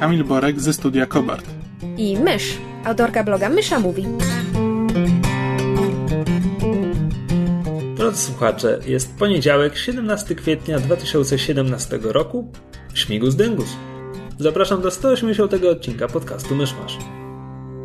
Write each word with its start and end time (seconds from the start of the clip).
Kamil 0.00 0.24
Borek 0.24 0.60
ze 0.60 0.72
studia 0.72 1.06
Kobart. 1.06 1.44
i 1.96 2.16
Mysz, 2.18 2.58
autorka 2.84 3.24
bloga 3.24 3.48
Mysza 3.48 3.80
Mówi. 3.80 4.06
Drodzy 7.96 8.22
słuchacze, 8.22 8.78
jest 8.86 9.18
poniedziałek, 9.18 9.76
17 9.76 10.34
kwietnia 10.34 10.78
2017 10.78 11.98
roku. 12.02 12.52
Śmigus 12.94 13.34
Dyngus. 13.34 13.76
Zapraszam 14.38 14.82
do 14.82 14.90
180 14.90 15.54
odcinka 15.54 16.08
podcastu 16.08 16.54
Myszmasz. 16.54 16.98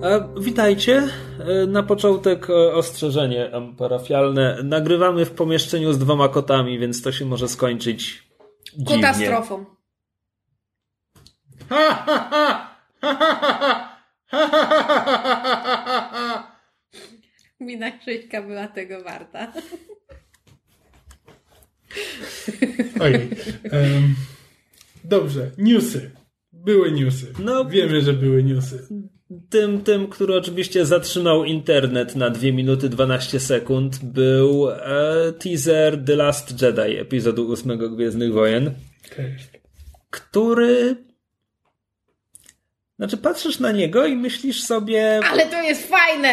A, 0.04 0.40
witajcie. 0.42 1.04
E, 1.40 1.68
Na 1.68 1.84
początek 1.84 2.50
e, 2.50 2.73
ostrzeżenie 2.73 3.52
parafialne. 3.78 4.58
Nagrywamy 4.64 5.26
w 5.26 5.32
pomieszczeniu 5.32 5.94
z 5.94 5.98
dwoma 5.98 6.30
kotami, 6.30 6.80
więc 6.80 7.02
to 7.02 7.12
się 7.12 7.26
może 7.26 7.48
skończyć 7.48 8.23
dziwnie. 8.78 9.02
Katastrofą. 9.04 9.66
Mina 17.59 17.92
Krzyśka 17.92 18.42
była 18.42 18.67
tego 18.67 19.03
warta. 19.03 19.53
Oj. 23.00 23.14
em, 23.72 24.16
dobrze, 25.03 25.52
newsy. 25.58 26.11
Były 26.53 26.92
newsy. 26.92 27.33
No. 27.39 27.66
Wiemy, 27.66 28.02
że 28.02 28.14
były 28.14 28.44
newsy. 28.44 28.88
Tym, 29.50 29.81
tym, 29.81 30.08
który 30.08 30.36
oczywiście 30.36 30.86
zatrzymał 30.86 31.45
internet 31.45 32.16
na 32.16 32.30
2 32.30 32.52
minuty 32.52 32.89
12 32.89 33.39
sekund, 33.39 34.05
był 34.05 34.70
e, 34.70 35.33
teaser 35.39 36.05
The 36.05 36.16
Last 36.16 36.61
Jedi, 36.61 36.98
epizodu 36.98 37.52
8 37.52 37.95
Gwiezdnych 37.95 38.33
Wojen, 38.33 38.72
Okej. 39.11 39.36
który. 40.09 40.95
Znaczy, 42.99 43.17
patrzysz 43.17 43.59
na 43.59 43.72
niego 43.72 44.05
i 44.05 44.16
myślisz 44.16 44.63
sobie, 44.63 45.19
Ale 45.31 45.45
to 45.45 45.61
jest 45.61 45.89
fajne! 45.89 46.30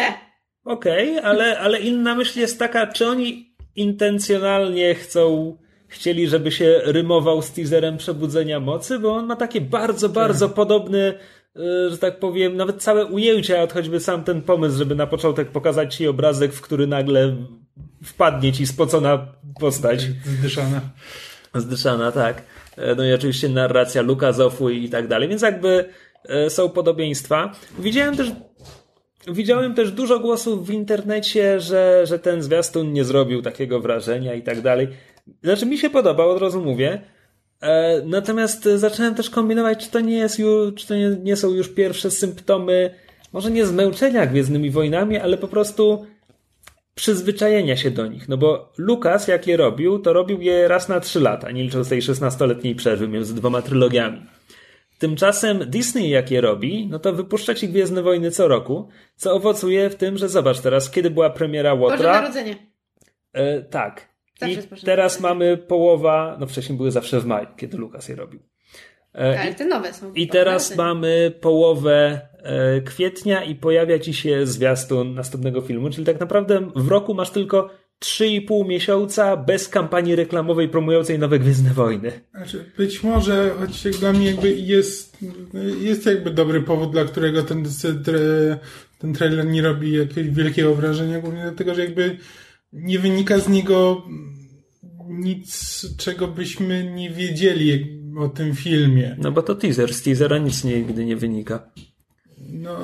okej, 0.65 1.19
ale, 1.19 1.59
ale 1.59 1.79
inna 1.79 2.15
myśl 2.15 2.39
jest 2.39 2.59
taka, 2.59 2.87
czy 2.87 3.07
oni 3.07 3.55
intencjonalnie 3.75 4.95
chcą, 4.95 5.57
chcieli, 5.87 6.27
żeby 6.27 6.51
się 6.51 6.81
rymował 6.83 7.41
z 7.41 7.51
teaserem 7.51 7.97
Przebudzenia 7.97 8.59
Mocy, 8.59 8.99
bo 8.99 9.15
on 9.15 9.25
ma 9.25 9.35
takie 9.35 9.61
bardzo, 9.61 10.09
bardzo 10.09 10.49
podobny, 10.49 11.13
e, 11.55 11.89
że 11.89 11.97
tak 11.97 12.19
powiem, 12.19 12.57
nawet 12.57 12.83
całe 12.83 13.05
ujęcia, 13.05 13.61
od 13.61 13.73
choćby 13.73 13.99
sam 13.99 14.23
ten 14.23 14.41
pomysł, 14.41 14.77
żeby 14.77 14.95
na 14.95 15.07
początek 15.07 15.47
pokazać 15.51 15.95
ci 15.95 16.07
obrazek, 16.07 16.53
w 16.53 16.61
który 16.61 16.87
nagle 16.87 17.35
wpadnie 18.03 18.53
ci 18.53 18.67
spocona 18.67 19.27
postać. 19.59 20.01
Zdyszana. 20.25 20.81
Zdyszana, 21.55 22.11
tak. 22.11 22.43
E, 22.77 22.95
No 22.95 23.05
i 23.05 23.13
oczywiście 23.13 23.49
narracja 23.49 24.01
Luka 24.01 24.31
Zofu 24.31 24.69
i 24.69 24.89
tak 24.89 25.07
dalej, 25.07 25.29
więc 25.29 25.41
jakby 25.41 25.85
są 26.49 26.69
podobieństwa. 26.69 27.51
Widziałem 27.79 28.17
też 28.17 28.31
Widziałem 29.27 29.75
też 29.75 29.91
dużo 29.91 30.19
głosów 30.19 30.67
w 30.67 30.71
internecie, 30.71 31.59
że, 31.59 32.05
że 32.05 32.19
ten 32.19 32.41
zwiastun 32.41 32.93
nie 32.93 33.03
zrobił 33.03 33.41
takiego 33.41 33.79
wrażenia 33.79 34.33
i 34.33 34.41
tak 34.41 34.61
dalej. 34.61 34.87
Znaczy 35.43 35.65
mi 35.65 35.77
się 35.77 35.89
podobał, 35.89 36.29
od 36.29 36.41
razu 36.41 36.61
mówię. 36.61 37.01
E, 37.61 38.01
natomiast 38.05 38.67
e, 38.67 38.77
zacząłem 38.77 39.15
też 39.15 39.29
kombinować, 39.29 39.85
czy 39.85 39.91
to 39.91 39.99
nie 39.99 40.17
jest 40.17 40.39
już, 40.39 40.75
czy 40.75 40.87
to 40.87 40.95
nie, 40.95 41.09
nie 41.09 41.35
są 41.35 41.49
już 41.49 41.69
pierwsze 41.69 42.11
symptomy, 42.11 42.95
może 43.33 43.51
nie 43.51 43.65
zmęczenia 43.65 44.25
Gwiezdnymi 44.25 44.69
Wojnami, 44.71 45.17
ale 45.17 45.37
po 45.37 45.47
prostu 45.47 46.05
przyzwyczajenia 46.95 47.77
się 47.77 47.91
do 47.91 48.07
nich. 48.07 48.29
No 48.29 48.37
bo 48.37 48.73
Lukas, 48.77 49.27
jak 49.27 49.47
je 49.47 49.57
robił, 49.57 49.99
to 49.99 50.13
robił 50.13 50.41
je 50.41 50.67
raz 50.67 50.89
na 50.89 50.99
trzy 50.99 51.19
lata, 51.19 51.51
nie 51.51 51.63
licząc 51.63 51.89
tej 51.89 52.01
16-letniej 52.01 52.75
przerwy 52.75 53.07
między 53.07 53.35
dwoma 53.35 53.61
trylogiami. 53.61 54.21
Tymczasem 55.01 55.69
Disney, 55.69 56.09
jak 56.09 56.31
je 56.31 56.41
robi, 56.41 56.87
no 56.89 56.99
to 56.99 57.13
wypuszcza 57.13 57.55
ci 57.55 57.69
Gwiezdne 57.69 58.01
Wojny 58.01 58.31
co 58.31 58.47
roku, 58.47 58.89
co 59.15 59.33
owocuje 59.33 59.89
w 59.89 59.95
tym, 59.95 60.17
że 60.17 60.29
zobacz 60.29 60.59
teraz, 60.59 60.89
kiedy 60.89 61.09
była 61.09 61.29
premiera 61.29 61.75
Boże 61.75 61.91
Łotra. 61.91 62.13
Narodzenie. 62.13 62.55
E, 63.33 63.61
tak. 63.61 64.09
Zawsze 64.39 64.61
I 64.61 64.67
Boże 64.67 64.85
teraz 64.85 65.19
mamy 65.19 65.57
połowa, 65.57 66.37
no 66.39 66.47
wcześniej 66.47 66.77
były 66.77 66.91
zawsze 66.91 67.19
w 67.19 67.25
maju, 67.25 67.47
kiedy 67.57 67.77
Lukas 67.77 68.09
je 68.09 68.15
robił. 68.15 68.39
E, 69.15 69.39
Ale 69.39 69.53
te 69.53 69.65
nowe 69.65 69.93
są. 69.93 70.13
I 70.13 70.27
Boże 70.27 70.39
teraz 70.39 70.75
mamy 70.75 71.33
połowę 71.41 72.21
e, 72.37 72.81
kwietnia 72.81 73.43
i 73.43 73.55
pojawia 73.55 73.99
ci 73.99 74.13
się 74.13 74.45
zwiastun 74.45 75.13
następnego 75.13 75.61
filmu, 75.61 75.89
czyli 75.89 76.05
tak 76.05 76.19
naprawdę 76.19 76.71
w 76.75 76.87
roku 76.87 77.13
masz 77.13 77.29
tylko 77.29 77.69
3,5 78.05 78.67
miesiąca 78.67 79.37
bez 79.37 79.67
kampanii 79.69 80.15
reklamowej 80.15 80.69
promującej 80.69 81.19
nowe 81.19 81.39
Gwiezdne 81.39 81.73
Wojny. 81.73 82.11
Znaczy, 82.31 82.65
być 82.77 83.03
może, 83.03 83.55
choć 83.59 83.97
dla 83.99 84.13
mnie 84.13 84.25
jakby 84.25 84.51
jest, 84.51 85.17
jest 85.81 86.05
jakby 86.05 86.31
dobry 86.31 86.61
powód, 86.61 86.91
dla 86.91 87.05
którego 87.05 87.43
ten, 87.43 87.65
ten 88.99 89.13
trailer 89.13 89.45
nie 89.45 89.61
robi 89.61 89.91
jakiegoś 89.91 90.33
wielkiego 90.33 90.75
wrażenia, 90.75 91.19
głównie 91.19 91.41
dlatego, 91.41 91.75
że 91.75 91.81
jakby 91.81 92.17
nie 92.73 92.99
wynika 92.99 93.39
z 93.39 93.49
niego 93.49 94.03
nic, 95.09 95.85
czego 95.97 96.27
byśmy 96.27 96.91
nie 96.91 97.09
wiedzieli 97.09 98.01
o 98.17 98.29
tym 98.29 98.55
filmie. 98.55 99.15
No 99.19 99.31
bo 99.31 99.41
to 99.41 99.55
teaser, 99.55 99.93
z 99.93 100.01
teasera 100.01 100.37
nic 100.37 100.63
nigdy 100.63 101.05
nie 101.05 101.15
wynika. 101.15 101.71
No 102.37 102.77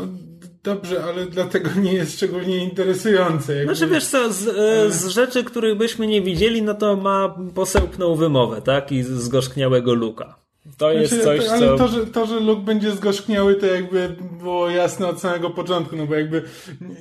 dobrze, 0.67 1.03
ale 1.03 1.25
dlatego 1.25 1.69
nie 1.81 1.94
jest 1.94 2.13
szczególnie 2.13 2.57
interesujące. 2.57 3.55
Jakby... 3.55 3.75
Znaczy 3.75 3.94
wiesz 3.94 4.05
co, 4.05 4.33
z, 4.33 4.47
e, 4.47 4.91
z 4.91 5.07
rzeczy, 5.07 5.44
których 5.44 5.78
byśmy 5.78 6.07
nie 6.07 6.22
widzieli, 6.22 6.61
no 6.61 6.73
to 6.73 6.95
ma 6.95 7.35
posełpną 7.55 8.16
wymowę, 8.16 8.61
tak? 8.61 8.91
I 8.91 9.03
z 9.03 9.07
zgorzkniałego 9.07 9.94
Luka. 9.94 10.35
To 10.78 10.91
jest 10.91 11.13
Znaczy, 11.13 11.39
coś, 11.39 11.50
ale 11.50 11.67
co... 11.67 11.78
to, 11.78 11.88
że, 11.88 12.05
to, 12.07 12.25
że 12.25 12.39
Luke 12.39 12.61
będzie 12.61 12.91
zgorzkniały, 12.91 13.55
to 13.55 13.66
jakby 13.66 14.16
było 14.41 14.69
jasne 14.69 15.07
od 15.07 15.19
samego 15.19 15.50
początku, 15.50 15.95
no 15.95 16.05
bo 16.05 16.16
jakby 16.16 16.44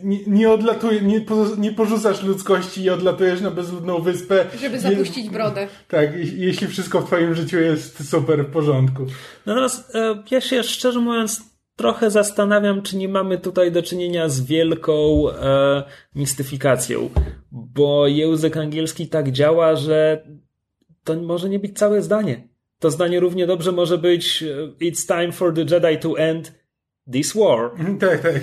nie, 0.02 0.18
nie 0.26 0.50
odlatuje, 0.50 1.00
nie, 1.00 1.20
po, 1.20 1.46
nie 1.58 1.72
porzucasz 1.72 2.22
ludzkości 2.22 2.82
i 2.82 2.90
odlatujesz 2.90 3.40
na 3.40 3.50
bezludną 3.50 4.02
wyspę. 4.02 4.46
Żeby 4.60 4.74
Je- 4.74 4.80
zapuścić 4.80 5.30
brodę. 5.30 5.68
Tak, 5.88 6.14
je- 6.16 6.46
jeśli 6.46 6.66
wszystko 6.66 7.00
w 7.00 7.06
twoim 7.06 7.34
życiu 7.34 7.58
jest 7.58 8.10
super 8.10 8.44
w 8.44 8.50
porządku. 8.50 9.06
Natomiast 9.46 9.94
e, 9.94 10.22
ja 10.30 10.40
się 10.40 10.62
szczerze 10.62 11.00
mówiąc 11.00 11.55
trochę 11.76 12.10
zastanawiam, 12.10 12.82
czy 12.82 12.96
nie 12.96 13.08
mamy 13.08 13.38
tutaj 13.38 13.72
do 13.72 13.82
czynienia 13.82 14.28
z 14.28 14.40
wielką 14.40 15.24
e, 15.30 15.84
mistyfikacją, 16.14 17.10
bo 17.52 18.06
język 18.06 18.56
angielski 18.56 19.08
tak 19.08 19.32
działa, 19.32 19.76
że 19.76 20.26
to 21.04 21.14
może 21.14 21.48
nie 21.48 21.58
być 21.58 21.78
całe 21.78 22.02
zdanie. 22.02 22.48
To 22.78 22.90
zdanie 22.90 23.20
równie 23.20 23.46
dobrze 23.46 23.72
może 23.72 23.98
być 23.98 24.42
e, 24.42 24.86
It's 24.90 25.06
time 25.06 25.32
for 25.32 25.54
the 25.54 25.60
Jedi 25.60 25.98
to 26.00 26.18
end 26.18 26.52
this 27.12 27.34
war. 27.34 27.70
Tak, 28.00 28.20
tak. 28.20 28.40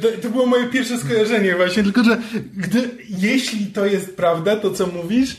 To, 0.00 0.08
to 0.22 0.28
było 0.28 0.46
moje 0.46 0.68
pierwsze 0.68 0.98
skojarzenie 0.98 1.56
właśnie, 1.56 1.82
tylko 1.82 2.04
że 2.04 2.18
gdy, 2.56 2.90
jeśli 3.08 3.66
to 3.66 3.86
jest 3.86 4.16
prawda, 4.16 4.56
to 4.56 4.70
co 4.70 4.86
mówisz, 4.86 5.36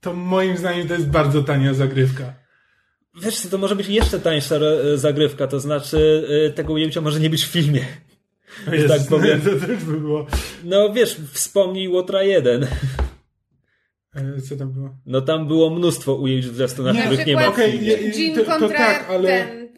to 0.00 0.14
moim 0.14 0.56
zdaniem 0.56 0.88
to 0.88 0.94
jest 0.94 1.08
bardzo 1.08 1.42
tania 1.42 1.74
zagrywka. 1.74 2.41
Wiesz 3.14 3.40
co, 3.40 3.48
to 3.48 3.58
może 3.58 3.76
być 3.76 3.88
jeszcze 3.88 4.20
tańsza 4.20 4.54
zagrywka, 4.94 5.46
to 5.46 5.60
znaczy 5.60 6.26
e, 6.46 6.50
tego 6.50 6.72
ujęcia 6.72 7.00
może 7.00 7.20
nie 7.20 7.30
być 7.30 7.44
w 7.44 7.48
filmie. 7.50 7.84
Że 8.72 8.88
tak 8.88 9.00
powiem. 9.08 9.40
To 9.40 9.66
też 9.66 9.84
by 9.84 10.00
było. 10.00 10.26
No 10.64 10.92
wiesz, 10.92 11.16
wspomnij 11.32 11.88
Łotra 11.88 12.22
1. 12.22 12.62
E, 14.14 14.40
Co 14.48 14.56
tam 14.56 14.72
było? 14.72 14.96
No 15.06 15.20
tam 15.20 15.46
było 15.46 15.70
mnóstwo 15.70 16.14
ujęć 16.14 16.46
w 16.46 16.54
zwiastunach, 16.54 16.94
Na 16.94 17.00
których 17.02 17.26
nie 17.26 17.34
ma 17.34 17.46
Okej, 17.46 17.80
Jean 18.16 18.34
to- 18.44 18.58
to 18.58 18.68
tak, 18.68 19.10
ale- 19.10 19.28
ten 19.28 19.68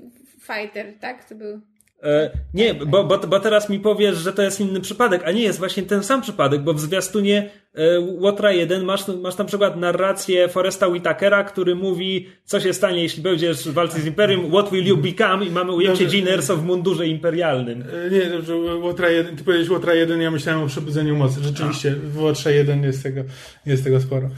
fighter, 0.41 0.99
tak? 1.01 1.29
To 1.29 1.35
był... 1.35 1.61
E, 2.05 2.31
nie, 2.55 2.75
bo, 2.75 3.05
bo, 3.05 3.19
bo 3.19 3.41
teraz 3.41 3.69
mi 3.71 3.81
powiesz, 3.81 4.17
że 4.17 4.33
to 4.33 4.43
jest 4.43 4.61
inny 4.61 4.81
przypadek, 4.81 5.23
a 5.25 5.33
nie 5.33 5.43
jest 5.43 5.59
właśnie 5.59 5.83
ten 5.83 6.03
sam 6.03 6.23
przypadek, 6.23 6.63
bo 6.63 6.75
w 6.75 6.81
zwiastunie 6.81 7.51
e, 7.75 8.01
Łotra 8.01 8.53
1 8.53 8.85
masz, 8.85 9.09
masz 9.09 9.37
na 9.39 9.45
przykład 9.45 9.77
narrację 9.77 10.49
Foresta 10.49 10.89
Whitakera, 10.89 11.45
który 11.45 11.75
mówi, 11.75 12.29
co 12.45 12.61
się 12.61 12.73
stanie, 12.73 13.03
jeśli 13.03 13.23
będziesz 13.23 13.69
walczyć 13.69 14.03
z 14.03 14.07
Imperium, 14.07 14.51
what 14.51 14.71
will 14.71 14.87
you 14.87 14.97
become 14.97 15.45
i 15.47 15.51
mamy 15.51 15.73
ujęcie 15.73 16.33
Erso 16.33 16.57
w 16.57 16.65
mundurze 16.65 17.07
imperialnym. 17.07 17.85
E, 18.07 18.11
Nie, 18.11 18.27
dobrze, 18.27 18.57
Łotra 18.57 19.11
1, 19.11 19.37
ty 19.37 19.45
powiedziałeś 19.45 19.71
Łotra 19.71 19.95
1, 19.95 20.21
ja 20.21 20.31
myślałem 20.31 20.63
o 20.63 20.67
Przebudzeniu 20.67 21.17
Mocy. 21.17 21.41
Rzeczywiście, 21.43 21.91
w 21.91 22.21
Łotrze 22.21 22.55
1 22.55 22.83
jest 22.83 23.03
tego, 23.03 23.21
jest 23.67 23.85
tego 23.85 24.01
sporo. 24.01 24.29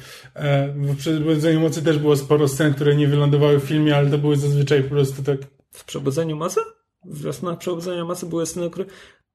W 0.74 0.96
Przebudzeniu 0.96 1.60
Mocy 1.60 1.82
też 1.84 1.98
było 1.98 2.16
sporo 2.16 2.48
scen, 2.48 2.74
które 2.74 2.96
nie 2.96 3.08
wylądowały 3.08 3.60
w 3.60 3.64
filmie, 3.64 3.96
ale 3.96 4.10
to 4.10 4.18
były 4.18 4.36
zazwyczaj 4.36 4.82
po 4.82 4.88
prostu 4.88 5.22
tak... 5.22 5.38
W 5.70 5.84
Przebudzeniu 5.84 6.36
Mocy? 6.36 6.60
W 7.08 7.22
Wiosnach 7.24 7.58
Przebudzenia 7.58 8.04
Masy 8.04 8.26
były 8.26 8.46
sceny, 8.46 8.70
które 8.70 8.84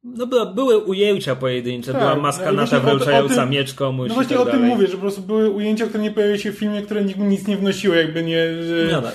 no 0.03 0.27
była, 0.27 0.45
były 0.45 0.77
ujęcia 0.77 1.35
pojedyncze, 1.35 1.91
Tak, 1.91 2.01
była 2.01 2.15
maska 2.15 2.51
Nata 2.51 2.79
wręczająca 2.79 3.45
miecz 3.45 3.73
komuś 3.73 4.09
No 4.09 4.15
właśnie 4.15 4.37
tak 4.37 4.47
o 4.47 4.51
tym 4.51 4.61
mówię, 4.61 4.87
że 4.87 4.93
po 4.93 5.01
prostu 5.01 5.21
były 5.21 5.49
ujęcia, 5.49 5.87
które 5.87 6.03
nie 6.03 6.11
pojawiły 6.11 6.39
się 6.39 6.51
w 6.51 6.57
filmie, 6.57 6.81
które 6.81 7.05
nikt 7.05 7.19
nic 7.19 7.47
nie 7.47 7.57
wnosiły, 7.57 7.97
jakby 7.97 8.23
nie, 8.23 8.63
że 8.63 8.89
No 8.91 9.01
tak. 9.01 9.13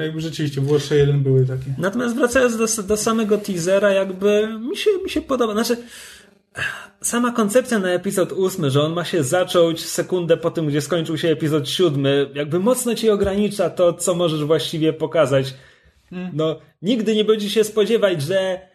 jakby 0.00 0.20
rzeczywiście 0.20 0.60
Warsze 0.60 0.96
1 0.96 1.22
były 1.22 1.46
takie. 1.46 1.74
Natomiast 1.78 2.16
wracając 2.16 2.56
do, 2.56 2.82
do 2.82 2.96
samego 2.96 3.38
teasera, 3.38 3.92
jakby 3.92 4.48
mi 4.70 4.76
się, 4.76 4.90
mi 5.04 5.10
się 5.10 5.20
podoba. 5.20 5.52
Znaczy, 5.52 5.76
sama 7.00 7.32
koncepcja 7.32 7.78
na 7.78 7.88
epizod 7.88 8.32
ósmy, 8.32 8.70
że 8.70 8.82
on 8.82 8.92
ma 8.92 9.04
się 9.04 9.22
zacząć 9.22 9.84
sekundę 9.84 10.36
po 10.36 10.50
tym, 10.50 10.66
gdzie 10.66 10.80
skończył 10.80 11.18
się 11.18 11.28
epizod 11.28 11.68
siódmy, 11.68 12.30
jakby 12.34 12.58
mocno 12.58 12.94
ci 12.94 13.10
ogranicza 13.10 13.70
to, 13.70 13.92
co 13.92 14.14
możesz 14.14 14.44
właściwie 14.44 14.92
pokazać. 14.92 15.54
No, 16.10 16.58
nigdy 16.82 17.14
nie 17.14 17.24
będzie 17.24 17.50
się 17.50 17.64
spodziewać, 17.64 18.22
że 18.22 18.68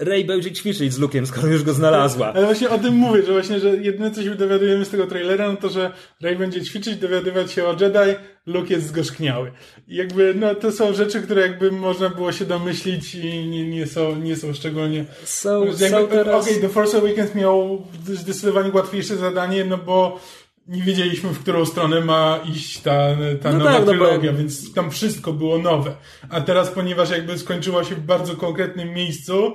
Rey 0.00 0.24
będzie 0.24 0.52
ćwiczyć 0.52 0.92
z 0.92 1.00
Luke'em, 1.00 1.26
skoro 1.26 1.48
już 1.48 1.62
go 1.62 1.72
znalazła. 1.72 2.32
Ale 2.32 2.46
właśnie 2.46 2.70
o 2.70 2.78
tym 2.78 2.94
mówię, 2.94 3.22
że 3.22 3.32
właśnie, 3.32 3.60
że 3.60 3.76
jedyne 3.76 4.10
co 4.10 4.22
się 4.22 4.34
dowiadujemy 4.34 4.84
z 4.84 4.90
tego 4.90 5.06
trailera, 5.06 5.48
no 5.48 5.56
to, 5.56 5.68
że 5.68 5.92
Rey 6.22 6.36
będzie 6.36 6.62
ćwiczyć, 6.62 6.96
dowiadywać 6.96 7.52
się 7.52 7.64
o 7.64 7.72
Jedi, 7.72 8.18
Luke 8.46 8.74
jest 8.74 8.86
zgorzkniały. 8.86 9.52
I 9.88 9.96
jakby, 9.96 10.34
no 10.34 10.54
to 10.54 10.72
są 10.72 10.92
rzeczy, 10.92 11.22
które 11.22 11.42
jakby 11.42 11.72
można 11.72 12.08
było 12.08 12.32
się 12.32 12.44
domyślić 12.44 13.14
i 13.14 13.48
nie, 13.48 13.68
nie, 13.68 13.86
są, 13.86 14.16
nie 14.16 14.36
są 14.36 14.54
szczególnie... 14.54 15.04
Są, 15.24 15.64
Jakby, 15.64 15.88
są 15.88 16.06
teraz... 16.06 16.44
Okej, 16.44 16.60
The 16.60 16.68
Force 16.68 16.98
Awakens 16.98 17.34
miał 17.34 17.86
zdecydowanie 18.04 18.70
łatwiejsze 18.74 19.16
zadanie, 19.16 19.64
no 19.64 19.78
bo 19.78 20.20
nie 20.70 20.82
wiedzieliśmy, 20.82 21.30
w 21.30 21.38
którą 21.38 21.64
stronę 21.66 22.00
ma 22.00 22.40
iść 22.54 22.78
ta, 22.80 23.06
ta 23.42 23.52
No 23.52 23.58
nowa 23.58 23.70
tak, 23.70 23.80
no 23.80 23.86
bo- 23.86 23.90
trylogia, 23.92 24.32
więc 24.32 24.74
tam 24.74 24.90
wszystko 24.90 25.32
było 25.32 25.58
nowe. 25.58 25.92
A 26.30 26.40
teraz, 26.40 26.68
ponieważ 26.70 27.10
jakby 27.10 27.38
skończyła 27.38 27.84
się 27.84 27.94
w 27.94 28.00
bardzo 28.00 28.36
konkretnym 28.36 28.94
miejscu 28.94 29.52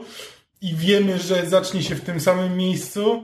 i 0.61 0.75
wiemy, 0.75 1.17
że 1.17 1.45
zacznie 1.45 1.83
się 1.83 1.95
w 1.95 2.01
tym 2.01 2.19
samym 2.19 2.57
miejscu, 2.57 3.23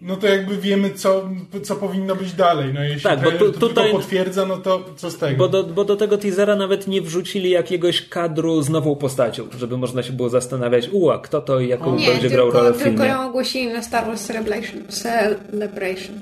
no 0.00 0.16
to 0.16 0.26
jakby 0.26 0.56
wiemy, 0.56 0.90
co, 0.90 1.28
co 1.62 1.76
powinno 1.76 2.16
być 2.16 2.32
dalej. 2.32 2.74
No 2.74 2.82
jeśli 2.84 3.02
Tak, 3.02 3.18
bo 3.22 3.30
trailer 3.30 3.38
tu- 3.38 3.52
to 3.60 3.68
tutaj- 3.68 3.84
tylko 3.84 3.98
potwierdza, 3.98 4.46
no 4.46 4.56
to 4.56 4.84
co 4.96 5.10
z 5.10 5.18
tego? 5.18 5.36
Bo 5.38 5.48
do, 5.48 5.64
bo 5.64 5.84
do 5.84 5.96
tego 5.96 6.18
teasera 6.18 6.56
nawet 6.56 6.86
nie 6.88 7.02
wrzucili 7.02 7.50
jakiegoś 7.50 8.08
kadru 8.08 8.62
z 8.62 8.70
nową 8.70 8.96
postacią, 8.96 9.48
żeby 9.58 9.76
można 9.76 10.02
się 10.02 10.12
było 10.12 10.28
zastanawiać, 10.28 10.88
uła, 10.88 11.18
kto 11.18 11.40
to 11.40 11.60
i 11.60 11.68
jaką 11.68 11.96
Nie, 11.96 12.06
będzie 12.06 12.28
grał 12.30 12.50
rolę 12.50 12.64
tylko, 12.64 12.78
w 12.78 12.82
tylko 12.82 13.02
filmie. 13.02 13.10
ją 13.22 13.28
ogłosili 13.28 13.66
na 13.72 13.82
Star 13.82 14.06
Wars 14.06 14.22
Celebration. 14.26 14.82
Celebration. 14.88 16.20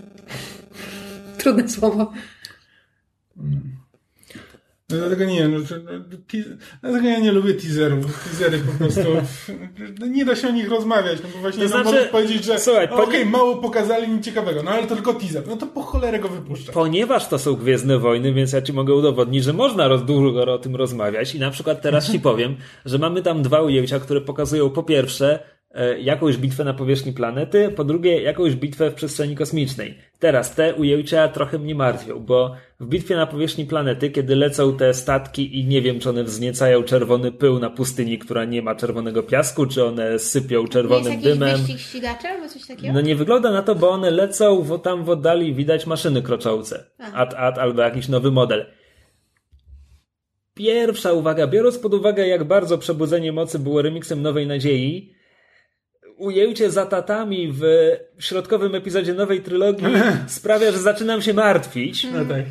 Trudne 1.39 1.69
słowo. 1.69 2.13
No, 4.91 4.97
dlatego 4.99 5.25
nie, 5.25 5.49
no, 5.49 5.59
no, 5.59 5.65
te- 6.29 6.57
dlatego 6.83 7.09
ja 7.09 7.19
nie 7.19 7.33
lubię 7.33 7.55
teaserów. 7.55 8.25
Teasery 8.25 8.59
po 8.59 8.73
prostu, 8.73 9.01
no, 10.01 10.07
nie 10.07 10.25
da 10.25 10.37
się 10.37 10.49
o 10.49 10.51
nich 10.51 10.69
rozmawiać, 10.71 11.19
no 11.23 11.29
bo 11.35 11.39
właśnie 11.39 11.63
To 11.63 11.69
no, 11.69 11.83
znaczy- 11.83 11.97
możesz 11.97 12.09
powiedzieć, 12.09 12.45
że 12.45 12.59
Słuchaj, 12.59 12.89
okej, 12.91 13.07
ponie- 13.07 13.25
mało 13.25 13.57
pokazali, 13.57 14.09
nic 14.09 14.25
ciekawego, 14.25 14.63
no 14.63 14.71
ale 14.71 14.87
to 14.87 14.95
tylko 14.95 15.15
teaser, 15.15 15.43
no 15.49 15.57
to 15.57 15.67
po 15.67 15.83
cholerę 15.83 16.19
go 16.19 16.29
wypuszczę. 16.29 16.73
Ponieważ 16.73 17.29
to 17.29 17.39
są 17.39 17.55
Gwiezdne 17.55 17.99
Wojny, 17.99 18.33
więc 18.33 18.53
ja 18.53 18.63
ci 18.63 18.73
mogę 18.73 18.95
udowodnić, 18.95 19.45
że 19.45 19.53
można 19.53 19.89
roz, 19.89 20.05
dużo 20.05 20.55
o 20.55 20.59
tym 20.59 20.77
rozmawiać 20.77 21.35
i 21.35 21.39
na 21.41 21.51
przykład 21.51 21.83
teraz 21.83 22.13
ci 22.13 22.21
powiem, 22.21 22.57
że 22.85 22.99
mamy 22.99 23.23
tam 23.23 23.43
dwa 23.43 23.63
ujęcia, 23.63 24.01
które 24.01 24.21
pokazują 24.21 24.71
po 24.71 24.83
pierwsze 24.83 25.56
jakąś 26.01 26.37
bitwę 26.37 26.65
na 26.65 26.75
powierzchni 26.75 27.13
planety, 27.13 27.69
po 27.77 27.85
drugie 27.85 28.23
jakąś 28.23 28.55
bitwę 28.55 28.91
w 28.91 28.95
przestrzeni 28.95 29.37
kosmicznej. 29.37 29.99
Teraz 30.19 30.55
te 30.55 30.75
ujęcia 30.75 31.29
trochę 31.29 31.59
mnie 31.59 31.75
martwią, 31.75 32.19
bo 32.19 32.55
w 32.81 32.87
bitwie 32.87 33.17
na 33.17 33.27
powierzchni 33.27 33.67
planety, 33.67 34.11
kiedy 34.11 34.37
lecą 34.37 34.77
te 34.77 34.95
statki 34.95 35.59
i 35.61 35.65
nie 35.65 35.83
wiem, 35.83 36.01
czy 36.01 36.11
one 36.11 36.25
wzniecają 36.25 36.83
czerwony 36.83 37.33
pył 37.33 37.59
na 37.59 37.71
pustyni, 37.71 38.19
która 38.19 38.45
nie 38.45 38.63
ma 38.63 38.75
czerwonego 38.75 39.23
piasku, 39.23 39.67
czy 39.67 39.85
one 39.85 40.19
sypią 40.19 40.69
czerwonym 40.69 41.21
dymem. 41.21 41.57
ścigaczy 41.77 42.29
albo 42.29 42.49
coś 42.49 42.67
takiego? 42.67 42.95
No 42.95 43.01
nie 43.01 43.17
wygląda 43.17 43.51
na 43.51 43.63
to, 43.63 43.75
bo 43.75 43.91
one 43.91 44.11
lecą, 44.11 44.63
bo 44.63 44.79
tam 44.79 45.05
w 45.05 45.11
oddali 45.11 45.55
widać 45.55 45.87
maszyny 45.87 46.23
kroczące. 46.23 46.85
Ad, 47.15 47.35
ad 47.35 47.59
albo 47.59 47.83
jakiś 47.83 48.09
nowy 48.09 48.31
model. 48.31 48.67
Pierwsza 50.55 51.13
uwaga, 51.13 51.47
biorąc 51.47 51.79
pod 51.79 51.95
uwagę, 51.95 52.29
jak 52.29 52.45
bardzo 52.45 52.79
Przebudzenie 52.79 53.33
Mocy 53.33 53.59
było 53.59 53.83
remiksem 53.83 54.23
Nowej 54.23 54.47
Nadziei, 54.47 55.16
ujęcie 56.17 56.71
za 56.71 56.87
tatami 56.87 57.53
w 57.53 57.63
środkowym 58.19 58.75
epizodzie 58.75 59.15
nowej 59.15 59.41
trylogii 59.41 59.87
sprawia, 60.27 60.73
że 60.73 60.79
zaczynam 60.79 61.23
się 61.23 61.35
martwić. 61.35 62.07
No 62.13 62.25
tak. 62.25 62.45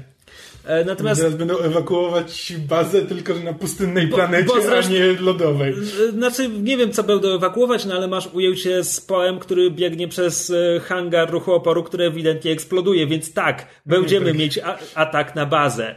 E, 0.66 0.86
Natomiast 0.86 1.22
Teraz 1.22 1.36
będą 1.36 1.58
ewakuować 1.60 2.54
bazę 2.70 3.02
tylko 3.02 3.34
że 3.34 3.44
na 3.44 3.54
pustynnej 3.54 4.08
planecie, 4.08 4.46
bo 4.48 4.62
zresztą- 4.62 4.92
a 4.92 4.94
nie 4.94 5.14
lodowej. 5.14 5.74
E, 6.08 6.12
Znaczy, 6.12 6.50
nie 6.50 6.78
wiem, 6.78 6.92
co 6.92 7.04
będą 7.04 7.28
ewakuować, 7.36 7.86
no 7.86 7.96
ale 7.96 8.08
masz 8.08 8.28
ujęcie 8.34 8.84
z 8.84 9.02
poem, 9.02 9.40
który 9.40 9.72
biegnie 9.72 10.08
przez 10.08 10.50
e, 10.50 10.80
hangar 10.80 11.32
ruchu 11.32 11.54
oporu, 11.54 11.84
który 11.84 12.06
ewidentnie 12.06 12.52
eksploduje, 12.52 13.08
więc 13.08 13.34
tak, 13.34 13.68
będziemy 13.86 14.34
mieć 14.34 14.58
a- 14.60 14.78
atak 14.96 15.36
na 15.36 15.46
bazę. 15.46 15.96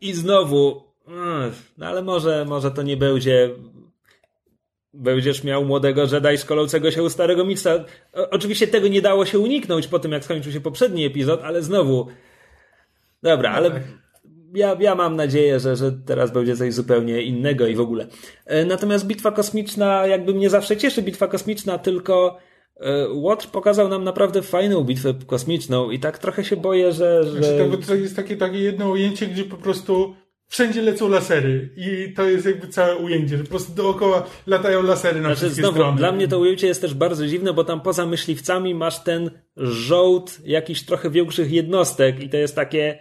I 0.00 0.12
znowu, 0.12 0.82
mm, 1.08 1.50
no 1.78 1.86
ale 1.86 2.02
może, 2.02 2.44
może 2.48 2.70
to 2.70 2.82
nie 2.82 2.96
będzie. 2.96 3.50
Będziesz 4.94 5.44
miał 5.44 5.64
młodego 5.64 6.02
Jedi 6.02 6.38
szkolącego 6.38 6.90
się 6.90 7.02
u 7.02 7.10
starego 7.10 7.44
mistrza. 7.44 7.84
Oczywiście 8.12 8.66
tego 8.66 8.88
nie 8.88 9.02
dało 9.02 9.26
się 9.26 9.38
uniknąć 9.38 9.86
po 9.86 9.98
tym, 9.98 10.12
jak 10.12 10.24
skończył 10.24 10.52
się 10.52 10.60
poprzedni 10.60 11.04
epizod, 11.04 11.40
ale 11.42 11.62
znowu. 11.62 12.06
Dobra, 13.22 13.50
ale 13.50 13.70
ja, 14.54 14.76
ja 14.80 14.94
mam 14.94 15.16
nadzieję, 15.16 15.60
że, 15.60 15.76
że 15.76 15.92
teraz 15.92 16.30
będzie 16.30 16.56
coś 16.56 16.74
zupełnie 16.74 17.22
innego 17.22 17.66
i 17.66 17.74
w 17.74 17.80
ogóle. 17.80 18.06
E, 18.46 18.64
Natomiast 18.64 19.06
bitwa 19.06 19.32
kosmiczna, 19.32 20.06
jakby 20.06 20.34
mnie 20.34 20.50
zawsze 20.50 20.76
cieszy 20.76 21.02
bitwa 21.02 21.28
kosmiczna, 21.28 21.78
tylko 21.78 22.38
e, 22.76 23.08
Łotr 23.08 23.48
pokazał 23.48 23.88
nam 23.88 24.04
naprawdę 24.04 24.42
fajną 24.42 24.84
bitwę 24.84 25.14
kosmiczną 25.26 25.90
i 25.90 25.98
tak 25.98 26.18
trochę 26.18 26.44
się 26.44 26.56
boję, 26.56 26.92
że. 26.92 27.24
że... 27.24 27.30
Znaczy, 27.30 27.70
to, 27.80 27.86
to 27.86 27.94
jest 27.94 28.16
takie, 28.16 28.36
takie 28.36 28.58
jedno 28.58 28.90
ujęcie, 28.90 29.26
gdzie 29.26 29.44
po 29.44 29.56
prostu 29.56 30.14
wszędzie 30.48 30.82
lecą 30.82 31.08
lasery 31.08 31.70
i 31.76 32.12
to 32.14 32.22
jest 32.28 32.46
jakby 32.46 32.68
całe 32.68 32.96
ujęcie, 32.96 33.36
że 33.38 33.44
po 33.44 33.50
prostu 33.50 33.72
dookoła 33.72 34.26
latają 34.46 34.82
lasery 34.82 35.20
na 35.20 35.28
Znaczy, 35.28 35.40
wszystkie 35.40 35.62
znowu, 35.62 35.76
strony. 35.76 35.96
dla 35.98 36.12
mnie 36.12 36.28
to 36.28 36.38
ujęcie 36.38 36.66
jest 36.66 36.80
też 36.80 36.94
bardzo 36.94 37.26
dziwne, 37.26 37.52
bo 37.52 37.64
tam 37.64 37.80
poza 37.80 38.06
myśliwcami 38.06 38.74
masz 38.74 39.02
ten 39.04 39.30
żołd 39.56 40.38
jakichś 40.44 40.82
trochę 40.82 41.10
większych 41.10 41.50
jednostek 41.52 42.20
i 42.22 42.28
to 42.28 42.36
jest 42.36 42.54
takie. 42.56 42.98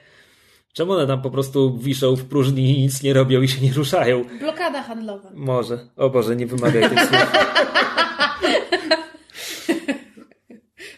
Czemu 0.73 0.91
one 0.93 1.07
tam 1.07 1.21
po 1.21 1.31
prostu 1.31 1.77
wiszą 1.77 2.15
w 2.15 2.25
próżni 2.25 2.77
i 2.77 2.81
nic 2.81 3.03
nie 3.03 3.13
robią 3.13 3.41
i 3.41 3.47
się 3.47 3.61
nie 3.61 3.73
ruszają? 3.73 4.23
Blokada 4.39 4.83
handlowa. 4.83 5.29
Może. 5.33 5.79
O 5.95 6.09
Boże, 6.09 6.35
nie 6.35 6.47
wymawiaj 6.47 6.89
tych 6.89 6.99
słów. 6.99 7.31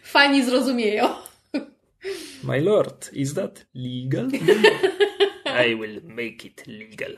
Fani 0.03 0.43
zrozumieją. 0.45 1.09
My 2.43 2.61
lord, 2.61 3.13
is 3.13 3.33
that 3.33 3.65
legal? 3.75 4.27
I 5.67 5.75
will 5.75 6.01
make 6.03 6.45
it 6.45 6.67
legal. 6.67 7.17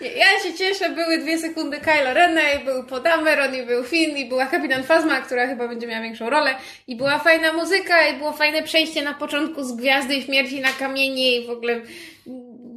Ja 0.00 0.40
się 0.42 0.54
cieszę, 0.58 0.90
były 0.90 1.18
dwie 1.18 1.38
sekundy 1.38 1.80
Kylo 1.80 2.14
Rena 2.14 2.52
i 2.52 2.64
był 2.64 2.84
Podameron 2.84 3.54
i 3.54 3.62
był 3.62 3.84
Finn 3.84 4.16
i 4.16 4.28
była 4.28 4.46
Kapitan 4.46 4.82
Phasma, 4.82 5.20
która 5.20 5.46
chyba 5.46 5.68
będzie 5.68 5.86
miała 5.86 6.02
większą 6.02 6.30
rolę 6.30 6.54
i 6.86 6.96
była 6.96 7.18
fajna 7.18 7.52
muzyka 7.52 8.08
i 8.08 8.16
było 8.16 8.32
fajne 8.32 8.62
przejście 8.62 9.02
na 9.02 9.14
początku 9.14 9.64
z 9.64 9.76
Gwiazdy 9.76 10.22
Śmierci 10.22 10.60
na 10.60 10.72
kamienie 10.72 11.36
i 11.36 11.46
w 11.46 11.50
ogóle 11.50 11.80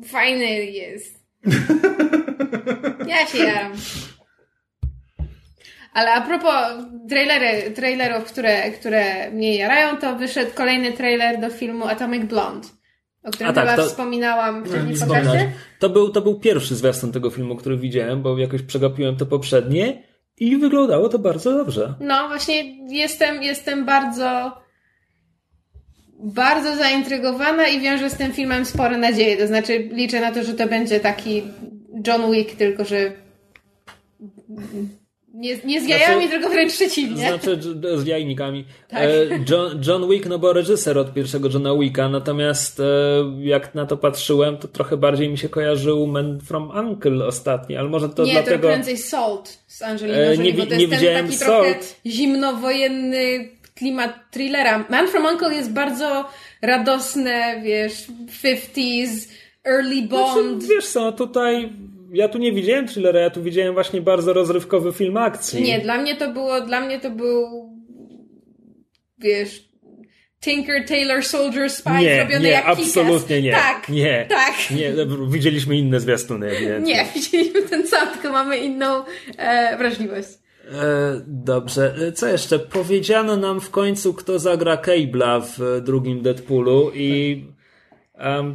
fajny 0.08 0.66
jest. 0.66 1.18
Ja 3.08 3.28
się 3.28 3.38
jaram. 3.38 3.74
Ale 5.94 6.14
a 6.14 6.22
propos 6.22 6.86
trailery, 7.10 7.72
trailerów, 7.72 8.32
które, 8.32 8.72
które 8.72 9.32
mnie 9.32 9.56
jarają, 9.56 9.98
to 9.98 10.16
wyszedł 10.16 10.52
kolejny 10.56 10.94
trailer 10.94 11.40
do 11.40 11.50
filmu 11.50 11.88
Atomic 11.88 12.24
Blonde, 12.24 12.68
o 13.28 13.32
którym 13.32 13.50
A 13.50 13.54
tak, 13.54 13.70
chyba 13.70 13.84
to- 13.84 13.90
wspominałam 13.90 14.64
w 14.64 14.68
Wspominać. 14.68 15.00
podcaście. 15.00 15.52
To 15.80 15.90
był, 15.90 16.10
to 16.10 16.22
był 16.22 16.40
pierwszy 16.40 16.76
zwiastun 16.76 17.12
tego 17.12 17.30
filmu, 17.30 17.56
który 17.56 17.78
widziałem, 17.78 18.22
bo 18.22 18.38
jakoś 18.38 18.62
przegapiłem 18.62 19.16
to 19.18 19.26
poprzednie 19.26 20.04
i 20.38 20.58
wyglądało 20.58 21.10
to 21.10 21.20
bardzo 21.20 21.52
dobrze. 21.58 21.94
No, 22.00 22.28
właśnie 22.28 22.64
jestem, 22.96 23.44
jestem 23.44 23.86
bardzo, 23.86 24.52
bardzo 26.20 26.76
zaintrygowana 26.76 27.68
i 27.68 27.80
wiążę 27.82 28.10
z 28.10 28.16
tym 28.18 28.32
filmem 28.34 28.66
spore 28.66 28.98
nadzieje. 28.98 29.38
To 29.38 29.48
znaczy, 29.48 29.78
liczę 29.92 30.22
na 30.22 30.32
to, 30.32 30.44
że 30.44 30.54
to 30.54 30.68
będzie 30.68 31.00
taki 31.00 31.44
John 32.08 32.32
Wick, 32.32 32.56
tylko 32.56 32.86
że 32.86 33.12
nie, 35.38 35.58
nie 35.66 35.82
z 35.82 35.88
jajami, 35.88 36.16
Znaczy- 36.16 36.30
tylko 36.30 36.50
wręcz 36.50 36.74
przeciwnie. 36.74 37.28
Znaczy 37.28 37.60
z 37.96 38.06
jajnikami. 38.06 38.66
Tak. 38.88 39.04
E, 39.04 39.10
John, 39.50 39.82
John 39.88 40.10
Wick, 40.10 40.26
no 40.26 40.40
bo 40.40 40.54
reżyser 40.54 40.98
od 40.98 41.14
pierwszego 41.14 41.50
Johna 41.54 41.76
Wicka, 41.76 42.10
natomiast 42.10 42.80
e, 42.80 42.84
jak 43.40 43.76
na 43.76 43.86
to 43.86 43.98
patrzyłem, 43.98 44.58
to 44.58 44.68
trochę 44.68 44.98
bardziej 44.98 45.30
mi 45.30 45.38
się 45.38 45.50
kojarzył 45.50 46.08
Man 46.08 46.40
from 46.40 46.72
Uncle 46.78 47.26
ostatni, 47.26 47.76
ale 47.78 47.90
może 47.90 48.10
to 48.10 48.26
nie, 48.26 48.32
dlatego... 48.32 48.58
to 48.58 48.68
prędzej 48.68 48.98
Salt 48.98 49.60
z 49.68 49.82
Angeliną 49.82 50.18
E, 50.20 50.36
Jolie, 50.36 50.54
nie 50.54 50.60
bo 50.60 50.66
to 50.66 50.76
nie 50.76 50.82
jest 50.86 51.04
ten 51.04 51.26
taki 51.26 51.38
trochę 51.38 51.74
Salt. 51.74 51.96
zimnowojenny 52.06 53.50
klimat 53.76 54.32
thrillera. 54.32 54.86
Man 54.90 55.08
from 55.08 55.26
Uncle 55.26 55.54
jest 55.54 55.72
bardzo 55.72 56.26
radosne, 56.62 57.62
wiesz, 57.64 58.08
50s, 58.44 59.30
early 59.66 60.02
Bond. 60.02 60.64
Znaczy, 60.64 60.76
wiesz 60.76 60.88
co, 60.88 61.12
tutaj 61.12 61.70
ja 62.14 62.28
tu 62.30 62.38
nie 62.38 62.52
widziałem 62.52 62.88
thrillera, 62.88 63.20
ja 63.20 63.30
tu 63.30 63.44
widziałem 63.44 63.74
właśnie 63.74 64.02
bardzo 64.02 64.34
rozrywkowy 64.34 64.94
film 64.94 65.18
akcji. 65.18 65.64
Nie, 65.64 65.80
dla 65.80 65.98
mnie 65.98 66.16
to 66.16 66.32
było, 66.34 66.62
dla 66.62 66.82
mnie 66.82 67.00
to 67.00 67.12
był, 67.12 67.70
wiesz, 69.20 69.68
Tinker, 70.42 70.86
Taylor, 70.86 71.24
Soldier, 71.24 71.70
Spy 71.70 71.90
nie, 72.02 72.16
zrobiony 72.16 72.44
nie, 72.44 72.50
jak 72.52 72.66
absolutnie 72.68 73.42
nie. 73.42 73.52
Tak, 73.52 73.90
nie, 73.90 74.26
tak. 74.30 74.54
Nie, 74.72 74.94
widzieliśmy 75.30 75.78
inne 75.78 76.00
zwiastuny. 76.00 76.48
ewidentnie. 76.52 76.94
Nie, 76.94 77.06
widzieliśmy 77.16 77.62
ten 77.62 77.88
sam, 77.88 78.08
tylko 78.14 78.32
mamy 78.32 78.58
inną 78.58 79.04
e, 79.38 79.78
wrażliwość. 79.78 80.28
E, 80.72 81.22
dobrze, 81.28 81.96
E, 82.08 82.12
co 82.12 82.28
jeszcze? 82.28 82.60
Powiedziano 82.60 83.38
nam 83.38 83.62
w 83.62 83.70
końcu, 83.70 84.14
kto 84.14 84.40
zagra 84.40 84.76
Cable'a 84.76 85.42
w 85.42 85.62
e, 85.62 85.82
drugim 85.82 86.22
Deadpoolu 86.22 86.92
i 86.96 87.44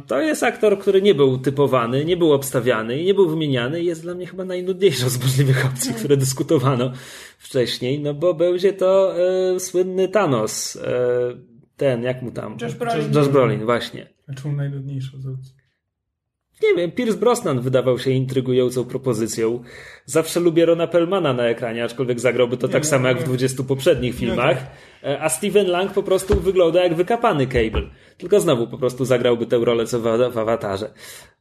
to 0.07 0.21
jest 0.21 0.43
aktor, 0.43 0.79
który 0.79 1.01
nie 1.01 1.15
był 1.15 1.37
typowany, 1.37 2.05
nie 2.05 2.17
był 2.17 2.33
obstawiany 2.33 2.99
i 2.99 3.05
nie 3.05 3.13
był 3.13 3.29
wymieniany 3.29 3.81
i 3.81 3.85
jest 3.85 4.01
dla 4.01 4.13
mnie 4.13 4.25
chyba 4.25 4.45
najnudniejszą 4.45 5.09
z 5.09 5.23
możliwych 5.23 5.65
opcji, 5.65 5.93
które 5.93 6.17
dyskutowano 6.17 6.91
wcześniej, 7.37 7.99
no 7.99 8.13
bo 8.13 8.33
będzie 8.33 8.73
to 8.73 9.15
e, 9.55 9.59
słynny 9.59 10.07
Thanos, 10.07 10.75
e, 10.75 10.79
ten, 11.77 12.03
jak 12.03 12.21
mu 12.21 12.31
tam? 12.31 12.57
Josh 12.61 12.73
Brolin. 12.73 13.13
Josh 13.13 13.27
Brolin, 13.27 13.65
właśnie. 13.65 14.07
A 14.27 14.33
czemu 14.33 14.55
najnudniejszą 14.55 15.21
z 15.21 15.27
opcji? 15.27 15.62
Nie 16.63 16.75
wiem, 16.75 16.91
Pierce 16.91 17.17
Brosnan 17.17 17.61
wydawał 17.61 17.99
się 17.99 18.11
intrygującą 18.11 18.85
propozycją. 18.85 19.63
Zawsze 20.05 20.39
lubię 20.39 20.65
Rona 20.65 20.87
Pellmana 20.87 21.33
na 21.33 21.43
ekranie, 21.43 21.83
aczkolwiek 21.83 22.19
zagrałby 22.19 22.57
to 22.57 22.67
tak 22.67 22.83
no, 22.83 22.89
samo 22.89 23.07
jak 23.07 23.17
w 23.17 23.21
no. 23.21 23.27
20 23.27 23.63
poprzednich 23.63 24.15
filmach. 24.15 24.57
E, 25.03 25.21
A 25.21 25.29
Steven 25.29 25.67
Lang 25.67 25.93
po 25.93 26.03
prostu 26.03 26.39
wygląda 26.39 26.83
jak 26.83 26.95
wykapany 26.95 27.47
Cable. 27.47 27.89
Tylko 28.17 28.39
znowu 28.39 28.67
po 28.67 28.77
prostu 28.77 29.05
zagrałby 29.05 29.45
tę 29.45 29.57
rolę 29.57 29.85
co 29.85 29.99
w, 29.99 30.03
w 30.33 30.37
awatarze. 30.37 30.93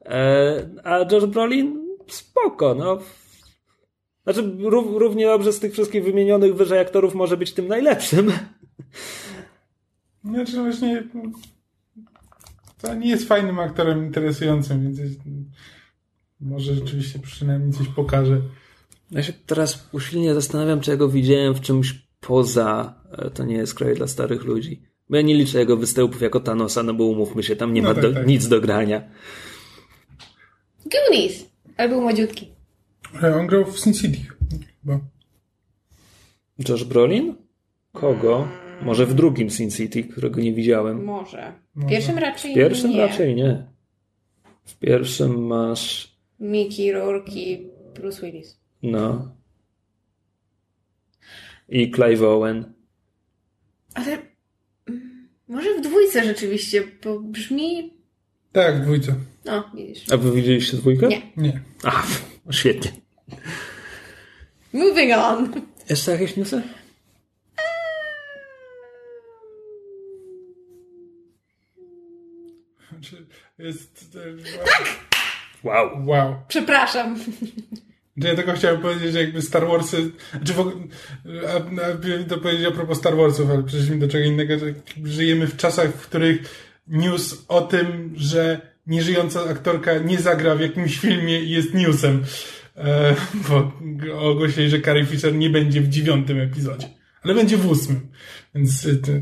E, 0.05 0.69
A 0.85 0.99
Josh 1.13 1.27
Brolin? 1.27 1.83
Spoko, 2.07 2.75
no. 2.75 2.99
Znaczy, 4.25 4.53
rów, 4.61 4.87
równie 4.97 5.27
dobrze 5.27 5.53
z 5.53 5.61
tych 5.61 5.73
wszystkich 5.73 6.05
wymienionych 6.05 6.55
wyżej 6.55 6.79
aktorów 6.79 7.15
może 7.15 7.37
być 7.37 7.53
tym 7.53 7.69
najlepszym. 7.69 8.33
Znaczy 10.25 10.57
no 10.57 10.63
właśnie 10.63 11.05
to 12.83 12.95
nie 12.95 13.09
jest 13.09 13.29
fajnym 13.29 13.59
aktorem 13.59 14.07
interesującym, 14.07 14.83
więc 14.83 14.99
jest, 14.99 15.21
może 16.41 16.75
rzeczywiście 16.75 17.19
przynajmniej 17.19 17.73
coś 17.73 17.89
pokaże. 17.89 18.41
Ja 19.11 19.23
się 19.23 19.33
teraz 19.47 19.89
usilnie 19.93 20.35
zastanawiam, 20.35 20.81
czy 20.81 20.91
ja 20.91 20.97
go 20.97 21.09
widziałem 21.09 21.55
w 21.55 21.61
czymś 21.61 22.07
poza 22.21 22.95
e, 23.13 23.31
To 23.31 23.45
nie 23.45 23.55
jest 23.57 23.75
kraj 23.75 23.95
dla 23.95 24.07
starych 24.07 24.45
ludzi. 24.45 24.83
Bo 25.11 25.17
ja 25.17 25.23
nie 25.23 25.35
liczę 25.35 25.59
jego 25.59 25.77
występów 25.77 26.23
jako 26.23 26.41
Thanosa, 26.41 26.83
no 26.83 26.95
bo 26.95 27.05
umówmy 27.05 27.43
się, 27.43 27.57
tam 27.57 27.75
nie 27.75 27.83
No 27.83 27.89
ma 27.89 27.95
tak, 27.95 28.03
do, 28.03 28.13
tak. 28.13 28.27
nic 28.27 28.49
do 28.49 28.61
grania. 28.61 29.03
Goonies. 30.87 31.45
Ale 31.77 31.89
był 31.89 32.01
młodziutki. 32.01 32.53
E, 33.23 33.37
On 33.37 33.47
grał 33.47 33.65
w 33.65 33.79
Sin 33.81 33.95
City. 33.95 34.19
Chyba. 34.83 35.01
Josh 36.69 36.85
Brolin? 36.85 37.35
Kogo? 37.93 38.49
Może 38.85 39.07
w 39.07 39.15
drugim 39.15 39.51
Sin 39.51 39.71
City, 39.71 40.05
którego 40.05 40.41
nie 40.41 40.53
widziałem. 40.53 41.05
Może. 41.05 41.53
W 41.77 41.89
pierwszym 41.89 42.19
raczej 42.19 42.53
W 42.53 42.55
pierwszym 42.55 42.91
nie. 42.91 43.07
raczej 43.07 43.35
nie. 43.35 43.67
W 44.65 44.79
pierwszym 44.79 45.47
masz... 45.47 46.13
Mickey 46.41 46.93
Rourke 46.93 47.33
i 47.33 47.67
Bruce 47.95 48.23
Willis. 48.27 48.61
No. 48.83 49.35
I 51.69 51.91
Clive 51.91 52.23
Owen. 52.23 52.73
Ale 53.95 54.19
mm, 54.89 55.29
może 55.49 55.79
w 55.79 55.81
dwójce 55.81 56.25
rzeczywiście, 56.25 56.83
bo 57.05 57.21
brzmi... 57.21 57.93
Tak, 58.53 58.77
w 58.77 58.81
dwójce. 58.83 59.15
No, 59.45 59.71
widzisz. 59.75 60.13
A 60.13 60.17
wy 60.17 60.33
widzieliście 60.33 60.77
dwójkę? 60.77 61.09
Nie. 61.09 61.23
Nie. 61.37 61.61
A, 61.85 62.03
świetnie. 62.53 62.93
Moving 64.73 65.13
on. 65.17 65.53
Jeszcze 65.91 66.13
jakieś 66.13 66.37
newsy? 66.37 66.63
Znaczy, 73.57 73.69
jest... 73.69 74.19
Wow. 75.65 76.07
Wow. 76.07 76.37
Przepraszam. 76.49 77.19
Że 78.17 78.29
Ja 78.29 78.35
tylko 78.35 78.53
chciałem 78.53 78.81
powiedzieć, 78.81 79.13
że 79.13 79.21
jakby 79.21 79.43
Star 79.43 79.67
Warsy, 79.67 80.11
czy 80.45 80.53
w 80.53 80.61
ogóle, 80.61 80.77
to 82.29 82.39
powiedzieć 82.39 82.67
a 82.67 82.71
propos 82.71 82.99
Star 82.99 83.17
Warsów, 83.17 83.51
ale 83.51 83.63
przeszliśmy 83.63 83.99
do 83.99 84.09
czego 84.09 84.25
innego, 84.25 84.59
że 84.59 84.67
żyjemy 85.05 85.47
w 85.47 85.57
czasach, 85.57 85.91
w 85.91 86.07
których 86.07 86.41
news 86.87 87.45
o 87.49 87.61
tym, 87.61 88.13
że 88.17 88.61
nieżyjąca 88.87 89.41
aktorka 89.51 89.99
nie 89.99 90.19
zagra 90.19 90.55
w 90.55 90.61
jakimś 90.61 90.99
filmie 90.99 91.41
jest 91.41 91.75
newsem. 91.75 92.25
E, 92.77 93.17
bo 93.49 93.73
ogłosili, 94.31 94.71
że 94.71 94.81
Carrie 94.81 95.07
Fisher 95.07 95.35
nie 95.35 95.51
będzie 95.51 95.81
w 95.81 95.89
dziewiątym 95.89 96.41
epizodzie, 96.41 96.89
ale 97.23 97.35
będzie 97.35 97.57
w 97.57 97.71
ósmym. 97.71 98.01
Więc 98.55 98.87
e, 98.87 98.95
to, 98.95 99.13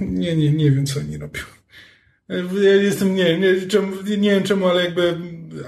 nie, 0.00 0.36
nie, 0.36 0.52
nie 0.52 0.70
wiem, 0.70 0.86
co 0.86 1.00
oni 1.00 1.18
robią. 1.18 1.40
Ja 2.62 2.74
jestem, 2.74 3.14
nie, 3.14 3.38
nie, 3.38 3.60
czemu, 3.68 3.96
nie 4.18 4.30
wiem 4.30 4.42
czemu, 4.42 4.66
ale 4.66 4.84
jakby 4.84 5.16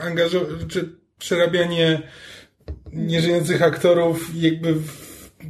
angażowanie, 0.00 0.66
czy 0.68 0.88
przerabianie 1.18 2.02
nieżyjących 2.92 3.62
aktorów 3.62 4.30
jakby 4.34 4.74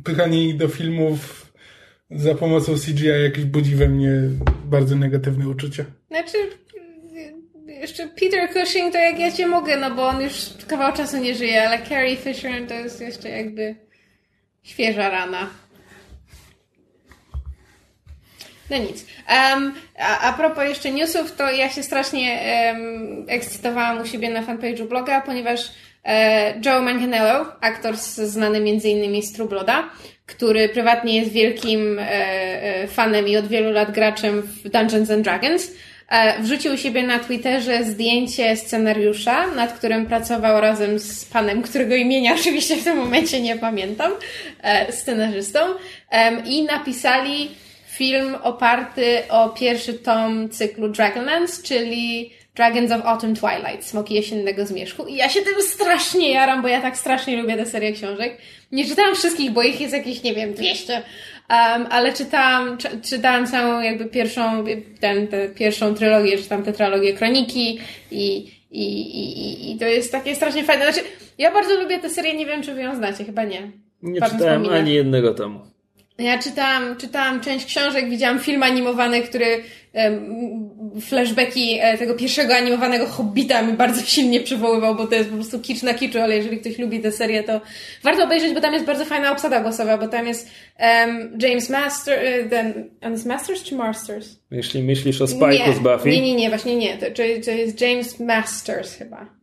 pychanie 0.04 0.48
ich 0.48 0.56
do 0.56 0.68
filmów 0.68 1.52
za 2.10 2.34
pomocą 2.34 2.74
CGI 2.74 3.06
jakieś 3.06 3.44
budzi 3.44 3.74
we 3.74 3.88
mnie 3.88 4.12
bardzo 4.64 4.96
negatywne 4.96 5.48
uczucia. 5.48 5.84
Znaczy, 6.10 6.38
jeszcze 7.66 8.08
Peter 8.08 8.48
Cushing 8.52 8.92
to 8.92 8.98
jak 8.98 9.18
ja 9.18 9.32
cię 9.32 9.46
mogę, 9.46 9.76
no 9.76 9.94
bo 9.94 10.08
on 10.08 10.22
już 10.22 10.32
kawał 10.68 10.92
czasu 10.92 11.16
nie 11.16 11.34
żyje, 11.34 11.68
ale 11.68 11.86
Carrie 11.86 12.16
Fisher 12.16 12.66
to 12.68 12.74
jest 12.74 13.00
jeszcze 13.00 13.28
jakby 13.28 13.74
świeża 14.62 15.10
rana. 15.10 15.50
No 18.70 18.78
nic. 18.78 19.06
Um, 19.28 19.74
a, 19.98 20.20
a 20.20 20.32
propos 20.32 20.64
jeszcze 20.64 20.90
newsów, 20.90 21.36
to 21.36 21.50
ja 21.50 21.70
się 21.70 21.82
strasznie 21.82 22.40
um, 22.74 23.24
ekscytowałam 23.28 24.02
u 24.02 24.06
siebie 24.06 24.30
na 24.30 24.42
fanpage'u 24.42 24.88
bloga, 24.88 25.20
ponieważ 25.20 25.60
e, 26.04 26.54
Joe 26.66 26.82
Manganiello, 26.82 27.46
aktor 27.60 27.96
znany 27.96 28.58
innymi 28.84 29.22
z 29.22 29.32
True 29.32 29.48
Blooda, 29.48 29.90
który 30.26 30.68
prywatnie 30.68 31.16
jest 31.16 31.32
wielkim 31.32 31.98
e, 31.98 32.02
e, 32.02 32.88
fanem 32.88 33.28
i 33.28 33.36
od 33.36 33.46
wielu 33.46 33.72
lat 33.72 33.90
graczem 33.90 34.42
w 34.42 34.68
Dungeons 34.68 35.10
and 35.10 35.22
Dragons, 35.24 35.70
e, 36.08 36.42
wrzucił 36.42 36.76
siebie 36.76 37.02
na 37.02 37.18
Twitterze 37.18 37.84
zdjęcie 37.84 38.56
scenariusza, 38.56 39.46
nad 39.46 39.72
którym 39.72 40.06
pracował 40.06 40.60
razem 40.60 40.98
z 40.98 41.24
panem, 41.24 41.62
którego 41.62 41.94
imienia 41.94 42.34
oczywiście 42.40 42.76
w 42.76 42.84
tym 42.84 42.96
momencie 42.96 43.40
nie 43.40 43.56
pamiętam, 43.56 44.12
e, 44.62 44.92
scenarzystą, 44.92 45.58
i 46.44 46.62
napisali 46.62 47.50
film 48.02 48.34
oparty 48.42 49.22
o 49.28 49.48
pierwszy 49.48 49.94
tom 49.94 50.48
cyklu 50.48 50.88
Dragonlance, 50.88 51.62
czyli 51.62 52.30
Dragons 52.54 52.92
of 52.92 53.00
Autumn 53.04 53.34
Twilight, 53.34 53.84
Smoki 53.84 54.14
Jesiennego 54.14 54.66
Zmierzchu. 54.66 55.06
I 55.06 55.16
ja 55.16 55.28
się 55.28 55.40
tym 55.40 55.62
strasznie 55.62 56.30
jaram, 56.32 56.62
bo 56.62 56.68
ja 56.68 56.80
tak 56.80 56.96
strasznie 56.96 57.42
lubię 57.42 57.56
tę 57.56 57.66
serię 57.66 57.92
książek. 57.92 58.38
Nie 58.72 58.84
czytałam 58.84 59.14
wszystkich, 59.14 59.50
bo 59.50 59.62
ich 59.62 59.80
jest 59.80 59.94
jakieś, 59.94 60.22
nie 60.22 60.34
wiem, 60.34 60.54
200. 60.54 60.92
Um, 60.92 61.02
ale 61.90 62.12
czytałam, 62.12 62.78
czy, 62.78 62.88
czytałam 63.00 63.46
całą 63.46 63.80
jakby 63.80 64.04
pierwszą, 64.04 64.64
ten, 65.00 65.28
tę 65.28 65.48
pierwszą 65.48 65.94
trylogię, 65.94 66.38
czy 66.38 66.48
tam 66.48 66.62
tetralogię 66.62 67.12
Kroniki 67.12 67.78
i, 68.10 68.50
i, 68.70 68.84
i, 69.20 69.72
i 69.72 69.78
to 69.78 69.84
jest 69.84 70.12
takie 70.12 70.34
strasznie 70.34 70.64
fajne. 70.64 70.92
Znaczy, 70.92 71.08
ja 71.38 71.52
bardzo 71.52 71.80
lubię 71.80 71.98
tę 71.98 72.10
serię, 72.10 72.34
nie 72.34 72.46
wiem, 72.46 72.62
czy 72.62 72.74
wy 72.74 72.82
ją 72.82 72.96
znacie, 72.96 73.24
chyba 73.24 73.44
nie. 73.44 73.72
Nie 74.02 74.20
Pan 74.20 74.30
czytałem 74.30 74.62
wspomina. 74.62 74.82
ani 74.82 74.94
jednego 74.94 75.34
tomu. 75.34 75.71
Ja 76.22 76.38
czytałam, 76.38 76.96
czytałam 76.96 77.40
część 77.40 77.66
książek, 77.66 78.10
widziałam 78.10 78.38
film 78.38 78.62
animowany, 78.62 79.22
który 79.22 79.62
flashbacki 81.00 81.78
e, 81.80 81.98
tego 81.98 82.14
pierwszego 82.14 82.56
animowanego 82.56 83.06
Hobbita 83.06 83.62
mi 83.62 83.72
bardzo 83.72 84.02
silnie 84.02 84.40
przywoływał, 84.40 84.94
bo 84.94 85.06
to 85.06 85.14
jest 85.14 85.28
po 85.28 85.34
prostu 85.34 85.60
kicz 85.60 85.82
na 85.82 85.94
kiczu, 85.94 86.20
ale 86.20 86.36
jeżeli 86.36 86.58
ktoś 86.58 86.78
lubi 86.78 87.00
tę 87.00 87.12
serię, 87.12 87.42
to 87.42 87.60
warto 88.02 88.24
obejrzeć, 88.24 88.54
bo 88.54 88.60
tam 88.60 88.72
jest 88.72 88.86
bardzo 88.86 89.04
fajna 89.04 89.32
obsada 89.32 89.60
głosowa, 89.60 89.98
bo 89.98 90.08
tam 90.08 90.26
jest 90.26 90.50
em, 90.76 91.38
James 91.42 91.70
Master, 91.70 92.18
e, 92.18 92.44
ten, 92.44 92.90
on 93.02 93.12
jest 93.12 93.26
Masters 93.26 93.62
czy 93.62 93.74
Masters? 93.74 94.28
Jeśli 94.50 94.82
myślisz 94.82 95.22
o 95.22 95.24
Spike'u 95.24 95.74
z 95.74 95.78
Buffy, 95.78 96.10
Nie, 96.10 96.20
nie, 96.20 96.34
nie, 96.34 96.48
właśnie 96.48 96.76
nie, 96.76 96.96
to, 96.96 97.06
to 97.44 97.50
jest 97.50 97.80
James 97.80 98.20
Masters 98.20 98.94
chyba. 98.94 99.41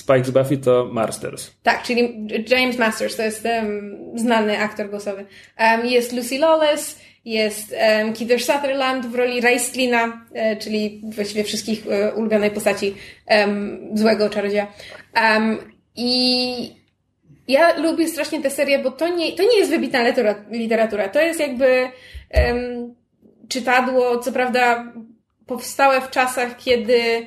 Spike 0.00 0.24
z 0.24 0.30
Buffy 0.30 0.56
to 0.56 0.88
Masters. 0.92 1.50
Tak, 1.62 1.82
czyli 1.82 2.28
James 2.48 2.78
Masters 2.78 3.16
to 3.16 3.22
jest 3.22 3.44
um, 3.44 3.98
znany 4.14 4.58
aktor 4.58 4.90
głosowy. 4.90 5.26
Um, 5.58 5.86
jest 5.86 6.12
Lucy 6.12 6.38
Lawless, 6.38 7.00
jest 7.24 7.74
um, 7.98 8.12
Kiefer 8.12 8.40
Sutherland 8.40 9.06
w 9.06 9.14
roli 9.14 9.40
Raistlina, 9.40 10.26
e, 10.34 10.56
czyli 10.56 11.02
właściwie 11.14 11.44
wszystkich 11.44 11.86
e, 11.90 12.14
ulubionej 12.14 12.50
postaci 12.50 12.94
em, 13.26 13.78
złego 13.94 14.30
czarodzieja. 14.30 14.66
Um, 15.16 15.58
I 15.96 16.80
ja 17.48 17.76
lubię 17.78 18.08
strasznie 18.08 18.42
tę 18.42 18.50
serię, 18.50 18.78
bo 18.78 18.90
to 18.90 19.08
nie, 19.08 19.32
to 19.32 19.42
nie 19.42 19.58
jest 19.58 19.70
wybitna 19.70 19.98
litera- 20.12 20.50
literatura. 20.50 21.08
To 21.08 21.20
jest 21.20 21.40
jakby 21.40 21.88
em, 22.30 22.94
czytadło, 23.48 24.18
co 24.18 24.32
prawda 24.32 24.92
powstałe 25.46 26.00
w 26.00 26.10
czasach, 26.10 26.56
kiedy 26.56 27.26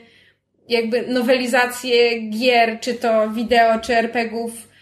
jakby 0.73 1.07
nowelizacje 1.07 2.19
gier, 2.19 2.79
czy 2.79 2.93
to 2.93 3.29
wideo, 3.29 3.79
czy 3.79 3.97
RPGów 3.97 4.73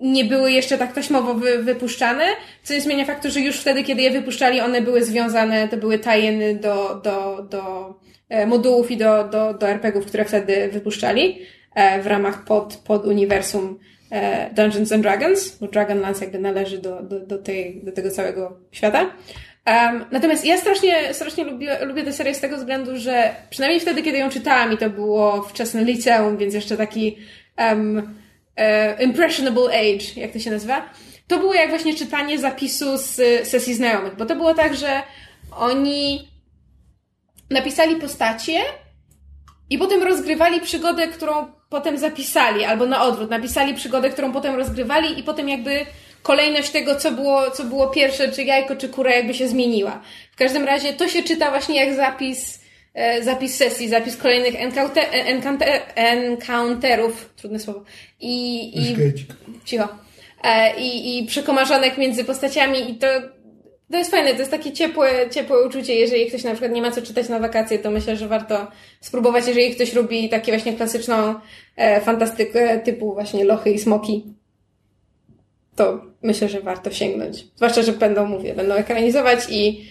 nie 0.00 0.24
były 0.24 0.52
jeszcze 0.52 0.78
tak 0.78 0.92
taśmowo 0.92 1.34
wy, 1.34 1.62
wypuszczane, 1.62 2.24
co 2.62 2.74
nie 2.74 2.80
zmienia 2.80 3.04
faktu, 3.04 3.30
że 3.30 3.40
już 3.40 3.60
wtedy, 3.60 3.84
kiedy 3.84 4.02
je 4.02 4.10
wypuszczali, 4.10 4.60
one 4.60 4.82
były 4.82 5.04
związane, 5.04 5.68
to 5.68 5.76
były 5.76 5.98
tajeny 5.98 6.54
do, 6.54 7.00
do, 7.04 7.46
do 7.50 7.94
e, 8.28 8.46
modułów 8.46 8.90
i 8.90 8.96
do, 8.96 9.28
do, 9.28 9.54
do 9.54 9.68
RPGów, 9.68 10.06
które 10.06 10.24
wtedy 10.24 10.68
wypuszczali 10.72 11.38
e, 11.74 12.02
w 12.02 12.06
ramach 12.06 12.44
pod, 12.44 12.76
pod 12.76 13.06
uniwersum 13.06 13.78
e, 14.10 14.50
Dungeons 14.54 14.92
and 14.92 15.02
Dragons, 15.02 15.58
bo 15.58 15.66
Dragonlance 15.66 16.24
jakby 16.24 16.38
należy 16.38 16.78
do, 16.78 17.02
do, 17.02 17.20
do, 17.20 17.38
tej, 17.38 17.80
do 17.84 17.92
tego 17.92 18.10
całego 18.10 18.56
świata. 18.72 19.10
Um, 19.66 20.04
natomiast 20.10 20.44
ja 20.44 20.58
strasznie, 20.58 21.14
strasznie 21.14 21.44
lubię, 21.44 21.84
lubię 21.84 22.04
tę 22.04 22.12
serię 22.12 22.34
z 22.34 22.40
tego 22.40 22.56
względu, 22.56 22.96
że 22.96 23.34
przynajmniej 23.50 23.80
wtedy, 23.80 24.02
kiedy 24.02 24.18
ją 24.18 24.30
czytałam 24.30 24.72
i 24.72 24.78
to 24.78 24.90
było 24.90 25.42
wczesne 25.42 25.84
liceum, 25.84 26.36
więc 26.36 26.54
jeszcze 26.54 26.76
taki 26.76 27.16
um, 27.58 28.14
impressionable 29.00 29.66
age, 29.66 30.20
jak 30.20 30.32
to 30.32 30.38
się 30.38 30.50
nazywa, 30.50 30.90
to 31.26 31.38
było 31.38 31.54
jak 31.54 31.70
właśnie 31.70 31.94
czytanie 31.94 32.38
zapisu 32.38 32.98
z 32.98 33.14
sesji 33.48 33.74
znajomych, 33.74 34.16
bo 34.16 34.26
to 34.26 34.36
było 34.36 34.54
tak, 34.54 34.76
że 34.76 35.02
oni 35.56 36.28
napisali 37.50 37.96
postacie 37.96 38.60
i 39.70 39.78
potem 39.78 40.02
rozgrywali 40.02 40.60
przygodę, 40.60 41.08
którą 41.08 41.46
potem 41.68 41.98
zapisali, 41.98 42.64
albo 42.64 42.86
na 42.86 43.02
odwrót, 43.02 43.30
napisali 43.30 43.74
przygodę, 43.74 44.10
którą 44.10 44.32
potem 44.32 44.54
rozgrywali 44.54 45.18
i 45.18 45.22
potem 45.22 45.48
jakby 45.48 45.86
kolejność 46.26 46.70
tego, 46.70 46.96
co 46.96 47.12
było, 47.12 47.50
co 47.50 47.64
było 47.64 47.88
pierwsze, 47.88 48.32
czy 48.32 48.42
jajko, 48.42 48.76
czy 48.76 48.88
kura, 48.88 49.14
jakby 49.14 49.34
się 49.34 49.48
zmieniła. 49.48 50.02
W 50.32 50.36
każdym 50.36 50.64
razie 50.64 50.92
to 50.92 51.08
się 51.08 51.22
czyta 51.22 51.50
właśnie 51.50 51.76
jak 51.84 51.94
zapis, 51.94 52.60
e, 52.94 53.22
zapis 53.22 53.56
sesji, 53.56 53.88
zapis 53.88 54.16
kolejnych 54.16 54.54
encounter, 54.60 55.04
encounter, 55.12 55.82
encounterów, 55.94 57.30
trudne 57.36 57.58
słowo, 57.58 57.82
i, 58.20 58.66
i 58.80 58.96
cicho, 59.64 59.88
e, 60.44 60.80
i, 60.80 61.18
i 61.18 61.26
przekomarzanek 61.26 61.98
między 61.98 62.24
postaciami 62.24 62.90
i 62.90 62.94
to, 62.94 63.06
to 63.90 63.98
jest 63.98 64.10
fajne, 64.10 64.32
to 64.32 64.38
jest 64.38 64.50
takie 64.50 64.72
ciepłe, 64.72 65.10
ciepłe 65.30 65.66
uczucie, 65.66 65.94
jeżeli 65.94 66.26
ktoś 66.26 66.44
na 66.44 66.50
przykład 66.50 66.72
nie 66.72 66.82
ma 66.82 66.90
co 66.90 67.02
czytać 67.02 67.28
na 67.28 67.38
wakacje, 67.38 67.78
to 67.78 67.90
myślę, 67.90 68.16
że 68.16 68.28
warto 68.28 68.66
spróbować, 69.00 69.46
jeżeli 69.46 69.74
ktoś 69.74 69.94
lubi 69.94 70.28
takie 70.28 70.52
właśnie 70.52 70.72
klasyczną 70.72 71.34
e, 71.76 72.00
fantastykę 72.00 72.78
typu 72.78 73.14
właśnie 73.14 73.44
lochy 73.44 73.70
i 73.70 73.78
smoki 73.78 74.36
to 75.76 76.04
myślę, 76.22 76.48
że 76.48 76.60
warto 76.60 76.90
sięgnąć. 76.90 77.46
Zwłaszcza, 77.56 77.82
że 77.82 77.92
będą, 77.92 78.26
mówię, 78.26 78.54
będą 78.54 78.74
ekranizować 78.74 79.40
i... 79.50 79.84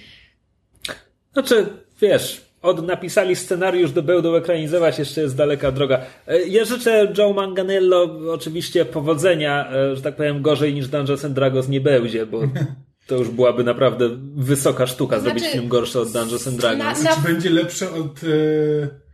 Znaczy, 1.34 1.66
wiesz, 2.02 2.42
od 2.62 2.88
napisali 2.88 3.36
scenariusz 3.36 3.92
do 3.92 4.04
będą 4.04 4.36
ekranizować 4.36 5.00
jeszcze 5.00 5.22
jest 5.22 5.36
daleka 5.36 5.72
droga. 5.72 6.02
E, 6.28 6.48
ja 6.48 6.66
życzę 6.66 7.14
Joe 7.18 7.34
Manganello 7.34 8.20
oczywiście 8.34 8.86
powodzenia, 8.86 9.72
e, 9.72 9.96
że 9.96 10.02
tak 10.02 10.16
powiem, 10.16 10.42
gorzej 10.42 10.74
niż 10.74 10.88
Dungeons 10.88 11.26
and 11.26 11.34
Dragons 11.34 11.68
nie 11.68 11.82
będzie, 11.82 12.26
bo 12.26 12.42
to 13.08 13.16
już 13.16 13.30
byłaby 13.30 13.64
naprawdę 13.64 14.10
wysoka 14.36 14.88
sztuka 14.88 15.20
znaczy, 15.20 15.40
zrobić 15.40 15.54
film 15.54 15.68
gorszy 15.68 16.00
od 16.00 16.12
Dungeons 16.12 16.48
and 16.48 16.58
Dragons. 16.58 17.04
Na, 17.04 17.10
na... 17.10 17.16
Czy 17.16 17.22
będzie 17.22 17.50
lepsze 17.50 17.92
od... 17.92 18.22
E... 18.24 19.06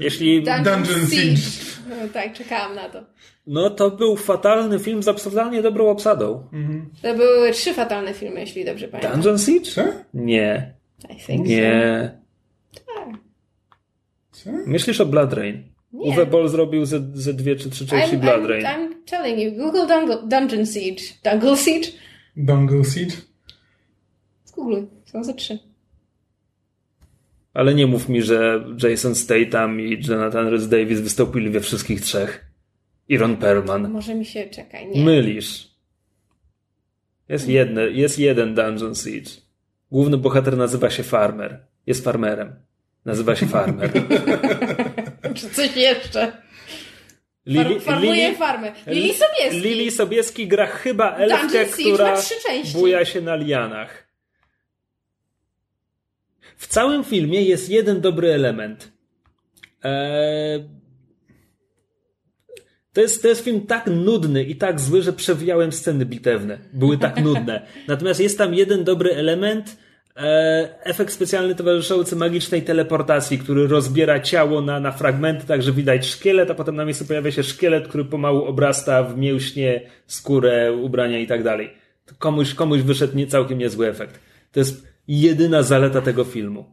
Jeśli 0.00 0.42
Dungeon, 0.42 0.64
Dungeon 0.64 1.06
Siege. 1.10 1.42
No, 1.88 1.96
tak, 2.12 2.32
czekałam 2.32 2.74
na 2.74 2.88
to. 2.88 3.04
No 3.46 3.70
to 3.70 3.90
był 3.90 4.16
fatalny 4.16 4.78
film 4.78 5.02
z 5.02 5.08
absurdalnie 5.08 5.62
dobrą 5.62 5.88
obsadą. 5.88 6.48
Mhm. 6.52 6.90
To 7.02 7.14
były 7.14 7.52
trzy 7.52 7.74
fatalne 7.74 8.14
filmy, 8.14 8.40
jeśli 8.40 8.64
dobrze 8.64 8.88
pamiętam. 8.88 9.12
Dungeon 9.12 9.38
Siege? 9.38 9.70
Co? 9.70 9.82
Nie. 10.14 10.74
I 11.10 11.16
think 11.16 11.46
Nie. 11.46 12.18
So. 12.72 12.80
Tak. 12.94 13.08
Co? 14.32 14.50
Myślisz 14.66 15.00
o 15.00 15.06
Blood 15.06 15.32
Rain? 15.32 15.62
Nie. 15.92 16.10
Uwe 16.10 16.26
Boll 16.26 16.48
zrobił 16.48 16.86
ze, 16.86 17.00
ze 17.14 17.34
dwie 17.34 17.56
czy 17.56 17.70
trzy 17.70 17.86
części 17.86 18.16
I'm, 18.16 18.20
Blood 18.20 18.40
I'm, 18.40 18.46
Rain. 18.46 18.64
I'm 18.64 18.94
telling 19.06 19.38
you, 19.38 19.62
Google 19.62 19.86
Dungle, 19.86 20.16
Dungeon 20.16 20.66
Siege. 20.66 21.02
Dungle 21.24 21.56
Siege? 21.56 21.88
Dungle 22.36 22.84
Siege? 22.84 23.16
Zgoogluj, 24.44 24.86
są 25.04 25.24
ze 25.24 25.34
trzy. 25.34 25.58
Ale 27.54 27.74
nie 27.74 27.86
mów 27.86 28.08
mi, 28.08 28.22
że 28.22 28.64
Jason 28.82 29.14
Statham 29.14 29.80
i 29.80 30.00
Jonathan 30.08 30.48
Rhys 30.48 30.68
Davis 30.68 31.00
wystąpili 31.00 31.50
we 31.50 31.60
wszystkich 31.60 32.00
trzech. 32.00 32.51
I 33.08 33.18
Ron 33.18 33.36
Perlman. 33.36 33.90
Może 33.90 34.14
mi 34.14 34.24
się 34.24 34.46
czekaj, 34.46 34.86
nie. 34.88 35.04
Mylisz. 35.04 35.68
Jest, 37.28 37.48
jedne, 37.48 37.90
jest 37.90 38.18
jeden 38.18 38.54
Dungeon 38.54 38.94
Siege. 38.94 39.30
Główny 39.90 40.16
bohater 40.16 40.56
nazywa 40.56 40.90
się 40.90 41.02
Farmer. 41.02 41.66
Jest 41.86 42.04
farmerem. 42.04 42.54
Nazywa 43.04 43.36
się 43.36 43.46
Farmer. 43.46 43.90
Czy 45.36 45.50
coś 45.50 45.76
jeszcze? 45.76 46.42
Lili, 47.46 47.80
Farmuje 47.80 48.24
Lili, 48.24 48.36
farmę. 48.36 48.72
Lili 48.86 49.14
Sobieski. 49.14 49.60
Lili 49.60 49.90
Sobieski 49.90 50.48
gra 50.48 50.66
chyba 50.66 51.16
elfkę, 51.16 51.64
która 51.64 52.16
buja 52.72 53.04
się 53.04 53.20
na 53.20 53.36
lianach. 53.36 54.08
W 56.56 56.66
całym 56.66 57.04
filmie 57.04 57.42
jest 57.42 57.70
jeden 57.70 58.00
dobry 58.00 58.32
element. 58.32 58.92
Eee, 59.82 60.68
to 62.92 63.00
jest, 63.00 63.22
to 63.22 63.28
jest 63.28 63.44
film 63.44 63.66
tak 63.66 63.86
nudny 63.86 64.44
i 64.44 64.56
tak 64.56 64.80
zły, 64.80 65.02
że 65.02 65.12
przewijałem 65.12 65.72
sceny 65.72 66.06
bitewne. 66.06 66.58
Były 66.72 66.98
tak 66.98 67.22
nudne. 67.24 67.66
Natomiast 67.88 68.20
jest 68.20 68.38
tam 68.38 68.54
jeden 68.54 68.84
dobry 68.84 69.14
element, 69.14 69.76
e, 70.16 70.84
efekt 70.84 71.12
specjalny 71.12 71.54
towarzyszący 71.54 72.16
magicznej 72.16 72.62
teleportacji, 72.62 73.38
który 73.38 73.66
rozbiera 73.66 74.20
ciało 74.20 74.60
na, 74.60 74.80
na 74.80 74.92
fragmenty, 74.92 75.46
tak 75.46 75.62
że 75.62 75.72
widać 75.72 76.06
szkielet, 76.06 76.50
a 76.50 76.54
potem 76.54 76.76
na 76.76 76.84
miejscu 76.84 77.04
pojawia 77.04 77.30
się 77.30 77.42
szkielet, 77.42 77.88
który 77.88 78.04
pomału 78.04 78.44
obrasta 78.44 79.02
w 79.02 79.18
mięśnie, 79.18 79.90
skórę, 80.06 80.72
ubrania 80.72 81.18
i 81.18 81.26
tak 81.26 81.42
dalej. 81.42 81.70
Komuś, 82.18 82.54
komuś 82.54 82.80
wyszedł 82.80 83.16
nie, 83.16 83.26
całkiem 83.26 83.58
niezły 83.58 83.88
efekt. 83.88 84.20
To 84.52 84.60
jest 84.60 84.86
jedyna 85.08 85.62
zaleta 85.62 86.00
tego 86.00 86.24
filmu. 86.24 86.64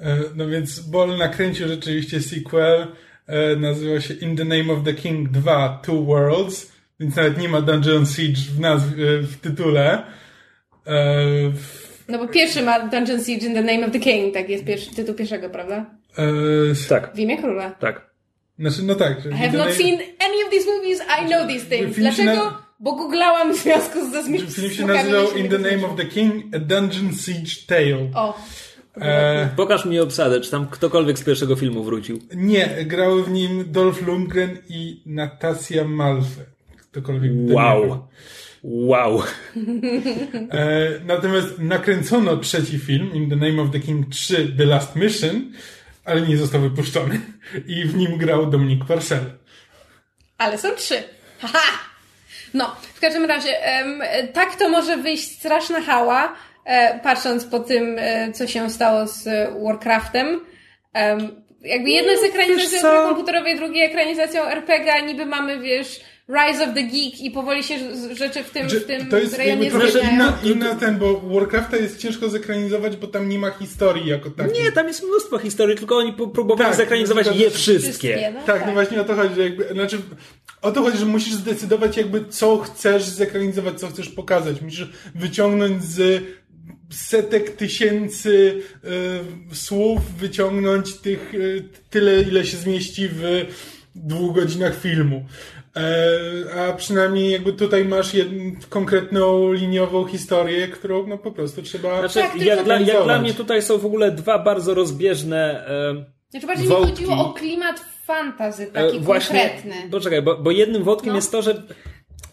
E, 0.00 0.18
no 0.36 0.46
więc 0.46 0.80
Ball 0.80 1.16
nakręcił 1.16 1.68
rzeczywiście 1.68 2.20
sequel, 2.20 2.86
e, 3.26 3.56
nazywa 3.56 4.00
się 4.00 4.14
In 4.14 4.36
the 4.36 4.44
Name 4.44 4.72
of 4.72 4.84
the 4.84 4.94
King 4.94 5.28
2 5.28 5.80
Two 5.82 6.04
Worlds, 6.04 6.72
więc 7.00 7.16
nawet 7.16 7.38
nie 7.38 7.48
ma 7.48 7.60
Dungeon 7.60 8.06
Siege 8.06 8.40
w, 8.56 8.60
nazwie, 8.60 9.04
e, 9.04 9.22
w 9.22 9.36
tytule. 9.36 10.02
No 12.08 12.18
bo 12.18 12.28
pierwszy 12.28 12.62
ma 12.62 12.80
Dungeon 12.80 13.24
Siege 13.24 13.46
in 13.46 13.54
the 13.54 13.62
Name 13.62 13.86
of 13.86 13.92
the 13.92 14.00
King, 14.00 14.34
tak 14.34 14.48
jest 14.48 14.64
pierwszy, 14.64 14.94
tytuł 14.94 15.14
pierwszego, 15.14 15.50
prawda? 15.50 15.86
tak. 16.88 17.14
W 17.14 17.18
imię 17.18 17.38
króla. 17.38 17.70
Tak. 17.70 18.14
Znaczy, 18.58 18.82
no 18.82 18.94
tak. 18.94 19.26
I 19.26 19.36
have 19.36 19.52
not 19.52 19.66
name... 19.66 19.72
seen 19.72 19.94
any 19.94 20.44
of 20.44 20.50
these 20.50 20.66
movies, 20.66 21.00
I 21.00 21.26
know 21.26 21.48
these 21.48 21.66
things. 21.66 21.96
Dlaczego? 21.96 22.34
Na... 22.34 22.64
Bo 22.80 22.92
googlałam 22.92 23.54
w 23.54 23.56
związku 23.56 24.10
ze 24.10 24.22
zmianą. 24.22 24.50
Film 24.50 24.70
się 24.70 24.86
nazywał 24.86 25.36
In 25.36 25.48
the 25.48 25.58
Name 25.58 25.86
of 25.86 25.96
the 25.96 26.04
King, 26.04 26.44
A 26.54 26.58
Dungeon 26.58 27.12
Siege 27.12 27.66
Tale. 27.66 28.10
O. 28.14 28.38
E... 28.96 29.48
Pokaż 29.56 29.84
mi 29.84 30.00
obsadę, 30.00 30.40
czy 30.40 30.50
tam 30.50 30.66
ktokolwiek 30.66 31.18
z 31.18 31.24
pierwszego 31.24 31.56
filmu 31.56 31.84
wrócił. 31.84 32.18
Nie, 32.34 32.84
grały 32.84 33.24
w 33.24 33.30
nim 33.30 33.64
Dolph 33.72 34.06
Lundgren 34.06 34.58
i 34.68 35.02
Natasia 35.06 35.84
Malfe. 35.84 36.44
Ktokolwiek 36.90 37.32
Wow. 37.34 38.08
Wow. 38.64 39.22
E, 40.50 40.90
natomiast 41.06 41.58
nakręcono 41.58 42.36
trzeci 42.36 42.78
film, 42.78 43.14
In 43.14 43.30
the 43.30 43.36
Name 43.36 43.62
of 43.62 43.70
the 43.70 43.80
King 43.80 44.08
3, 44.10 44.52
The 44.58 44.64
Last 44.64 44.96
Mission, 44.96 45.52
ale 46.04 46.20
nie 46.20 46.36
został 46.36 46.60
wypuszczony. 46.60 47.20
I 47.66 47.84
w 47.84 47.96
nim 47.96 48.18
grał 48.18 48.50
Dominik 48.50 48.84
Parcel. 48.84 49.20
Ale 50.38 50.58
są 50.58 50.74
trzy. 50.74 51.02
Haha! 51.38 51.78
No, 52.54 52.76
w 52.94 53.00
każdym 53.00 53.24
razie, 53.24 53.50
tak 54.32 54.56
to 54.56 54.68
może 54.68 54.96
wyjść 54.96 55.38
straszna 55.38 55.80
hała, 55.80 56.34
patrząc 57.02 57.44
po 57.44 57.60
tym, 57.60 57.96
e, 57.98 58.32
co 58.32 58.46
się 58.46 58.70
stało 58.70 59.06
z 59.06 59.28
Warcraftem. 59.64 60.40
jakby 61.62 61.90
jedno 61.90 62.12
jest 62.12 62.24
ekranizacją 62.24 62.90
komputerowej, 62.90 63.56
drugie 63.56 63.82
ekranizacją 63.82 64.44
RPG, 64.44 65.02
niby 65.06 65.26
mamy, 65.26 65.58
wiesz, 65.58 66.00
Rise 66.28 66.64
of 66.64 66.74
the 66.74 66.82
Geek 66.82 67.20
i 67.20 67.30
powoli 67.30 67.62
się 67.64 67.78
rzeczy 68.14 68.44
w 68.44 68.50
tym, 68.50 68.68
w 68.68 68.84
tym 68.84 69.06
To 69.06 69.18
jest 69.18 69.38
rejonie 69.38 69.70
trochę 69.70 70.12
inna, 70.12 70.38
inna 70.44 70.74
ten, 70.74 70.98
bo 70.98 71.20
Warcrafta 71.20 71.76
jest 71.76 71.98
ciężko 71.98 72.28
zekranizować, 72.28 72.96
bo 72.96 73.06
tam 73.06 73.28
nie 73.28 73.38
ma 73.38 73.50
historii 73.50 74.06
jako 74.06 74.30
takiej. 74.30 74.62
Nie, 74.62 74.72
tam 74.72 74.86
jest 74.86 75.02
mnóstwo 75.02 75.38
historii, 75.38 75.76
tylko 75.76 75.96
oni 75.96 76.12
próbowali 76.12 76.68
tak, 76.68 76.76
zekranizować 76.76 77.26
je 77.26 77.50
wszystkie. 77.50 77.78
wszystkie 77.78 78.32
no 78.34 78.40
tak, 78.46 78.58
tak, 78.58 78.66
no 78.66 78.72
właśnie 78.72 79.00
o 79.00 79.04
to 79.04 79.14
chodzi, 79.14 79.34
że 79.34 79.42
jakby, 79.42 79.68
znaczy 79.72 79.98
o 80.62 80.72
to 80.72 80.82
chodzi, 80.82 80.98
że 80.98 81.06
musisz 81.06 81.34
zdecydować 81.34 81.96
jakby 81.96 82.24
co 82.24 82.58
chcesz 82.58 83.02
zekranizować, 83.02 83.80
co 83.80 83.88
chcesz 83.88 84.08
pokazać. 84.08 84.60
Musisz 84.60 84.88
wyciągnąć 85.14 85.84
z 85.84 86.22
setek 86.94 87.50
tysięcy 87.56 88.62
y, 89.52 89.56
słów, 89.56 90.14
wyciągnąć 90.18 90.94
tych 90.94 91.34
y, 91.34 91.64
tyle, 91.90 92.22
ile 92.22 92.44
się 92.46 92.56
zmieści 92.56 93.08
w 93.12 93.46
dwóch 93.94 94.34
godzinach 94.34 94.80
filmu. 94.80 95.24
E, 95.76 96.60
a 96.60 96.72
przynajmniej 96.72 97.30
jakby 97.32 97.52
tutaj 97.52 97.84
masz 97.84 98.14
jedną 98.14 98.52
konkretną 98.68 99.52
liniową 99.52 100.04
historię, 100.06 100.68
którą 100.68 101.06
no 101.06 101.18
po 101.18 101.32
prostu 101.32 101.62
trzeba. 101.62 102.08
Znaczy, 102.08 102.44
jak, 102.44 102.64
dla, 102.64 102.80
jak 102.80 103.04
dla 103.04 103.18
mnie 103.18 103.34
tutaj 103.34 103.62
są 103.62 103.78
w 103.78 103.86
ogóle 103.86 104.10
dwa 104.10 104.38
bardzo 104.38 104.74
rozbieżne. 104.74 105.66
E, 105.68 106.04
Znaczy 106.30 106.46
bardziej 106.46 106.68
wątki. 106.68 106.90
mi 107.02 107.08
chodziło 107.08 107.30
o 107.30 107.32
klimat 107.32 107.80
fantazy, 108.04 108.66
taki 108.66 108.96
E, 108.96 109.00
Właśnie, 109.00 109.40
konkretny. 109.40 109.90
poczekaj, 109.90 110.22
bo, 110.22 110.36
bo 110.38 110.50
jednym 110.50 110.84
wątkiem 110.84 111.08
No. 111.10 111.16
jest 111.16 111.32
to, 111.32 111.42
że 111.42 111.62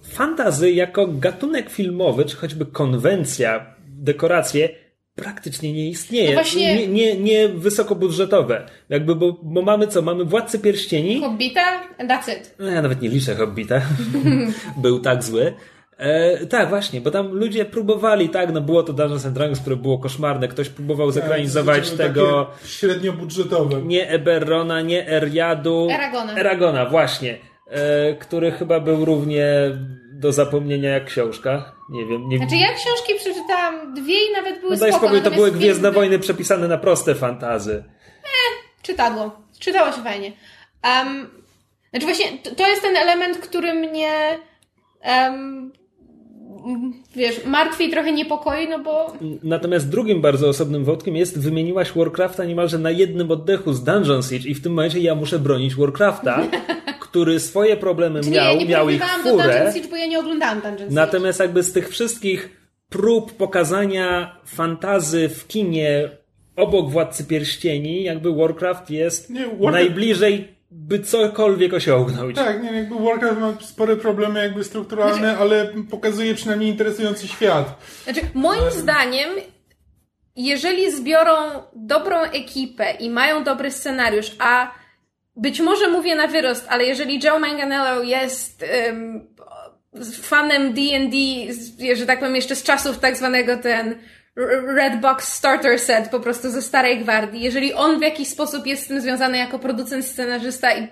fantazy 0.04 0.72
jako 0.72 1.08
gatunek 1.08 1.70
filmowy, 1.70 2.26
czy 2.26 2.36
choćby 2.36 2.66
konwencja, 2.66 3.76
dekoracje, 4.06 4.70
praktycznie 5.16 5.74
nie 5.74 5.90
istnieje. 5.90 6.28
No 6.30 6.34
właśnie- 6.34 6.76
Nie, 6.76 6.88
nie, 6.88 7.16
nie 7.18 7.50
wysokobudżetowe. 7.50 8.66
Jakby, 8.90 9.16
bo, 9.16 9.40
bo 9.44 9.62
mamy 9.62 9.88
co? 9.88 10.02
Mamy 10.02 10.26
Władcę 10.26 10.60
Pierścieni, 10.60 11.22
Hobbita, 11.22 11.62
and 11.98 12.10
that's 12.12 12.32
it. 12.40 12.56
no 12.60 12.66
ja 12.70 12.82
nawet 12.82 13.02
nie 13.02 13.10
liczę 13.10 13.36
Hobbita, 13.36 13.82
był 14.84 15.00
tak 15.00 15.24
zły. 15.24 15.54
E, 15.98 16.46
tak, 16.46 16.70
właśnie, 16.70 17.02
bo 17.02 17.12
tam 17.12 17.28
ludzie 17.32 17.66
próbowali, 17.66 18.30
tak, 18.30 18.54
no 18.54 18.62
było 18.62 18.84
to 18.84 18.94
Dungeons 18.94 19.26
and 19.26 19.36
Dragons, 19.36 19.60
które 19.60 19.76
było 19.76 19.98
koszmarne, 20.00 20.48
ktoś 20.48 20.70
próbował 20.70 21.12
zekranizować 21.12 21.90
Tak, 21.90 21.98
tego, 21.98 22.46
takie 22.46 22.68
Średnio 22.68 23.14
budżetowe. 23.14 23.82
nie 23.82 24.10
Eberrona, 24.10 24.82
nie 24.82 25.08
Eriadu. 25.08 25.88
Eragona. 25.92 26.36
Eragona, 26.36 26.86
właśnie. 26.86 27.38
E, 27.68 28.14
który 28.14 28.52
chyba 28.52 28.80
był 28.80 29.06
równie 29.06 29.48
do 30.14 30.32
zapomnienia 30.32 30.90
jak 30.90 31.06
książka. 31.06 31.76
Nie 31.92 32.06
wiem, 32.06 32.30
nie 32.30 32.38
Znaczy 32.38 32.56
ja 32.56 32.68
książki 32.74 33.14
przeczytałam 33.18 33.94
dwie 33.94 34.28
i 34.30 34.32
nawet 34.34 34.60
były 34.60 34.72
no 34.72 34.78
spoko. 34.78 34.98
spokój, 34.98 35.22
to 35.22 35.32
były 35.32 35.52
Gwiezdne 35.52 35.90
filmy- 35.90 35.96
Wojny 35.96 36.20
przepisane 36.20 36.68
na 36.68 36.78
proste 36.78 37.16
fantazy. 37.16 37.84
Czytadło. 38.82 39.32
Czytało 39.60 39.92
się 39.92 40.02
fajnie. 40.02 40.32
Um, 40.84 41.30
znaczy 41.90 42.06
właśnie, 42.06 42.26
to, 42.44 42.56
to 42.56 42.68
jest 42.68 42.82
ten 42.82 42.98
element, 42.98 43.38
który 43.38 43.74
mnie 43.74 44.40
um, 45.06 45.72
wiesz, 47.16 47.46
martwi 47.46 47.84
i 47.86 47.92
trochę 47.92 48.12
niepokoi, 48.12 48.68
no 48.70 48.80
bo 48.80 49.14
Natomiast 49.44 49.90
drugim 49.90 50.22
bardzo 50.22 50.50
osobnym 50.50 50.86
wątkiem 50.86 51.16
jest, 51.16 51.40
wymieniłaś 51.40 51.92
Warcrafta 51.92 52.46
niemalże 52.46 52.78
na 52.78 52.92
jednym 52.92 53.32
oddechu 53.32 53.74
z 53.74 53.84
Dungeon 53.84 54.24
Siege 54.24 54.50
i 54.50 54.54
w 54.56 54.64
tym 54.64 54.72
momencie 54.74 55.00
ja 55.00 55.16
muszę 55.16 55.40
bronić 55.40 55.76
Warcrafta, 55.76 56.40
który 57.12 57.40
swoje 57.40 57.78
problemy 57.78 58.20
Czyli 58.22 58.36
miał, 58.36 58.54
ja 58.56 58.60
nie 58.60 58.66
miał 58.66 58.90
ich 58.90 59.00
do 59.00 59.06
furę. 59.32 59.72
Siege, 59.74 59.88
bo 59.88 59.96
ja 59.96 60.06
nie 60.06 60.20
oglądałam 60.20 60.62
Dungeon 60.62 60.78
Siege. 60.80 60.96
Natomiast 60.96 61.40
jakby 61.40 61.64
z 61.64 61.74
tych 61.74 61.90
wszystkich 61.90 62.50
prób 62.90 63.34
pokazania 63.34 64.36
fantazy 64.46 65.30
w 65.30 65.48
kinie 65.48 66.10
obok 66.56 66.90
Władcy 66.90 67.26
Pierścieni, 67.26 68.04
jakby 68.04 68.34
Warcraft 68.36 68.90
jest 68.90 69.30
Nie, 69.30 69.48
Warcraft- 69.48 69.72
najbliżej, 69.72 70.56
by 70.72 71.00
cokolwiek 71.00 71.74
osiągnąć. 71.74 72.36
Tak, 72.36 72.64
nie, 72.64 72.72
jakby 72.72 72.96
Warcraft 72.96 73.40
ma 73.40 73.54
spore 73.62 73.96
problemy 73.96 74.40
jakby 74.44 74.64
strukturalne, 74.64 75.38
ale 75.38 75.72
pokazuje 75.90 76.36
przynajmniej 76.36 76.70
interesujący 76.70 77.28
świat. 77.28 77.80
Znaczy, 78.04 78.22
moim 78.34 78.72
zdaniem, 78.72 79.30
jeżeli 80.36 80.92
zbiorą 80.92 81.34
dobrą 81.76 82.18
ekipę 82.22 82.92
i 83.00 83.10
mają 83.10 83.44
dobry 83.44 83.72
scenariusz, 83.72 84.32
a 84.40 84.81
być 85.36 85.60
może 85.60 85.90
mówię 85.90 86.16
na 86.16 86.28
wyrost, 86.28 86.66
ale 86.70 86.86
jeżeli 86.86 87.20
Joe 87.24 87.40
Manganiello 87.40 88.04
jest 88.04 88.64
em, 88.64 89.28
fanem 90.22 90.74
D&D, 90.74 91.18
że 91.96 92.06
tak 92.06 92.20
powiem 92.20 92.36
jeszcze 92.36 92.56
z 92.56 92.64
czasów 92.64 93.00
tak 93.00 93.18
zwanego 93.18 93.58
ten 93.58 93.96
Red 94.76 95.00
Box 95.02 95.34
Starter 95.34 95.80
Set 95.80 96.10
po 96.10 96.20
prostu 96.20 96.50
ze 96.50 96.62
starej 96.62 97.00
gwardii, 97.00 97.42
jeżeli 97.42 97.74
on 97.74 98.00
w 98.00 98.02
jakiś 98.02 98.28
sposób 98.28 98.68
jest 98.68 98.84
z 98.84 98.88
tym 98.88 99.02
związany 99.02 99.38
jako 99.38 99.60
producent, 99.60 100.06
scenarzysta 100.06 100.78
i 100.78 100.88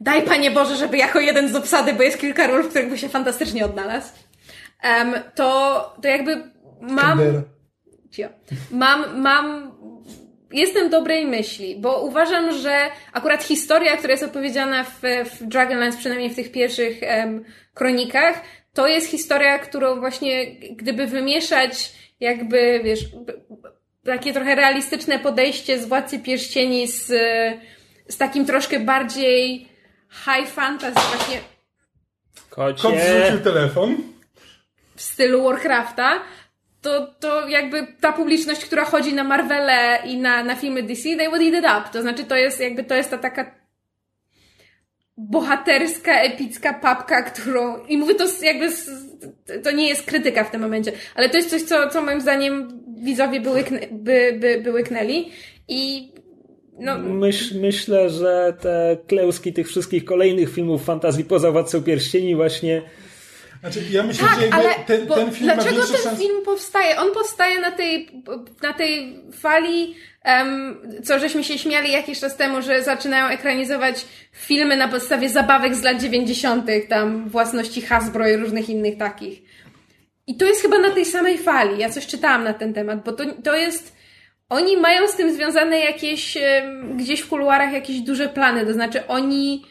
daj 0.00 0.22
Panie 0.22 0.50
Boże, 0.50 0.76
żeby 0.76 0.96
jako 0.96 1.20
jeden 1.20 1.48
z 1.48 1.54
obsady, 1.54 1.92
bo 1.92 2.02
jest 2.02 2.18
kilka 2.18 2.46
ról, 2.46 2.62
w 2.62 2.68
których 2.68 2.90
by 2.90 2.98
się 2.98 3.08
fantastycznie 3.08 3.64
odnalazł, 3.64 4.12
em, 4.82 5.14
to, 5.34 5.96
to 6.02 6.08
jakby 6.08 6.42
mam... 6.80 7.20
Mam, 8.70 9.20
mam, 9.20 9.72
jestem 10.54 10.90
dobrej 10.90 11.26
myśli, 11.26 11.76
bo 11.80 12.00
uważam, 12.00 12.52
że 12.52 12.90
akurat 13.12 13.42
historia, 13.42 13.96
która 13.96 14.12
jest 14.12 14.22
opowiedziana 14.22 14.84
w, 14.84 15.00
w 15.30 15.44
Dragonlance, 15.44 15.98
przynajmniej 15.98 16.30
w 16.30 16.36
tych 16.36 16.52
pierwszych 16.52 17.02
em, 17.02 17.44
kronikach, 17.74 18.40
to 18.74 18.86
jest 18.86 19.10
historia, 19.10 19.58
którą 19.58 20.00
właśnie, 20.00 20.46
gdyby 20.56 21.06
wymieszać 21.06 21.92
jakby, 22.20 22.80
wiesz, 22.84 23.00
takie 24.04 24.32
trochę 24.32 24.54
realistyczne 24.54 25.18
podejście 25.18 25.78
z 25.78 25.86
Władcy 25.86 26.18
Pierścieni 26.18 26.88
z, 26.88 27.06
z 28.08 28.16
takim 28.16 28.46
troszkę 28.46 28.80
bardziej 28.80 29.68
high 30.10 30.48
fantasy 30.48 31.00
właśnie 31.16 31.40
Kocie. 32.50 32.82
Kot 32.82 32.94
zrzucił 33.00 33.44
telefon. 33.44 33.96
w 34.96 35.02
stylu 35.02 35.44
Warcrafta, 35.44 36.22
to, 36.84 37.06
to 37.20 37.48
jakby 37.48 37.86
ta 38.00 38.12
publiczność, 38.12 38.64
która 38.64 38.84
chodzi 38.84 39.14
na 39.14 39.24
Marvele 39.24 39.98
i 40.06 40.18
na, 40.18 40.44
na 40.44 40.56
filmy 40.56 40.82
DC, 40.82 41.02
they 41.02 41.28
would 41.28 41.42
eat 41.42 41.54
it 41.54 41.64
up. 41.64 41.92
To 41.92 42.02
znaczy, 42.02 42.24
to 42.24 42.36
jest 42.36 42.60
jakby, 42.60 42.84
to 42.84 42.94
jest 42.94 43.10
ta 43.10 43.18
taka 43.18 43.54
bohaterska, 45.16 46.20
epicka 46.20 46.74
papka, 46.74 47.22
którą, 47.22 47.84
i 47.84 47.98
mówię 47.98 48.14
to 48.14 48.24
jakby, 48.42 48.68
to 49.62 49.70
nie 49.70 49.88
jest 49.88 50.02
krytyka 50.02 50.44
w 50.44 50.50
tym 50.50 50.60
momencie, 50.60 50.92
ale 51.14 51.28
to 51.28 51.36
jest 51.36 51.50
coś, 51.50 51.62
co, 51.62 51.88
co 51.88 52.02
moim 52.02 52.20
zdaniem 52.20 52.80
widzowie 52.96 53.40
by, 53.40 53.50
by, 53.90 54.36
by, 54.40 54.60
by 54.64 54.72
łyknęli 54.72 55.30
i 55.68 56.12
no, 56.78 56.98
Myśl, 56.98 57.60
myślę, 57.60 58.10
że 58.10 58.54
te 58.60 58.96
klęski 59.06 59.52
tych 59.52 59.68
wszystkich 59.68 60.04
kolejnych 60.04 60.54
filmów 60.54 60.84
fantazji 60.84 61.24
poza 61.24 61.52
Władcą 61.52 61.82
Pierścieni 61.82 62.36
właśnie 62.36 62.82
Znaczy, 63.64 63.80
ja 63.90 64.02
myślę, 64.02 64.28
Tak, 64.28 64.40
że 64.40 64.54
ale 64.54 64.74
ten, 64.86 65.06
bo 65.06 65.14
ten 65.14 65.32
film 65.32 65.50
dlaczego 65.54 65.82
ten 65.86 66.16
film 66.16 66.44
powstaje? 66.44 67.00
On 67.00 67.14
powstaje 67.14 67.60
na 67.60 67.70
tej, 67.70 68.08
na 68.62 68.72
tej 68.72 69.22
fali, 69.32 69.94
em, 70.22 70.76
co 71.04 71.18
żeśmy 71.18 71.44
się 71.44 71.58
śmiali 71.58 71.92
jakiś 71.92 72.20
czas 72.20 72.36
temu, 72.36 72.62
że 72.62 72.82
zaczynają 72.82 73.26
ekranizować 73.26 74.06
filmy 74.32 74.76
na 74.76 74.88
podstawie 74.88 75.28
zabawek 75.28 75.74
z 75.74 75.82
lat 75.82 76.00
90., 76.00 76.66
tam 76.88 77.28
własności 77.28 77.82
Hasbro 77.82 78.28
i 78.28 78.36
różnych 78.36 78.68
innych 78.68 78.98
takich. 78.98 79.42
I 80.26 80.36
to 80.36 80.44
jest 80.44 80.62
chyba 80.62 80.78
na 80.78 80.90
tej 80.90 81.04
samej 81.04 81.38
fali. 81.38 81.78
Ja 81.78 81.90
coś 81.90 82.06
czytałam 82.06 82.44
na 82.44 82.54
ten 82.54 82.74
temat, 82.74 83.04
bo 83.04 83.12
to, 83.12 83.24
to 83.44 83.54
jest. 83.54 83.96
Oni 84.48 84.76
mają 84.76 85.08
z 85.08 85.16
tym 85.16 85.34
związane 85.34 85.78
jakieś, 85.78 86.38
gdzieś 86.96 87.20
w 87.20 87.28
kuluarach 87.28 87.72
jakieś 87.72 88.00
duże 88.00 88.28
plany, 88.28 88.66
to 88.66 88.72
znaczy 88.72 89.06
oni 89.06 89.64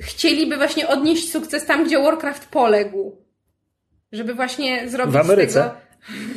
chcieliby 0.00 0.56
właśnie 0.56 0.88
odnieść 0.88 1.32
sukces 1.32 1.66
tam, 1.66 1.84
gdzie 1.84 1.98
Warcraft 1.98 2.48
poległ. 2.48 3.16
Żeby 4.12 4.34
właśnie 4.34 4.88
zrobić 4.88 5.14
W 5.14 5.16
Ameryce. 5.16 5.50
z 5.50 5.54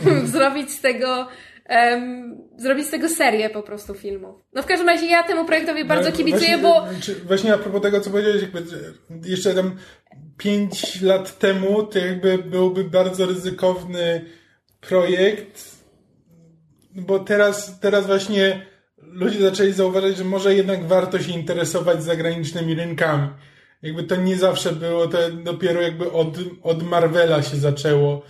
tego, 0.03 0.27
zrobić 0.37 0.71
z 0.71 0.81
tego, 0.81 1.27
em, 1.65 2.37
zrobić 2.57 2.87
z 2.87 2.89
tego 2.89 3.09
serię 3.09 3.49
po 3.49 3.63
prostu 3.63 3.93
filmów. 3.93 4.35
No 4.53 4.63
w 4.63 4.65
każdym 4.65 4.87
razie 4.87 5.05
ja 5.05 5.23
temu 5.23 5.45
projektowi 5.45 5.85
bardzo 5.85 6.09
No, 6.09 6.15
kibicuję, 6.17 6.57
właśnie, 6.57 6.93
bo 6.95 7.01
Czy, 7.01 7.15
właśnie 7.15 7.53
a 7.53 7.57
propos 7.57 7.81
tego, 7.81 8.01
co 8.01 8.09
powiedziałeś, 8.09 8.41
jakby 8.41 8.63
jeszcze 9.29 9.53
tam 9.53 9.75
pięć 10.37 11.01
lat 11.01 11.39
temu 11.39 11.83
to 11.83 11.99
jakby 11.99 12.37
byłby 12.37 12.83
bardzo 12.83 13.25
ryzykowny 13.25 14.25
projekt, 14.81 15.75
bo 16.95 17.19
teraz, 17.19 17.79
teraz 17.79 18.07
właśnie 18.07 18.65
ludzie 18.97 19.41
zaczęli 19.41 19.71
zauważać, 19.71 20.17
że 20.17 20.23
może 20.23 20.55
jednak 20.55 20.87
warto 20.87 21.19
się 21.19 21.31
interesować 21.31 22.03
zagranicznymi 22.03 22.75
rynkami. 22.75 23.27
Jakby 23.81 24.03
to 24.03 24.15
nie 24.15 24.37
zawsze 24.37 24.71
było, 24.71 25.07
to 25.07 25.17
dopiero 25.31 25.81
jakby 25.81 26.11
od, 26.11 26.37
od 26.63 26.83
Marvela 26.83 27.43
się 27.43 27.57
zaczęło 27.57 28.25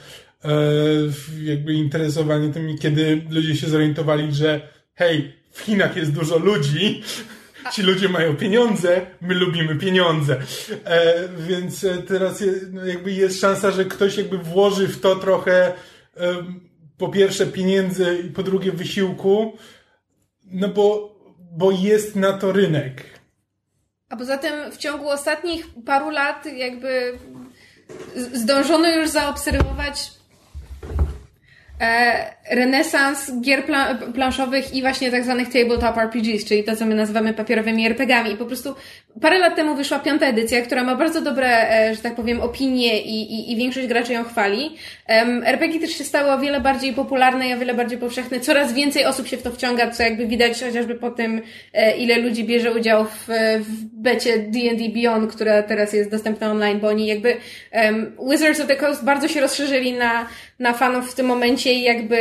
e, 0.46 0.52
jakby 1.44 1.74
interesowanie 1.74 2.54
tym, 2.54 2.78
kiedy 2.78 3.22
ludzie 3.30 3.56
się 3.56 3.70
zorientowali, 3.70 4.34
że 4.34 4.62
hej, 4.96 5.34
w 5.52 5.60
Chinach 5.60 5.96
jest 5.96 6.12
dużo 6.12 6.38
ludzi, 6.38 7.04
ci 7.74 7.82
ludzie 7.82 8.10
mają 8.10 8.36
pieniądze, 8.36 9.06
my 9.22 9.34
lubimy 9.34 9.76
pieniądze. 9.76 10.42
E, 10.86 11.28
więc 11.48 11.84
e, 11.84 11.98
teraz 11.98 12.42
je, 12.42 12.54
no 12.72 12.86
jakby 12.86 13.12
jest 13.12 13.42
szansa, 13.42 13.72
że 13.72 13.86
ktoś 13.86 14.18
jakby 14.18 14.38
włoży 14.38 14.88
w 14.88 15.00
to 15.00 15.16
trochę 15.16 15.74
em, 16.16 16.70
po 16.98 17.10
pierwsze 17.10 17.46
pieniędzy 17.48 18.24
i 18.28 18.30
po 18.30 18.44
drugie 18.44 18.72
wysiłku, 18.72 19.58
no 20.52 20.68
bo, 20.68 21.16
bo 21.52 21.72
jest 21.72 22.16
na 22.16 22.34
to 22.34 22.52
rynek. 22.52 23.19
A 24.10 24.16
poza 24.16 24.38
tym 24.38 24.72
w 24.72 24.78
ciągu 24.78 25.10
ostatnich 25.10 25.66
paru 25.86 26.10
lat 26.10 26.46
jakby 26.46 27.20
zdążono 28.16 28.90
już 28.90 29.10
zaobserwować 29.10 30.19
renesans 32.50 33.32
gier 33.42 33.66
pla 33.66 33.96
planszowych 33.96 34.74
i 34.74 34.82
właśnie 34.82 35.12
tak 35.12 35.24
zwanych 35.24 35.48
tabletop 35.50 35.98
RPGs, 35.98 36.46
czyli 36.46 36.64
to, 36.64 36.76
co 36.76 36.86
my 36.86 36.96
nazywamy 36.96 37.34
papierowymi 37.34 37.86
RPGami. 37.86 38.32
I 38.32 38.38
po 38.38 38.46
prostu 38.46 38.76
parę 39.22 39.40
lat 39.40 39.56
temu 39.56 39.76
wyszła 39.76 40.00
piąta 40.00 40.26
edycja, 40.26 40.62
która 40.62 40.84
ma 40.84 40.96
bardzo 40.96 41.22
dobre, 41.22 41.72
e, 41.72 41.96
że 41.96 42.02
tak 42.02 42.16
powiem, 42.16 42.42
opinie 42.42 43.02
i, 43.02 43.34
i, 43.34 43.52
i 43.52 43.56
większość 43.56 43.88
graczy 43.88 44.14
ją 44.14 44.24
chwali. 44.24 44.76
RPG 45.46 45.80
też 45.80 45.98
się 45.98 46.04
stały 46.04 46.32
o 46.32 46.40
wiele 46.40 46.62
bardziej 46.62 46.94
popularne 46.94 47.50
i 47.50 47.54
o 47.54 47.58
wiele 47.58 47.74
bardziej 47.74 47.98
powszechne. 47.98 48.40
Coraz 48.40 48.74
więcej 48.74 49.06
osób 49.06 49.28
się 49.28 49.38
w 49.38 49.42
to 49.42 49.52
wciąga, 49.52 49.92
co 49.92 50.04
jakby 50.04 50.28
widać 50.28 50.64
chociażby 50.64 50.96
po 50.96 51.12
tym, 51.12 51.42
e, 51.74 51.98
ile 51.98 52.18
ludzi 52.18 52.44
bierze 52.44 52.72
udział 52.72 53.06
w, 53.06 53.28
w 53.60 53.86
becie 53.86 54.40
D&D 54.40 54.90
Beyond, 54.90 55.34
która 55.34 55.64
teraz 55.64 55.94
jest 55.94 56.12
dostępna 56.12 56.52
online, 56.52 56.80
bo 56.80 56.88
oni 56.88 57.08
jakby 57.08 57.38
em, 57.72 58.16
Wizards 58.30 58.60
of 58.60 58.68
the 58.68 58.76
Coast 58.76 59.04
bardzo 59.04 59.28
się 59.28 59.42
rozszerzyli 59.42 59.94
na, 59.94 60.28
na 60.60 60.74
fanów 60.74 61.12
w 61.12 61.16
tym 61.16 61.26
momencie 61.26 61.69
i 61.74 61.82
jakby 61.82 62.18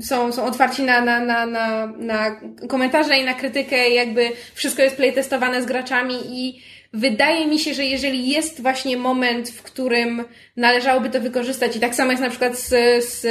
są, 0.00 0.32
są 0.32 0.44
otwarci 0.44 0.82
na, 0.82 1.00
na, 1.00 1.20
na, 1.20 1.46
na, 1.46 1.86
na 1.86 2.40
komentarze 2.68 3.18
i 3.18 3.24
na 3.24 3.34
krytykę, 3.34 3.90
jakby 3.90 4.30
wszystko 4.54 4.82
jest 4.82 4.96
playtestowane 4.96 5.62
z 5.62 5.66
graczami 5.66 6.14
i 6.28 6.62
wydaje 6.92 7.46
mi 7.46 7.58
się, 7.58 7.74
że 7.74 7.84
jeżeli 7.84 8.28
jest 8.28 8.62
właśnie 8.62 8.96
moment, 8.96 9.50
w 9.50 9.62
którym 9.62 10.24
należałoby 10.56 11.10
to 11.10 11.20
wykorzystać 11.20 11.76
i 11.76 11.80
tak 11.80 11.94
samo 11.94 12.10
jest 12.10 12.22
na 12.22 12.30
przykład 12.30 12.58
z, 12.58 12.68
z, 13.04 13.26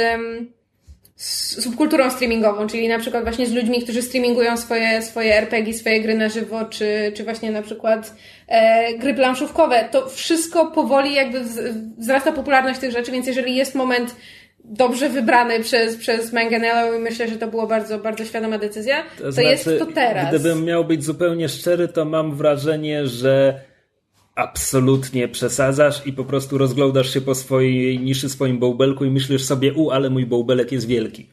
z 1.16 1.62
subkulturą 1.62 2.10
streamingową, 2.10 2.66
czyli 2.66 2.88
na 2.88 2.98
przykład 2.98 3.22
właśnie 3.22 3.46
z 3.46 3.52
ludźmi, 3.52 3.82
którzy 3.82 4.02
streamingują 4.02 4.56
swoje, 4.56 5.02
swoje 5.02 5.34
RPG, 5.34 5.74
swoje 5.74 6.00
gry 6.00 6.14
na 6.14 6.28
żywo, 6.28 6.64
czy, 6.64 7.12
czy 7.16 7.24
właśnie 7.24 7.50
na 7.50 7.62
przykład 7.62 8.14
e, 8.48 8.94
gry 8.94 9.14
planszówkowe, 9.14 9.88
to 9.90 10.08
wszystko 10.08 10.66
powoli 10.66 11.14
jakby 11.14 11.40
wzrasta 11.98 12.32
popularność 12.32 12.80
tych 12.80 12.92
rzeczy, 12.92 13.12
więc 13.12 13.26
jeżeli 13.26 13.56
jest 13.56 13.74
moment 13.74 14.14
dobrze 14.68 15.08
wybrany 15.08 15.60
przez, 15.60 15.96
przez 15.96 16.32
Manganello 16.32 16.94
i 16.94 17.00
myślę, 17.00 17.28
że 17.28 17.36
to 17.36 17.48
było 17.48 17.66
bardzo, 17.66 17.98
bardzo 17.98 18.24
świadoma 18.24 18.58
decyzja, 18.58 19.02
to, 19.18 19.24
to 19.24 19.32
znaczy, 19.32 19.48
jest 19.48 19.64
to 19.78 19.86
teraz. 19.86 20.28
Gdybym 20.28 20.64
miał 20.64 20.84
być 20.84 21.04
zupełnie 21.04 21.48
szczery, 21.48 21.88
to 21.88 22.04
mam 22.04 22.36
wrażenie, 22.36 23.06
że 23.06 23.60
absolutnie 24.34 25.28
przesadzasz 25.28 26.06
i 26.06 26.12
po 26.12 26.24
prostu 26.24 26.58
rozglądasz 26.58 27.14
się 27.14 27.20
po 27.20 27.34
swojej 27.34 27.98
niszy, 28.00 28.28
swoim 28.28 28.58
bołbelku 28.58 29.04
i 29.04 29.10
myślisz 29.10 29.44
sobie, 29.44 29.74
u, 29.74 29.90
ale 29.90 30.10
mój 30.10 30.26
bołbelek 30.26 30.72
jest 30.72 30.86
wielki. 30.86 31.26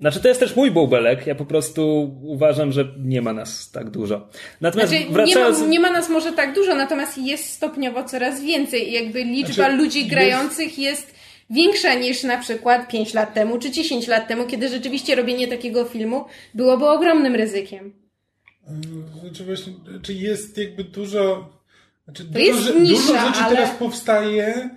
Znaczy, 0.00 0.20
to 0.20 0.28
jest 0.28 0.40
też 0.40 0.56
mój 0.56 0.70
bołbelek. 0.70 1.26
Ja 1.26 1.34
po 1.34 1.44
prostu 1.44 2.14
uważam, 2.22 2.72
że 2.72 2.88
nie 2.98 3.22
ma 3.22 3.32
nas 3.32 3.70
tak 3.70 3.90
dużo. 3.90 4.28
Natomiast 4.60 4.90
znaczy, 4.90 5.06
wracając... 5.10 5.58
nie, 5.58 5.64
ma, 5.64 5.70
nie 5.70 5.80
ma 5.80 5.90
nas 5.90 6.08
może 6.08 6.32
tak 6.32 6.54
dużo, 6.54 6.74
natomiast 6.74 7.18
jest 7.18 7.52
stopniowo 7.52 8.04
coraz 8.04 8.42
więcej. 8.42 8.92
Jakby 8.92 9.24
liczba 9.24 9.54
znaczy, 9.54 9.76
ludzi 9.76 10.06
grających 10.06 10.78
jest... 10.78 11.19
większa 11.50 11.94
niż 11.94 12.22
na 12.22 12.38
przykład 12.38 12.88
5 12.88 13.14
lat 13.14 13.34
temu 13.34 13.58
czy 13.58 13.70
10 13.70 14.06
lat 14.06 14.28
temu, 14.28 14.46
kiedy 14.46 14.68
rzeczywiście 14.68 15.14
robienie 15.14 15.48
takiego 15.48 15.84
filmu 15.84 16.24
byłoby 16.54 16.88
ogromnym 16.88 17.34
ryzykiem. 17.34 17.92
Znaczy 19.20 19.44
właśnie, 19.44 19.72
znaczy 19.90 20.14
jest 20.14 20.58
jakby 20.58 20.84
dużo, 20.84 21.52
znaczy 22.04 22.24
dużo, 22.24 22.38
jest 22.38 22.74
nisza, 22.74 23.12
dużo 23.12 23.26
rzeczy 23.26 23.40
ale... 23.40 23.56
teraz 23.56 23.76
powstaje, 23.76 24.70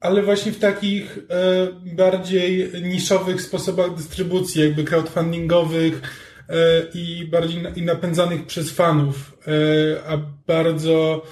ale 0.00 0.22
właśnie 0.22 0.52
w 0.52 0.58
takich 0.58 1.18
e, 1.18 1.94
bardziej 1.94 2.70
niszowych 2.82 3.42
sposobach 3.42 3.94
dystrybucji, 3.94 4.62
jakby 4.62 4.84
crowdfundingowych 4.84 6.02
e, 6.48 6.54
i 6.94 7.24
bardziej 7.24 7.62
na, 7.62 7.68
i 7.68 7.82
napędzanych 7.82 8.46
przez 8.46 8.70
fanów, 8.70 9.38
e, 9.48 10.10
a 10.10 10.16
bardzo 10.46 11.22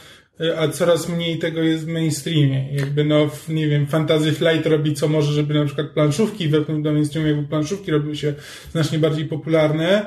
a 0.58 0.68
coraz 0.68 1.08
mniej 1.08 1.38
tego 1.38 1.62
jest 1.62 1.84
w 1.84 1.88
mainstreamie. 1.88 2.72
Jakby 2.72 3.04
no, 3.04 3.30
nie 3.48 3.68
wiem, 3.68 3.86
Fantasy 3.86 4.32
Flight 4.32 4.66
robi 4.66 4.94
co 4.94 5.08
może, 5.08 5.32
żeby 5.32 5.54
na 5.54 5.64
przykład 5.64 5.90
planszówki 5.90 6.48
wepchnąć 6.48 6.84
do 6.84 6.92
mainstreamu, 6.92 7.28
jakby 7.28 7.48
planszówki 7.48 7.90
robiły 7.90 8.16
się 8.16 8.34
znacznie 8.72 8.98
bardziej 8.98 9.24
popularne 9.24 10.06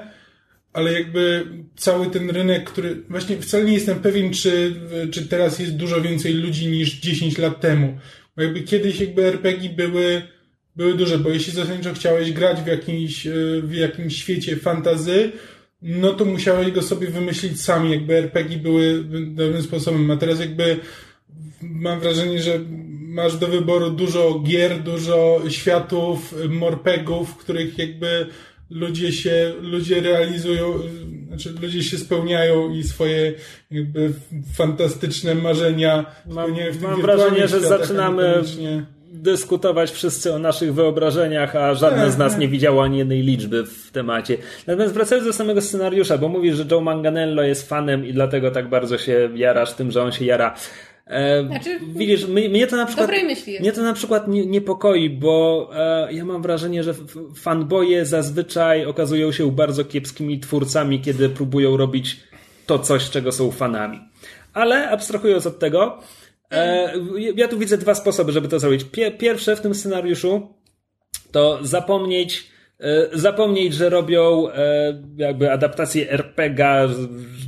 ale 0.77 0.93
jakby 0.93 1.47
cały 1.75 2.07
ten 2.07 2.29
rynek, 2.29 2.69
który 2.69 2.95
właśnie 3.09 3.37
wcale 3.37 3.63
nie 3.63 3.73
jestem 3.73 3.99
pewien, 3.99 4.33
czy, 4.33 4.75
czy 5.11 5.27
teraz 5.27 5.59
jest 5.59 5.75
dużo 5.75 6.01
więcej 6.01 6.33
ludzi 6.33 6.67
niż 6.67 6.99
10 6.99 7.37
lat 7.37 7.61
temu. 7.61 7.97
Bo 8.35 8.43
jakby 8.43 8.61
kiedyś 8.61 8.99
jakby 8.99 9.25
RPG 9.25 9.69
były, 9.69 10.21
były 10.75 10.93
duże, 10.93 11.17
bo 11.17 11.29
jeśli 11.29 11.53
zasadniczo 11.53 11.93
chciałeś 11.93 12.31
grać 12.31 12.61
w 12.61 12.67
jakimś, 12.67 13.27
w 13.63 13.73
jakimś 13.73 14.15
świecie 14.15 14.55
fantazy, 14.55 15.31
no 15.81 16.13
to 16.13 16.25
musiałeś 16.25 16.71
go 16.71 16.81
sobie 16.81 17.07
wymyślić 17.07 17.61
sami, 17.61 17.91
jakby 17.91 18.15
RPG 18.15 18.57
były 18.57 19.03
pewnym 19.37 19.61
sposobem, 19.61 20.11
a 20.11 20.17
teraz 20.17 20.39
jakby 20.39 20.79
mam 21.61 21.99
wrażenie, 21.99 22.41
że 22.41 22.59
masz 23.17 23.37
do 23.37 23.47
wyboru 23.47 23.89
dużo 23.89 24.39
gier, 24.39 24.83
dużo 24.83 25.41
światów, 25.49 26.35
morpegów, 26.49 27.29
w 27.29 27.37
których 27.37 27.77
jakby 27.77 28.27
ludzie 28.69 29.11
się, 29.11 29.53
ludzie 29.61 30.01
realizują, 30.01 30.79
znaczy 31.27 31.53
ludzie 31.61 31.83
się 31.83 31.97
spełniają 31.97 32.73
i 32.73 32.83
swoje 32.83 33.33
jakby 33.71 34.13
fantastyczne 34.53 35.35
marzenia 35.35 36.05
mam, 36.25 36.51
mam 36.81 37.01
wrażenie, 37.01 37.47
że 37.47 37.59
zaczynamy 37.59 38.43
dyskutować 39.11 39.91
wszyscy 39.91 40.33
o 40.33 40.39
naszych 40.39 40.73
wyobrażeniach, 40.73 41.55
a 41.55 41.73
żadne 41.73 42.11
z 42.11 42.17
nas 42.17 42.37
nie 42.37 42.47
widziało 42.47 42.83
ani 42.83 42.97
jednej 42.97 43.21
liczby 43.21 43.65
w 43.65 43.91
temacie. 43.91 44.37
Natomiast 44.67 44.93
wracając 44.93 45.27
do 45.27 45.33
samego 45.33 45.61
scenariusza, 45.61 46.17
bo 46.17 46.29
mówisz, 46.29 46.55
że 46.55 46.65
Joe 46.71 46.81
Manganello 46.81 47.43
jest 47.43 47.69
fanem 47.69 48.05
i 48.05 48.13
dlatego 48.13 48.51
tak 48.51 48.69
bardzo 48.69 48.97
się 48.97 49.29
jarasz 49.35 49.73
tym, 49.73 49.91
że 49.91 50.03
on 50.03 50.11
się 50.11 50.25
jara 50.25 50.55
E, 51.09 51.45
znaczy, 51.47 51.79
widzisz, 51.95 52.27
mnie 52.27 52.67
to 52.67 52.75
na 52.75 52.85
przykład, 52.85 53.11
mnie 53.59 53.71
to 53.71 53.81
na 53.81 53.93
przykład 53.93 54.27
nie, 54.27 54.45
niepokoi, 54.45 55.09
bo 55.09 55.69
e, 55.75 56.13
ja 56.13 56.25
mam 56.25 56.41
wrażenie, 56.41 56.83
że 56.83 56.93
fanboje 57.35 58.05
zazwyczaj 58.05 58.85
okazują 58.85 59.31
się 59.31 59.51
bardzo 59.51 59.85
kiepskimi 59.85 60.39
twórcami, 60.39 61.01
kiedy 61.01 61.29
próbują 61.29 61.77
robić 61.77 62.17
to 62.65 62.79
coś, 62.79 63.09
czego 63.09 63.31
są 63.31 63.51
fanami. 63.51 63.99
Ale 64.53 64.89
abstrahując 64.89 65.45
od 65.45 65.59
tego, 65.59 65.99
ja 67.35 67.47
tu 67.47 67.57
widzę 67.57 67.77
dwa 67.77 67.95
sposoby, 67.95 68.31
żeby 68.31 68.47
to 68.47 68.59
zrobić. 68.59 68.85
Pierwsze 69.19 69.55
w 69.55 69.61
tym 69.61 69.75
scenariuszu 69.75 70.47
to 71.31 71.59
zapomnieć 71.61 72.51
E, 72.79 73.17
zapomnieć, 73.17 73.73
że 73.73 73.89
robią 73.89 74.49
e, 74.49 75.03
jakby 75.15 75.51
adaptację 75.51 76.11
RPG, 76.11 76.87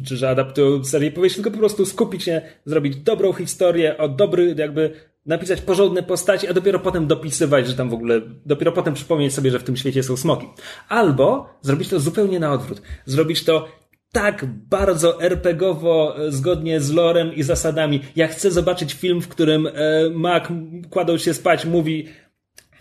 czy 0.06 0.18
że 0.18 0.30
adaptują 0.30 0.84
serię 0.84 1.12
powieści, 1.12 1.36
tylko 1.36 1.52
po 1.52 1.58
prostu 1.58 1.86
skupić 1.86 2.24
się, 2.24 2.42
zrobić 2.66 2.96
dobrą 2.96 3.34
historię, 3.34 3.98
o 3.98 4.08
dobry, 4.08 4.56
jakby 4.58 4.92
napisać 5.26 5.62
porządne 5.62 6.04
postaci, 6.04 6.48
a 6.48 6.54
dopiero 6.54 6.80
potem 6.80 7.08
dopisywać, 7.08 7.68
że 7.68 7.74
tam 7.74 7.90
w 7.90 7.94
ogóle, 7.94 8.22
dopiero 8.46 8.72
potem 8.72 8.94
przypomnieć 8.94 9.34
sobie, 9.34 9.52
że 9.52 9.60
w 9.60 9.64
tym 9.64 9.78
świecie 9.78 10.04
są 10.04 10.18
smoki. 10.18 10.48
Albo 10.90 11.50
zrobić 11.62 11.90
to 11.90 12.00
zupełnie 12.00 12.40
na 12.40 12.52
odwrót. 12.52 12.82
Zrobić 13.06 13.44
to 13.44 13.68
tak 14.12 14.46
bardzo 14.46 15.22
RPGowo, 15.22 16.16
e, 16.18 16.32
zgodnie 16.32 16.82
z 16.82 16.92
lorem 16.92 17.36
i 17.36 17.44
zasadami. 17.44 18.02
Ja 18.16 18.28
chcę 18.28 18.52
zobaczyć 18.52 18.94
film, 18.94 19.22
w 19.22 19.28
którym 19.28 19.70
Mac 20.14 20.44
kładąc 20.90 21.22
się 21.22 21.34
spać 21.34 21.66
mówi 21.66 22.08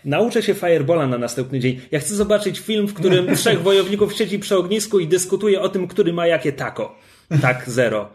Nauczę 0.05 0.43
się 0.43 0.53
Firebola 0.53 1.07
na 1.07 1.17
następny 1.17 1.59
dzień. 1.59 1.81
Ja 1.91 1.99
chcę 1.99 2.15
zobaczyć 2.15 2.59
film, 2.59 2.87
w 2.87 2.93
którym 2.93 3.27
trzech 3.35 3.61
wojowników 3.61 4.15
siedzi 4.15 4.39
przy 4.39 4.57
ognisku 4.57 4.99
i 4.99 5.07
dyskutuje 5.07 5.61
o 5.61 5.69
tym, 5.69 5.87
który 5.87 6.13
ma 6.13 6.27
jakie 6.27 6.53
tako. 6.53 6.95
Tak, 7.41 7.69
zero. 7.69 8.09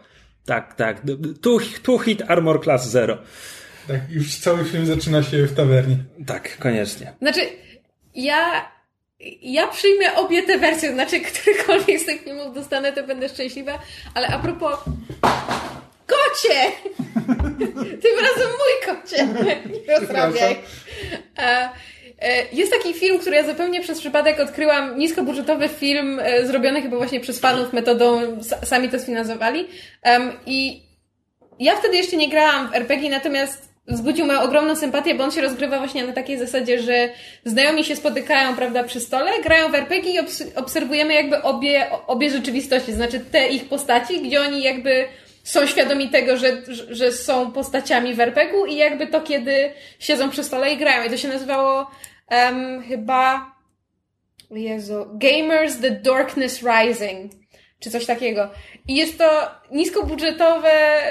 Tak, 0.45 0.73
tak. 0.73 1.01
Two, 1.41 1.59
two 1.83 1.97
hit 1.97 2.23
armor 2.27 2.63
class 2.63 2.89
zero. 2.89 3.17
Tak, 3.87 4.11
już 4.11 4.35
cały 4.35 4.63
film 4.63 4.85
zaczyna 4.85 5.23
się 5.23 5.47
w 5.47 5.53
tawernie. 5.53 5.97
Tak, 6.25 6.57
koniecznie. 6.57 7.13
Znaczy, 7.21 7.41
ja, 8.15 8.71
ja 9.41 9.67
przyjmę 9.67 10.15
obie 10.15 10.43
te 10.43 10.57
wersje, 10.57 10.93
znaczy 10.93 11.19
którykolwiek 11.31 11.99
z 11.99 12.05
tych 12.05 12.23
filmów 12.23 12.53
dostanę, 12.53 12.93
to 12.93 13.03
będę 13.03 13.29
szczęśliwa, 13.29 13.79
ale 14.13 14.27
a 14.27 14.39
propos 14.39 14.79
Kocie! 16.07 16.71
Tym 18.03 18.19
razem 18.21 18.49
mój 18.49 18.95
kocie. 18.95 19.27
Nie 19.87 19.99
rozrabiaj. 19.99 20.57
E, 21.37 22.45
jest 22.53 22.71
taki 22.71 22.93
film, 22.93 23.19
który 23.19 23.35
ja 23.35 23.47
zupełnie 23.47 23.81
przez 23.81 23.99
przypadek 23.99 24.39
odkryłam, 24.39 24.97
niskobudżetowy 24.97 25.69
film 25.69 26.19
e, 26.23 26.45
zrobiony 26.47 26.81
chyba 26.81 26.97
właśnie 26.97 27.19
przez 27.19 27.39
fanów 27.39 27.73
metodą, 27.73 28.37
sami 28.63 28.89
to 28.89 28.99
sfinansowali. 28.99 29.67
I 30.45 30.83
ja 31.59 31.75
wtedy 31.75 31.97
jeszcze 31.97 32.17
nie 32.17 32.29
grałam 32.29 32.71
w 32.71 32.75
RPG, 32.75 33.09
natomiast 33.09 33.74
wzbudził 33.87 34.25
moją 34.25 34.41
ogromną 34.41 34.75
sympatię, 34.75 35.15
bo 35.15 35.23
on 35.23 35.31
się 35.31 35.41
rozgrywa 35.41 35.77
właśnie 35.77 36.07
na 36.07 36.13
takiej 36.13 36.37
zasadzie, 36.37 36.81
że 36.81 37.09
znajomi 37.45 37.83
się 37.83 37.95
spotykają, 37.95 38.55
prawda, 38.55 38.83
przy 38.83 38.99
stole, 38.99 39.31
grają 39.43 39.71
w 39.71 39.75
RPG 39.75 40.11
i 40.11 40.19
obserwujemy 40.55 41.13
jakby 41.13 41.41
obie, 41.41 41.87
obie 42.07 42.29
rzeczywistości, 42.29 42.93
znaczy 42.93 43.19
te 43.19 43.47
ich 43.47 43.69
postaci, 43.69 44.21
gdzie 44.21 44.41
oni 44.41 44.63
jakby 44.63 45.07
są 45.43 45.67
świadomi 45.67 46.09
tego, 46.09 46.37
że, 46.37 46.61
że 46.89 47.11
są 47.11 47.51
postaciami 47.51 48.13
w 48.13 48.19
RPG-u 48.19 48.65
i 48.65 48.75
jakby 48.75 49.07
to, 49.07 49.21
kiedy 49.21 49.71
siedzą 49.99 50.29
przy 50.29 50.43
stole 50.43 50.73
i 50.73 50.77
grają. 50.77 51.03
I 51.03 51.09
to 51.09 51.17
się 51.17 51.27
nazywało 51.27 51.91
um, 52.31 52.83
chyba 52.83 53.51
Jezu, 54.51 55.05
Gamers 55.13 55.79
The 55.79 55.91
Darkness 55.91 56.63
Rising, 56.63 57.31
czy 57.79 57.89
coś 57.89 58.05
takiego. 58.05 58.49
I 58.87 58.95
jest 58.95 59.17
to 59.17 59.51
niskobudżetowe, 59.71 61.01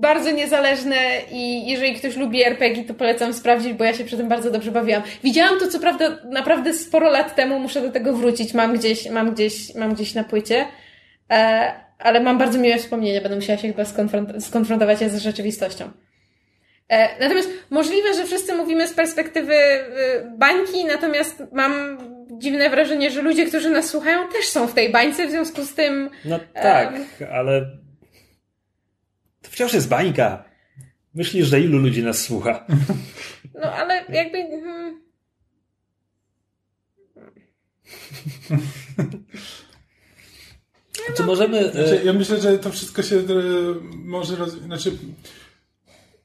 bardzo 0.00 0.30
niezależne 0.30 0.96
i 1.30 1.70
jeżeli 1.70 1.94
ktoś 1.94 2.16
lubi 2.16 2.44
RPG, 2.44 2.84
to 2.84 2.94
polecam 2.94 3.34
sprawdzić, 3.34 3.72
bo 3.72 3.84
ja 3.84 3.94
się 3.94 4.04
przy 4.04 4.16
tym 4.16 4.28
bardzo 4.28 4.50
dobrze 4.50 4.70
bawiłam. 4.70 5.02
Widziałam 5.24 5.58
to 5.58 5.68
co 5.68 5.80
prawda 5.80 6.18
naprawdę 6.24 6.74
sporo 6.74 7.10
lat 7.10 7.34
temu, 7.34 7.58
muszę 7.58 7.80
do 7.80 7.90
tego 7.90 8.12
wrócić, 8.12 8.54
mam 8.54 8.78
gdzieś, 8.78 9.10
mam 9.10 9.34
gdzieś, 9.34 9.74
mam 9.74 9.94
gdzieś 9.94 10.14
na 10.14 10.24
płycie. 10.24 10.66
E, 11.30 11.72
ale 11.98 12.20
mam 12.20 12.38
bardzo 12.38 12.58
miłe 12.58 12.78
wspomnienia, 12.78 13.20
będę 13.20 13.36
musiała 13.36 13.58
się 13.58 13.68
chyba 13.68 13.82
skonfront- 13.82 14.40
skonfrontować 14.40 14.98
z 14.98 15.22
rzeczywistością. 15.22 15.90
E, 16.88 17.20
natomiast 17.20 17.50
możliwe, 17.70 18.14
że 18.14 18.24
wszyscy 18.24 18.54
mówimy 18.54 18.88
z 18.88 18.92
perspektywy 18.92 19.54
y, 19.54 19.82
bańki, 20.38 20.84
natomiast 20.84 21.42
mam 21.52 21.98
dziwne 22.38 22.70
wrażenie, 22.70 23.10
że 23.10 23.22
ludzie, 23.22 23.46
którzy 23.46 23.70
nas 23.70 23.88
słuchają, 23.88 24.28
też 24.28 24.48
są 24.48 24.66
w 24.66 24.74
tej 24.74 24.90
bańce, 24.92 25.26
w 25.26 25.30
związku 25.30 25.62
z 25.62 25.74
tym. 25.74 26.10
No 26.24 26.40
tak, 26.54 26.94
e... 27.20 27.30
ale 27.30 27.81
to 29.42 29.50
wciąż 29.50 29.74
jest 29.74 29.88
bańka. 29.88 30.44
Myślisz, 31.14 31.46
że 31.46 31.60
ilu 31.60 31.78
ludzi 31.78 32.02
nas 32.02 32.20
słucha? 32.20 32.66
No 33.54 33.72
ale 33.72 34.04
jakby. 34.08 34.38
Hmm... 34.38 35.02
Czy 41.16 41.22
możemy... 41.22 41.72
Znaczy, 41.72 42.00
e, 42.00 42.04
ja 42.04 42.12
myślę, 42.12 42.40
że 42.40 42.58
to 42.58 42.70
wszystko 42.70 43.02
się 43.02 43.16
e, 43.16 43.22
może 43.94 44.36
roz... 44.36 44.52
Znaczy, 44.52 44.98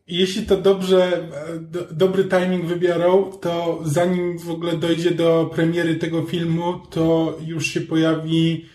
jeśli 0.07 0.45
to 0.45 0.57
dobrze, 0.57 1.29
e, 1.47 1.59
do, 1.59 1.87
dobry 1.91 2.23
timing 2.23 2.65
wybiorą, 2.65 3.31
to 3.41 3.81
zanim 3.85 4.39
w 4.39 4.49
ogóle 4.49 4.77
dojdzie 4.77 5.11
do 5.11 5.51
premiery 5.55 5.95
tego 5.95 6.23
filmu, 6.23 6.79
to 6.89 7.37
już 7.45 7.67
się 7.67 7.81
pojawi 7.81 8.65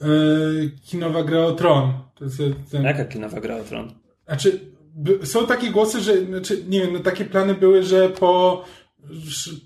e, 0.00 0.06
kinowa 0.84 1.24
gra 1.24 1.40
o 1.40 1.52
Tron. 1.52 1.92
To 2.18 2.24
ten... 2.70 2.82
Jaka 2.82 3.04
kinowa 3.04 3.40
gra 3.40 3.56
o 3.56 3.64
tron? 3.64 3.92
Znaczy, 4.26 4.60
są 5.24 5.46
takie 5.46 5.70
głosy, 5.70 6.00
że, 6.00 6.24
znaczy, 6.26 6.64
nie 6.68 6.80
wiem, 6.80 6.92
no 6.92 6.98
takie 6.98 7.24
plany 7.24 7.54
były, 7.54 7.82
że 7.82 8.08
po, 8.08 8.64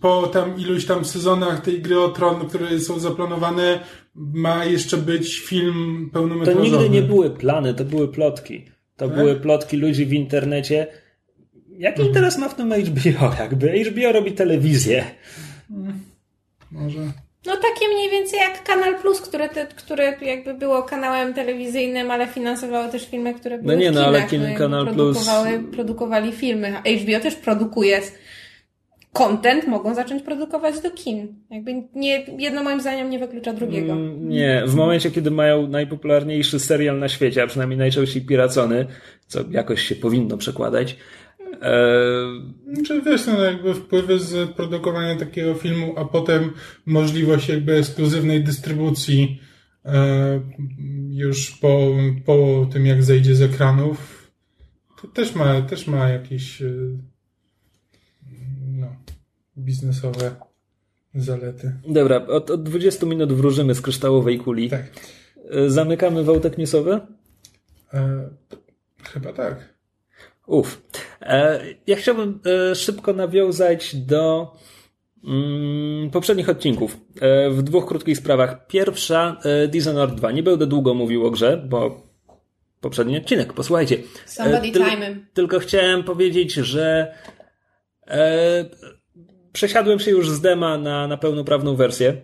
po 0.01 0.27
tam 0.27 0.59
iluś 0.61 0.87
tam 0.87 1.05
sezonach 1.05 1.61
tej 1.61 1.83
gry 1.83 2.01
o 2.01 2.09
Tron, 2.09 2.49
które 2.49 2.81
są 2.81 2.99
zaplanowane, 2.99 3.81
ma 4.15 4.65
jeszcze 4.65 4.97
być 4.97 5.39
film 5.39 6.09
To 6.13 6.19
pełnometrażowy. 6.19 6.65
nigdy 6.71 6.91
nie 6.91 7.03
były 7.03 7.31
plany, 7.31 7.75
to 7.75 7.85
były 7.85 8.09
plotki. 8.09 8.65
To 8.97 9.09
Tak? 9.09 9.17
były 9.17 9.37
plotki 9.37 9.77
ludzi 9.77 10.07
w 10.07 10.13
internecie. 10.13 10.87
Jaki 11.69 12.01
Mhm. 12.01 12.09
interes 12.09 12.39
ma 12.39 12.49
w 12.49 12.55
tym 12.55 12.73
HBO? 12.73 13.35
Jakby 13.39 13.85
HBO 13.85 14.13
robi 14.13 14.33
telewizję. 14.33 15.05
Może. 16.71 17.13
No 17.47 17.57
takie 17.57 17.89
mniej 17.95 18.11
więcej 18.11 18.39
jak 18.39 18.63
Kanal 18.65 18.95
Plus, 19.01 19.21
które, 19.21 19.49
te, 19.49 19.67
które 19.67 20.15
jakby 20.23 20.55
było 20.55 20.83
kanałem 20.83 21.35
telewizyjnym, 21.35 22.11
ale 22.11 22.27
finansowało 22.27 22.89
też 22.89 23.11
filmy, 23.11 23.35
które 23.35 23.59
były 23.59 23.77
nie, 23.77 23.91
w 23.91 23.95
no, 23.95 24.01
kinach. 24.05 24.09
ale 24.21 24.29
kin- 24.29 24.43
jakby 24.43 24.59
Kanal 24.59 24.85
Plus- 24.87 24.95
produkowały, 24.97 25.61
Produkowali 25.73 26.33
filmy. 26.33 26.73
HBO 27.03 27.21
też 27.21 27.35
produkuje 27.35 28.01
content, 29.13 29.67
mogą 29.69 29.95
zacząć 29.95 30.23
produkować 30.23 30.81
do 30.81 30.91
kin. 30.91 31.35
Jakby 31.51 31.73
nie, 31.95 32.25
jedno 32.39 32.63
moim 32.63 32.81
zdaniem 32.81 33.11
nie 33.11 33.19
wyklucza 33.19 33.53
drugiego. 33.53 33.93
Mm, 33.93 34.29
Nie, 34.29 34.63
w 34.67 34.75
momencie, 34.75 35.11
kiedy 35.11 35.31
mają 35.31 35.67
najpopularniejszy 35.67 36.61
serial 36.61 36.99
na 36.99 37.09
świecie, 37.09 37.43
a 37.43 37.47
przynajmniej 37.47 37.79
najczęściej 37.79 38.23
piracony, 38.23 38.87
co 39.27 39.41
jakoś 39.51 39.83
się 39.83 39.95
powinno 39.95 40.37
przekładać, 40.37 40.97
Czy 42.87 43.03
wiesz, 43.03 43.27
no 43.27 43.45
jakby 43.45 43.75
wpływy 43.75 44.19
z 44.19 44.51
produkowania 44.51 45.17
takiego 45.17 45.55
filmu, 45.55 45.95
a 45.99 46.05
potem 46.05 46.53
możliwość 46.87 47.49
jakby 47.49 47.77
ekskluzywnej 47.77 48.45
dystrybucji 48.45 49.41
e, 49.85 50.41
już 51.11 51.51
po, 51.51 51.91
po 52.25 52.67
tym, 52.73 52.87
jak 52.87 53.03
zejdzie 53.03 53.35
z 53.35 53.43
ekranów, 53.43 54.31
to 55.03 55.09
też 55.09 55.35
ma, 55.35 55.63
też 55.63 55.87
ma 55.87 56.09
jakieś 56.09 56.63
e, 56.63 56.73
no, 58.67 58.97
biznesowe 59.59 60.35
zalety. 61.15 61.73
dobra, 61.89 62.27
od, 62.27 62.51
od 62.51 62.63
20 62.63 63.07
minut 63.07 63.33
wróżymy 63.33 63.75
z 63.75 63.81
kryształowej 63.81 64.39
kuli. 64.39 64.71
Tak. 64.71 64.83
E, 65.51 65.71
Zamykamy 65.71 66.25
wątek 66.25 66.59
newsowy? 66.59 67.01
E, 67.95 68.31
chyba 69.03 69.33
tak. 69.33 69.72
Uf. 70.47 70.83
E, 71.21 71.61
ja 71.87 71.97
chciałbym 71.97 72.41
e, 72.71 72.75
szybko 72.75 73.13
nawiązać 73.13 73.97
do 73.97 74.53
mm, 75.25 76.11
poprzednich 76.11 76.49
odcinków. 76.49 76.97
E, 77.21 77.51
w 77.51 77.63
dwóch 77.63 77.87
krótkich 77.87 78.19
sprawach. 78.19 78.67
Pierwsza, 78.67 79.37
Dishonored 79.69 80.15
2. 80.15 80.33
Nie 80.33 80.43
będę 80.43 80.67
długo 80.67 80.95
mówił 80.95 81.27
o 81.27 81.31
grze, 81.31 81.65
bo 81.69 82.07
poprzedni 82.81 83.19
odcinek, 83.19 83.53
posłuchajcie. 83.53 83.99
Somebody 84.27 84.73
tyl-. 84.73 85.17
Tylko 85.35 85.59
chciałem 85.59 86.05
powiedzieć, 86.05 86.53
że 86.53 87.15
e, 88.07 88.65
przesiadłem 89.53 89.99
się 89.99 90.11
już 90.11 90.31
z 90.31 90.41
dema 90.41 90.79
na, 90.79 91.09
na 91.09 91.17
pełnoprawną 91.17 91.77
wersję. 91.77 92.17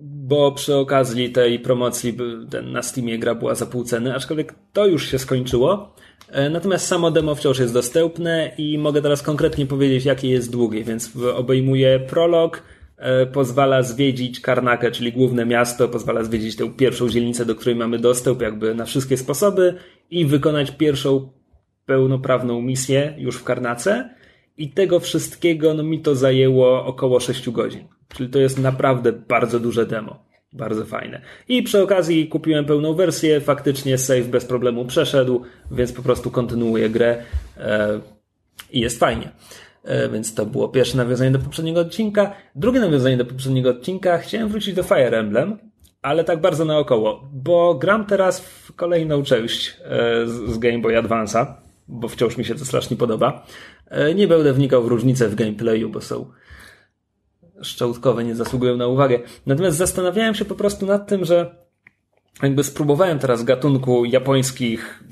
Bo 0.00 0.52
przy 0.52 0.76
okazji 0.76 1.32
tej 1.32 1.58
promocji 1.58 2.16
ten, 2.50 2.72
na 2.72 2.82
Steamie 2.82 3.18
gra 3.18 3.34
była 3.34 3.54
za 3.54 3.66
pół 3.66 3.84
ceny, 3.84 4.14
aczkolwiek 4.14 4.54
to 4.72 4.86
już 4.86 5.10
się 5.10 5.18
skończyło. 5.18 5.94
E, 6.28 6.50
Natomiast 6.50 6.86
samo 6.86 7.10
demo 7.10 7.34
wciąż 7.34 7.58
jest 7.58 7.74
dostępne 7.74 8.52
i 8.58 8.78
mogę 8.78 9.02
teraz 9.02 9.22
konkretnie 9.22 9.66
powiedzieć, 9.66 10.04
jakie 10.04 10.28
jest 10.28 10.52
długie, 10.52 10.84
więc 10.84 11.12
obejmuje 11.34 12.00
prolog, 12.00 12.62
e, 12.96 13.26
pozwala 13.26 13.82
zwiedzić 13.82 14.40
Karnakę, 14.40 14.90
czyli 14.90 15.12
główne 15.12 15.46
miasto, 15.46 15.88
pozwala 15.88 16.24
zwiedzić 16.24 16.56
tę 16.56 16.70
pierwszą 16.76 17.08
dzielnicę, 17.08 17.46
do 17.46 17.54
której 17.54 17.76
mamy 17.76 17.98
dostęp 17.98 18.42
jakby 18.42 18.74
na 18.74 18.84
wszystkie 18.84 19.16
sposoby 19.16 19.74
i 20.10 20.26
wykonać 20.26 20.70
pierwszą 20.70 21.28
pełnoprawną 21.86 22.60
misję 22.60 23.14
już 23.18 23.36
w 23.36 23.44
Karnace. 23.44 24.14
I 24.56 24.70
tego 24.70 25.00
wszystkiego 25.00 25.74
no, 25.74 25.82
mi 25.82 26.00
to 26.00 26.14
zajęło 26.14 26.84
około 26.84 27.20
6 27.20 27.50
godzin. 27.50 27.88
Czyli 28.08 28.28
to 28.28 28.38
jest 28.38 28.58
naprawdę 28.58 29.12
bardzo 29.12 29.60
duże 29.60 29.86
demo. 29.86 30.31
Bardzo 30.52 30.84
fajne. 30.84 31.20
I 31.48 31.62
przy 31.62 31.82
okazji 31.82 32.28
kupiłem 32.28 32.64
pełną 32.64 32.94
wersję, 32.94 33.40
faktycznie 33.40 33.98
save 33.98 34.28
bez 34.28 34.44
problemu 34.44 34.84
przeszedł, 34.84 35.42
więc 35.70 35.92
po 35.92 36.02
prostu 36.02 36.30
kontynuuję 36.30 36.90
grę 36.90 37.22
e, 37.58 38.00
i 38.70 38.80
jest 38.80 38.98
fajnie. 38.98 39.30
E, 39.84 40.08
więc 40.08 40.34
to 40.34 40.46
było 40.46 40.68
pierwsze 40.68 40.96
nawiązanie 40.96 41.30
do 41.30 41.38
poprzedniego 41.38 41.80
odcinka. 41.80 42.34
Drugie 42.54 42.80
nawiązanie 42.80 43.16
do 43.16 43.24
poprzedniego 43.24 43.70
odcinka, 43.70 44.18
chciałem 44.18 44.48
wrócić 44.48 44.74
do 44.74 44.82
Fire 44.82 45.18
Emblem, 45.18 45.58
ale 46.02 46.24
tak 46.24 46.40
bardzo 46.40 46.64
naokoło, 46.64 47.28
bo 47.32 47.74
gram 47.74 48.06
teraz 48.06 48.40
w 48.40 48.72
kolejną 48.76 49.22
część 49.22 49.76
e, 49.84 50.26
z, 50.26 50.58
Game 50.58 50.78
Boy 50.78 50.94
Advance'a, 50.94 51.46
bo 51.88 52.08
wciąż 52.08 52.36
mi 52.36 52.44
się 52.44 52.54
to 52.54 52.64
strasznie 52.64 52.96
podoba. 52.96 53.46
Nie 54.14 54.28
będę 54.28 54.52
wnikał 54.52 54.82
w 54.82 54.86
różnice 54.86 55.28
w 55.28 55.34
gameplayu, 55.34 55.88
bo 55.88 56.00
są 56.00 56.26
szczotkowe, 57.62 58.24
nie 58.24 58.34
zasługują 58.34 58.76
na 58.76 58.86
uwagę. 58.86 59.20
Natomiast 59.46 59.76
zastanawiałem 59.76 60.34
się 60.34 60.44
po 60.44 60.54
prostu 60.54 60.86
nad 60.86 61.08
tym, 61.08 61.24
że 61.24 61.54
jakby 62.42 62.64
spróbowałem 62.64 63.18
teraz 63.18 63.44
gatunku 63.44 64.04
japońskich 64.04 65.04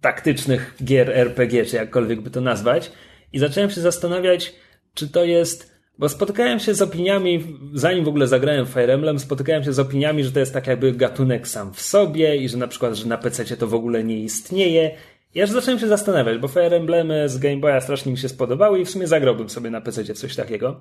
taktycznych 0.00 0.74
gier 0.84 1.10
RPG, 1.10 1.66
czy 1.66 1.76
jakkolwiek 1.76 2.20
by 2.20 2.30
to 2.30 2.40
nazwać, 2.40 2.92
i 3.32 3.38
zacząłem 3.38 3.70
się 3.70 3.80
zastanawiać, 3.80 4.54
czy 4.94 5.08
to 5.08 5.24
jest. 5.24 5.72
Bo 5.98 6.08
spotykałem 6.08 6.60
się 6.60 6.74
z 6.74 6.82
opiniami, 6.82 7.58
zanim 7.74 8.04
w 8.04 8.08
ogóle 8.08 8.26
zagrałem 8.26 8.66
Fire 8.66 8.94
Emblem, 8.94 9.18
spotykałem 9.18 9.64
się 9.64 9.72
z 9.72 9.78
opiniami, 9.78 10.24
że 10.24 10.32
to 10.32 10.40
jest 10.40 10.52
tak 10.52 10.66
jakby 10.66 10.92
gatunek 10.92 11.48
sam 11.48 11.74
w 11.74 11.80
sobie 11.80 12.36
i 12.36 12.48
że 12.48 12.56
na 12.56 12.68
przykład, 12.68 12.94
że 12.94 13.06
na 13.06 13.18
PC 13.18 13.56
to 13.56 13.66
w 13.66 13.74
ogóle 13.74 14.04
nie 14.04 14.18
istnieje. 14.18 14.96
I 15.34 15.42
aż 15.42 15.50
zacząłem 15.50 15.80
się 15.80 15.88
zastanawiać, 15.88 16.38
bo 16.38 16.48
Fire 16.48 16.76
Emblemy 16.76 17.28
z 17.28 17.38
Game 17.38 17.56
Boya 17.56 17.80
strasznie 17.80 18.12
mi 18.12 18.18
się 18.18 18.28
spodobały 18.28 18.80
i 18.80 18.84
w 18.84 18.90
sumie 18.90 19.06
zagrałbym 19.06 19.50
sobie 19.50 19.70
na 19.70 19.80
PC 19.80 20.14
coś 20.14 20.36
takiego. 20.36 20.80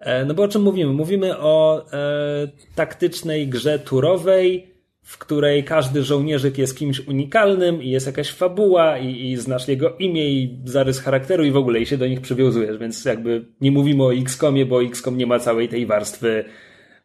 E, 0.00 0.24
No 0.24 0.34
bo 0.34 0.42
o 0.42 0.48
czym 0.48 0.62
mówimy? 0.62 0.92
Mówimy 0.92 1.38
o 1.38 1.86
e, 1.92 2.48
taktycznej 2.74 3.48
grze 3.48 3.78
turowej, 3.78 4.74
w 5.02 5.18
której 5.18 5.64
każdy 5.64 6.02
żołnierzyk 6.02 6.58
jest 6.58 6.78
kimś 6.78 7.00
unikalnym 7.00 7.82
i 7.82 7.90
jest 7.90 8.06
jakaś 8.06 8.30
fabuła 8.30 8.98
i, 8.98 9.30
i 9.30 9.36
znasz 9.36 9.68
jego 9.68 9.96
imię 9.96 10.28
i 10.30 10.58
zarys 10.64 11.00
charakteru 11.00 11.44
i 11.44 11.50
w 11.50 11.56
ogóle 11.56 11.80
i 11.80 11.86
się 11.86 11.96
do 11.96 12.06
nich 12.06 12.20
przywiązujesz, 12.20 12.78
więc 12.78 13.04
jakby 13.04 13.44
nie 13.60 13.70
mówimy 13.70 14.04
o 14.04 14.14
XCOMie, 14.14 14.66
bo 14.66 14.82
XCOM 14.82 15.18
nie 15.18 15.26
ma 15.26 15.38
całej 15.38 15.68
tej 15.68 15.86
warstwy 15.86 16.44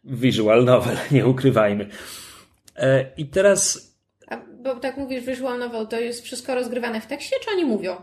visual 0.04 0.66
novel, 0.66 0.98
nie 1.12 1.28
ukrywajmy. 1.28 1.88
E, 2.76 3.06
I 3.18 3.26
teraz 3.26 3.96
A, 4.28 4.38
bo 4.64 4.76
tak 4.76 4.98
mówisz, 4.98 5.26
visual 5.26 5.60
novel, 5.60 5.88
to 5.88 6.00
jest 6.00 6.24
wszystko 6.24 6.56
rozgrywane 6.56 7.02
w 7.02 7.08
tekście, 7.08 7.36
czy 7.44 7.52
oni 7.52 7.66
mówią? 7.66 7.96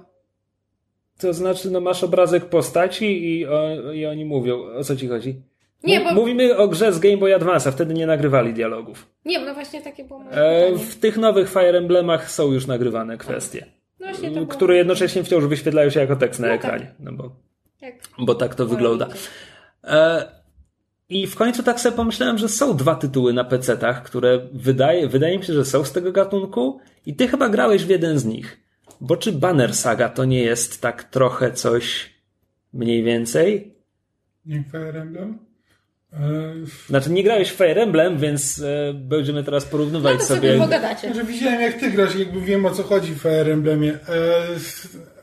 To 1.22 1.32
znaczy, 1.32 1.70
no 1.70 1.80
masz 1.80 2.04
obrazek 2.04 2.44
postaci 2.44 3.24
i, 3.38 3.46
o, 3.46 3.92
i 3.92 4.06
oni 4.06 4.24
mówią, 4.24 4.62
o 4.78 4.84
co 4.84 4.96
ci 4.96 5.08
chodzi? 5.08 5.42
Nie, 5.84 6.00
bo- 6.00 6.14
Mówimy 6.14 6.56
o 6.56 6.68
grze 6.68 6.92
z 6.92 6.98
Game 6.98 7.16
Boy 7.16 7.34
Advance, 7.34 7.68
a 7.68 7.72
wtedy 7.72 7.94
nie 7.94 8.06
nagrywali 8.06 8.54
dialogów. 8.54 9.06
Nie, 9.24 9.38
no 9.44 9.54
właśnie 9.54 9.82
takie 9.82 10.04
było 10.04 10.20
E, 10.30 10.72
w 10.76 10.96
tych 10.96 11.16
nowych 11.16 11.48
Fire 11.50 11.78
Emblemach 11.78 12.30
są 12.30 12.52
już 12.52 12.66
nagrywane 12.66 13.16
kwestie, 13.18 13.66
No 14.00 14.30
było... 14.30 14.46
które 14.46 14.76
jednocześnie 14.76 15.24
wciąż 15.24 15.44
wyświetlają 15.44 15.90
się 15.90 16.00
jako 16.00 16.16
tekst 16.16 16.40
na 16.40 16.48
No 16.48 16.54
tak. 16.54 16.64
ekranie, 16.64 16.94
no 17.00 17.12
bo, 17.12 17.30
Jak... 17.82 17.94
bo 18.18 18.34
tak 18.34 18.54
to 18.54 18.66
wygląda. 18.66 19.08
E, 19.84 20.24
I 21.08 21.26
w 21.26 21.36
końcu 21.36 21.62
tak 21.62 21.80
sobie 21.80 21.96
pomyślałem, 21.96 22.38
że 22.38 22.48
są 22.48 22.76
dwa 22.76 22.94
tytuły 22.94 23.32
na 23.32 23.44
PC-tach, 23.44 24.02
które 24.02 24.40
wydaje, 24.52 25.08
wydaje 25.08 25.38
mi 25.38 25.44
się, 25.44 25.52
że 25.52 25.64
są 25.64 25.84
z 25.84 25.92
tego 25.92 26.12
gatunku 26.12 26.80
i 27.06 27.14
ty 27.14 27.28
chyba 27.28 27.48
grałeś 27.48 27.84
w 27.84 27.88
jeden 27.88 28.18
z 28.18 28.24
nich. 28.24 28.60
Bo 29.04 29.16
czy 29.16 29.32
Banner 29.32 29.74
Saga 29.74 30.08
to 30.08 30.24
nie 30.24 30.42
jest 30.42 30.80
tak 30.82 31.04
trochę 31.04 31.52
coś 31.52 32.10
mniej 32.72 33.02
więcej? 33.02 33.74
Nie 34.46 34.64
Fire 34.72 35.00
Emblem? 35.00 35.38
E, 36.12 36.18
Znaczy 36.88 37.10
nie 37.10 37.22
grałeś 37.24 37.50
w 37.50 37.54
Fire 37.56 37.82
Emblem, 37.82 38.18
więc 38.18 38.58
e, 38.62 38.94
będziemy 38.94 39.44
teraz 39.44 39.64
porównywać 39.64 40.12
No 40.12 40.18
to 40.18 40.24
sobie... 40.24 40.48
sobie 40.48 40.60
pogadacie. 40.60 41.14
że 41.14 41.24
widziałem 41.24 41.60
jak 41.60 41.80
ty 41.80 41.90
grasz, 41.90 42.16
jakby 42.16 42.40
wiem 42.40 42.66
o 42.66 42.70
co 42.70 42.82
chodzi 42.82 43.14
w 43.14 43.18
Fire 43.18 43.52
Emblemie, 43.52 43.92
e, 43.92 44.46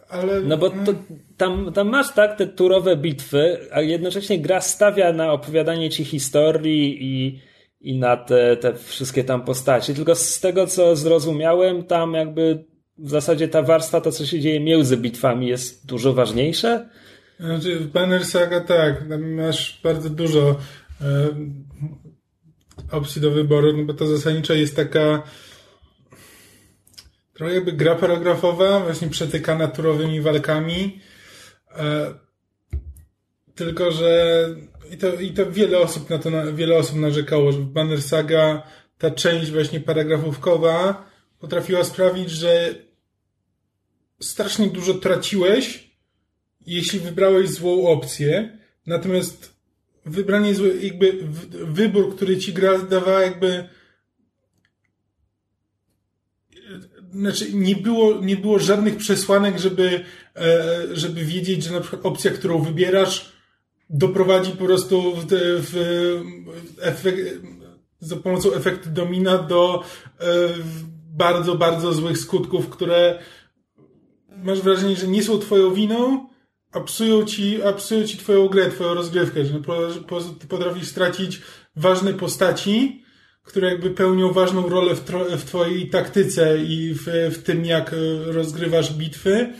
ale... 0.09 0.41
No 0.41 0.57
bo 0.57 0.69
to, 0.69 0.93
tam, 1.37 1.73
tam 1.73 1.89
masz 1.89 2.13
tak 2.13 2.37
te 2.37 2.47
turowe 2.47 2.97
bitwy, 2.97 3.57
a 3.71 3.81
jednocześnie 3.81 4.39
gra 4.39 4.61
stawia 4.61 5.13
na 5.13 5.31
opowiadanie 5.31 5.89
ci 5.89 6.05
historii 6.05 6.97
i, 7.01 7.41
i 7.81 7.99
na 7.99 8.17
te, 8.17 8.57
te 8.57 8.73
wszystkie 8.73 9.23
tam 9.23 9.41
postacie. 9.45 9.93
Tylko 9.93 10.15
z 10.15 10.39
tego 10.39 10.67
co 10.67 10.95
zrozumiałem, 10.95 11.83
tam 11.83 12.13
jakby 12.13 12.63
w 13.01 13.09
zasadzie 13.09 13.47
ta 13.47 13.61
warstwa, 13.61 14.01
to 14.01 14.11
co 14.11 14.25
się 14.25 14.39
dzieje 14.39 14.59
między 14.59 14.97
bitwami 14.97 15.47
jest 15.47 15.85
dużo 15.85 16.13
ważniejsze. 16.13 16.89
Znaczy 17.39 17.79
w 17.79 17.87
Banner 17.87 18.25
Saga 18.25 18.61
tak, 18.61 19.03
masz 19.19 19.79
bardzo 19.83 20.09
dużo 20.09 20.55
e, 21.01 21.29
opcji 22.91 23.21
do 23.21 23.31
wyboru, 23.31 23.77
no 23.77 23.83
bo 23.83 23.93
to 23.93 24.07
zasadniczo 24.07 24.53
jest 24.53 24.75
taka 24.75 25.23
trochę 27.33 27.53
jakby 27.53 27.73
gra 27.73 27.95
paragrafowa, 27.95 28.79
właśnie 28.79 29.07
przetykana 29.07 29.67
turowymi 29.67 30.21
walkami. 30.21 30.99
E, 31.77 32.13
tylko, 33.55 33.91
że 33.91 34.45
i 34.91 34.97
to, 34.97 35.13
i 35.13 35.31
to 35.31 35.51
wiele 35.51 35.79
osób 35.79 36.09
na 36.09 36.17
to, 36.17 36.29
wiele 36.53 36.77
osób 36.77 36.95
narzekało, 36.95 37.51
że 37.51 37.59
w 37.59 37.65
Banner 37.65 38.01
Saga 38.01 38.63
ta 38.97 39.11
część 39.11 39.51
właśnie 39.51 39.79
paragrafówkowa 39.79 41.05
potrafiła 41.39 41.83
sprawić, 41.83 42.29
że 42.29 42.75
strasznie 44.21 44.67
dużo 44.67 44.93
traciłeś, 44.93 45.89
jeśli 46.65 46.99
wybrałeś 46.99 47.49
złą 47.49 47.87
opcję, 47.87 48.57
natomiast 48.85 49.53
wybranie 50.05 50.55
złe, 50.55 50.67
jakby 50.67 51.19
wybór, 51.51 52.15
który 52.15 52.37
ci 52.37 52.53
gra 52.53 52.77
dawała 52.77 53.21
jakby 53.21 53.69
znaczy 57.11 57.53
nie 57.53 57.75
było, 57.75 58.21
nie 58.21 58.37
było 58.37 58.59
żadnych 58.59 58.97
przesłanek, 58.97 59.59
żeby, 59.59 60.05
e, 60.35 60.77
żeby 60.91 61.25
wiedzieć, 61.25 61.63
że 61.63 61.73
na 61.73 61.81
przykład 61.81 62.05
opcja, 62.05 62.31
którą 62.31 62.61
wybierasz, 62.61 63.31
doprowadzi 63.89 64.51
po 64.51 64.65
prostu 64.65 65.15
w, 65.15 65.25
w, 65.71 65.75
efekt, 66.81 67.19
za 67.99 68.15
pomocą 68.15 68.53
efektu 68.53 68.89
domina 68.89 69.37
do 69.37 69.83
e, 70.19 70.25
bardzo, 71.09 71.55
bardzo 71.55 71.93
złych 71.93 72.17
skutków, 72.17 72.69
które 72.69 73.19
masz 74.43 74.61
wrażenie, 74.61 74.95
że 74.95 75.07
nie 75.07 75.23
są 75.23 75.39
twoją 75.39 75.73
winą, 75.73 76.29
a 76.71 76.79
psują 76.79 77.25
ci, 77.25 77.63
a 77.63 77.73
psują 77.73 78.07
ci 78.07 78.17
twoją 78.17 78.47
grę, 78.47 78.69
twoją 78.69 78.93
rozgrywkę, 78.93 79.45
że 79.45 79.59
potrafisz 80.49 80.87
stracić 80.87 81.41
ważne 81.75 82.13
postaci, 82.13 83.03
które 83.43 83.69
jakby 83.69 83.89
pełnią 83.89 84.33
ważną 84.33 84.69
rolę 84.69 84.95
w, 84.95 85.03
w 85.37 85.45
twojej 85.45 85.89
taktyce 85.89 86.57
i 86.63 86.93
w, 86.93 87.05
w 87.31 87.43
tym, 87.43 87.65
jak 87.65 87.95
rozgrywasz 88.25 88.93
bitwy, 88.93 89.53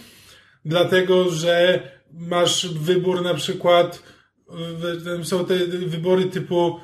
dlatego, 0.66 1.30
że 1.30 1.84
masz 2.12 2.68
wybór 2.74 3.22
na 3.22 3.34
przykład, 3.34 4.04
są 5.24 5.46
te 5.46 5.58
wybory 5.68 6.26
typu 6.26 6.80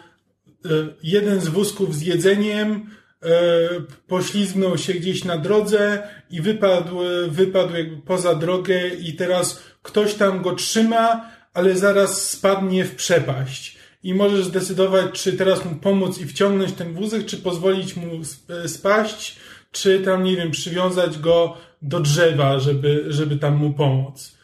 e, 0.65 0.69
jeden 1.03 1.41
z 1.41 1.47
wózków 1.47 1.95
z 1.95 2.01
jedzeniem, 2.01 2.89
poślizgnął 4.07 4.77
się 4.77 4.93
gdzieś 4.93 5.23
na 5.23 5.37
drodze 5.37 6.07
i 6.29 6.41
wypadł, 6.41 6.99
wypadł 7.27 7.75
jakby 7.75 7.97
poza 8.01 8.35
drogę 8.35 8.87
i 8.87 9.13
teraz 9.13 9.63
ktoś 9.83 10.13
tam 10.13 10.41
go 10.41 10.55
trzyma, 10.55 11.31
ale 11.53 11.75
zaraz 11.75 12.29
spadnie 12.29 12.85
w 12.85 12.95
przepaść. 12.95 13.77
I 14.03 14.13
możesz 14.13 14.45
zdecydować, 14.45 15.05
czy 15.11 15.33
teraz 15.33 15.65
mu 15.65 15.75
pomóc 15.75 16.19
i 16.19 16.25
wciągnąć 16.25 16.71
ten 16.73 16.93
wózek, 16.93 17.25
czy 17.25 17.37
pozwolić 17.37 17.95
mu 17.95 18.07
spaść, 18.67 19.35
czy 19.71 19.99
tam, 19.99 20.23
nie 20.23 20.35
wiem, 20.35 20.51
przywiązać 20.51 21.19
go 21.19 21.57
do 21.81 21.99
drzewa, 21.99 22.59
żeby, 22.59 23.05
żeby 23.07 23.37
tam 23.37 23.55
mu 23.55 23.73
pomóc. 23.73 24.37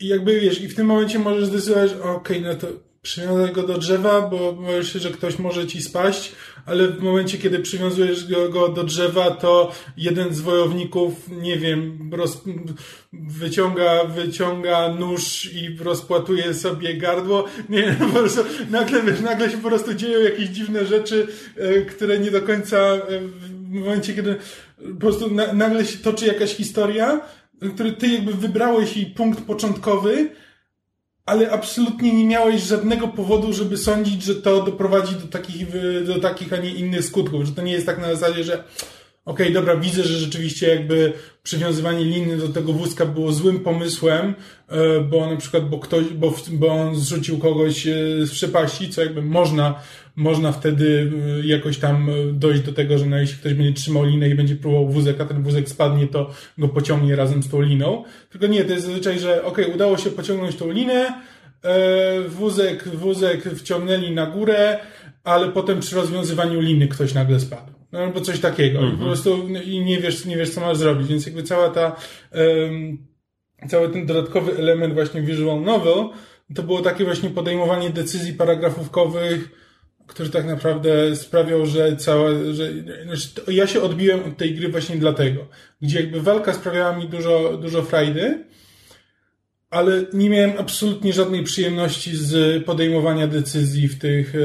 I 0.00 0.08
jakby 0.08 0.40
wiesz, 0.40 0.60
i 0.60 0.68
w 0.68 0.74
tym 0.74 0.86
momencie 0.86 1.18
możesz 1.18 1.46
zdecydować, 1.46 1.92
okej, 1.92 2.38
okay, 2.38 2.40
no 2.40 2.54
to 2.54 2.66
przywiązać 3.02 3.50
go 3.50 3.62
do 3.62 3.78
drzewa, 3.78 4.20
bo 4.20 4.52
boisz 4.52 4.92
się, 4.92 4.98
że 4.98 5.10
ktoś 5.10 5.38
może 5.38 5.66
ci 5.66 5.82
spaść, 5.82 6.32
ale 6.66 6.88
w 6.88 7.02
momencie, 7.02 7.38
kiedy 7.38 7.58
przywiązujesz 7.58 8.30
go, 8.30 8.48
go 8.48 8.68
do 8.68 8.84
drzewa, 8.84 9.30
to 9.30 9.72
jeden 9.96 10.34
z 10.34 10.40
wojowników, 10.40 11.28
nie 11.28 11.58
wiem, 11.58 12.10
roz, 12.12 12.42
wyciąga, 13.12 14.04
wyciąga 14.04 14.88
nóż 14.88 15.50
i 15.54 15.76
rozpłatuje 15.78 16.54
sobie 16.54 16.94
gardło. 16.94 17.44
Nie, 17.68 17.96
po 18.12 18.18
prostu 18.18 18.40
nagle, 18.70 19.02
nagle 19.02 19.50
się 19.50 19.58
po 19.58 19.68
prostu 19.68 19.94
dzieją 19.94 20.20
jakieś 20.20 20.48
dziwne 20.48 20.86
rzeczy, 20.86 21.28
e, 21.56 21.80
które 21.82 22.18
nie 22.18 22.30
do 22.30 22.42
końca 22.42 22.76
e, 22.78 23.02
w 23.48 23.70
momencie, 23.70 24.14
kiedy 24.14 24.36
po 24.76 25.00
prostu 25.00 25.34
na, 25.34 25.52
nagle 25.52 25.86
się 25.86 25.98
toczy 25.98 26.26
jakaś 26.26 26.54
historia, 26.54 27.20
który 27.74 27.92
ty 27.92 28.08
jakby 28.08 28.32
wybrałeś 28.32 28.96
jej 28.96 29.06
punkt 29.06 29.44
początkowy, 29.44 30.30
ale 31.26 31.50
absolutnie 31.50 32.12
nie 32.12 32.24
miałeś 32.24 32.62
żadnego 32.62 33.08
powodu, 33.08 33.52
żeby 33.52 33.76
sądzić, 33.76 34.22
że 34.22 34.34
to 34.34 34.62
doprowadzi 34.62 35.14
do 35.14 35.26
takich, 35.26 35.66
do 36.06 36.20
takich, 36.20 36.52
a 36.52 36.56
nie 36.56 36.70
innych 36.70 37.04
skutków, 37.04 37.44
że 37.44 37.52
to 37.52 37.62
nie 37.62 37.72
jest 37.72 37.86
tak 37.86 37.98
na 37.98 38.14
zasadzie, 38.14 38.44
że 38.44 38.64
okej, 39.24 39.46
okay, 39.46 39.54
dobra, 39.54 39.76
widzę, 39.76 40.02
że 40.02 40.18
rzeczywiście 40.18 40.68
jakby 40.68 41.12
przywiązywanie 41.42 42.04
liny 42.04 42.36
do 42.36 42.48
tego 42.48 42.72
wózka 42.72 43.06
było 43.06 43.32
złym 43.32 43.60
pomysłem, 43.60 44.34
e, 44.68 45.00
bo 45.00 45.30
na 45.30 45.36
przykład, 45.36 45.68
bo 45.68 45.78
ktoś, 45.78 46.04
bo, 46.04 46.34
bo 46.52 46.68
on 46.68 46.96
zrzucił 46.96 47.38
kogoś 47.38 47.86
e, 47.86 47.92
z 48.26 48.30
przepaści, 48.30 48.90
co 48.90 49.02
jakby 49.02 49.22
można, 49.22 49.74
można 50.16 50.52
wtedy 50.52 51.12
e, 51.42 51.46
jakoś 51.46 51.78
tam 51.78 52.10
dojść 52.32 52.62
do 52.62 52.72
tego, 52.72 52.98
że 52.98 53.06
no, 53.06 53.18
jeśli 53.18 53.38
ktoś 53.38 53.54
będzie 53.54 53.72
trzymał 53.72 54.04
linę 54.04 54.28
i 54.28 54.34
będzie 54.34 54.56
próbował 54.56 54.88
wózek, 54.88 55.20
a 55.20 55.24
ten 55.24 55.42
wózek 55.42 55.68
spadnie, 55.68 56.06
to 56.06 56.30
go 56.58 56.68
pociągnie 56.68 57.16
razem 57.16 57.42
z 57.42 57.48
tą 57.48 57.60
liną. 57.60 58.04
Tylko 58.30 58.46
nie, 58.46 58.64
to 58.64 58.72
jest 58.72 58.86
zazwyczaj, 58.86 59.18
że 59.18 59.44
okej, 59.44 59.64
okay, 59.64 59.74
udało 59.74 59.98
się 59.98 60.10
pociągnąć 60.10 60.56
tą 60.56 60.70
linę, 60.70 61.12
wózek, 62.28 62.88
wózek 62.88 63.44
wciągnęli 63.44 64.10
na 64.10 64.26
górę, 64.26 64.78
ale 65.24 65.48
potem 65.48 65.80
przy 65.80 65.96
rozwiązywaniu 65.96 66.60
liny 66.60 66.88
ktoś 66.88 67.14
nagle 67.14 67.40
spadł. 67.40 67.81
No 67.92 67.98
albo 67.98 68.20
coś 68.20 68.40
takiego. 68.40 68.78
Mm 68.78 68.90
-hmm. 68.90 68.98
Po 68.98 69.04
prostu 69.04 69.48
i 69.64 69.80
nie 69.80 70.00
wiesz, 70.00 70.24
nie 70.24 70.36
wiesz, 70.36 70.50
co 70.50 70.60
masz 70.60 70.76
zrobić. 70.76 71.08
Więc 71.08 71.26
jakby 71.26 71.42
cała 71.42 71.70
ta, 71.70 71.96
um, 72.32 73.06
cały 73.68 73.88
ten 73.88 74.06
dodatkowy 74.06 74.56
element 74.56 74.94
właśnie 74.94 75.22
visual 75.22 75.62
novel, 75.62 76.08
to 76.54 76.62
było 76.62 76.82
takie 76.82 77.04
właśnie 77.04 77.30
podejmowanie 77.30 77.90
decyzji 77.90 78.32
paragrafówkowych, 78.32 79.50
które 80.06 80.28
tak 80.28 80.46
naprawdę 80.46 81.16
sprawiał, 81.16 81.66
że 81.66 81.96
cała, 81.96 82.30
że, 82.52 82.70
znaczy 83.04 83.52
ja 83.52 83.66
się 83.66 83.82
odbiłem 83.82 84.24
od 84.24 84.36
tej 84.36 84.54
gry 84.54 84.68
właśnie 84.68 84.96
dlatego, 84.96 85.46
gdzie 85.82 86.00
jakby 86.00 86.20
walka 86.20 86.52
sprawiała 86.52 86.96
mi 86.96 87.08
dużo, 87.08 87.58
dużo 87.62 87.82
frajdy, 87.82 88.44
ale 89.70 90.04
nie 90.12 90.30
miałem 90.30 90.52
absolutnie 90.58 91.12
żadnej 91.12 91.42
przyjemności 91.42 92.16
z 92.16 92.64
podejmowania 92.64 93.26
decyzji 93.26 93.88
w 93.88 93.98
tych, 93.98 94.34
e, 94.34 94.38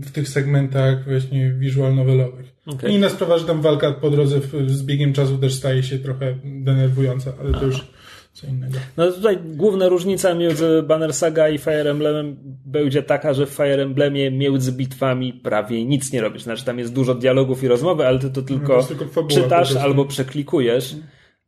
w 0.00 0.10
tych 0.12 0.28
segmentach 0.28 1.04
właśnie 1.04 1.52
visual 1.52 1.94
novelowych. 1.94 2.46
Okay. 2.66 2.90
Inna 2.90 3.08
sprawa, 3.08 3.38
że 3.38 3.44
tam 3.44 3.60
walka 3.60 3.92
po 3.92 4.10
drodze 4.10 4.40
z 4.66 4.82
biegiem 4.82 5.12
czasu 5.12 5.38
też 5.38 5.54
staje 5.54 5.82
się 5.82 5.98
trochę 5.98 6.34
denerwująca, 6.44 7.32
ale 7.40 7.52
to 7.52 7.64
już 7.64 7.84
co 8.32 8.46
innego. 8.46 8.78
No 8.96 9.12
tutaj 9.12 9.38
główna 9.44 9.88
różnica 9.88 10.34
między 10.34 10.82
Banner 10.82 11.14
Saga 11.14 11.48
i 11.48 11.58
Fire 11.58 11.90
Emblemem 11.90 12.36
będzie 12.66 13.02
taka, 13.02 13.34
że 13.34 13.46
w 13.46 13.50
Fire 13.50 13.82
Emblemie 13.82 14.30
między 14.30 14.72
bitwami 14.72 15.32
prawie 15.32 15.84
nic 15.84 16.12
nie 16.12 16.20
robisz. 16.20 16.42
Znaczy 16.42 16.64
tam 16.64 16.78
jest 16.78 16.92
dużo 16.92 17.14
dialogów 17.14 17.62
i 17.62 17.68
rozmowy, 17.68 18.06
ale 18.06 18.18
ty 18.18 18.30
to 18.30 18.42
tylko, 18.42 18.76
no 18.76 18.82
to 18.82 18.94
tylko 18.94 19.24
czytasz 19.24 19.76
albo 19.76 20.04
przeklikujesz. 20.04 20.96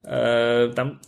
E, 0.04 0.70
tam 0.74 0.98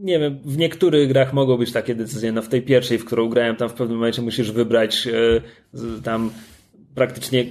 nie 0.00 0.18
wiem, 0.18 0.38
w 0.44 0.56
niektórych 0.56 1.08
grach 1.08 1.32
mogą 1.32 1.56
być 1.56 1.72
takie 1.72 1.94
decyzje. 1.94 2.32
No 2.32 2.42
w 2.42 2.48
tej 2.48 2.62
pierwszej, 2.62 2.98
w 2.98 3.04
którą 3.04 3.28
grałem, 3.28 3.56
tam 3.56 3.68
w 3.68 3.72
pewnym 3.72 3.98
momencie 3.98 4.22
musisz 4.22 4.52
wybrać 4.52 5.08
e, 5.08 6.00
tam 6.02 6.30
praktycznie 6.94 7.46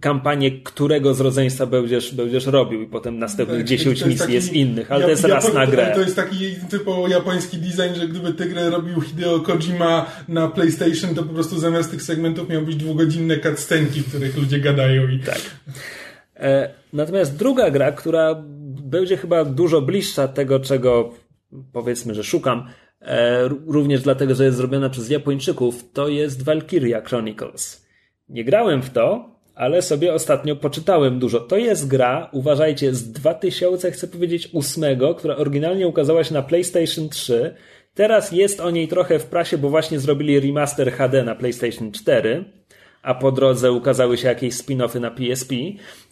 kampanię, 0.00 0.50
którego 0.60 1.14
z 1.14 1.20
rodzeństwa 1.20 1.66
będziesz, 1.66 2.14
będziesz 2.14 2.46
robił 2.46 2.82
i 2.82 2.86
potem 2.86 3.18
następnych 3.18 3.58
tak, 3.58 3.66
10 3.66 4.04
misji 4.04 4.18
taki, 4.18 4.32
jest 4.32 4.52
innych, 4.52 4.92
ale 4.92 5.00
ja, 5.00 5.06
to 5.06 5.10
jest 5.10 5.24
raz 5.24 5.54
na 5.54 5.66
grę. 5.66 5.92
To 5.94 6.00
jest 6.00 6.16
taki 6.16 6.36
typowo 6.70 7.08
japoński 7.08 7.58
design, 7.58 8.00
że 8.00 8.08
gdyby 8.08 8.32
tę 8.32 8.46
grę 8.46 8.70
robił 8.70 9.00
Hideo 9.00 9.40
Kojima 9.40 10.10
na 10.28 10.48
PlayStation, 10.48 11.14
to 11.14 11.22
po 11.22 11.34
prostu 11.34 11.58
zamiast 11.58 11.90
tych 11.90 12.02
segmentów 12.02 12.48
miał 12.48 12.62
być 12.62 12.76
dwugodzinne 12.76 13.38
cutscenki, 13.38 14.00
w 14.00 14.08
których 14.08 14.36
ludzie 14.36 14.60
gadają 14.60 15.08
i... 15.08 15.18
Tak. 15.18 15.40
E, 16.36 16.70
natomiast 16.92 17.36
druga 17.36 17.70
gra, 17.70 17.92
która 17.92 18.42
będzie 18.82 19.16
chyba 19.16 19.44
dużo 19.44 19.82
bliższa 19.82 20.28
tego, 20.28 20.60
czego 20.60 21.12
powiedzmy, 21.72 22.14
że 22.14 22.24
szukam, 22.24 22.68
e, 23.00 23.48
również 23.48 24.02
dlatego, 24.02 24.34
że 24.34 24.44
jest 24.44 24.56
zrobiona 24.56 24.90
przez 24.90 25.10
Japończyków, 25.10 25.92
to 25.92 26.08
jest 26.08 26.44
Valkyria 26.44 27.00
Chronicles. 27.00 27.86
Nie 28.28 28.44
grałem 28.44 28.82
w 28.82 28.90
to, 28.90 29.36
ale 29.54 29.82
sobie 29.82 30.14
ostatnio 30.14 30.56
poczytałem 30.56 31.18
dużo. 31.18 31.40
To 31.40 31.56
jest 31.56 31.88
gra, 31.88 32.28
uważajcie, 32.32 32.94
z 32.94 33.12
2000, 33.12 33.90
chcę 33.90 34.08
powiedzieć, 34.08 34.50
8, 34.54 34.84
która 35.16 35.36
oryginalnie 35.36 35.88
ukazała 35.88 36.24
się 36.24 36.34
na 36.34 36.42
PlayStation 36.42 37.08
3. 37.08 37.54
Teraz 37.94 38.32
jest 38.32 38.60
o 38.60 38.70
niej 38.70 38.88
trochę 38.88 39.18
w 39.18 39.26
prasie, 39.26 39.58
bo 39.58 39.70
właśnie 39.70 40.00
zrobili 40.00 40.40
remaster 40.40 40.92
HD 40.92 41.22
na 41.24 41.34
PlayStation 41.34 41.92
4, 41.92 42.44
a 43.02 43.14
po 43.14 43.32
drodze 43.32 43.72
ukazały 43.72 44.16
się 44.16 44.28
jakieś 44.28 44.54
spin-offy 44.54 45.00
na 45.00 45.10
PSP. 45.10 45.54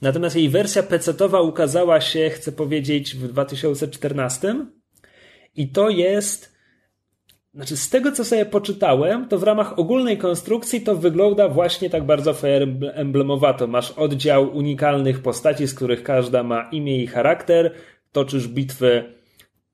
Natomiast 0.03 0.37
jej 0.37 0.49
wersja 0.49 0.83
PC-towa 0.83 1.49
ukazała 1.49 2.01
się, 2.01 2.31
chcę 2.31 2.53
powiedzieć, 2.53 3.17
w 3.17 3.29
2014 3.29 4.67
i 5.57 5.69
to 5.69 5.89
jest. 5.89 6.55
Znaczy, 7.55 7.77
z 7.77 7.91
tego 7.91 8.13
co 8.13 8.25
sobie 8.25 8.47
poczytałem, 8.47 9.29
to 9.29 9.39
w 9.39 9.43
ramach 9.43 9.79
ogólnej 9.79 10.19
konstrukcji 10.19 10.81
to 10.81 10.97
wygląda 10.97 11.49
właśnie 11.49 11.91
tak 11.91 12.05
bardzo 12.05 12.33
Fire 12.33 12.67
Emblemowato. 12.95 13.67
Masz 13.67 13.91
oddział 13.91 14.57
unikalnych 14.57 15.23
postaci, 15.23 15.67
z 15.67 15.75
których 15.75 16.03
każda 16.03 16.43
ma 16.43 16.69
imię 16.73 17.03
i 17.03 17.07
charakter, 17.07 17.75
toczysz 18.13 18.49
bitwy 18.49 19.15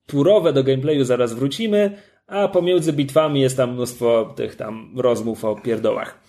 turowe 0.07 0.53
do 0.53 0.65
gameplayu, 0.65 1.05
zaraz 1.05 1.35
wrócimy, 1.35 1.97
a 2.27 2.49
pomiędzy 2.49 2.93
bitwami 2.93 3.41
jest 3.41 3.57
tam 3.57 3.73
mnóstwo 3.73 4.35
tych 4.37 4.57
tam 4.57 4.95
rozmów 4.97 5.45
o 5.45 5.57
pierdołach. 5.57 6.21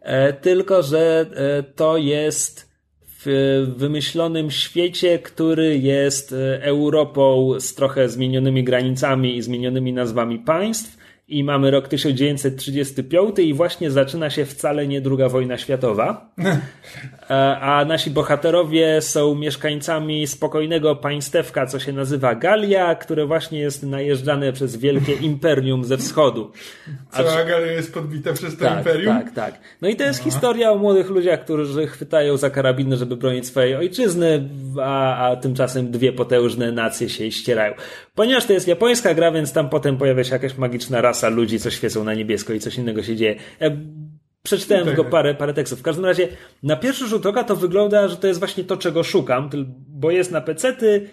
E, 0.00 0.32
tylko, 0.32 0.82
że 0.82 1.26
e, 1.34 1.62
to 1.62 1.96
jest 1.96 2.65
wymyślonym 3.66 4.50
świecie, 4.50 5.18
który 5.18 5.78
jest 5.78 6.32
e, 6.32 6.62
Europą 6.62 7.50
z 7.60 7.74
trochę 7.74 8.08
zmienionymi 8.08 8.64
granicami 8.64 9.36
i 9.36 9.42
zmienionymi 9.42 9.92
nazwami 9.92 10.38
państw 10.38 10.96
i 11.28 11.44
mamy 11.44 11.70
rok 11.70 11.88
1935 11.88 13.38
i 13.38 13.54
właśnie 13.54 13.90
zaczyna 13.90 14.30
się 14.30 14.44
wcale 14.44 14.86
nie 14.86 15.00
druga 15.00 15.28
wojna 15.28 15.58
światowa. 15.58 16.30
E, 17.30 17.60
a 17.60 17.84
nasi 17.84 18.10
bohaterowie 18.10 19.00
są 19.02 19.34
mieszkańcami 19.34 20.26
spokojnego 20.26 20.96
państewka, 20.96 21.66
co 21.66 21.78
się 21.78 21.92
nazywa 21.92 22.34
Galia, 22.34 22.94
które 22.94 23.26
właśnie 23.26 23.58
jest 23.58 23.82
najeżdżane 23.82 24.52
przez 24.52 24.76
wielkie 24.76 25.12
imperium 25.30 25.84
ze 25.84 25.96
wschodu. 25.96 26.52
Cała 27.10 27.44
Galia 27.44 27.72
jest 27.72 27.94
podbita 27.94 28.32
przez 28.32 28.56
to 28.56 28.64
tak, 28.64 28.78
imperium? 28.78 29.16
Tak, 29.16 29.32
tak. 29.32 29.60
No 29.82 29.88
i 29.88 29.96
to 29.96 30.04
jest 30.04 30.22
historia 30.22 30.72
o 30.72 30.78
młodych 30.78 31.10
ludziach, 31.10 31.44
którzy 31.44 31.86
chwytają 31.86 32.36
za 32.36 32.50
karabiny, 32.50 32.96
żeby 32.96 33.16
bronić 33.16 33.46
swojej 33.46 33.76
ojczyzny, 33.76 34.48
a, 34.82 35.28
a 35.28 35.36
tymczasem 35.36 35.90
dwie 35.90 36.12
potężne 36.12 36.72
nacje 36.72 37.08
się 37.08 37.30
ścierają. 37.30 37.74
Ponieważ 38.14 38.44
to 38.44 38.52
jest 38.52 38.68
japońska 38.68 39.14
gra, 39.14 39.32
więc 39.32 39.52
tam 39.52 39.68
potem 39.68 39.96
pojawia 39.96 40.24
się 40.24 40.32
jakaś 40.32 40.56
magiczna 40.56 41.00
rasa 41.00 41.28
ludzi, 41.28 41.60
co 41.60 41.70
świecą 41.70 42.04
na 42.04 42.14
niebiesko 42.14 42.52
i 42.52 42.60
coś 42.60 42.78
innego 42.78 43.02
się 43.02 43.16
dzieje. 43.16 43.36
Przeczytałem 44.46 44.84
tylko 44.84 45.04
parę, 45.04 45.34
parę 45.34 45.54
tekstów. 45.54 45.78
W 45.78 45.82
każdym 45.82 46.04
razie 46.04 46.28
na 46.62 46.76
pierwszy 46.76 47.06
rzut 47.06 47.26
oka 47.26 47.44
to 47.44 47.56
wygląda, 47.56 48.08
że 48.08 48.16
to 48.16 48.26
jest 48.26 48.38
właśnie 48.38 48.64
to, 48.64 48.76
czego 48.76 49.02
szukam, 49.02 49.50
bo 49.88 50.10
jest 50.10 50.30
na 50.30 50.40
pecety, 50.40 51.08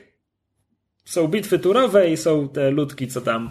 są 1.06 1.28
bitwy 1.28 1.60
turowe 1.60 2.10
i 2.10 2.18
są 2.18 2.50
te 2.50 2.72
ludki, 2.72 3.08
co 3.08 3.22
tam 3.22 3.50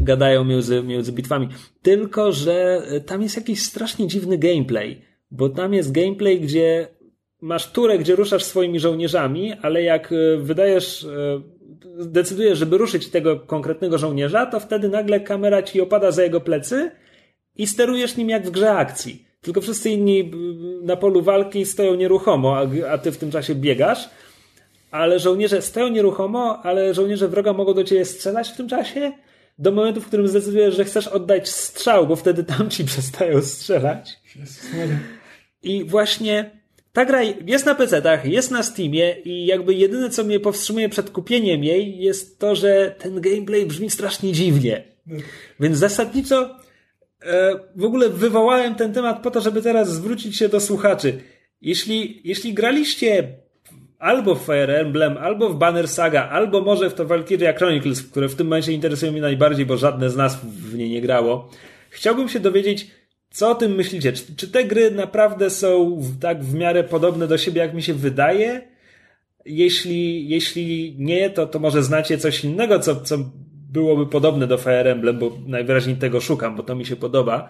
gadają 0.00 0.44
między, 0.44 0.82
między 0.82 1.12
bitwami. 1.12 1.48
Tylko, 1.82 2.32
że 2.32 2.82
e, 2.88 3.00
tam 3.00 3.22
jest 3.22 3.36
jakiś 3.36 3.62
strasznie 3.62 4.06
dziwny 4.06 4.38
gameplay, 4.38 5.02
bo 5.30 5.48
tam 5.48 5.74
jest 5.74 5.92
gameplay, 5.92 6.40
gdzie 6.40 6.88
masz 7.40 7.72
turę, 7.72 7.98
gdzie 7.98 8.16
ruszasz 8.16 8.44
swoimi 8.44 8.80
żołnierzami, 8.80 9.52
ale 9.62 9.82
jak 9.82 10.12
e, 10.12 10.36
wydajesz, 10.36 11.04
e, 11.04 11.42
decydujesz, 12.06 12.58
żeby 12.58 12.78
ruszyć 12.78 13.08
tego 13.08 13.40
konkretnego 13.40 13.98
żołnierza, 13.98 14.46
to 14.46 14.60
wtedy 14.60 14.88
nagle 14.88 15.20
kamera 15.20 15.62
ci 15.62 15.80
opada 15.80 16.10
za 16.10 16.22
jego 16.22 16.40
plecy 16.40 16.90
i 17.58 17.66
sterujesz 17.66 18.16
nim 18.16 18.28
jak 18.28 18.46
w 18.46 18.50
grze 18.50 18.70
akcji. 18.72 19.24
Tylko 19.40 19.60
wszyscy 19.60 19.90
inni 19.90 20.24
b- 20.24 20.36
na 20.82 20.96
polu 20.96 21.22
walki 21.22 21.64
stoją 21.66 21.94
nieruchomo, 21.94 22.58
a, 22.90 22.98
ty 22.98 23.12
w 23.12 23.16
tym 23.18 23.30
czasie 23.30 23.54
biegasz. 23.54 24.08
Ale 24.90 25.18
żołnierze 25.18 25.62
stoją 25.62 25.88
nieruchomo, 25.88 26.60
ale 26.62 26.94
żołnierze 26.94 27.28
wroga 27.28 27.52
mogą 27.52 27.74
do 27.74 27.84
ciebie 27.84 28.04
strzelać 28.04 28.48
w 28.48 28.56
tym 28.56 28.68
czasie 28.68 29.12
do 29.58 29.72
momentu, 29.72 30.00
w 30.00 30.06
którym 30.06 30.28
zdecydujesz, 30.28 30.76
że 30.76 30.84
chcesz 30.84 31.08
oddać 31.08 31.48
strzał, 31.48 32.06
bo 32.06 32.16
wtedy 32.16 32.44
tamci 32.44 32.84
przestają 32.92 33.42
strzelać. 33.42 34.10
I 35.62 35.84
właśnie 35.84 36.50
ta 36.92 37.04
gra 37.04 37.22
jest 37.22 37.66
na 37.66 37.74
PC-tach, 37.74 38.24
jest 38.24 38.50
na 38.50 38.62
Steamie 38.62 39.16
i 39.24 39.46
jakby 39.46 39.74
jedyne, 39.74 40.10
co 40.10 40.24
mnie 40.24 40.40
powstrzymuje 40.40 40.88
przed 40.88 41.10
kupieniem 41.10 41.64
jej, 41.64 41.98
jest 41.98 42.38
to, 42.38 42.54
że 42.54 42.94
ten 42.98 43.20
gameplay 43.20 43.66
brzmi 43.66 43.90
strasznie 43.90 44.32
dziwnie. 44.32 44.84
Więc 45.60 45.78
zasadniczo 45.78 46.56
w 47.76 47.84
ogóle 47.84 48.08
wywołałem 48.08 48.74
ten 48.74 48.92
temat 48.92 49.22
po 49.22 49.30
to, 49.30 49.40
żeby 49.40 49.62
teraz 49.62 49.92
zwrócić 49.92 50.36
się 50.36 50.48
do 50.48 50.60
słuchaczy. 50.60 51.18
Jeśli, 51.60 52.20
jeśli 52.24 52.54
graliście 52.54 53.28
albo 53.98 54.34
w 54.34 54.42
Fire 54.42 54.80
Emblem, 54.80 55.16
albo 55.16 55.48
w 55.48 55.58
Banner 55.58 55.88
Saga, 55.88 56.28
albo 56.28 56.60
może 56.60 56.90
w 56.90 56.94
to 56.94 57.04
Valkyria 57.04 57.52
Chronicles, 57.52 58.02
które 58.02 58.28
w 58.28 58.34
tym 58.34 58.46
momencie 58.46 58.72
interesują 58.72 59.12
mnie 59.12 59.20
najbardziej, 59.20 59.66
bo 59.66 59.76
żadne 59.76 60.10
z 60.10 60.16
nas 60.16 60.38
w 60.44 60.74
nie 60.74 60.88
nie 60.88 61.00
grało, 61.00 61.50
chciałbym 61.90 62.28
się 62.28 62.40
dowiedzieć, 62.40 62.90
co 63.30 63.50
o 63.50 63.54
tym 63.54 63.74
myślicie? 63.74 64.12
Czy, 64.12 64.36
czy 64.36 64.48
te 64.48 64.64
gry 64.64 64.90
naprawdę 64.90 65.50
są 65.50 66.02
tak 66.20 66.44
w 66.44 66.54
miarę 66.54 66.84
podobne 66.84 67.26
do 67.26 67.38
siebie, 67.38 67.60
jak 67.60 67.74
mi 67.74 67.82
się 67.82 67.94
wydaje? 67.94 68.68
Jeśli, 69.44 70.28
jeśli 70.28 70.96
nie, 70.98 71.30
to, 71.30 71.46
to 71.46 71.58
może 71.58 71.82
znacie 71.82 72.18
coś 72.18 72.44
innego, 72.44 72.78
co, 72.78 73.00
co 73.00 73.18
byłoby 73.68 74.06
podobne 74.06 74.46
do 74.46 74.58
Fire 74.58 74.92
Emblem, 74.92 75.18
bo 75.18 75.38
najwyraźniej 75.46 75.96
tego 75.96 76.20
szukam, 76.20 76.56
bo 76.56 76.62
to 76.62 76.74
mi 76.74 76.86
się 76.86 76.96
podoba. 76.96 77.48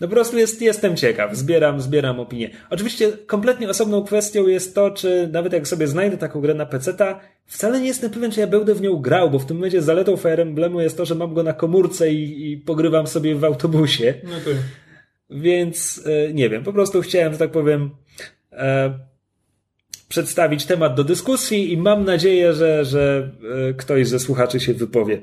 No 0.00 0.08
po 0.08 0.14
prostu 0.14 0.38
jest, 0.38 0.62
jestem 0.62 0.96
ciekaw, 0.96 1.36
zbieram, 1.36 1.80
zbieram 1.80 2.20
opinię. 2.20 2.50
Oczywiście 2.70 3.12
kompletnie 3.26 3.68
osobną 3.68 4.04
kwestią 4.04 4.46
jest 4.46 4.74
to, 4.74 4.90
czy 4.90 5.28
nawet 5.32 5.52
jak 5.52 5.68
sobie 5.68 5.86
znajdę 5.86 6.16
taką 6.16 6.40
grę 6.40 6.54
na 6.54 6.66
PC-ta, 6.66 7.20
wcale 7.46 7.80
nie 7.80 7.86
jestem 7.86 8.10
pewien, 8.10 8.30
czy 8.30 8.40
ja 8.40 8.46
będę 8.46 8.74
w 8.74 8.80
nią 8.80 8.96
grał, 8.96 9.30
bo 9.30 9.38
w 9.38 9.46
tym 9.46 9.56
momencie 9.56 9.82
zaletą 9.82 10.16
Fire 10.16 10.42
Emblemu 10.42 10.80
jest 10.80 10.96
to, 10.96 11.04
że 11.04 11.14
mam 11.14 11.34
go 11.34 11.42
na 11.42 11.52
komórce 11.52 12.12
i, 12.12 12.52
i 12.52 12.56
pogrywam 12.56 13.06
sobie 13.06 13.34
w 13.34 13.44
autobusie. 13.44 14.14
No 14.24 14.30
to 14.44 14.50
Więc 15.30 16.02
e, 16.06 16.32
nie 16.32 16.48
wiem, 16.48 16.64
po 16.64 16.72
prostu 16.72 17.02
chciałem, 17.02 17.32
że 17.32 17.38
tak 17.38 17.50
powiem, 17.50 17.90
e, 18.52 18.98
przedstawić 20.08 20.66
temat 20.66 20.94
do 20.94 21.04
dyskusji 21.04 21.72
i 21.72 21.76
mam 21.76 22.04
nadzieję, 22.04 22.52
że, 22.52 22.84
że 22.84 23.30
e, 23.68 23.74
ktoś 23.74 24.08
ze 24.08 24.18
słuchaczy 24.18 24.60
się 24.60 24.74
wypowie. 24.74 25.20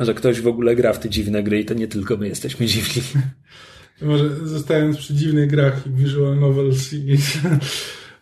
Że 0.00 0.14
ktoś 0.14 0.40
w 0.40 0.46
ogóle 0.46 0.76
gra 0.76 0.92
w 0.92 0.98
te 0.98 1.10
dziwne 1.10 1.42
gry 1.42 1.60
i 1.60 1.64
to 1.64 1.74
nie 1.74 1.88
tylko 1.88 2.16
my 2.16 2.28
jesteśmy 2.28 2.66
dziwni. 2.66 3.02
Może 4.02 4.46
zostając 4.46 4.96
przy 4.96 5.14
dziwnych 5.14 5.50
grach 5.50 5.86
i 5.86 5.90
visual 5.90 6.40
novels 6.40 6.92
i, 6.92 7.16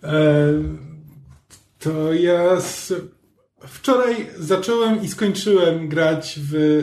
e, 0.02 0.52
to 1.78 2.12
ja 2.12 2.60
z, 2.60 2.92
wczoraj 3.66 4.26
zacząłem 4.38 5.02
i 5.02 5.08
skończyłem 5.08 5.88
grać 5.88 6.40
w 6.42 6.82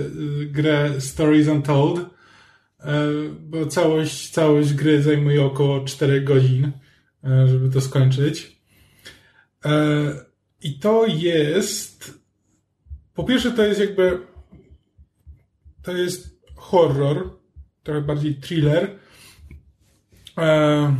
grę 0.51 1.01
Stories 1.01 1.47
Untold, 1.47 1.99
e, 1.99 3.07
bo 3.39 3.65
całość, 3.65 4.29
całość 4.29 4.73
gry 4.73 5.01
zajmuje 5.01 5.45
około 5.45 5.85
4 5.85 6.21
godzin, 6.21 6.71
e, 7.23 7.47
żeby 7.47 7.69
to 7.69 7.81
skończyć. 7.81 8.59
I 10.61 10.79
to 10.79 11.05
jest 11.07 12.19
po 13.19 13.23
pierwsze 13.23 13.51
to 13.51 13.65
jest 13.65 13.79
jakby 13.79 14.19
to 15.83 15.91
jest 15.91 16.39
horror, 16.55 17.29
trochę 17.83 18.01
bardziej 18.01 18.35
thriller, 18.35 18.89
e, 20.37 20.95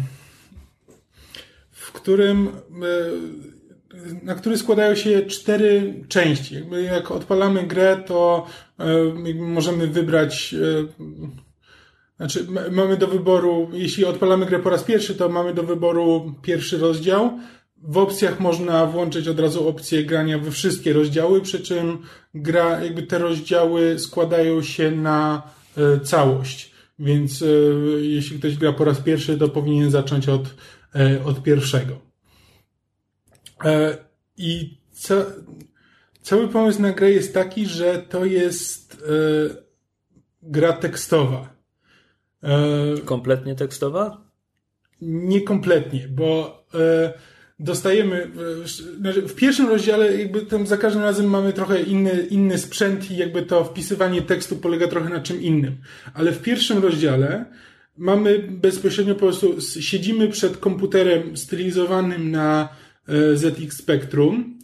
w 1.71 1.91
którym 1.91 2.47
e, 2.47 2.51
na 4.23 4.35
który 4.35 4.57
składają 4.57 4.95
się 4.95 5.25
cztery 5.25 6.03
części. 6.07 6.55
Jakby 6.55 6.83
jak 6.83 7.11
odpalamy 7.11 7.67
grę, 7.67 8.03
to 8.07 8.47
e, 8.79 8.85
możemy 9.33 9.87
wybrać 9.87 10.55
znaczy, 12.17 12.47
mamy 12.71 12.97
do 12.97 13.07
wyboru, 13.07 13.69
jeśli 13.73 14.05
odpalamy 14.05 14.45
grę 14.45 14.59
po 14.59 14.69
raz 14.69 14.83
pierwszy, 14.83 15.15
to 15.15 15.29
mamy 15.29 15.53
do 15.53 15.63
wyboru 15.63 16.35
pierwszy 16.41 16.77
rozdział. 16.77 17.39
W 17.83 17.97
opcjach 17.97 18.39
można 18.39 18.85
włączyć 18.85 19.27
od 19.27 19.39
razu 19.39 19.67
opcję 19.67 20.03
grania 20.03 20.39
we 20.39 20.51
wszystkie 20.51 20.93
rozdziały, 20.93 21.41
przy 21.41 21.59
czym 21.59 21.97
gra, 22.33 22.83
jakby 22.83 23.03
te 23.03 23.19
rozdziały 23.19 23.99
składają 23.99 24.61
się 24.63 24.91
na 24.91 25.41
e, 25.77 25.99
całość. 25.99 26.71
Więc 26.99 27.41
e, 27.41 27.45
jeśli 28.01 28.39
ktoś 28.39 28.57
gra 28.57 28.73
po 28.73 28.85
raz 28.85 28.99
pierwszy, 28.99 29.37
to 29.37 29.49
powinien 29.49 29.91
zacząć 29.91 30.29
od, 30.29 30.55
e, 30.95 31.23
od 31.23 31.43
pierwszego. 31.43 32.09
I 34.37 34.77
ca, 34.91 35.15
cały 36.21 36.47
pomysł 36.47 36.81
na 36.81 36.91
grę 36.91 37.11
jest 37.11 37.33
taki, 37.33 37.65
że 37.65 37.97
to 38.09 38.25
jest 38.25 39.03
gra 40.41 40.73
tekstowa. 40.73 41.53
Kompletnie 43.05 43.55
tekstowa? 43.55 44.21
Niekompletnie, 45.01 46.07
bo 46.07 46.63
dostajemy 47.59 48.31
w, 48.35 48.69
znaczy 48.99 49.21
w 49.21 49.35
pierwszym 49.35 49.67
rozdziale 49.69 50.17
jakby 50.17 50.41
tam 50.41 50.67
za 50.67 50.77
każdym 50.77 51.01
razem 51.01 51.25
mamy 51.25 51.53
trochę 51.53 51.81
inny, 51.81 52.27
inny 52.29 52.57
sprzęt 52.57 53.11
i 53.11 53.17
jakby 53.17 53.41
to 53.41 53.63
wpisywanie 53.63 54.21
tekstu 54.21 54.55
polega 54.55 54.87
trochę 54.87 55.09
na 55.09 55.19
czym 55.19 55.41
innym. 55.41 55.77
Ale 56.13 56.31
w 56.31 56.41
pierwszym 56.41 56.77
rozdziale 56.77 57.45
mamy 57.97 58.39
bezpośrednio 58.39 59.13
po 59.13 59.19
prostu 59.19 59.61
siedzimy 59.61 60.27
przed 60.27 60.57
komputerem 60.57 61.37
stylizowanym 61.37 62.31
na 62.31 62.69
e, 63.07 63.37
ZX 63.37 63.77
Spectrum 63.77 64.59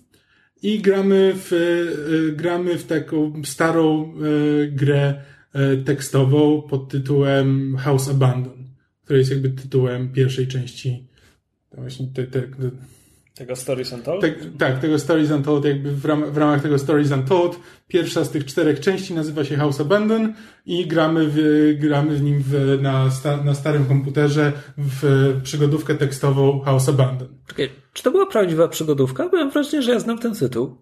i 0.61 0.79
gramy 0.79 1.33
w, 1.35 1.53
e, 1.53 2.35
gramy 2.35 2.77
w 2.77 2.85
taką 2.85 3.41
starą 3.45 4.13
e, 4.13 4.67
grę 4.67 5.13
tekstową 5.85 6.61
pod 6.61 6.89
tytułem 6.89 7.77
House 7.77 8.09
Abandon, 8.09 8.67
która 9.03 9.19
jest 9.19 9.31
jakby 9.31 9.49
tytułem 9.49 10.11
pierwszej 10.11 10.47
części 10.47 11.07
właśnie 11.81 12.07
te, 12.13 12.23
te, 12.23 12.41
te, 12.41 12.71
Tego 13.35 13.55
Stories 13.55 13.93
Untold? 13.93 14.21
te, 14.21 14.31
tak, 14.57 14.79
tego 14.79 14.99
Stories 14.99 15.31
Untold, 15.31 15.65
jakby 15.65 15.91
w, 15.91 16.05
ram, 16.05 16.31
w 16.31 16.37
ramach 16.37 16.61
tego 16.61 16.79
Stories 16.79 17.11
Untold 17.11 17.59
pierwsza 17.87 18.23
z 18.23 18.29
tych 18.29 18.45
czterech 18.45 18.79
części 18.79 19.13
nazywa 19.13 19.43
się 19.43 19.57
House 19.57 19.81
Abandon 19.81 20.33
i 20.65 20.87
gramy 20.87 21.27
w, 21.29 21.37
gramy 21.79 22.15
w 22.15 22.21
nim 22.21 22.43
w, 22.45 22.79
na, 22.81 23.11
sta, 23.11 23.37
na 23.43 23.55
starym 23.55 23.85
komputerze 23.85 24.53
w 24.77 25.33
przygodówkę 25.43 25.95
tekstową 25.95 26.59
House 26.59 26.89
Abandon. 26.89 27.27
Czekaj, 27.47 27.69
czy 27.93 28.03
to 28.03 28.11
była 28.11 28.25
prawdziwa 28.25 28.67
przygodówka? 28.67 29.29
Byłem 29.29 29.49
wrażenie, 29.49 29.83
że 29.83 29.91
ja 29.91 29.99
znam 29.99 30.19
ten 30.19 30.35
tytuł. 30.35 30.77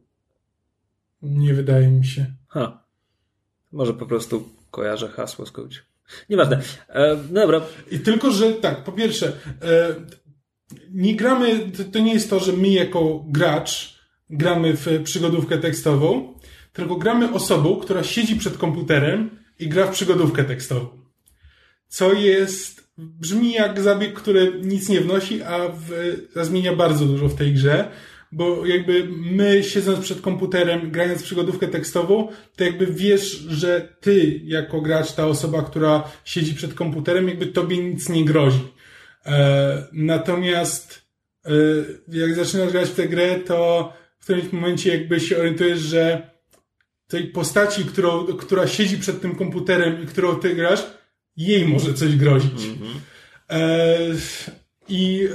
Nie 1.22 1.54
wydaje 1.54 1.88
mi 1.88 2.06
się. 2.06 2.26
Ha. 2.48 2.84
Może 3.72 3.94
po 3.94 4.06
prostu 4.06 4.50
Kojarzę 4.72 5.08
hasło 5.08 5.46
z 5.46 5.52
coach. 5.52 5.86
Nieważne. 6.30 6.62
E, 6.89 7.16
dobra. 7.16 7.62
I 7.91 8.00
tylko, 8.00 8.32
że 8.32 8.52
tak, 8.52 8.84
po 8.84 8.91
pierwsze, 8.91 9.28
e, 9.62 9.96
nie 10.91 11.16
gramy, 11.16 11.72
to, 11.91 11.99
nie 11.99 12.14
jest 12.14 12.30
to, 12.30 12.39
że 12.39 12.53
my 12.53 12.68
jako 12.68 13.26
gracz 13.28 13.99
gramy 14.30 14.74
w 14.78 15.03
przygodówkę 15.03 15.57
tekstową, 15.57 16.34
tylko 16.74 16.95
gramy 16.95 17.34
osobą, 17.34 17.76
która 17.76 18.03
siedzi 18.03 18.36
przed 18.36 18.57
komputerem 18.57 19.39
i 19.59 19.68
gra 19.68 19.88
w 19.88 19.91
przygodówkę 19.91 20.43
tekstową. 20.43 20.88
Co 21.88 22.14
jest, 22.14 22.89
brzmi 22.97 23.53
jak 23.53 23.82
zabieg, 23.82 24.14
który 24.14 24.59
nic 24.64 24.89
nie 24.89 25.01
wnosi, 25.01 25.43
a, 25.43 25.59
w, 25.68 25.91
a 26.36 26.43
zmienia 26.43 26.76
bardzo 26.76 27.05
dużo 27.05 27.30
w 27.30 27.36
tej 27.36 27.53
grze, 27.53 27.91
bo 28.32 28.66
jakby 28.66 29.07
my 29.09 29.64
siedząc 29.64 29.99
przed 29.99 30.22
komputerem, 30.22 30.91
grając 30.91 31.22
w 31.22 31.24
przygodówkę 31.24 31.68
tekstową, 31.68 32.28
to 32.55 32.64
jakby 32.64 32.86
wiesz, 32.86 33.32
że 33.32 33.95
ty 34.01 34.41
jako 34.43 34.82
gracz, 34.82 35.11
ta 35.11 35.28
osoba, 35.28 35.61
która 35.61 36.03
siedzi 36.26 36.53
przed 36.53 36.74
komputerem, 36.74 37.28
jakby 37.28 37.45
tobie 37.45 37.78
nic 37.78 38.09
nie 38.09 38.26
grozi. 38.26 38.59
E, 39.26 39.88
natomiast 39.93 41.01
e, 41.45 41.49
jak 42.07 42.36
zaczynasz 42.36 42.71
grać 42.71 42.89
w 42.89 42.95
tę 42.95 43.07
grę, 43.07 43.39
to 43.39 43.93
w 44.19 44.24
którymś 44.24 44.51
momencie 44.51 44.97
jakby 44.97 45.19
się 45.19 45.38
orientujesz, 45.38 45.80
że 45.80 46.34
tej 47.07 47.28
postaci, 47.28 47.86
którą, 47.86 48.26
która 48.26 48.67
siedzi 48.67 48.97
przed 48.97 49.21
tym 49.21 49.36
komputerem 49.36 50.03
i 50.03 50.05
którą 50.05 50.36
ty 50.36 50.55
grasz, 50.55 50.86
jej 51.38 51.67
może 51.67 51.93
coś 51.93 52.15
grozić. 52.15 52.61
Mm-hmm. 52.61 52.95
E, 53.49 53.97
I 54.89 55.30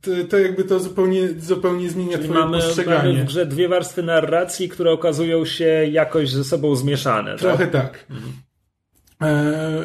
to, 0.00 0.10
to, 0.28 0.38
jakby 0.38 0.64
to 0.64 0.80
zupełnie, 0.80 1.28
zupełnie 1.38 1.90
zmienia 1.90 2.12
Czyli 2.12 2.24
twoje 2.24 2.40
mamy, 2.40 2.58
postrzeganie. 2.58 3.12
Mamy 3.12 3.24
w 3.24 3.26
grze 3.26 3.46
dwie 3.46 3.68
warstwy 3.68 4.02
narracji, 4.02 4.68
które 4.68 4.92
okazują 4.92 5.44
się 5.44 5.64
jakoś 5.90 6.30
ze 6.30 6.44
sobą 6.44 6.76
zmieszane. 6.76 7.36
Trochę 7.36 7.66
tak. 7.66 7.72
tak. 7.72 8.06
Mhm. 8.10 8.32
E, 8.32 8.47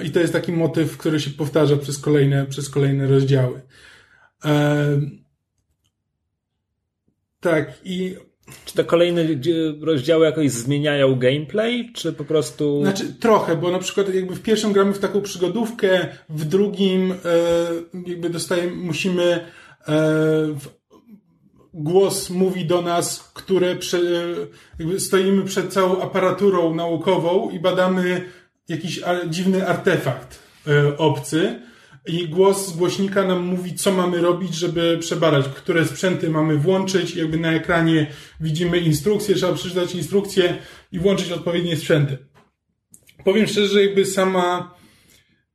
I 0.04 0.12
to 0.12 0.20
jest 0.20 0.34
taki 0.34 0.52
motyw, 0.52 0.98
który 0.98 1.20
się 1.20 1.32
powtarza 1.32 1.78
przez 1.78 2.00
kolejne, 2.00 2.46
przez 2.46 2.70
kolejne 2.70 3.08
rozdziały. 3.08 3.62
E, 4.46 5.00
tak, 7.40 7.74
i 7.84 8.16
czy 8.66 8.74
te 8.74 8.84
kolejne 8.84 9.22
rozdziały 9.82 10.26
jakoś 10.26 10.52
zmieniają 10.52 11.16
gameplay, 11.16 11.92
czy 11.94 12.14
po 12.14 12.24
prostu... 12.24 12.82
Znaczy 12.82 13.14
trochę, 13.20 13.56
bo 13.56 13.72
na 13.72 13.80
przykład 13.80 14.14
jakby 14.14 14.36
w 14.36 14.42
pierwszym 14.42 14.74
gramy 14.74 14.94
w 14.94 15.00
taką 15.00 15.22
przygodówkę, 15.22 16.08
w 16.30 16.46
drugim 16.46 17.12
e, 17.12 17.16
jakby 18.08 18.30
dostajemy, 18.30 18.76
musimy 18.76 19.46
e, 19.88 20.56
głos 21.74 22.30
mówi 22.30 22.66
do 22.66 22.82
nas, 22.82 23.32
które 23.34 23.76
prze, 23.76 24.00
jakby 24.80 25.00
stoimy 25.00 25.44
przed 25.46 25.74
całą 25.74 26.02
aparaturą 26.02 26.76
naukową 26.76 27.50
i 27.50 27.60
badamy 27.60 28.26
jakiś 28.68 29.02
dziwny 29.30 29.68
artefakt 29.68 30.40
e, 30.68 30.98
obcy 30.98 31.60
i 32.08 32.30
głos 32.30 32.68
z 32.68 32.78
głośnika 32.78 33.28
nam 33.28 33.46
mówi, 33.46 33.76
co 33.76 33.92
mamy 33.92 34.22
robić, 34.22 34.56
żeby 34.56 34.98
przebadać, 35.00 35.46
które 35.46 35.86
sprzęty 35.86 36.30
mamy 36.30 36.58
włączyć. 36.58 37.16
Jakby 37.16 37.38
na 37.38 37.54
ekranie 37.54 38.08
widzimy 38.40 38.80
instrukcję, 38.80 39.36
trzeba 39.36 39.54
przeczytać 39.54 39.96
instrukcję 39.96 40.58
i 40.92 41.00
włączyć 41.00 41.32
odpowiednie 41.32 41.76
sprzęty. 41.76 42.18
Powiem 43.24 43.48
szczerze, 43.48 43.68
że 43.68 43.86
jakby 43.86 44.06
sama, 44.06 44.76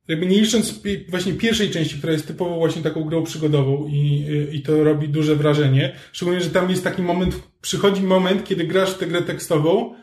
jakby 0.07 0.25
nie 0.25 0.41
licząc 0.41 0.81
właśnie 1.09 1.33
pierwszej 1.33 1.71
części, 1.71 1.97
która 1.97 2.13
jest 2.13 2.27
typowo 2.27 2.55
właśnie 2.55 2.81
taką 2.81 3.03
grą 3.03 3.23
przygodową 3.23 3.87
i, 3.87 4.25
i 4.51 4.61
to 4.61 4.83
robi 4.83 5.09
duże 5.09 5.35
wrażenie. 5.35 5.95
Szczególnie, 6.11 6.41
że 6.41 6.49
tam 6.49 6.69
jest 6.69 6.83
taki 6.83 7.01
moment, 7.01 7.35
przychodzi 7.61 8.01
moment, 8.01 8.43
kiedy 8.43 8.63
grasz 8.63 8.91
w 8.91 8.97
tę 8.97 9.07
grę 9.07 9.21
tekstową 9.21 9.95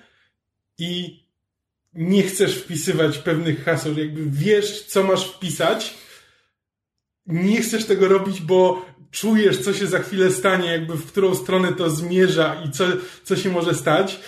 i 0.78 1.20
nie 1.96 2.22
chcesz 2.22 2.54
wpisywać 2.54 3.18
pewnych 3.18 3.64
haseł, 3.64 3.98
jakby 3.98 4.20
wiesz, 4.26 4.82
co 4.82 5.02
masz 5.02 5.28
wpisać, 5.28 5.94
nie 7.26 7.60
chcesz 7.60 7.84
tego 7.84 8.08
robić, 8.08 8.40
bo 8.40 8.86
czujesz, 9.10 9.58
co 9.58 9.72
się 9.72 9.86
za 9.86 9.98
chwilę 9.98 10.30
stanie, 10.30 10.72
jakby 10.72 10.96
w 10.96 11.06
którą 11.06 11.34
stronę 11.34 11.72
to 11.72 11.90
zmierza 11.90 12.62
i 12.66 12.70
co, 12.70 12.84
co 13.24 13.36
się 13.36 13.50
może 13.50 13.74
stać. 13.74 14.20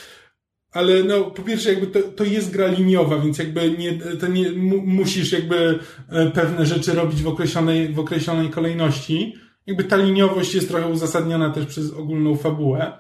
Ale 0.73 1.03
no, 1.03 1.25
po 1.25 1.43
pierwsze, 1.43 1.73
jakby 1.73 1.87
to, 1.87 2.09
to 2.09 2.25
jest 2.25 2.51
gra 2.51 2.66
liniowa, 2.66 3.19
więc 3.19 3.39
jakby 3.39 3.71
nie, 3.71 3.99
to 4.21 4.27
nie 4.27 4.51
musisz 4.85 5.33
jakby 5.33 5.79
e, 6.09 6.31
pewne 6.31 6.66
rzeczy 6.66 6.93
robić 6.93 7.23
w 7.23 7.29
określonej, 7.29 7.89
w 7.93 7.99
określonej 7.99 8.51
kolejności. 8.51 9.35
Jakby 9.66 9.85
ta 9.85 9.97
liniowość 9.97 10.55
jest 10.55 10.69
trochę 10.69 10.89
uzasadniona 10.89 11.51
też 11.51 11.66
przez 11.66 11.93
ogólną 11.93 12.37
fabułę. 12.37 12.93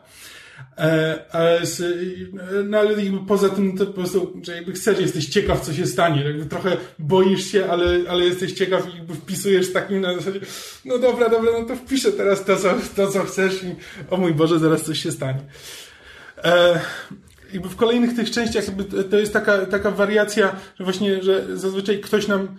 E, 0.78 1.24
ale, 1.32 1.62
no 2.64 2.78
ale 2.78 3.04
jakby 3.04 3.26
poza 3.26 3.48
tym 3.48 3.78
to 3.78 3.86
po 3.86 3.92
prostu, 3.92 4.40
że 4.42 4.54
jakby 4.54 4.72
chcesz, 4.72 5.00
jesteś 5.00 5.26
ciekaw, 5.26 5.60
co 5.60 5.72
się 5.72 5.86
stanie. 5.86 6.24
Jakby 6.24 6.46
trochę 6.46 6.76
boisz 6.98 7.44
się, 7.44 7.66
ale, 7.70 7.86
ale 8.08 8.24
jesteś 8.24 8.52
ciekaw 8.52 8.94
i 8.94 8.96
jakby 8.96 9.14
wpisujesz 9.14 9.72
takim 9.72 10.00
na 10.00 10.14
zasadzie, 10.14 10.40
no 10.84 10.98
dobra, 10.98 11.28
dobra, 11.28 11.52
no 11.52 11.64
to 11.64 11.76
wpiszę 11.76 12.12
teraz 12.12 12.44
to, 12.44 12.56
co, 12.56 12.74
to, 12.96 13.06
co 13.06 13.24
chcesz 13.24 13.62
i 13.62 13.74
o 14.10 14.16
mój 14.16 14.34
Boże, 14.34 14.58
zaraz 14.58 14.82
coś 14.82 15.02
się 15.02 15.12
stanie. 15.12 15.40
E, 16.44 16.80
jakby 17.52 17.68
w 17.68 17.76
kolejnych 17.76 18.16
tych 18.16 18.30
częściach 18.30 18.66
jakby 18.66 18.84
to 18.84 19.18
jest 19.18 19.32
taka, 19.32 19.66
taka 19.66 19.90
wariacja, 19.90 20.56
że 20.78 20.84
właśnie, 20.84 21.22
że 21.22 21.56
zazwyczaj 21.56 22.00
ktoś 22.00 22.28
nam 22.28 22.56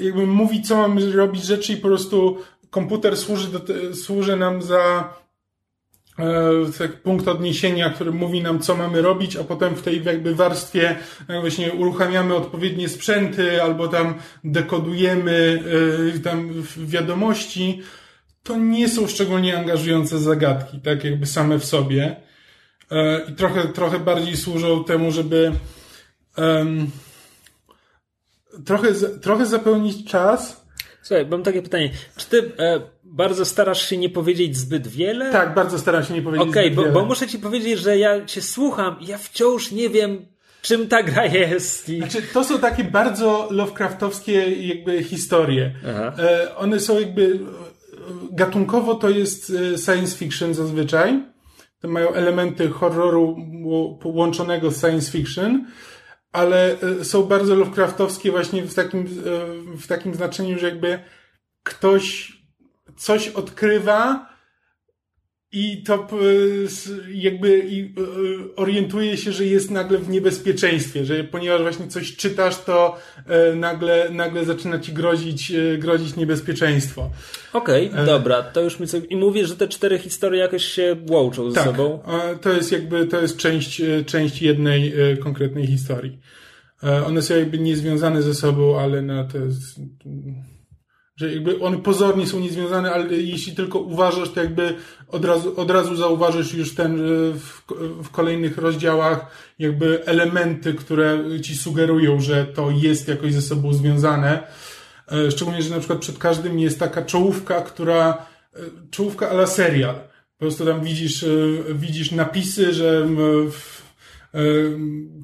jakby 0.00 0.26
mówi, 0.26 0.62
co 0.62 0.76
mamy 0.76 1.12
robić 1.12 1.44
rzeczy 1.44 1.72
i 1.72 1.76
po 1.76 1.88
prostu 1.88 2.38
komputer 2.70 3.16
służy, 3.16 3.48
do, 3.48 3.60
służy 3.94 4.36
nam 4.36 4.62
za 4.62 5.14
punkt 7.02 7.28
odniesienia, 7.28 7.90
który 7.90 8.10
mówi 8.12 8.42
nam, 8.42 8.60
co 8.60 8.76
mamy 8.76 9.02
robić, 9.02 9.36
a 9.36 9.44
potem 9.44 9.74
w 9.74 9.82
tej 9.82 10.04
jakby 10.04 10.34
warstwie 10.34 10.96
e, 11.28 11.40
właśnie 11.40 11.72
uruchamiamy 11.72 12.34
odpowiednie 12.34 12.88
sprzęty 12.88 13.62
albo 13.62 13.88
tam 13.88 14.14
dekodujemy 14.44 15.62
e, 16.16 16.18
tam 16.18 16.62
wiadomości, 16.76 17.82
to 18.42 18.56
nie 18.56 18.88
są 18.88 19.06
szczególnie 19.06 19.58
angażujące 19.58 20.18
zagadki, 20.18 20.80
tak 20.80 21.04
jakby 21.04 21.26
same 21.26 21.58
w 21.58 21.64
sobie. 21.64 22.16
I 23.28 23.32
trochę, 23.32 23.68
trochę 23.68 23.98
bardziej 23.98 24.36
służą 24.36 24.84
temu, 24.84 25.10
żeby 25.10 25.52
um, 26.36 26.90
trochę, 28.64 28.94
trochę 28.94 29.46
zapełnić 29.46 30.10
czas. 30.10 30.57
Słuchaj, 31.08 31.26
mam 31.26 31.42
takie 31.42 31.62
pytanie. 31.62 31.90
Czy 32.16 32.26
ty 32.26 32.52
e, 32.58 32.80
bardzo 33.04 33.44
starasz 33.44 33.88
się 33.88 33.96
nie 33.96 34.10
powiedzieć 34.10 34.56
zbyt 34.56 34.88
wiele? 34.88 35.32
Tak, 35.32 35.54
bardzo 35.54 35.78
staram 35.78 36.04
się 36.04 36.14
nie 36.14 36.22
powiedzieć 36.22 36.48
okay, 36.48 36.64
zbyt 36.64 36.74
bo, 36.74 36.82
wiele. 36.82 36.92
Okej, 36.92 37.02
bo 37.02 37.08
muszę 37.08 37.26
ci 37.26 37.38
powiedzieć, 37.38 37.78
że 37.78 37.98
ja 37.98 38.24
cię 38.24 38.42
słucham 38.42 39.00
i 39.00 39.06
ja 39.06 39.18
wciąż 39.18 39.72
nie 39.72 39.88
wiem, 39.88 40.26
czym 40.62 40.88
ta 40.88 41.02
gra 41.02 41.26
jest. 41.26 41.88
I... 41.88 41.98
Znaczy, 41.98 42.22
to 42.32 42.44
są 42.44 42.58
takie 42.58 42.84
bardzo 42.84 43.48
Lovecraftowskie 43.50 44.50
jakby 44.66 45.02
historie. 45.02 45.74
E, 46.18 46.56
one 46.56 46.80
są 46.80 47.00
jakby 47.00 47.38
gatunkowo 48.32 48.94
to 48.94 49.08
jest 49.08 49.52
e, 49.74 49.78
science 49.78 50.16
fiction 50.16 50.54
zazwyczaj. 50.54 51.22
To 51.80 51.88
mają 51.88 52.12
elementy 52.12 52.68
horroru 52.68 53.36
połączonego 54.00 54.70
z 54.70 54.80
science 54.80 55.12
fiction, 55.12 55.66
ale 56.32 56.76
e, 57.00 57.04
są 57.04 57.22
bardzo 57.22 57.54
Lovecraftowskie 57.54 58.30
właśnie 58.30 58.62
w 58.62 58.74
takim, 58.74 59.06
w 59.78 59.86
takim 59.86 60.14
znaczeniu, 60.14 60.58
że 60.58 60.68
jakby 60.68 60.98
ktoś 61.62 62.32
coś 62.96 63.28
odkrywa 63.28 64.28
i 65.52 65.82
to 65.82 65.94
e, 65.94 66.06
jakby 67.14 67.62
e, 67.62 68.56
orientuje 68.56 69.16
się, 69.16 69.32
że 69.32 69.44
jest 69.44 69.70
nagle 69.70 69.98
w 69.98 70.08
niebezpieczeństwie, 70.08 71.04
że 71.04 71.24
ponieważ 71.24 71.62
właśnie 71.62 71.88
coś 71.88 72.16
czytasz, 72.16 72.64
to 72.64 72.96
e, 73.26 73.54
nagle, 73.54 74.10
nagle 74.10 74.44
zaczyna 74.44 74.78
ci 74.78 74.92
grozić, 74.92 75.52
grozić 75.78 76.16
niebezpieczeństwo. 76.16 77.10
Okej, 77.52 77.90
okay, 77.90 78.06
dobra, 78.06 78.42
to 78.42 78.60
już 78.60 78.80
mi 78.80 78.86
co... 78.86 78.98
I 78.98 79.16
mówię, 79.16 79.46
że 79.46 79.56
te 79.56 79.68
cztery 79.68 79.98
historie 79.98 80.40
jakoś 80.40 80.64
się 80.64 80.96
łączą 81.10 81.50
ze 81.50 81.54
tak, 81.54 81.64
sobą. 81.64 82.02
to 82.40 82.52
jest 82.52 82.72
jakby, 82.72 83.06
to 83.06 83.20
jest 83.20 83.36
część, 83.36 83.82
część 84.06 84.42
jednej 84.42 84.92
konkretnej 85.20 85.66
historii. 85.66 86.18
One 87.06 87.22
są 87.22 87.36
jakby 87.36 87.58
niezwiązane 87.58 88.22
ze 88.22 88.34
sobą, 88.34 88.80
ale 88.80 89.02
na 89.02 89.24
to 89.24 89.38
jest 89.38 89.80
że 91.18 91.32
jakby 91.32 91.60
one 91.60 91.78
pozornie 91.78 92.26
są 92.26 92.40
niezwiązane, 92.40 92.92
ale 92.92 93.16
jeśli 93.16 93.52
tylko 93.52 93.78
uważasz, 93.78 94.30
to 94.30 94.40
jakby 94.40 94.74
od 95.08 95.24
razu, 95.24 95.60
od 95.60 95.70
razu 95.70 95.96
zauważysz 95.96 96.54
już 96.54 96.74
ten 96.74 96.96
w, 97.34 97.62
w 98.02 98.10
kolejnych 98.10 98.58
rozdziałach 98.58 99.26
jakby 99.58 100.06
elementy, 100.06 100.74
które 100.74 101.24
ci 101.42 101.56
sugerują, 101.56 102.20
że 102.20 102.44
to 102.44 102.70
jest 102.70 103.08
jakoś 103.08 103.34
ze 103.34 103.42
sobą 103.42 103.72
związane. 103.72 104.46
E, 105.12 105.30
szczególnie, 105.30 105.62
że 105.62 105.70
na 105.70 105.78
przykład 105.78 105.98
przed 105.98 106.18
każdym 106.18 106.58
jest 106.58 106.78
taka 106.78 107.02
czołówka, 107.02 107.60
która, 107.60 108.26
e, 108.54 108.58
czołówka 108.90 109.30
ala 109.30 109.46
serial. 109.46 109.94
Po 109.94 110.38
prostu 110.38 110.64
tam 110.64 110.84
widzisz, 110.84 111.22
e, 111.22 111.28
widzisz 111.74 112.10
napisy, 112.10 112.74
że 112.74 113.06
w, 113.50 113.77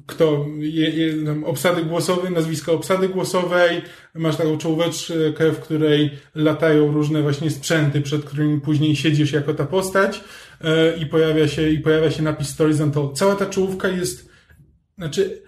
kto 0.05 0.45
je, 0.59 0.89
je, 0.89 1.25
tam 1.25 1.43
obsady 1.43 1.83
głosowe, 1.83 2.29
nazwiska 2.29 2.71
obsady 2.71 3.09
głosowej, 3.09 3.81
masz 4.13 4.35
taką 4.35 4.57
czołóweczkę, 4.57 5.51
w 5.51 5.59
której 5.59 6.11
latają 6.35 6.91
różne 6.91 7.21
właśnie 7.21 7.51
sprzęty, 7.51 8.01
przed 8.01 8.25
którymi 8.25 8.61
później 8.61 8.95
siedzisz 8.95 9.31
jako 9.31 9.53
ta 9.53 9.65
postać 9.65 10.23
i 11.01 11.05
pojawia 11.05 11.47
się, 11.47 11.69
i 11.69 11.79
pojawia 11.79 12.11
się 12.11 12.23
napis 12.23 12.49
Stories 12.49 12.79
Untold. 12.79 13.17
Cała 13.17 13.35
ta 13.35 13.45
czołówka 13.45 13.87
jest, 13.87 14.29
znaczy, 14.97 15.41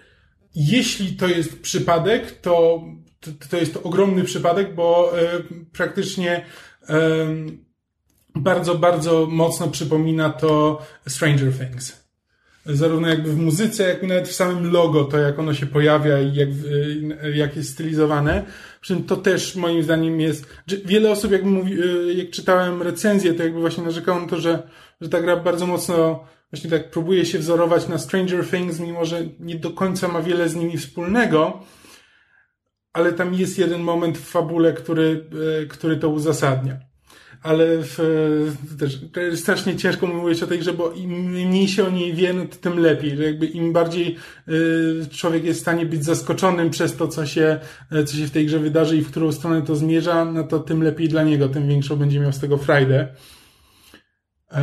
jeśli 0.54 1.16
to 1.16 1.28
jest 1.28 1.60
przypadek, 1.62 2.40
to, 2.40 2.82
to, 3.20 3.30
to 3.50 3.56
jest 3.56 3.74
to 3.74 3.82
ogromny 3.82 4.24
przypadek, 4.24 4.74
bo 4.74 5.18
e, 5.18 5.42
praktycznie 5.72 6.44
e, 6.88 7.26
bardzo, 8.34 8.74
bardzo 8.74 9.26
mocno 9.30 9.68
przypomina 9.68 10.30
to 10.30 10.82
Stranger 11.08 11.52
Things. 11.58 12.07
Zarówno 12.68 13.08
jakby 13.08 13.32
w 13.32 13.38
muzyce, 13.38 13.88
jak 13.88 14.02
i 14.02 14.06
nawet 14.06 14.28
w 14.28 14.32
samym 14.32 14.72
logo, 14.72 15.04
to 15.04 15.18
jak 15.18 15.38
ono 15.38 15.54
się 15.54 15.66
pojawia 15.66 16.20
i 16.20 16.34
jak, 16.34 16.48
jak 17.34 17.56
jest 17.56 17.70
stylizowane. 17.70 18.44
Przy 18.80 18.94
czym 18.94 19.04
to 19.04 19.16
też 19.16 19.56
moim 19.56 19.82
zdaniem 19.82 20.20
jest, 20.20 20.46
wiele 20.84 21.10
osób 21.10 21.32
jakby 21.32 21.50
mówi, 21.50 21.76
jak 22.16 22.30
czytałem 22.30 22.82
recenzję, 22.82 23.34
to 23.34 23.42
jakby 23.42 23.60
właśnie 23.60 23.84
narzekało 23.84 24.20
na 24.20 24.26
to, 24.26 24.40
że, 24.40 24.68
że 25.00 25.08
ta 25.08 25.20
gra 25.20 25.36
bardzo 25.36 25.66
mocno 25.66 26.24
właśnie 26.50 26.70
tak 26.70 26.90
próbuje 26.90 27.26
się 27.26 27.38
wzorować 27.38 27.88
na 27.88 27.98
Stranger 27.98 28.46
Things, 28.46 28.80
mimo 28.80 29.04
że 29.04 29.22
nie 29.40 29.56
do 29.56 29.70
końca 29.70 30.08
ma 30.08 30.22
wiele 30.22 30.48
z 30.48 30.56
nimi 30.56 30.78
wspólnego, 30.78 31.62
ale 32.92 33.12
tam 33.12 33.34
jest 33.34 33.58
jeden 33.58 33.80
moment 33.82 34.18
w 34.18 34.24
fabule, 34.24 34.72
który, 34.72 35.24
e, 35.62 35.66
który 35.66 35.96
to 35.96 36.08
uzasadnia. 36.08 36.87
Ale 37.42 37.66
w, 37.68 37.98
też 38.78 39.00
strasznie 39.40 39.76
ciężko 39.76 40.06
mówić 40.06 40.42
o 40.42 40.46
tej 40.46 40.58
grze, 40.58 40.72
bo 40.72 40.92
im 40.92 41.10
mniej 41.10 41.68
się 41.68 41.86
o 41.86 41.90
niej 41.90 42.14
wie, 42.14 42.32
no 42.32 42.44
tym 42.60 42.78
lepiej. 42.78 43.16
Że 43.16 43.24
jakby 43.24 43.46
im 43.46 43.72
bardziej 43.72 44.16
y, 44.48 45.06
człowiek 45.10 45.44
jest 45.44 45.58
w 45.58 45.62
stanie 45.62 45.86
być 45.86 46.04
zaskoczonym 46.04 46.70
przez 46.70 46.96
to, 46.96 47.08
co 47.08 47.26
się, 47.26 47.58
e, 47.92 48.04
co 48.04 48.16
się 48.16 48.26
w 48.26 48.30
tej 48.30 48.46
grze 48.46 48.58
wydarzy 48.58 48.96
i 48.96 49.00
w 49.00 49.10
którą 49.10 49.32
stronę 49.32 49.62
to 49.62 49.76
zmierza, 49.76 50.24
no 50.24 50.44
to 50.44 50.58
tym 50.58 50.82
lepiej 50.82 51.08
dla 51.08 51.22
niego, 51.22 51.48
tym 51.48 51.68
większą 51.68 51.96
będzie 51.96 52.20
miał 52.20 52.32
z 52.32 52.38
tego 52.38 52.58
frajdę. 52.58 53.08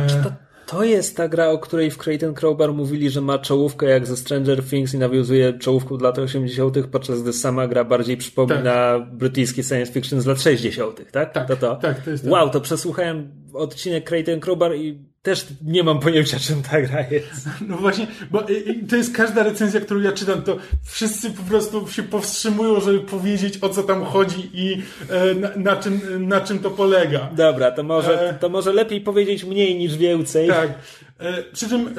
Czy 0.08 0.14
to 0.22 0.45
to 0.66 0.84
jest 0.84 1.16
ta 1.16 1.28
gra, 1.28 1.50
o 1.50 1.58
której 1.58 1.90
w 1.90 1.98
Creighton 1.98 2.34
Crowbar 2.34 2.72
mówili, 2.72 3.10
że 3.10 3.20
ma 3.20 3.38
czołówkę 3.38 3.86
jak 3.86 4.06
ze 4.06 4.16
Stranger 4.16 4.64
Things 4.64 4.94
i 4.94 4.98
nawiązuje 4.98 5.52
czołówką 5.52 5.98
lat 5.98 6.18
80., 6.18 6.86
podczas 6.86 7.22
gdy 7.22 7.32
sama 7.32 7.66
gra 7.66 7.84
bardziej 7.84 8.16
przypomina 8.16 8.98
tak. 8.98 9.14
brytyjski 9.14 9.62
science 9.64 9.92
fiction 9.92 10.20
z 10.20 10.26
lat 10.26 10.42
60., 10.42 11.10
tak? 11.12 11.32
Tak, 11.32 11.48
to, 11.48 11.56
to. 11.56 11.76
tak, 11.76 12.00
to 12.00 12.10
jest 12.10 12.26
Wow, 12.26 12.50
to 12.50 12.60
przesłuchałem 12.60 13.30
odcinek 13.52 14.04
Creighton 14.04 14.40
Crowbar 14.40 14.76
i 14.76 14.98
też 15.26 15.46
nie 15.64 15.82
mam 15.82 16.00
pojęcia, 16.00 16.38
czym 16.38 16.62
ta 16.62 16.80
gra 16.80 17.00
jest. 17.10 17.48
No 17.68 17.76
właśnie, 17.76 18.06
bo 18.30 18.42
to 18.88 18.96
jest 18.96 19.16
każda 19.16 19.42
recenzja, 19.42 19.80
którą 19.80 20.00
ja 20.00 20.12
czytam, 20.12 20.42
to 20.42 20.56
wszyscy 20.84 21.30
po 21.30 21.42
prostu 21.42 21.88
się 21.88 22.02
powstrzymują, 22.02 22.80
żeby 22.80 23.00
powiedzieć, 23.00 23.58
o 23.60 23.68
co 23.68 23.82
tam 23.82 24.04
chodzi 24.04 24.50
i 24.54 24.82
e, 25.10 25.34
na, 25.34 25.50
na 25.56 25.76
czym, 25.76 26.00
na 26.28 26.40
czym 26.40 26.58
to 26.58 26.70
polega. 26.70 27.30
Dobra, 27.32 27.70
to 27.70 27.82
może, 27.82 28.30
e, 28.30 28.34
to 28.34 28.48
może 28.48 28.72
lepiej 28.72 29.00
powiedzieć 29.00 29.44
mniej 29.44 29.78
niż 29.78 29.96
więcej. 29.96 30.48
Tak. 30.48 30.70
E, 31.18 31.42
przy 31.42 31.68
czym 31.68 31.94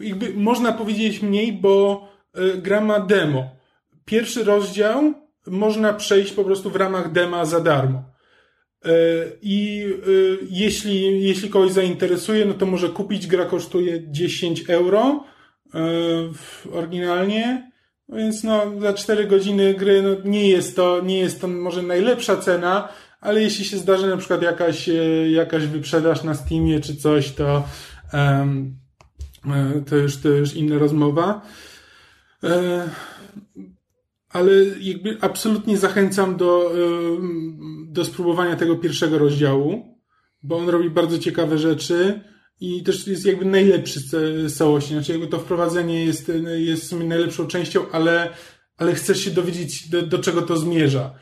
jakby 0.00 0.34
można 0.34 0.72
powiedzieć 0.72 1.22
mniej, 1.22 1.52
bo 1.52 2.08
gra 2.56 2.80
ma 2.80 3.00
demo. 3.00 3.50
Pierwszy 4.04 4.44
rozdział 4.44 5.14
można 5.46 5.92
przejść 5.92 6.32
po 6.32 6.44
prostu 6.44 6.70
w 6.70 6.76
ramach 6.76 7.12
dema 7.12 7.44
za 7.44 7.60
darmo. 7.60 8.13
E, 8.84 8.88
I 9.42 9.86
e, 9.86 10.46
jeśli, 10.50 11.24
jeśli 11.24 11.48
kogoś 11.50 11.72
zainteresuje, 11.72 12.44
no 12.44 12.54
to 12.54 12.66
może 12.66 12.88
kupić. 12.88 13.26
Gra 13.26 13.44
kosztuje 13.44 14.00
10 14.10 14.70
euro 14.70 15.24
e, 15.74 15.78
oryginalnie. 16.72 17.70
No 18.08 18.16
więc 18.16 18.44
no, 18.44 18.80
za 18.80 18.92
4 18.92 19.26
godziny 19.26 19.74
gry 19.74 20.02
no, 20.02 20.30
nie, 20.30 20.48
jest 20.48 20.76
to, 20.76 21.00
nie 21.00 21.18
jest 21.18 21.40
to 21.40 21.48
może 21.48 21.82
najlepsza 21.82 22.36
cena, 22.36 22.88
ale 23.20 23.42
jeśli 23.42 23.64
się 23.64 23.78
zdarzy 23.78 24.06
na 24.06 24.16
przykład 24.16 24.42
jakaś, 24.42 24.90
jakaś 25.30 25.66
wyprzedaż 25.66 26.22
na 26.22 26.34
Steamie 26.34 26.80
czy 26.80 26.96
coś, 26.96 27.32
to, 27.32 27.68
um, 28.12 28.76
to, 29.90 29.96
już, 29.96 30.16
to 30.16 30.28
już 30.28 30.54
inna 30.54 30.78
rozmowa 30.78 31.42
ale 34.34 34.52
jakby 34.80 35.16
absolutnie 35.20 35.78
zachęcam 35.78 36.36
do, 36.36 36.72
do 37.86 38.04
spróbowania 38.04 38.56
tego 38.56 38.76
pierwszego 38.76 39.18
rozdziału, 39.18 39.98
bo 40.42 40.56
on 40.56 40.68
robi 40.68 40.90
bardzo 40.90 41.18
ciekawe 41.18 41.58
rzeczy 41.58 42.20
i 42.60 42.82
też 42.82 43.06
jest 43.06 43.26
jakby 43.26 43.44
najlepszy 43.44 44.00
z 44.00 44.56
całości. 44.56 44.92
Znaczy 44.92 45.12
jakby 45.12 45.26
to 45.26 45.38
wprowadzenie 45.38 46.04
jest, 46.04 46.32
jest 46.56 46.92
najlepszą 46.92 47.46
częścią, 47.46 47.90
ale, 47.92 48.28
ale 48.76 48.94
chcesz 48.94 49.20
się 49.20 49.30
dowiedzieć, 49.30 49.88
do, 49.88 50.02
do 50.02 50.18
czego 50.18 50.42
to 50.42 50.56
zmierza. 50.56 51.14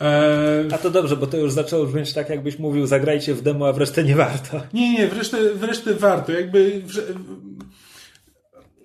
E, 0.00 0.64
a 0.72 0.78
to 0.78 0.90
dobrze, 0.90 1.16
bo 1.16 1.26
to 1.26 1.36
już 1.36 1.52
zaczęło 1.52 1.86
brzmieć 1.86 2.12
tak, 2.12 2.30
jakbyś 2.30 2.58
mówił, 2.58 2.86
zagrajcie 2.86 3.34
w 3.34 3.42
demo, 3.42 3.68
a 3.68 3.72
wreszcie 3.72 4.04
nie 4.04 4.16
warto. 4.16 4.62
Nie, 4.74 4.92
nie, 4.92 5.08
wreszcie, 5.08 5.36
wreszcie 5.54 5.94
warto. 5.94 6.32
Jakby 6.32 6.82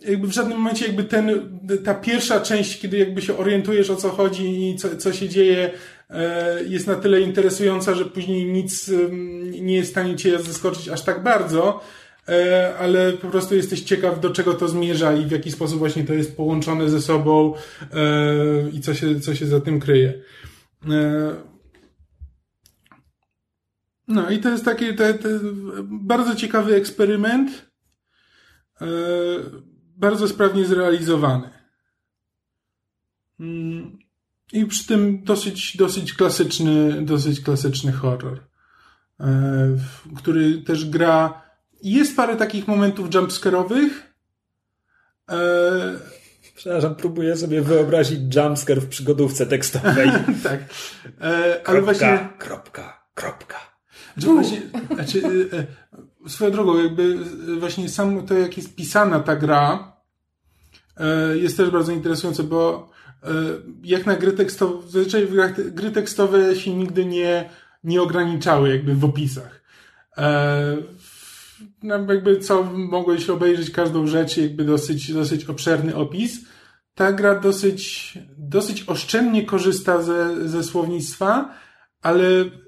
jakby 0.08 0.28
w 0.28 0.32
żadnym 0.32 0.58
momencie 0.58 0.86
jakby 0.86 1.04
ten, 1.04 1.60
ta 1.84 1.94
pierwsza 1.94 2.40
część, 2.40 2.80
kiedy 2.80 2.98
jakby 2.98 3.22
się 3.22 3.38
orientujesz 3.38 3.90
o 3.90 3.96
co 3.96 4.10
chodzi 4.10 4.70
i 4.70 4.76
co, 4.76 4.98
co 4.98 5.14
się 5.14 5.30
dzieje, 5.30 5.72
e, 6.10 6.64
jest 6.64 6.88
na 6.88 6.96
tyle 6.96 7.22
interesująca, 7.22 7.96
że 7.96 8.06
później 8.06 8.46
nic 8.46 8.92
nie 9.62 9.76
jest 9.76 9.90
w 9.90 9.92
stanie 9.92 10.16
cię 10.16 10.40
zaskoczyć 10.40 10.90
aż 10.90 11.02
tak 11.02 11.24
bardzo, 11.24 11.82
e, 12.30 12.74
ale 12.80 13.14
po 13.14 13.28
prostu 13.28 13.56
jesteś 13.56 13.82
ciekaw, 13.82 14.20
do 14.20 14.30
czego 14.30 14.54
to 14.54 14.68
zmierza 14.68 15.14
i 15.14 15.26
w 15.26 15.32
jaki 15.32 15.52
sposób 15.52 15.80
właśnie 15.80 16.04
to 16.04 16.14
jest 16.14 16.38
połączone 16.38 16.90
ze 16.90 17.02
sobą 17.02 17.54
e, 17.94 18.70
i 18.74 18.82
co 18.82 18.94
się, 18.94 19.20
co 19.20 19.36
się 19.36 19.46
za 19.46 19.62
tym 19.62 19.80
kryje. 19.80 20.14
No 24.08 24.30
i 24.30 24.40
to 24.40 24.50
jest 24.50 24.66
taki 24.66 24.96
to, 24.96 25.14
to 25.14 25.30
bardzo 25.84 26.36
ciekawy 26.36 26.76
eksperyment 26.76 27.72
bardzo 29.96 30.28
sprawnie 30.28 30.66
zrealizowany. 30.66 31.50
Mm, 33.40 34.00
I 34.54 34.66
przy 34.66 34.88
tym 34.88 35.24
dosyć, 35.24 35.78
dosyć 35.78 36.14
klasyczny, 36.14 37.02
dosyć 37.02 37.42
klasyczny 37.42 37.92
horror, 37.92 38.44
e, 39.20 39.78
który 40.18 40.62
też 40.62 40.90
gra. 40.90 41.42
Jest 41.84 42.16
parę 42.16 42.36
takich 42.36 42.68
momentów 42.68 43.10
jumpscare'owych. 43.10 43.90
E, 45.32 46.16
Przepraszam, 46.56 46.96
próbuję 46.96 47.38
sobie 47.38 47.62
wyobrazić 47.62 48.36
jumpscare 48.36 48.82
w 48.82 48.88
przygodówce 48.88 49.46
tekstowej. 49.46 50.12
tak. 50.44 50.60
E, 51.22 51.22
ale 51.22 51.60
kropka, 51.64 51.82
właśnie. 51.82 52.30
Kropka, 52.38 53.08
kropka. 53.14 53.58
Znaczy, 54.18 54.34
właśnie, 54.34 54.62
znaczy, 54.96 55.50
swoją 56.28 56.52
drogą, 56.52 56.84
jakby 56.84 57.18
właśnie 57.60 57.90
sam 57.90 58.28
to, 58.28 58.34
jak 58.34 58.58
jest 58.58 58.76
pisana 58.76 59.20
ta 59.20 59.36
gra, 59.36 59.94
e, 60.98 61.38
jest 61.38 61.58
też 61.58 61.70
bardzo 61.70 61.92
interesujące, 61.92 62.44
bo 62.44 62.90
e, 63.24 63.28
jak 63.84 64.06
na 64.06 64.16
gry 64.16 64.32
tekstowe, 64.32 64.88
zazwyczaj 64.88 65.28
gry 65.58 65.92
tekstowe 65.92 66.56
się 66.56 66.74
nigdy 66.76 67.06
nie, 67.06 67.50
nie 67.84 68.02
ograniczały 68.02 68.70
jakby 68.70 68.96
w 68.96 69.06
opisach. 69.06 69.62
E, 70.18 70.78
no 71.84 72.14
jakby 72.14 72.40
co 72.40 72.64
mogłeś 72.74 73.30
obejrzeć 73.30 73.72
każdą 73.72 74.08
rzecz, 74.08 74.38
jakby 74.38 74.66
dosyć, 74.66 75.14
dosyć 75.14 75.46
obszerny 75.46 75.96
opis. 75.96 76.40
Ta 76.96 77.14
gra 77.14 77.40
dosyć, 77.40 78.14
dosyć 78.38 78.84
oszczędnie 78.88 79.46
korzysta 79.46 80.02
ze, 80.02 80.50
ze 80.50 80.64
słownictwa, 80.64 81.54
ale, 82.02 82.26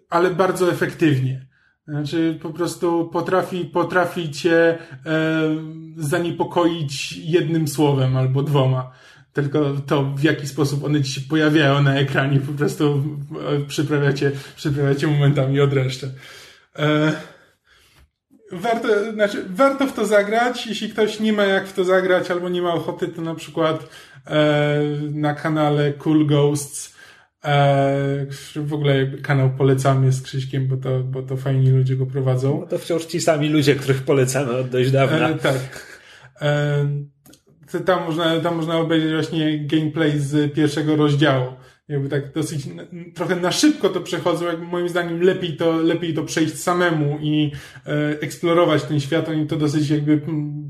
ale 0.10 0.32
bardzo 0.32 0.72
efektywnie. 0.72 1.47
Znaczy 1.88 2.40
po 2.42 2.50
prostu 2.50 3.10
potrafi, 3.14 3.66
potrafi 3.66 4.32
cię 4.32 4.58
e, 4.58 4.78
zaniepokoić 5.98 7.18
jednym 7.18 7.68
słowem 7.68 8.18
albo 8.18 8.44
dwoma. 8.44 8.92
Tylko 9.34 9.74
to, 9.88 10.04
w 10.04 10.24
jaki 10.24 10.48
sposób 10.48 10.84
one 10.84 11.04
ci 11.04 11.12
się 11.12 11.22
pojawiają 11.30 11.82
na 11.82 11.96
ekranie, 11.96 12.40
po 12.40 12.54
prostu 12.54 13.04
e, 13.50 13.66
przyprawiacie, 13.66 14.32
przyprawiacie 14.56 15.08
momentami 15.08 15.60
odreszcze. 15.60 16.10
E, 16.80 17.12
warto, 18.52 19.12
znaczy, 19.14 19.46
warto 19.50 19.88
w 19.88 19.94
to 19.94 20.06
zagrać. 20.06 20.68
Jeśli 20.68 20.90
ktoś 20.90 21.20
nie 21.20 21.34
ma 21.34 21.44
jak 21.44 21.68
w 21.68 21.74
to 21.74 21.84
zagrać 21.84 22.32
albo 22.32 22.50
nie 22.50 22.62
ma 22.62 22.74
ochoty, 22.74 23.08
to 23.08 23.22
na 23.22 23.36
przykład 23.36 23.90
e, 24.26 24.82
na 25.12 25.34
kanale 25.34 25.94
Cool 25.94 26.28
Ghosts 26.28 26.97
w 28.56 28.74
ogóle 28.74 29.08
kanał 29.08 29.50
polecamy 29.58 30.12
z 30.12 30.22
Krzyśkiem, 30.22 30.68
bo 30.68 30.78
to, 30.78 31.00
bo 31.00 31.24
to 31.24 31.38
fajni 31.38 31.70
ludzie 31.70 31.96
go 31.96 32.06
prowadzą. 32.06 32.60
No 32.60 32.68
to 32.68 32.78
wciąż 32.78 33.06
ci 33.06 33.22
sami 33.22 33.50
ludzie, 33.50 33.76
których 33.76 34.04
polecamy 34.04 34.52
od 34.52 34.70
dość 34.70 34.92
dawna. 34.92 35.30
Eee, 35.30 35.40
tak. 35.40 36.00
Eee, 36.42 37.84
tam 37.86 38.06
można, 38.06 38.40
tam 38.40 38.56
można 38.56 38.78
obejrzeć 38.78 39.12
właśnie 39.12 39.66
gameplay 39.68 40.20
z 40.20 40.54
pierwszego 40.54 40.96
rozdziału 40.96 41.54
jakby 41.90 42.10
tak 42.10 42.34
dosyć 42.34 42.68
trochę 43.16 43.36
na 43.36 43.52
szybko 43.52 43.90
to 43.90 44.02
przechodzą, 44.02 44.46
jakby 44.46 44.66
moim 44.66 44.90
zdaniem 44.90 45.22
lepiej 45.22 45.58
to, 45.58 45.78
lepiej 45.78 46.14
to 46.14 46.24
przejść 46.24 46.56
samemu 46.56 47.18
i 47.22 47.52
e, 47.86 48.22
eksplorować 48.22 48.84
ten 48.84 49.00
świat. 49.00 49.30
Oni 49.30 49.48
to 49.48 49.56
dosyć 49.56 49.90
jakby 49.90 50.22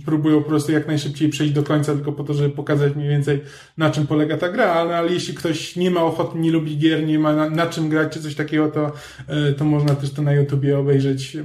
próbują 0.05 0.43
po 0.43 0.49
prostu 0.49 0.71
jak 0.71 0.87
najszybciej 0.87 1.29
przejść 1.29 1.53
do 1.53 1.63
końca, 1.63 1.93
tylko 1.93 2.11
po 2.11 2.23
to, 2.23 2.33
żeby 2.33 2.49
pokazać 2.49 2.95
mniej 2.95 3.09
więcej 3.09 3.41
na 3.77 3.89
czym 3.89 4.07
polega 4.07 4.37
ta 4.37 4.49
gra, 4.49 4.65
ale, 4.65 4.97
ale 4.97 5.13
jeśli 5.13 5.33
ktoś 5.33 5.75
nie 5.75 5.91
ma 5.91 6.01
ochoty, 6.01 6.37
nie 6.37 6.51
lubi 6.51 6.77
gier, 6.77 7.07
nie 7.07 7.19
ma 7.19 7.35
na, 7.35 7.49
na 7.49 7.67
czym 7.67 7.89
grać 7.89 8.13
czy 8.13 8.21
coś 8.21 8.35
takiego, 8.35 8.67
to, 8.67 8.91
e, 9.27 9.53
to 9.53 9.65
można 9.65 9.95
też 9.95 10.11
to 10.11 10.21
na 10.21 10.33
YouTubie 10.33 10.79
obejrzeć. 10.79 11.37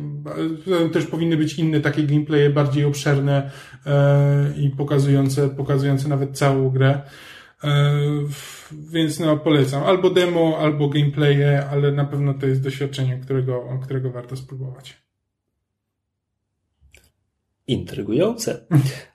E, 0.85 0.89
też 0.89 1.07
powinny 1.07 1.37
być 1.37 1.59
inne 1.59 1.81
takie 1.81 2.03
gameplaye, 2.03 2.51
bardziej 2.51 2.85
obszerne 2.85 3.51
e, 3.87 4.53
i 4.57 4.71
pokazujące, 4.71 5.49
pokazujące 5.49 6.09
nawet 6.09 6.39
całą 6.39 6.71
grę. 6.71 7.01
E, 7.65 8.01
więc 8.73 9.21
no 9.21 9.37
polecam. 9.37 9.83
Albo 9.83 10.11
demo, 10.11 10.59
albo 10.59 10.89
gameplaye, 10.89 11.67
ale 11.71 11.93
na 11.93 12.05
pewno 12.05 12.35
to 12.35 12.47
jest 12.47 12.63
doświadczenie, 12.63 13.21
którego, 13.23 13.79
którego 13.85 14.11
warto 14.11 14.37
spróbować. 14.37 15.03
Intrygujące. 17.67 18.67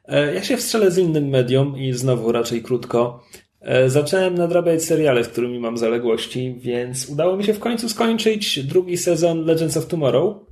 E, 0.06 0.34
ja 0.34 0.44
się 0.44 0.58
wstrzelę 0.58 0.92
z 0.92 0.98
innym 0.98 1.30
medium 1.30 1.78
i 1.78 1.94
znowu 1.94 2.32
raczej 2.32 2.64
krótko. 2.64 3.24
E, 3.62 3.90
zacząłem 3.90 4.36
nadrabiać 4.36 4.84
seriale, 4.84 5.24
z 5.24 5.28
którymi 5.28 5.60
mam 5.60 5.78
zaległości, 5.78 6.56
więc 6.60 7.10
udało 7.10 7.38
mi 7.38 7.44
się 7.44 7.54
w 7.54 7.60
końcu 7.60 7.90
skończyć 7.90 8.64
drugi 8.64 8.98
sezon 8.98 9.46
Legends 9.46 9.78
of 9.78 9.88
Tomorrow. 9.88 10.47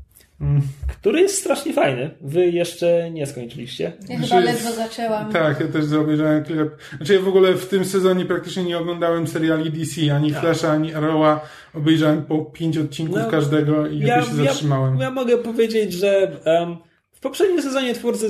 Który 0.88 1.22
jest 1.22 1.38
strasznie 1.38 1.74
fajny. 1.74 2.10
Wy 2.22 2.46
jeszcze 2.50 3.12
nie 3.12 3.26
skończyliście. 3.26 3.94
Ja 4.10 4.18
znaczy, 4.18 4.30
chyba 4.34 4.40
ledwo 4.40 4.72
zaczęłam. 4.72 5.32
Tak, 5.34 5.60
ja 5.60 5.68
też 5.68 5.94
obejrzałem 5.94 6.44
kilka... 6.44 6.64
Znaczy 6.98 7.14
ja 7.14 7.22
w 7.22 7.28
ogóle 7.28 7.54
w 7.54 7.68
tym 7.68 7.86
sezonie 7.86 8.26
praktycznie 8.26 8.64
nie 8.64 8.78
oglądałem 8.78 9.28
seriali 9.28 9.72
DC, 9.72 10.16
ani 10.16 10.32
tak. 10.32 10.42
Flasha, 10.42 10.72
ani 10.72 10.94
Arrowa. 10.94 11.48
Obejrzałem 11.74 12.24
po 12.24 12.46
pięć 12.46 12.78
odcinków 12.78 13.18
no, 13.18 13.32
każdego 13.32 13.88
i 13.88 14.00
ja, 14.00 14.08
jakoś 14.08 14.30
się 14.30 14.36
zatrzymałem. 14.36 14.98
Ja, 14.98 15.04
ja 15.04 15.12
mogę 15.12 15.38
powiedzieć, 15.38 15.94
że 15.94 16.32
um, 16.46 16.78
w 17.12 17.20
poprzednim 17.20 17.62
sezonie 17.62 17.94
twórcy 17.94 18.28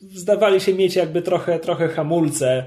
zdawali 0.00 0.60
się 0.60 0.74
mieć 0.74 0.96
jakby 0.96 1.22
trochę, 1.22 1.58
trochę 1.58 1.88
hamulce 1.88 2.64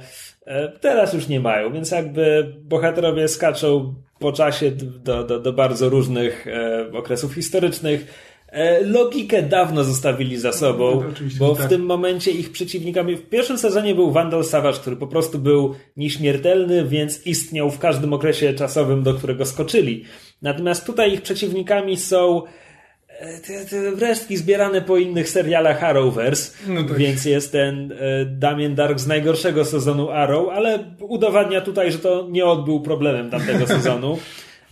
E, 0.48 0.70
teraz 0.80 1.14
już 1.14 1.28
nie 1.28 1.40
mają, 1.40 1.74
więc 1.74 1.92
jakby 1.92 2.54
bohaterowie 2.64 3.28
skaczą 3.28 3.96
po 4.20 4.32
czasie 4.32 4.72
do, 5.04 5.24
do, 5.24 5.40
do 5.40 5.54
bardzo 5.54 5.90
różnych 5.90 6.48
e, 6.48 6.92
okresów 6.94 7.34
historycznych. 7.34 8.28
E, 8.52 8.84
logikę 8.84 9.44
dawno 9.44 9.84
zostawili 9.84 10.38
za 10.38 10.52
sobą, 10.52 11.04
no, 11.04 11.10
bo 11.40 11.56
w 11.56 11.58
tak. 11.58 11.70
tym 11.70 11.86
momencie 11.86 12.32
ich 12.32 12.52
przeciwnikami 12.52 13.16
w 13.16 13.30
pierwszym 13.30 13.58
sezonie 13.58 13.96
był 13.96 14.12
Vandal 14.12 14.44
Savage, 14.44 14.78
który 14.78 14.96
po 14.96 15.08
prostu 15.08 15.40
był 15.40 15.76
nieśmiertelny, 15.98 16.86
więc 16.86 17.26
istniał 17.26 17.72
w 17.72 17.80
każdym 17.80 18.14
okresie 18.14 18.54
czasowym, 18.54 19.04
do 19.04 19.14
którego 19.14 19.46
skoczyli. 19.46 20.04
Natomiast 20.42 20.86
tutaj 20.86 21.14
ich 21.14 21.22
przeciwnikami 21.22 21.98
są 21.98 22.44
te, 23.48 23.66
te 23.66 23.92
resztki 23.92 24.38
zbierane 24.38 24.82
po 24.82 24.98
innych 24.98 25.30
serialach 25.30 25.84
Arrowverse, 25.84 26.52
no 26.68 26.84
tak. 26.84 26.98
więc 26.98 27.26
jest 27.26 27.52
ten 27.52 27.92
e, 27.92 28.26
Damien 28.26 28.76
Dark 28.76 29.00
z 29.00 29.08
najgorszego 29.08 29.66
sezonu 29.66 30.10
Arrow, 30.10 30.50
ale 30.50 30.96
udowadnia 31.00 31.62
tutaj, 31.62 31.92
że 31.92 32.00
to 32.00 32.28
nie 32.30 32.46
odbył 32.46 32.82
problemem 32.82 33.30
tamtego 33.30 33.68
sezonu. 33.78 34.18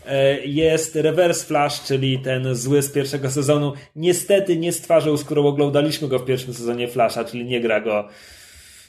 E, 0.07 0.45
jest 0.45 0.95
Reverse 0.95 1.45
Flash, 1.45 1.83
czyli 1.83 2.19
ten 2.19 2.55
zły 2.55 2.81
z 2.81 2.91
pierwszego 2.91 3.31
sezonu. 3.31 3.73
Niestety 3.95 4.57
nie 4.57 4.71
stwarzał, 4.71 5.17
skoro 5.17 5.47
oglądaliśmy 5.47 6.07
go 6.07 6.19
w 6.19 6.25
pierwszym 6.25 6.53
sezonie 6.53 6.87
Flasha, 6.87 7.23
czyli 7.23 7.45
nie 7.45 7.61
gra 7.61 7.81
go 7.81 8.07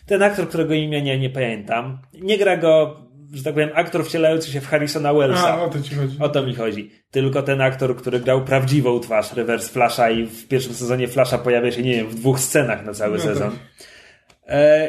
ten 0.06 0.22
aktor, 0.22 0.48
którego 0.48 0.74
imienia 0.74 1.16
nie 1.16 1.30
pamiętam. 1.30 1.98
Nie 2.14 2.38
gra 2.38 2.56
go 2.56 3.06
że 3.32 3.42
tak 3.42 3.54
powiem, 3.54 3.70
aktor 3.74 4.04
wcielający 4.04 4.50
się 4.50 4.60
w 4.60 4.66
Harrisona 4.66 5.14
Wellsa. 5.14 5.54
A, 5.54 5.64
o 5.64 5.68
to 5.68 5.82
ci 5.82 5.94
chodzi. 5.94 6.16
O 6.20 6.28
to 6.28 6.42
mi 6.42 6.54
chodzi. 6.54 6.90
Tylko 7.10 7.42
ten 7.42 7.60
aktor, 7.60 7.96
który 7.96 8.20
grał 8.20 8.44
prawdziwą 8.44 9.00
twarz 9.00 9.32
Reverse 9.32 9.68
Flasha 9.68 10.10
i 10.10 10.26
w 10.26 10.48
pierwszym 10.48 10.74
sezonie 10.74 11.08
Flasha 11.08 11.38
pojawia 11.38 11.72
się, 11.72 11.82
nie 11.82 11.94
wiem, 11.94 12.08
w 12.08 12.14
dwóch 12.14 12.40
scenach 12.40 12.84
na 12.84 12.92
cały 12.92 13.16
no 13.16 13.24
sezon. 13.24 13.50
Tak. 13.50 13.60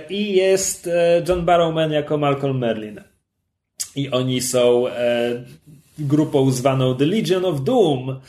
I 0.09 0.33
jest 0.33 0.87
e, 0.87 1.23
John 1.29 1.45
Barrowman 1.45 1.91
jako 1.91 2.17
Malcolm 2.17 2.57
Merlin. 2.57 3.01
I 3.95 4.09
oni 4.09 4.41
są 4.41 4.85
grupą 5.99 6.51
zwaną 6.51 6.95
The 6.95 7.05
Legion 7.05 7.45
of 7.45 7.63
Doom. 7.63 8.09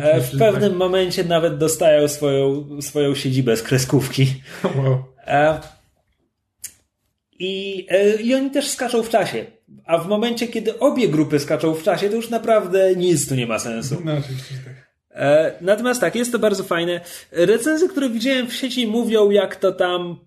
E, 0.00 0.20
w 0.20 0.38
pewnym 0.38 0.76
momencie 0.76 1.24
nawet 1.24 1.58
dostają 1.58 2.08
swoją, 2.08 2.66
swoją 2.82 3.14
siedzibę 3.14 3.56
z 3.56 3.62
kreskówki. 3.62 4.26
Wow. 4.76 5.04
E, 5.26 5.60
i, 7.38 7.86
e, 7.90 8.14
I 8.14 8.34
oni 8.34 8.50
też 8.50 8.68
skaczą 8.68 9.02
w 9.02 9.08
czasie. 9.08 9.46
A 9.86 9.98
w 9.98 10.08
momencie, 10.08 10.48
kiedy 10.48 10.78
obie 10.78 11.08
grupy 11.08 11.38
skaczą 11.38 11.74
w 11.74 11.82
czasie, 11.82 12.08
to 12.08 12.16
już 12.16 12.30
naprawdę 12.30 12.96
nic 12.96 13.28
tu 13.28 13.34
nie 13.34 13.46
ma 13.46 13.58
sensu. 13.58 14.02
No, 14.04 14.12
oczywiście 14.12 14.54
tak. 14.64 14.84
Natomiast 15.60 16.00
tak, 16.00 16.14
jest 16.14 16.32
to 16.32 16.38
bardzo 16.38 16.64
fajne. 16.64 17.00
Recenzje, 17.32 17.88
które 17.88 18.10
widziałem 18.10 18.46
w 18.46 18.54
sieci 18.54 18.86
mówią, 18.86 19.30
jak 19.30 19.56
to 19.56 19.72
tam 19.72 20.18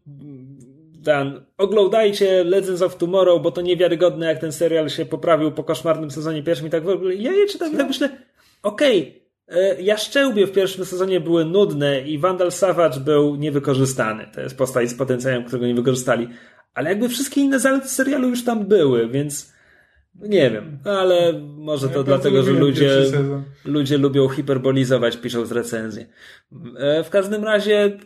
ten, 1.07 1.45
oglądajcie 1.57 2.43
Legends 2.43 2.81
of 2.81 2.97
Tomorrow, 2.97 3.41
bo 3.41 3.51
to 3.51 3.61
niewiarygodne, 3.61 4.25
jak 4.25 4.39
ten 4.39 4.51
serial 4.51 4.89
się 4.89 5.05
poprawił 5.05 5.51
po 5.51 5.63
koszmarnym 5.63 6.11
sezonie 6.11 6.43
pierwszym 6.43 6.67
i 6.67 6.69
tak 6.69 6.83
w 6.83 6.89
ogóle. 6.89 7.15
Ja 7.15 7.31
je 7.31 7.47
czytam 7.47 7.73
i 7.73 7.77
tak 7.77 7.87
myślę, 7.87 8.09
okej, 8.63 9.21
okay, 9.47 9.61
e, 9.61 9.81
Jaszczębie 9.81 10.47
w 10.47 10.51
pierwszym 10.51 10.85
sezonie 10.85 11.19
były 11.19 11.45
nudne 11.45 12.01
i 12.01 12.19
Vandal 12.19 12.51
Savage 12.51 12.99
był 12.99 13.35
niewykorzystany. 13.35 14.27
To 14.33 14.41
jest 14.41 14.57
postać 14.57 14.89
z 14.89 14.93
potencjałem, 14.93 15.43
którego 15.43 15.67
nie 15.67 15.75
wykorzystali 15.75 16.27
ale 16.77 16.89
jakby 16.89 17.09
wszystkie 17.09 17.41
inne 17.41 17.59
zalety 17.59 17.87
serialu 17.87 18.29
już 18.29 18.43
tam 18.43 18.65
były, 18.65 19.07
więc 19.07 19.53
nie 20.15 20.51
wiem, 20.51 20.79
ale 20.83 21.33
może 21.57 21.89
to 21.89 21.97
ja 21.97 22.03
dlatego, 22.03 22.43
że 22.43 22.51
ludzie, 22.51 23.03
ludzie 23.65 23.97
lubią 23.97 24.29
hiperbolizować, 24.29 25.17
pisząc 25.17 25.51
recenzje. 25.51 26.05
W 27.03 27.09
każdym 27.09 27.43
razie 27.43 27.97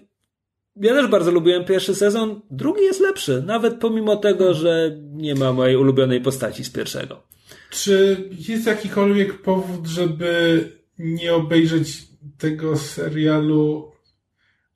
ja 0.75 0.93
też 0.93 1.07
bardzo 1.07 1.31
lubiłem 1.31 1.65
pierwszy 1.65 1.95
sezon, 1.95 2.41
drugi 2.51 2.83
jest 2.83 2.99
lepszy, 2.99 3.43
nawet 3.45 3.79
pomimo 3.79 4.15
tego, 4.15 4.53
że 4.53 4.97
nie 5.11 5.35
ma 5.35 5.53
mojej 5.53 5.77
ulubionej 5.77 6.21
postaci 6.21 6.63
z 6.63 6.69
pierwszego. 6.69 7.23
Czy 7.69 8.17
jest 8.49 8.65
jakikolwiek 8.65 9.41
powód, 9.41 9.87
żeby 9.87 10.63
nie 10.99 11.33
obejrzeć 11.33 11.97
tego 12.37 12.77
serialu 12.77 13.91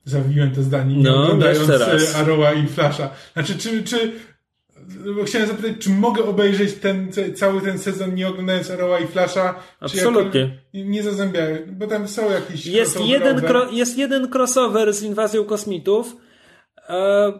Zawiłem 0.06 0.50
to 0.50 0.62
zdanie, 0.62 0.96
nie 0.96 1.02
no, 1.02 1.22
oglądając 1.22 1.70
e, 1.70 2.16
Arrowa 2.16 2.52
i 2.52 2.66
Flasha. 2.66 3.10
Znaczy, 3.32 3.58
czy, 3.58 3.84
czy 3.84 4.12
chciałem 5.26 5.48
zapytać, 5.48 5.72
czy 5.78 5.90
mogę 5.90 6.24
obejrzeć 6.24 6.74
ten, 6.74 7.10
cały 7.34 7.60
ten 7.60 7.78
sezon 7.78 8.14
nie 8.14 8.28
oglądając 8.28 8.70
Arrowa 8.70 9.00
i 9.00 9.06
Flasha? 9.06 9.54
Absolutnie. 9.80 10.58
Czy 10.74 10.84
nie 10.84 11.02
zazębiałem, 11.02 11.58
bo 11.78 11.86
tam 11.86 12.08
są 12.08 12.30
jakieś 12.30 12.66
jest 12.66 13.00
jeden, 13.00 13.40
kro, 13.40 13.70
jest 13.70 13.98
jeden 13.98 14.28
crossover 14.34 14.92
z 14.92 15.02
inwazją 15.02 15.44
kosmitów. 15.44 16.16
E... 16.88 17.32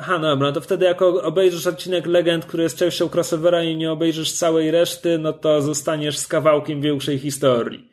Aha, 0.00 0.18
no 0.18 0.30
dobra, 0.30 0.52
to 0.52 0.60
wtedy 0.60 0.84
jak 0.84 1.02
obejrzysz 1.02 1.66
odcinek 1.66 2.06
Legend, 2.06 2.46
który 2.46 2.62
jest 2.62 2.78
częścią 2.78 3.08
crossovera 3.14 3.62
i 3.62 3.76
nie 3.76 3.92
obejrzysz 3.92 4.32
całej 4.32 4.70
reszty, 4.70 5.18
no 5.18 5.32
to 5.32 5.62
zostaniesz 5.62 6.18
z 6.18 6.26
kawałkiem 6.26 6.80
większej 6.80 7.18
historii. 7.18 7.90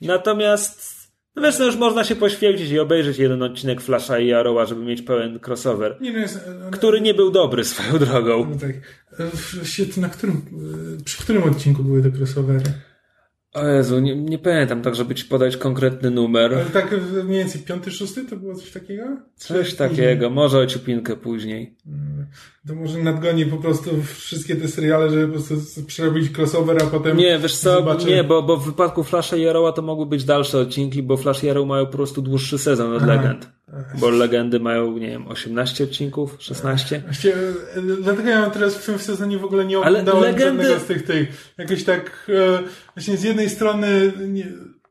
Natomiast 0.00 0.99
no 1.40 1.46
wiesz, 1.46 1.58
no 1.58 1.66
już 1.66 1.76
można 1.76 2.04
się 2.04 2.16
poświęcić 2.16 2.70
i 2.70 2.78
obejrzeć 2.78 3.18
jeden 3.18 3.42
odcinek 3.42 3.80
Flasha 3.80 4.18
i 4.18 4.32
Arrowa, 4.32 4.66
żeby 4.66 4.84
mieć 4.84 5.02
pełen 5.02 5.38
crossover. 5.46 5.96
Nie, 6.00 6.12
no 6.12 6.18
jest, 6.18 6.40
no, 6.60 6.70
który 6.70 7.00
nie 7.00 7.14
był 7.14 7.30
dobry 7.30 7.64
swoją 7.64 7.98
drogą. 7.98 8.50
No 8.50 8.56
tak. 8.56 8.72
Na 9.96 10.08
którym, 10.08 10.42
przy 11.04 11.22
którym 11.22 11.42
odcinku 11.42 11.84
były 11.84 12.02
te 12.02 12.18
crossovery? 12.18 12.62
O 13.54 13.66
Jezu, 13.68 14.00
nie, 14.00 14.16
nie 14.16 14.38
pamiętam 14.38 14.82
tak, 14.82 14.94
żeby 14.94 15.14
ci 15.14 15.24
podać 15.24 15.56
konkretny 15.56 16.10
numer. 16.10 16.54
Ale 16.54 16.64
tak 16.64 16.94
mniej 17.24 17.38
więcej 17.38 17.60
piąty, 17.60 17.90
szósty 17.90 18.24
to 18.24 18.36
było 18.36 18.54
coś 18.54 18.70
takiego? 18.70 19.04
Coś 19.34 19.74
takiego, 19.74 20.30
może 20.30 20.58
o 20.58 20.66
ciupinkę 20.66 21.16
później. 21.16 21.76
Mm, 21.86 22.09
to 22.68 22.74
może 22.74 22.98
nadgonię 22.98 23.46
po 23.46 23.56
prostu 23.56 23.90
wszystkie 24.02 24.56
te 24.56 24.68
seriale, 24.68 25.10
żeby 25.10 25.26
po 25.26 25.32
prostu 25.32 25.82
przerobić 25.82 26.38
crossover, 26.38 26.82
a 26.82 26.86
potem 26.86 27.16
Nie, 27.16 27.38
wiesz 27.38 27.56
co, 27.56 27.72
zobaczę... 27.72 28.06
nie, 28.06 28.24
bo, 28.24 28.42
bo 28.42 28.56
w 28.56 28.66
wypadku 28.66 29.04
Flasha 29.04 29.36
i 29.36 29.48
Arrowa 29.48 29.72
to 29.72 29.82
mogły 29.82 30.06
być 30.06 30.24
dalsze 30.24 30.58
odcinki, 30.58 31.02
bo 31.02 31.16
Flash 31.16 31.44
i 31.44 31.50
Arrow 31.50 31.66
mają 31.66 31.86
po 31.86 31.92
prostu 31.92 32.22
dłuższy 32.22 32.58
sezon 32.58 32.96
od. 32.96 33.06
Legend. 33.06 33.48
Bo 34.00 34.10
legendy 34.10 34.60
mają, 34.60 34.98
nie 34.98 35.08
wiem, 35.08 35.28
18 35.28 35.84
odcinków, 35.84 36.36
16. 36.38 37.02
Właściwie, 37.04 37.34
e, 37.34 37.82
dlatego 38.02 38.28
ja 38.28 38.50
teraz 38.50 38.74
w 38.76 38.86
tym 38.86 38.98
sezonie 38.98 39.38
w 39.38 39.44
ogóle 39.44 39.64
nie 39.64 39.78
oglądałem 39.78 40.22
legendy... 40.22 40.44
żadnego 40.44 40.80
z 40.80 40.86
tych, 40.86 41.06
tych 41.06 41.52
jakoś 41.58 41.84
tak, 41.84 42.26
e, 42.28 42.62
właśnie 42.94 43.16
z 43.16 43.22
jednej 43.22 43.50
strony 43.50 44.12
nie, 44.28 44.46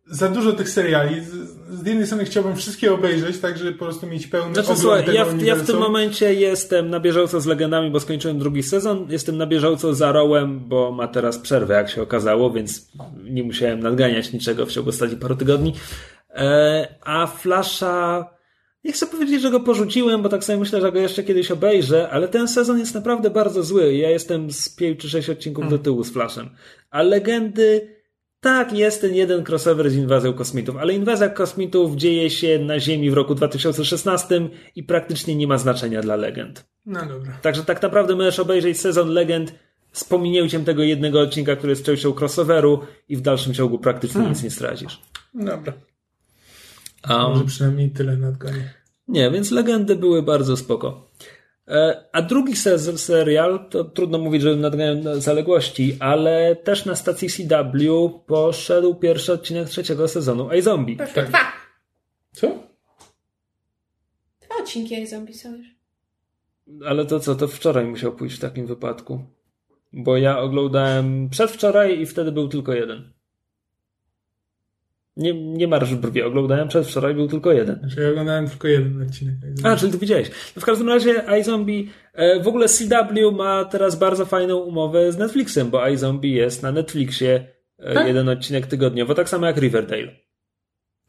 za 0.10 0.30
dużo 0.30 0.54
tych 0.54 0.70
seriali. 0.70 1.24
Z, 1.24 1.30
z 1.70 1.86
jednej 1.86 2.06
strony 2.06 2.26
chciałbym 2.26 2.56
wszystkie 2.56 2.94
obejrzeć, 2.94 3.40
tak 3.40 3.58
żeby 3.58 3.72
po 3.72 3.86
prostu 3.86 4.08
mieć 4.08 4.28
pełny 4.28 4.54
znaczy, 4.54 4.72
ogląd 4.72 4.80
słuchaj, 4.80 5.16
ja, 5.16 5.26
w, 5.26 5.42
ja 5.42 5.56
w 5.56 5.66
tym 5.66 5.78
momencie 5.78 6.34
jestem 6.34 6.90
na 6.90 7.00
bieżąco 7.00 7.42
z 7.42 7.46
legendami, 7.46 7.92
bo 7.92 8.00
skończyłem 8.00 8.40
drugi 8.40 8.64
sezon. 8.64 9.08
Jestem 9.10 9.38
na 9.38 9.48
bieżąco 9.48 9.94
z 9.94 10.02
Arrowem, 10.02 10.60
bo 10.60 10.92
ma 10.92 11.08
teraz 11.08 11.38
przerwę, 11.38 11.74
jak 11.74 11.90
się 11.90 12.02
okazało, 12.02 12.52
więc 12.52 12.92
nie 13.24 13.44
musiałem 13.44 13.80
nadganiać 13.80 14.34
niczego 14.34 14.66
w 14.66 14.72
ciągu 14.72 14.90
ostatnich 14.90 15.20
paru 15.20 15.36
tygodni. 15.36 15.74
E, 16.30 16.88
a 17.02 17.28
Flasha 17.28 18.30
nie 18.84 18.92
chcę 18.92 19.08
powiedzieć, 19.08 19.42
że 19.42 19.52
go 19.52 19.60
porzuciłem, 19.60 20.22
bo 20.22 20.30
tak 20.30 20.44
sobie 20.44 20.60
myślę, 20.60 20.82
że 20.82 20.92
go 20.92 21.00
jeszcze 21.00 21.24
kiedyś 21.24 21.52
obejrzę, 21.52 22.10
ale 22.10 22.28
ten 22.28 22.48
sezon 22.48 22.80
jest 22.80 22.96
naprawdę 22.96 23.30
bardzo 23.30 23.64
zły. 23.64 23.96
Ja 23.96 24.10
jestem 24.10 24.52
z 24.52 24.70
5 24.70 25.00
czy 25.00 25.10
6 25.10 25.30
odcinków 25.30 25.64
hmm. 25.64 25.78
do 25.78 25.84
tyłu 25.84 26.04
z 26.04 26.12
Flashem. 26.12 26.50
A 26.90 27.02
legendy, 27.02 27.99
tak, 28.42 28.74
jest 28.74 29.02
ten 29.02 29.16
jeden 29.16 29.44
crossover 29.44 29.90
z 29.90 29.96
inwazją 29.96 30.34
kosmitów, 30.34 30.78
ale 30.78 30.94
inwazja 30.94 31.30
kosmitów 31.30 31.96
dzieje 31.96 32.30
się 32.30 32.60
na 32.60 32.80
Ziemi 32.80 33.12
w 33.12 33.14
roku 33.14 33.36
2016 33.36 34.50
i 34.76 34.84
praktycznie 34.84 35.36
nie 35.36 35.48
ma 35.48 35.58
znaczenia 35.58 36.02
dla 36.02 36.16
legend. 36.16 36.66
No 36.86 37.06
dobra. 37.06 37.34
Także 37.42 37.64
tak 37.64 37.82
naprawdę 37.82 38.16
możesz 38.16 38.40
obejrzeć 38.40 38.80
sezon 38.80 39.10
legend 39.10 39.56
z 39.92 40.04
pominięciem 40.04 40.66
tego 40.66 40.84
jednego 40.84 41.22
odcinka, 41.22 41.56
który 41.56 41.70
jest 41.70 41.86
częścią 41.86 42.14
crossoveru 42.20 42.80
i 43.10 43.18
w 43.18 43.22
dalszym 43.22 43.54
ciągu 43.54 43.80
praktycznie 43.80 44.14
hmm. 44.14 44.34
nic 44.34 44.44
nie 44.44 44.52
stracisz. 44.52 45.02
Dobra. 45.34 45.74
Um, 47.10 47.22
Może 47.22 47.46
przynajmniej 47.46 47.90
tyle 47.90 48.18
nadgonię. 48.18 48.74
Nie, 49.08 49.32
więc 49.32 49.52
legendy 49.52 49.96
były 49.96 50.24
bardzo 50.24 50.58
spoko. 50.58 51.09
E, 51.70 52.06
a 52.12 52.22
drugi 52.22 52.56
serial, 52.96 53.70
to 53.70 53.84
trudno 53.84 54.18
mówić, 54.18 54.42
że 54.42 54.56
nadgają 54.56 55.22
zaległości, 55.22 55.98
ale 56.00 56.56
też 56.56 56.86
na 56.86 56.96
stacji 56.96 57.30
CW 57.30 58.10
poszedł 58.28 58.96
pierwszy 58.96 59.34
odcinek 59.34 59.70
trzeciego 59.70 60.08
sezonu 60.08 60.54
iZombie. 60.54 60.98
Tak. 60.98 61.28
Dwa. 61.28 61.40
Co? 62.32 62.48
Dwa 64.42 64.56
odcinki 64.62 65.02
iZombie 65.02 65.34
są 65.34 65.56
już. 65.56 65.68
Ale 66.86 67.06
to 67.06 67.20
co, 67.20 67.36
to 67.36 67.48
wczoraj 67.48 67.86
musiał 67.86 68.12
pójść 68.12 68.38
w 68.38 68.42
takim 68.42 68.68
wypadku. 68.68 69.24
Bo 69.94 70.18
ja 70.18 70.40
oglądałem 70.40 71.30
przedwczoraj 71.30 72.00
i 72.00 72.06
wtedy 72.06 72.32
był 72.32 72.48
tylko 72.48 72.74
jeden. 72.74 73.14
Nie, 75.20 75.34
nie 75.34 75.68
marsz 75.68 75.96
brwi, 75.96 76.22
oglądałem 76.22 76.68
przedwczoraj, 76.68 77.14
był 77.14 77.28
tylko 77.28 77.52
jeden. 77.52 77.80
Znaczy 77.80 78.02
ja 78.02 78.10
oglądałem 78.10 78.50
tylko 78.50 78.68
jeden 78.68 79.02
odcinek. 79.02 79.36
A, 79.64 79.76
czyli 79.76 79.92
ty 79.92 79.98
widziałeś. 79.98 80.32
No 80.56 80.62
w 80.62 80.66
każdym 80.66 80.90
razie 80.90 81.24
iZombie, 81.40 81.90
e, 82.14 82.44
w 82.44 82.48
ogóle 82.48 82.68
CW 82.68 83.32
ma 83.32 83.66
teraz 83.66 83.96
bardzo 83.96 84.26
fajną 84.26 84.58
umowę 84.58 85.12
z 85.12 85.18
Netflixem, 85.18 85.70
bo 85.70 85.88
iZombie 85.88 86.34
jest 86.34 86.64
na 86.64 86.72
Netflixie 86.72 87.48
e, 87.78 87.94
tak? 87.94 88.08
jeden 88.08 88.30
odcinek 88.30 88.68
tygodniowo, 88.68 89.16
tak 89.16 89.30
samo 89.30 89.48
jak 89.48 89.58
Riverdale. 89.58 90.29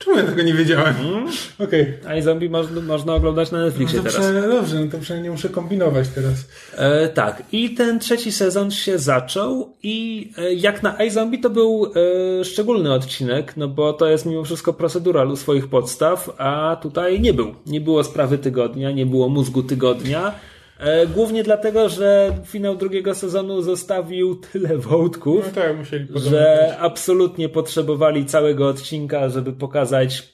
Czemu 0.05 0.17
ja 0.17 0.23
tego 0.23 0.43
nie 0.43 0.55
wiedziałem? 0.55 0.95
Hmm? 0.95 1.29
Okej. 1.59 1.95
Okay. 2.01 2.19
A 2.19 2.23
zombie 2.23 2.51
można, 2.51 2.81
można 2.81 3.15
oglądać 3.15 3.51
na 3.51 3.65
Netflixie 3.65 3.99
no 3.99 4.11
teraz. 4.11 4.33
Dobrze, 4.51 4.81
no 4.85 4.91
to 4.91 4.99
przynajmniej 4.99 5.31
nie 5.31 5.37
muszę 5.37 5.49
kombinować 5.49 6.09
teraz. 6.09 6.35
E, 6.77 7.09
tak. 7.09 7.43
I 7.53 7.75
ten 7.75 7.99
trzeci 7.99 8.33
sezon 8.33 8.71
się 8.71 8.99
zaczął 8.99 9.77
i 9.83 10.31
e, 10.39 10.55
jak 10.55 10.83
na 10.83 11.05
iZombie 11.05 11.41
to 11.41 11.51
był 11.51 11.93
e, 12.41 12.45
szczególny 12.45 12.93
odcinek, 12.93 13.57
no 13.57 13.69
bo 13.69 13.93
to 13.93 14.07
jest 14.07 14.27
mimo 14.27 14.45
wszystko 14.45 14.73
procedural 14.73 15.31
u 15.31 15.37
swoich 15.37 15.69
podstaw, 15.69 16.31
a 16.39 16.77
tutaj 16.83 17.21
nie 17.21 17.35
był. 17.35 17.55
Nie 17.67 17.81
było 17.81 18.05
sprawy 18.05 18.39
tygodnia, 18.39 18.91
nie 18.91 19.07
było 19.07 19.29
mózgu 19.29 19.63
tygodnia. 19.63 20.35
E, 20.81 21.07
głównie 21.07 21.43
dlatego, 21.43 21.89
że 21.89 22.37
finał 22.45 22.77
drugiego 22.77 23.15
sezonu 23.15 23.63
zostawił 23.63 24.35
tyle 24.35 24.79
wątków, 24.79 25.45
no 25.47 25.53
tak, 25.53 25.77
że 26.15 26.77
absolutnie 26.79 27.49
potrzebowali 27.49 28.27
całego 28.27 28.69
odcinka, 28.69 29.29
żeby 29.29 29.53
pokazać 29.53 30.33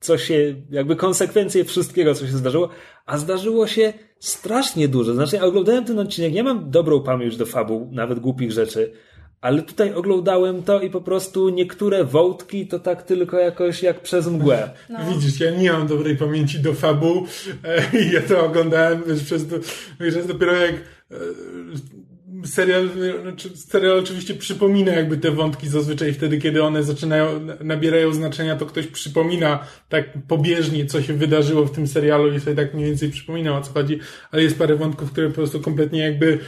co 0.00 0.18
się, 0.18 0.54
jakby 0.70 0.96
konsekwencje 0.96 1.64
wszystkiego, 1.64 2.14
co 2.14 2.26
się 2.26 2.32
zdarzyło, 2.32 2.68
a 3.06 3.18
zdarzyło 3.18 3.66
się 3.66 3.92
strasznie 4.18 4.88
dużo. 4.88 5.14
Znaczy, 5.14 5.36
ja 5.36 5.44
oglądałem 5.44 5.84
ten 5.84 5.98
odcinek, 5.98 6.34
ja 6.34 6.42
mam 6.42 6.70
dobrą 6.70 7.00
pamięć 7.00 7.36
do 7.36 7.46
fabuł, 7.46 7.88
nawet 7.92 8.20
głupich 8.20 8.52
rzeczy, 8.52 8.92
ale 9.42 9.62
tutaj 9.62 9.94
oglądałem 9.94 10.62
to 10.62 10.80
i 10.80 10.90
po 10.90 11.00
prostu 11.00 11.48
niektóre 11.48 12.04
wątki 12.04 12.66
to 12.66 12.78
tak 12.78 13.02
tylko 13.02 13.38
jakoś 13.38 13.82
jak 13.82 14.00
przez 14.00 14.26
mgłę. 14.26 14.70
No. 14.88 14.98
Widzisz, 15.14 15.40
ja 15.40 15.50
nie 15.50 15.72
mam 15.72 15.86
dobrej 15.86 16.16
pamięci 16.16 16.60
do 16.60 16.74
fabuł 16.74 17.26
e, 17.64 17.98
i 18.00 18.12
ja 18.12 18.20
to 18.20 18.46
oglądałem 18.46 19.02
wiesz, 19.06 19.22
przez 19.22 19.48
to, 19.48 19.56
wiesz, 20.00 20.26
dopiero 20.26 20.52
jak 20.52 20.74
e, 20.74 21.16
serial, 22.44 22.88
znaczy 23.22 23.56
serial 23.56 23.98
oczywiście 23.98 24.34
przypomina 24.34 24.92
jakby 24.92 25.18
te 25.18 25.30
wątki 25.30 25.68
zazwyczaj 25.68 26.12
wtedy, 26.12 26.38
kiedy 26.38 26.62
one 26.62 26.82
zaczynają, 26.82 27.40
nabierają 27.60 28.12
znaczenia, 28.14 28.56
to 28.56 28.66
ktoś 28.66 28.86
przypomina 28.86 29.66
tak 29.88 30.04
pobieżnie, 30.28 30.86
co 30.86 31.02
się 31.02 31.14
wydarzyło 31.14 31.64
w 31.64 31.72
tym 31.72 31.86
serialu 31.86 32.34
i 32.34 32.40
sobie 32.40 32.56
tak 32.56 32.74
mniej 32.74 32.86
więcej 32.86 33.10
przypomina 33.10 33.58
o 33.58 33.60
co 33.60 33.72
chodzi, 33.72 33.98
ale 34.30 34.42
jest 34.42 34.58
parę 34.58 34.76
wątków, 34.76 35.12
które 35.12 35.28
po 35.28 35.34
prostu 35.34 35.60
kompletnie 35.60 36.00
jakby 36.00 36.38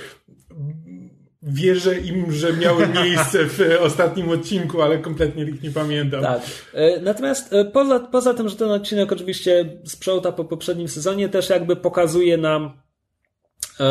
wierzę 1.44 1.98
im, 1.98 2.32
że 2.32 2.52
miały 2.52 2.88
miejsce 3.04 3.44
w 3.44 3.60
ostatnim 3.80 4.30
odcinku, 4.30 4.82
ale 4.82 4.98
kompletnie 4.98 5.44
ich 5.44 5.62
nie 5.62 5.70
pamiętam. 5.70 6.22
Tak. 6.22 6.42
E, 6.74 7.00
natomiast 7.00 7.52
e, 7.52 7.64
poza, 7.64 8.00
poza 8.00 8.34
tym, 8.34 8.48
że 8.48 8.56
ten 8.56 8.70
odcinek 8.70 9.12
oczywiście 9.12 9.78
sprząta 9.84 10.32
po 10.32 10.44
poprzednim 10.44 10.88
sezonie, 10.88 11.28
też 11.28 11.50
jakby 11.50 11.76
pokazuje 11.76 12.36
nam 12.36 12.72
e, 13.80 13.84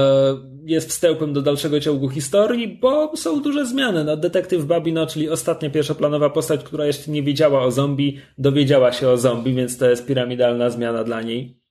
jest 0.66 0.90
wstępem 0.90 1.34
do 1.34 1.42
dalszego 1.42 1.80
ciągu 1.80 2.10
historii, 2.10 2.78
bo 2.82 3.18
są 3.18 3.42
duże 3.42 3.66
zmiany. 3.66 4.04
No, 4.04 4.18
detektyw 4.18 4.66
Babino, 4.66 5.08
czyli 5.08 5.30
ostatnia 5.30 5.70
pierwszoplanowa 5.70 6.30
postać, 6.30 6.64
która 6.64 6.86
jeszcze 6.86 7.12
nie 7.12 7.24
wiedziała 7.24 7.64
o 7.64 7.72
zombie, 7.72 8.20
dowiedziała 8.38 8.92
się 8.92 9.10
o 9.10 9.18
zombie, 9.18 9.54
więc 9.54 9.78
to 9.78 9.90
jest 9.90 10.06
piramidalna 10.06 10.70
zmiana 10.70 11.04
dla 11.04 11.22
niej. 11.22 11.63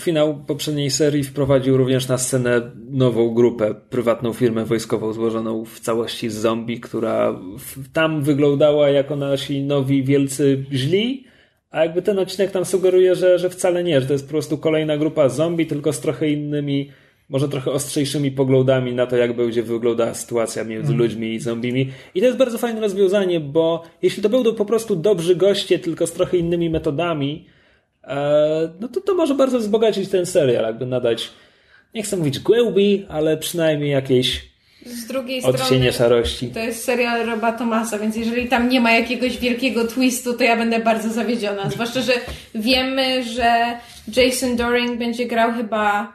Finał 0.00 0.44
poprzedniej 0.46 0.90
serii 0.90 1.24
wprowadził 1.24 1.76
również 1.76 2.08
na 2.08 2.18
scenę 2.18 2.70
nową 2.90 3.34
grupę, 3.34 3.74
prywatną 3.90 4.32
firmę 4.32 4.64
wojskową 4.64 5.12
złożoną 5.12 5.64
w 5.64 5.80
całości 5.80 6.30
z 6.30 6.34
zombie, 6.34 6.80
która 6.80 7.40
tam 7.92 8.22
wyglądała 8.22 8.88
jako 8.88 9.16
nasi 9.16 9.62
nowi 9.62 10.04
wielcy 10.04 10.64
źli, 10.72 11.24
a 11.70 11.84
jakby 11.84 12.02
ten 12.02 12.18
odcinek 12.18 12.50
tam 12.50 12.64
sugeruje, 12.64 13.14
że, 13.14 13.38
że 13.38 13.50
wcale 13.50 13.84
nie, 13.84 14.00
że 14.00 14.06
to 14.06 14.12
jest 14.12 14.24
po 14.24 14.30
prostu 14.30 14.58
kolejna 14.58 14.96
grupa 14.96 15.28
zombie, 15.28 15.66
tylko 15.66 15.92
z 15.92 16.00
trochę 16.00 16.30
innymi, 16.30 16.90
może 17.28 17.48
trochę 17.48 17.70
ostrzejszymi 17.70 18.30
poglądami 18.30 18.94
na 18.94 19.06
to, 19.06 19.16
jak 19.16 19.36
będzie 19.36 19.62
wyglądała 19.62 20.14
sytuacja 20.14 20.64
między 20.64 20.92
mm. 20.92 20.98
ludźmi 20.98 21.34
i 21.34 21.40
zombimi. 21.40 21.90
I 22.14 22.20
to 22.20 22.26
jest 22.26 22.38
bardzo 22.38 22.58
fajne 22.58 22.80
rozwiązanie, 22.80 23.40
bo 23.40 23.82
jeśli 24.02 24.22
to 24.22 24.28
będą 24.28 24.54
po 24.54 24.64
prostu 24.64 24.96
dobrzy 24.96 25.36
goście, 25.36 25.78
tylko 25.78 26.06
z 26.06 26.12
trochę 26.12 26.36
innymi 26.36 26.70
metodami, 26.70 27.46
no 28.80 28.88
to 28.88 29.00
to 29.00 29.14
może 29.14 29.34
bardzo 29.34 29.58
wzbogacić 29.58 30.08
ten 30.08 30.26
serial, 30.26 30.64
jakby 30.64 30.86
nadać, 30.86 31.30
nie 31.94 32.02
chcę 32.02 32.16
mówić 32.16 32.38
głębi, 32.38 33.06
ale 33.08 33.36
przynajmniej 33.36 33.90
jakieś 33.90 34.50
z 34.86 35.06
drugiej 35.06 35.42
odcienie 35.42 35.92
szarości. 35.92 36.48
To 36.48 36.60
jest 36.60 36.84
serial 36.84 37.26
Roba 37.26 37.52
Tomasa, 37.52 37.98
więc 37.98 38.16
jeżeli 38.16 38.48
tam 38.48 38.68
nie 38.68 38.80
ma 38.80 38.92
jakiegoś 38.92 39.38
wielkiego 39.38 39.86
twistu, 39.86 40.34
to 40.34 40.44
ja 40.44 40.56
będę 40.56 40.78
bardzo 40.78 41.08
zawiedziona. 41.08 41.70
Zwłaszcza, 41.70 42.00
że 42.00 42.12
wiemy, 42.54 43.24
że 43.24 43.78
Jason 44.16 44.56
Doring 44.56 44.98
będzie 44.98 45.26
grał 45.26 45.52
chyba 45.52 46.12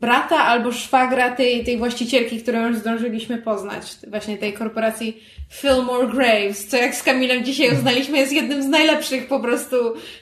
brata 0.00 0.36
albo 0.36 0.72
szwagra 0.72 1.30
tej, 1.30 1.64
tej 1.64 1.78
właścicielki, 1.78 2.42
którą 2.42 2.68
już 2.68 2.76
zdążyliśmy 2.76 3.38
poznać, 3.38 3.82
właśnie 4.08 4.38
tej 4.38 4.52
korporacji 4.52 5.22
Fillmore 5.50 6.06
Graves, 6.06 6.66
co 6.66 6.76
jak 6.76 6.94
z 6.94 7.02
Kamilem 7.02 7.44
dzisiaj 7.44 7.72
uznaliśmy 7.72 8.18
jest 8.18 8.32
jednym 8.32 8.62
z 8.62 8.66
najlepszych 8.66 9.28
po 9.28 9.40
prostu 9.40 9.76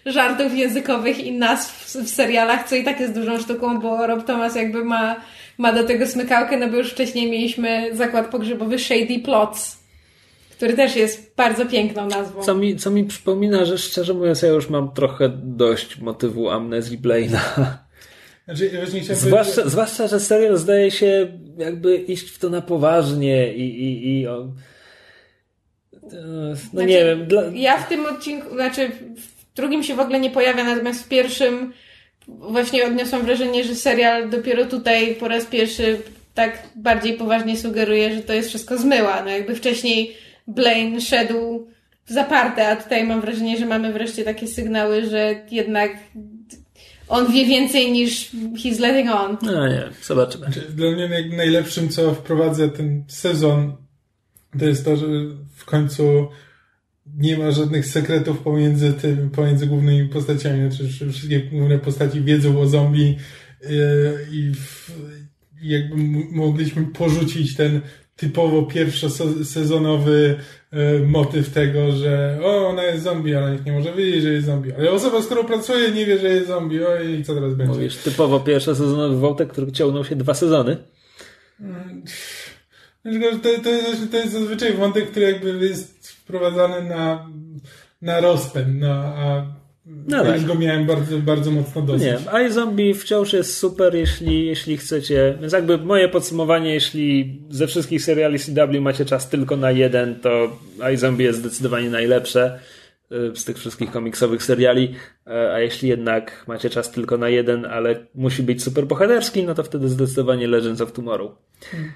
żartów 0.06 0.54
językowych 0.56 1.24
i 1.24 1.32
nazw 1.32 1.72
w, 1.72 1.96
w 1.96 2.08
serialach, 2.08 2.68
co 2.68 2.76
i 2.76 2.84
tak 2.84 3.00
jest 3.00 3.14
dużą 3.14 3.38
sztuką, 3.38 3.80
bo 3.80 4.06
Rob 4.06 4.26
Thomas 4.26 4.56
jakby 4.56 4.84
ma, 4.84 5.16
ma 5.58 5.72
do 5.72 5.84
tego 5.84 6.06
smykałkę, 6.06 6.56
no 6.56 6.68
bo 6.68 6.76
już 6.76 6.90
wcześniej 6.90 7.30
mieliśmy 7.30 7.96
zakład 7.96 8.26
pogrzebowy 8.26 8.78
Shady 8.78 9.20
Plots, 9.24 9.78
który 10.56 10.74
też 10.74 10.96
jest 10.96 11.34
bardzo 11.36 11.66
piękną 11.66 12.06
nazwą. 12.06 12.42
Co 12.42 12.54
mi, 12.54 12.76
co 12.76 12.90
mi 12.90 13.04
przypomina, 13.04 13.64
że 13.64 13.78
szczerze 13.78 14.14
mówiąc 14.14 14.42
ja 14.42 14.48
już 14.48 14.70
mam 14.70 14.94
trochę 14.94 15.28
dość 15.42 15.98
motywu 15.98 16.50
amnezji 16.50 16.98
Blaina. 16.98 17.40
Znaczy, 18.56 19.14
zwłaszcza, 19.14 19.52
powiedzieć... 19.52 19.72
zwłaszcza, 19.72 20.06
że 20.06 20.20
serial 20.20 20.58
zdaje 20.58 20.90
się 20.90 21.38
jakby 21.58 21.96
iść 21.96 22.30
w 22.30 22.38
to 22.38 22.50
na 22.50 22.60
poważnie 22.60 23.54
i, 23.54 23.82
i, 23.82 24.20
i 24.20 24.26
on... 24.26 24.54
no 26.02 26.56
znaczy, 26.56 26.86
nie 26.86 27.04
wiem. 27.04 27.26
Dla... 27.26 27.42
Ja 27.54 27.78
w 27.78 27.88
tym 27.88 28.06
odcinku, 28.06 28.54
znaczy 28.54 28.90
w 29.16 29.56
drugim 29.56 29.82
się 29.82 29.94
w 29.94 30.00
ogóle 30.00 30.20
nie 30.20 30.30
pojawia, 30.30 30.64
natomiast 30.64 31.04
w 31.04 31.08
pierwszym 31.08 31.72
właśnie 32.28 32.86
odniosłam 32.86 33.22
wrażenie, 33.22 33.64
że 33.64 33.74
serial 33.74 34.30
dopiero 34.30 34.64
tutaj 34.64 35.14
po 35.14 35.28
raz 35.28 35.44
pierwszy 35.44 35.98
tak 36.34 36.62
bardziej 36.76 37.14
poważnie 37.14 37.56
sugeruje, 37.56 38.14
że 38.14 38.22
to 38.22 38.32
jest 38.32 38.48
wszystko 38.48 38.78
zmyła. 38.78 39.22
No 39.24 39.30
jakby 39.30 39.54
wcześniej 39.54 40.16
Blaine 40.46 41.00
szedł 41.00 41.66
w 42.04 42.12
zaparte, 42.12 42.68
a 42.68 42.76
tutaj 42.76 43.04
mam 43.04 43.20
wrażenie, 43.20 43.58
że 43.58 43.66
mamy 43.66 43.92
wreszcie 43.92 44.24
takie 44.24 44.46
sygnały, 44.46 45.06
że 45.06 45.34
jednak 45.50 45.90
on 47.12 47.32
wie 47.32 47.46
więcej 47.46 47.92
niż 47.92 48.30
he's 48.32 48.80
letting 48.80 49.10
on. 49.10 49.36
No 49.42 49.68
nie, 49.68 49.84
zobaczymy. 50.02 50.46
Znaczy, 50.46 50.60
dla 50.60 50.90
mnie 50.90 51.28
najlepszym, 51.36 51.88
co 51.88 52.14
wprowadza 52.14 52.68
ten 52.68 53.04
sezon, 53.08 53.76
to 54.58 54.64
jest 54.64 54.84
to, 54.84 54.96
że 54.96 55.06
w 55.54 55.64
końcu 55.64 56.28
nie 57.16 57.38
ma 57.38 57.50
żadnych 57.50 57.86
sekretów 57.86 58.38
pomiędzy 58.38 58.92
tym, 58.92 59.30
pomiędzy 59.30 59.66
głównymi 59.66 60.08
postaciami. 60.08 60.70
Znaczy, 60.70 61.12
wszystkie 61.12 61.40
główne 61.40 61.78
postaci 61.78 62.20
wiedzą 62.20 62.60
o 62.60 62.66
zombie 62.66 63.16
yy, 63.62 64.26
i, 64.32 64.52
i 65.62 65.68
jakby 65.68 65.96
mogliśmy 66.32 66.86
porzucić 66.86 67.56
ten 67.56 67.80
typowo 68.16 68.62
pierwszosezonowy 68.62 70.38
e, 70.70 70.98
motyw 70.98 71.50
tego, 71.50 71.92
że 71.92 72.38
o, 72.42 72.68
ona 72.68 72.82
jest 72.82 73.02
zombie, 73.02 73.34
ale 73.34 73.52
nikt 73.52 73.66
nie 73.66 73.72
może 73.72 73.92
wiedzieć, 73.92 74.22
że 74.22 74.32
jest 74.32 74.46
zombie. 74.46 74.72
Ale 74.72 74.90
osoba, 74.90 75.22
z 75.22 75.26
którą 75.26 75.44
pracuje, 75.44 75.90
nie 75.90 76.06
wie, 76.06 76.18
że 76.18 76.28
jest 76.28 76.46
zombie. 76.46 76.84
O, 76.84 77.02
i 77.02 77.24
co 77.24 77.34
teraz 77.34 77.54
będzie? 77.54 77.74
Mówisz, 77.74 77.96
typowo 77.96 78.40
pierwszosezonowy 78.40 79.16
wątek, 79.16 79.52
który 79.52 79.72
ciągnął 79.72 80.04
się 80.04 80.16
dwa 80.16 80.34
sezony. 80.34 80.76
Mm, 81.60 82.02
to, 83.42 83.48
to, 83.62 83.70
jest, 83.70 84.10
to 84.10 84.16
jest 84.16 84.32
zazwyczaj 84.32 84.72
wątek, 84.72 85.10
który 85.10 85.26
jakby 85.26 85.66
jest 85.66 86.08
wprowadzany 86.08 86.88
na, 86.88 87.30
na 88.02 88.20
rozpęd, 88.20 88.80
na, 88.80 88.94
a 88.94 89.61
no 89.86 90.24
ja 90.24 90.32
tak. 90.32 90.44
go 90.44 90.54
miałem 90.54 90.86
bardzo, 90.86 91.18
bardzo 91.18 91.50
mocno 91.50 91.82
dosyć. 91.82 92.02
Nie, 92.02 92.46
iZombie 92.46 92.94
wciąż 92.94 93.32
jest 93.32 93.56
super, 93.56 93.94
jeśli, 93.94 94.46
jeśli 94.46 94.76
chcecie. 94.76 95.38
Więc 95.40 95.52
jakby 95.52 95.78
moje 95.78 96.08
podsumowanie, 96.08 96.74
jeśli 96.74 97.38
ze 97.50 97.66
wszystkich 97.66 98.02
seriali 98.02 98.38
CW 98.38 98.80
macie 98.80 99.04
czas 99.04 99.28
tylko 99.28 99.56
na 99.56 99.70
jeden, 99.70 100.20
to 100.20 100.56
iZombie 100.94 101.24
jest 101.24 101.38
zdecydowanie 101.38 101.90
najlepsze. 101.90 102.58
y, 103.12 103.36
z 103.36 103.44
tych 103.44 103.58
wszystkich 103.58 103.90
komiksowych 103.90 104.42
seriali, 104.42 104.94
a 105.54 105.58
jeśli 105.60 105.88
jednak 105.88 106.44
macie 106.48 106.70
czas 106.70 106.90
tylko 106.90 107.18
na 107.18 107.28
jeden, 107.28 107.64
ale 107.64 108.06
musi 108.14 108.42
być 108.42 108.62
super 108.62 108.86
bohaterski, 108.86 109.42
no 109.42 109.54
to 109.54 109.62
wtedy 109.62 109.88
zdecydowanie 109.88 110.48
Legends 110.48 110.80
of 110.80 110.92
Tomorrow. 110.92 111.32
Hmm. 111.70 111.92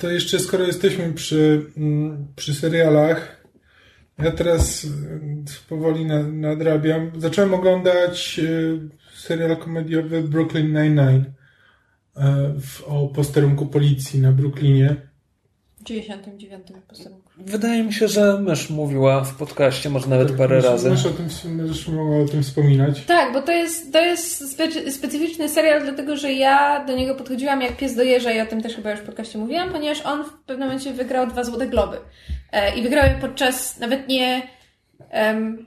To 0.00 0.10
jeszcze 0.10 0.38
skoro 0.38 0.64
jesteśmy 0.64 1.12
przy, 1.12 1.66
mm, 1.76 2.26
przy 2.36 2.54
serialach, 2.54 3.42
ja 4.18 4.30
teraz 4.30 4.84
mm, 4.84 5.44
powoli 5.68 6.06
nadrabiam. 6.32 7.20
Zacząłem 7.20 7.54
oglądać 7.54 8.38
y, 8.38 8.80
serial 9.14 9.56
komediowy 9.56 10.22
Brooklyn 10.22 10.72
Nine-Nine 10.72 11.24
e, 12.16 12.52
o 12.86 13.08
posterunku 13.08 13.66
policji 13.66 14.20
na 14.20 14.32
Brooklynie. 14.32 15.11
99 15.82 16.66
posterunku. 16.88 17.30
Wydaje 17.36 17.84
mi 17.84 17.92
się, 17.92 18.08
że 18.08 18.40
mysz 18.40 18.70
mówiła 18.70 19.24
w 19.24 19.34
podcaście, 19.34 19.90
może 19.90 20.06
nawet 20.06 20.28
tak, 20.28 20.36
parę 20.36 20.56
mysz, 20.56 20.64
razy. 20.64 20.90
Mysz 20.90 21.06
o 21.06 21.10
tym, 21.10 21.56
mysz 21.56 21.88
mogła 21.88 22.18
o 22.18 22.28
tym 22.28 22.42
wspominać. 22.42 23.04
Tak, 23.04 23.32
bo 23.32 23.42
to 23.42 23.52
jest, 23.52 23.92
to 23.92 24.04
jest 24.04 24.58
specyficzny 24.94 25.48
serial, 25.48 25.82
dlatego 25.82 26.16
że 26.16 26.32
ja 26.32 26.84
do 26.84 26.96
niego 26.96 27.14
podchodziłam 27.14 27.60
jak 27.60 27.76
pies 27.76 27.96
do 27.96 28.02
jeża 28.02 28.32
i 28.32 28.40
o 28.40 28.46
tym 28.46 28.62
też 28.62 28.74
chyba 28.74 28.90
już 28.90 29.00
w 29.00 29.04
podcaście 29.04 29.38
mówiłam, 29.38 29.72
ponieważ 29.72 30.00
on 30.00 30.24
w 30.24 30.32
pewnym 30.32 30.68
momencie 30.68 30.92
wygrał 30.92 31.26
dwa 31.26 31.44
Złote 31.44 31.66
Globy. 31.66 31.96
E, 32.52 32.76
I 32.78 32.82
wygrał 32.82 33.04
je 33.06 33.18
podczas 33.20 33.78
nawet 33.78 34.08
nie 34.08 34.42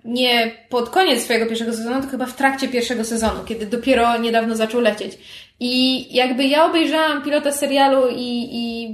nie 0.05 0.51
pod 0.70 0.89
koniec 0.89 1.24
swojego 1.24 1.45
pierwszego 1.45 1.74
sezonu, 1.74 1.95
tylko 1.95 2.11
chyba 2.11 2.26
w 2.26 2.36
trakcie 2.36 2.68
pierwszego 2.68 3.03
sezonu, 3.03 3.39
kiedy 3.45 3.66
dopiero 3.66 4.18
niedawno 4.18 4.55
zaczął 4.55 4.82
lecieć. 4.82 5.18
I 5.59 6.05
jakby 6.16 6.43
ja 6.43 6.66
obejrzałam 6.66 7.24
pilota 7.24 7.51
serialu 7.51 8.07
i, 8.09 8.49
i 8.51 8.89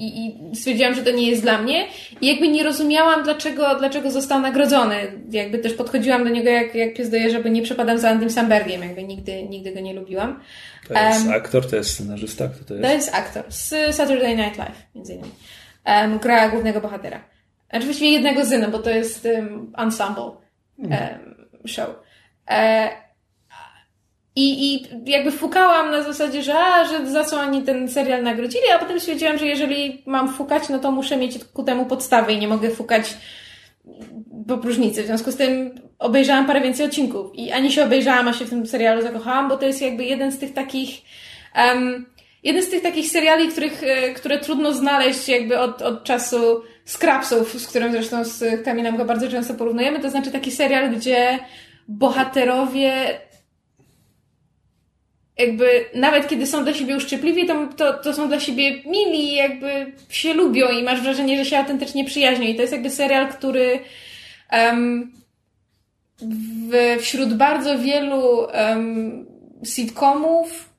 i, 0.00 0.26
i 0.26 0.56
stwierdziłam, 0.56 0.94
że 0.94 1.02
to 1.02 1.10
nie 1.10 1.30
jest 1.30 1.42
dla 1.42 1.62
mnie. 1.62 1.86
I 2.20 2.26
jakby 2.26 2.48
nie 2.48 2.62
rozumiałam, 2.62 3.24
dlaczego, 3.24 3.74
dlaczego 3.78 4.10
został 4.10 4.40
nagrodzony. 4.40 4.94
Jakby 5.30 5.58
też 5.58 5.74
podchodziłam 5.74 6.24
do 6.24 6.30
niego 6.30 6.50
jak, 6.50 6.74
jak 6.74 6.94
pies 6.94 7.10
do 7.10 7.16
jeża, 7.16 7.36
żeby 7.36 7.50
nie 7.50 7.62
przepadam 7.62 7.98
za 7.98 8.10
Andym 8.10 8.30
Sambergiem. 8.30 8.82
Jakby 8.82 9.02
nigdy, 9.02 9.42
nigdy 9.42 9.72
go 9.72 9.80
nie 9.80 9.94
lubiłam. 9.94 10.40
To 10.88 10.94
jest 10.94 11.26
um, 11.26 11.34
aktor, 11.34 11.70
to 11.70 11.76
jest 11.76 11.90
scenarzysta, 11.90 12.48
kto 12.48 12.64
to 12.64 12.74
jest? 12.74 12.86
To 12.86 12.92
jest 12.92 13.14
aktor 13.14 13.44
z 13.48 13.96
Saturday 13.96 14.36
Night 14.36 14.58
Live, 14.58 14.82
między 14.94 15.14
innymi. 15.14 15.32
Um, 15.86 16.18
gra 16.18 16.48
głównego 16.48 16.80
bohatera. 16.80 17.24
Oczywiście 17.72 18.10
jednego 18.10 18.44
syna, 18.44 18.68
bo 18.68 18.78
to 18.78 18.90
jest 18.90 19.24
um, 19.24 19.72
ensemble 19.78 20.30
um, 20.78 20.90
show. 21.66 21.88
E, 22.50 22.90
i, 24.36 24.74
I 24.74 24.88
jakby 25.06 25.30
fukałam 25.30 25.90
na 25.90 26.02
zasadzie, 26.02 26.42
że, 26.42 26.54
a, 26.58 26.84
że 26.84 27.10
za 27.10 27.24
co 27.24 27.40
oni 27.40 27.62
ten 27.62 27.88
serial 27.88 28.22
nagrodzili, 28.22 28.64
a 28.74 28.78
potem 28.78 29.00
stwierdziłam, 29.00 29.38
że 29.38 29.46
jeżeli 29.46 30.02
mam 30.06 30.32
fukać, 30.32 30.68
no 30.68 30.78
to 30.78 30.92
muszę 30.92 31.16
mieć 31.16 31.44
ku 31.44 31.62
temu 31.62 31.86
podstawy 31.86 32.32
i 32.32 32.38
nie 32.38 32.48
mogę 32.48 32.70
fukać 32.70 33.14
po 34.48 34.58
próżnicy. 34.58 35.02
W 35.02 35.06
związku 35.06 35.32
z 35.32 35.36
tym 35.36 35.80
obejrzałam 35.98 36.46
parę 36.46 36.60
więcej 36.60 36.86
odcinków 36.86 37.34
i 37.34 37.52
ani 37.52 37.72
się 37.72 37.84
obejrzałam, 37.84 38.28
a 38.28 38.32
się 38.32 38.44
w 38.44 38.50
tym 38.50 38.66
serialu 38.66 39.02
zakochałam, 39.02 39.48
bo 39.48 39.56
to 39.56 39.66
jest 39.66 39.82
jakby 39.82 40.04
jeden 40.04 40.32
z 40.32 40.38
tych 40.38 40.54
takich 40.54 40.90
um, 41.56 42.06
jeden 42.42 42.62
z 42.62 42.70
tych 42.70 42.82
takich 42.82 43.10
seriali, 43.10 43.48
których, 43.48 43.82
e, 43.82 44.14
które 44.14 44.38
trudno 44.38 44.72
znaleźć 44.72 45.28
jakby 45.28 45.58
od, 45.58 45.82
od 45.82 46.04
czasu 46.04 46.62
Scrapsów, 46.84 47.60
z 47.60 47.66
którym 47.66 47.92
zresztą 47.92 48.24
z 48.24 48.64
Kamilem 48.64 48.96
go 48.96 49.04
bardzo 49.04 49.28
często 49.28 49.54
porównujemy, 49.54 50.00
to 50.00 50.10
znaczy 50.10 50.30
taki 50.30 50.50
serial, 50.50 50.90
gdzie 50.90 51.38
bohaterowie 51.88 53.20
jakby 55.40 55.84
nawet 55.94 56.28
kiedy 56.28 56.46
są 56.46 56.64
dla 56.64 56.74
siebie 56.74 56.96
uszczypliwi, 56.96 57.46
to, 57.46 57.66
to, 57.76 57.92
to 57.92 58.14
są 58.14 58.28
dla 58.28 58.40
siebie 58.40 58.82
mili, 58.86 59.34
jakby 59.34 59.92
się 60.08 60.34
lubią 60.34 60.68
i 60.68 60.82
masz 60.82 61.00
wrażenie, 61.00 61.44
że 61.44 61.50
się 61.50 61.58
autentycznie 61.58 62.04
przyjaźnią. 62.04 62.46
I 62.46 62.54
to 62.54 62.60
jest 62.60 62.72
jakby 62.72 62.90
serial, 62.90 63.28
który 63.28 63.80
um, 64.52 65.12
w, 66.70 66.98
wśród 67.00 67.34
bardzo 67.34 67.78
wielu 67.78 68.38
um, 68.38 69.26
sitcomów 69.64 70.70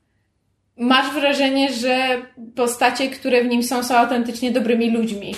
masz 0.76 1.14
wrażenie, 1.14 1.72
że 1.72 2.22
postacie, 2.56 3.10
które 3.10 3.44
w 3.44 3.46
nim 3.46 3.62
są, 3.62 3.82
są 3.82 3.96
autentycznie 3.96 4.52
dobrymi 4.52 4.90
ludźmi. 4.90 5.34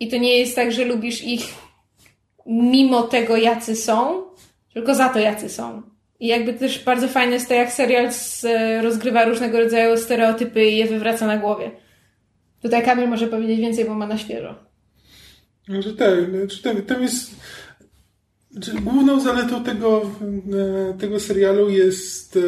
I 0.00 0.08
to 0.08 0.16
nie 0.16 0.38
jest 0.38 0.56
tak, 0.56 0.72
że 0.72 0.84
lubisz 0.84 1.24
ich 1.24 1.54
mimo 2.46 3.02
tego, 3.02 3.36
jacy 3.36 3.76
są, 3.76 4.22
tylko 4.74 4.94
za 4.94 5.08
to, 5.08 5.18
jacy 5.18 5.48
są. 5.48 5.93
I 6.24 6.26
jakby 6.26 6.54
też 6.54 6.84
bardzo 6.84 7.08
fajne 7.08 7.34
jest 7.34 7.48
to, 7.48 7.54
jak 7.54 7.72
serial 7.72 8.12
z, 8.12 8.46
rozgrywa 8.82 9.24
różnego 9.24 9.58
rodzaju 9.58 9.96
stereotypy 9.96 10.64
i 10.64 10.76
je 10.76 10.86
wywraca 10.86 11.26
na 11.26 11.38
głowie. 11.38 11.70
Tutaj 12.62 12.84
Kamil 12.84 13.08
może 13.08 13.26
powiedzieć 13.26 13.60
więcej, 13.60 13.84
bo 13.84 13.94
ma 13.94 14.06
na 14.06 14.18
świeżo. 14.18 14.54
Znaczy 15.68 15.94
tak, 15.94 16.30
znaczy 16.30 16.62
tam, 16.62 16.82
tam 16.82 17.02
jest... 17.02 17.34
Główną 18.82 19.20
zaletą 19.20 19.64
tego, 19.64 20.02
e, 20.92 20.98
tego 20.98 21.20
serialu 21.20 21.70
jest 21.70 22.36
e, 22.36 22.40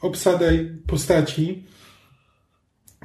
obsada 0.00 0.46
postaci, 0.86 1.64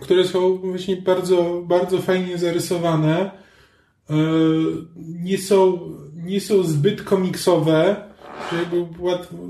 które 0.01 0.25
są 0.25 0.57
właśnie 0.57 0.97
bardzo, 0.97 1.63
bardzo 1.67 2.01
fajnie 2.01 2.37
zarysowane. 2.37 3.31
E, 4.09 4.13
nie 4.97 5.37
są, 5.37 5.79
nie 6.15 6.41
są 6.41 6.63
zbyt 6.63 7.01
komiksowe, 7.01 8.06
jakby 8.59 8.85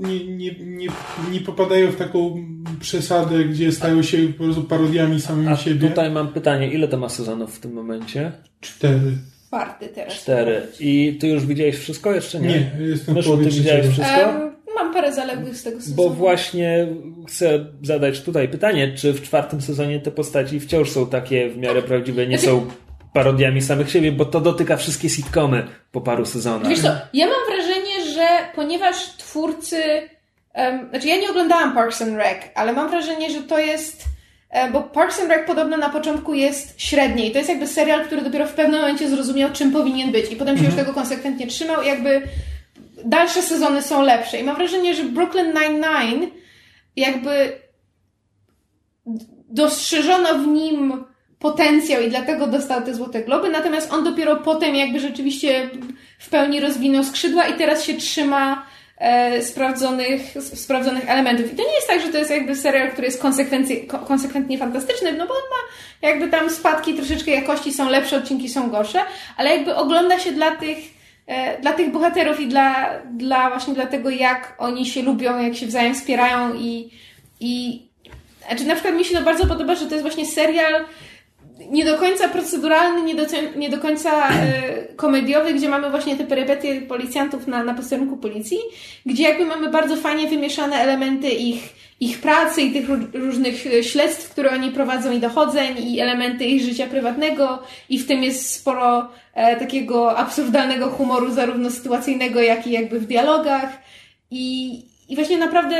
nie, 0.08 0.24
nie, 0.24 0.50
nie, 0.60 0.86
nie 1.32 1.40
popadają 1.40 1.90
w 1.90 1.96
taką 1.96 2.44
przesadę, 2.80 3.44
gdzie 3.44 3.72
stają 3.72 4.02
się 4.02 4.18
po 4.18 4.44
prostu 4.44 4.62
parodiami 4.62 5.20
samymi 5.20 5.48
A 5.48 5.56
siebie. 5.56 5.88
tutaj 5.88 6.10
mam 6.10 6.28
pytanie, 6.28 6.68
ile 6.72 6.88
to 6.88 6.96
ma 6.96 7.08
sezonów 7.08 7.56
w 7.56 7.60
tym 7.60 7.72
momencie? 7.72 8.32
Cztery. 8.60 9.12
Czwarty 9.46 9.88
teraz. 9.88 10.14
Cztery. 10.14 10.62
I 10.80 11.16
ty 11.20 11.28
już 11.28 11.46
widziałeś 11.46 11.76
wszystko? 11.76 12.12
Jeszcze 12.12 12.40
nie? 12.40 12.48
Nie, 12.48 12.70
jestem 12.78 13.14
Myszu, 13.14 13.36
ty 13.36 13.44
widziałeś 13.44 13.86
wszystko? 13.86 14.20
Um, 14.20 14.56
mam 14.74 14.92
parę 14.94 15.12
zaległych 15.12 15.56
z 15.56 15.62
tego 15.62 15.80
sezonu. 15.80 15.96
Bo 15.96 16.10
właśnie 16.10 16.86
chcę 17.28 17.66
zadać 17.82 18.20
tutaj 18.20 18.48
pytanie, 18.48 18.92
czy 18.94 19.12
w 19.12 19.22
czwartym 19.22 19.60
sezonie 19.60 20.00
te 20.00 20.10
postaci 20.10 20.60
wciąż 20.60 20.90
są 20.90 21.06
takie 21.06 21.48
w 21.48 21.56
miarę 21.56 21.82
prawdziwe, 21.82 22.26
nie 22.26 22.38
są 22.38 22.66
parodiami 23.12 23.62
samych 23.62 23.90
siebie, 23.90 24.12
bo 24.12 24.24
to 24.24 24.40
dotyka 24.40 24.76
wszystkie 24.76 25.08
sitcomy 25.08 25.66
po 25.92 26.00
paru 26.00 26.26
sezonach. 26.26 26.68
Wiesz 26.68 26.80
co, 26.80 26.88
ja 27.12 27.26
mam 27.26 27.36
wrażenie, 27.48 27.67
że 27.67 27.67
ponieważ 28.54 29.16
twórcy... 29.16 29.82
Um, 30.54 30.88
znaczy 30.90 31.08
ja 31.08 31.16
nie 31.16 31.30
oglądałam 31.30 31.74
Parks 31.74 32.02
and 32.02 32.16
Rec, 32.16 32.38
ale 32.54 32.72
mam 32.72 32.90
wrażenie, 32.90 33.30
że 33.30 33.42
to 33.42 33.58
jest... 33.58 34.04
E, 34.50 34.70
bo 34.70 34.82
Parks 34.82 35.20
and 35.20 35.30
Rec 35.30 35.46
podobno 35.46 35.76
na 35.76 35.90
początku 35.90 36.34
jest 36.34 36.80
średni 36.80 37.26
i 37.26 37.30
to 37.30 37.38
jest 37.38 37.50
jakby 37.50 37.66
serial, 37.66 38.06
który 38.06 38.22
dopiero 38.22 38.46
w 38.46 38.54
pewnym 38.54 38.80
momencie 38.80 39.08
zrozumiał, 39.08 39.50
czym 39.52 39.72
powinien 39.72 40.12
być 40.12 40.32
i 40.32 40.36
potem 40.36 40.56
się 40.56 40.64
mhm. 40.64 40.66
już 40.66 40.74
tego 40.74 40.94
konsekwentnie 40.94 41.46
trzymał 41.46 41.82
i 41.82 41.86
jakby 41.86 42.22
dalsze 43.04 43.42
sezony 43.42 43.82
są 43.82 44.02
lepsze. 44.02 44.40
I 44.40 44.44
mam 44.44 44.56
wrażenie, 44.56 44.94
że 44.94 45.04
Brooklyn 45.04 45.52
Nine-Nine 45.54 46.26
jakby 46.96 47.52
dostrzeżono 49.48 50.34
w 50.34 50.46
nim 50.46 51.04
potencjał 51.38 52.02
i 52.02 52.10
dlatego 52.10 52.46
dostał 52.46 52.82
te 52.82 52.94
Złote 52.94 53.22
Globy, 53.22 53.50
natomiast 53.50 53.92
on 53.92 54.04
dopiero 54.04 54.36
potem 54.36 54.74
jakby 54.74 55.00
rzeczywiście 55.00 55.70
w 56.18 56.28
pełni 56.28 56.60
rozwinął 56.60 57.04
skrzydła 57.04 57.46
i 57.46 57.58
teraz 57.58 57.84
się 57.84 57.94
trzyma 57.94 58.66
e, 58.98 59.42
sprawdzonych, 59.42 60.20
sprawdzonych 60.40 61.10
elementów. 61.10 61.52
I 61.52 61.56
to 61.56 61.62
nie 61.62 61.74
jest 61.74 61.88
tak, 61.88 62.00
że 62.00 62.08
to 62.08 62.18
jest 62.18 62.30
jakby 62.30 62.56
serial, 62.56 62.90
który 62.90 63.06
jest 63.06 63.22
konsekwentnie 64.06 64.58
fantastyczny, 64.58 65.12
no 65.12 65.26
bo 65.26 65.34
on 65.34 65.40
ma 65.50 66.08
jakby 66.08 66.28
tam 66.28 66.50
spadki 66.50 66.94
troszeczkę 66.94 67.30
jakości, 67.30 67.72
są 67.72 67.90
lepsze, 67.90 68.16
odcinki 68.16 68.48
są 68.48 68.70
gorsze, 68.70 69.00
ale 69.36 69.56
jakby 69.56 69.74
ogląda 69.74 70.18
się 70.18 70.32
dla 70.32 70.56
tych 70.56 70.78
e, 71.26 71.60
dla 71.60 71.72
tych 71.72 71.92
bohaterów 71.92 72.40
i 72.40 72.46
dla, 72.46 72.90
dla 73.10 73.50
właśnie 73.50 73.74
dla 73.74 73.86
tego, 73.86 74.10
jak 74.10 74.54
oni 74.58 74.86
się 74.86 75.02
lubią, 75.02 75.38
jak 75.38 75.56
się 75.56 75.66
wzajem 75.66 75.94
wspierają 75.94 76.54
i, 76.54 76.90
i 77.40 77.82
znaczy 78.48 78.64
na 78.64 78.74
przykład 78.74 78.94
mi 78.94 79.04
się 79.04 79.14
to 79.14 79.22
bardzo 79.22 79.46
podoba, 79.46 79.74
że 79.74 79.86
to 79.86 79.94
jest 79.94 80.02
właśnie 80.02 80.26
serial, 80.26 80.84
nie 81.70 81.84
do 81.84 81.98
końca 81.98 82.28
proceduralny, 82.28 83.02
nie 83.02 83.14
do, 83.14 83.24
nie 83.56 83.70
do 83.70 83.78
końca 83.78 84.28
e, 84.28 84.72
komediowy, 84.96 85.54
gdzie 85.54 85.68
mamy 85.68 85.90
właśnie 85.90 86.16
te 86.16 86.24
perypetie 86.24 86.80
policjantów 86.80 87.46
na, 87.46 87.64
na 87.64 87.74
posterunku 87.74 88.16
policji, 88.16 88.58
gdzie 89.06 89.22
jakby 89.22 89.44
mamy 89.44 89.70
bardzo 89.70 89.96
fajnie 89.96 90.28
wymieszane 90.28 90.76
elementy 90.76 91.28
ich, 91.28 91.74
ich 92.00 92.20
pracy 92.20 92.62
i 92.62 92.72
tych 92.72 92.88
różnych 93.14 93.64
śledztw, 93.82 94.30
które 94.30 94.50
oni 94.50 94.70
prowadzą 94.70 95.12
i 95.12 95.20
dochodzeń 95.20 95.76
i 95.78 96.00
elementy 96.00 96.44
ich 96.44 96.62
życia 96.62 96.86
prywatnego 96.86 97.62
i 97.88 97.98
w 97.98 98.06
tym 98.06 98.22
jest 98.22 98.50
sporo 98.50 99.08
e, 99.34 99.56
takiego 99.56 100.16
absurdalnego 100.16 100.90
humoru, 100.90 101.30
zarówno 101.30 101.70
sytuacyjnego, 101.70 102.40
jak 102.40 102.66
i 102.66 102.70
jakby 102.70 103.00
w 103.00 103.06
dialogach. 103.06 103.78
I, 104.30 104.82
i 105.08 105.14
właśnie 105.14 105.38
naprawdę 105.38 105.76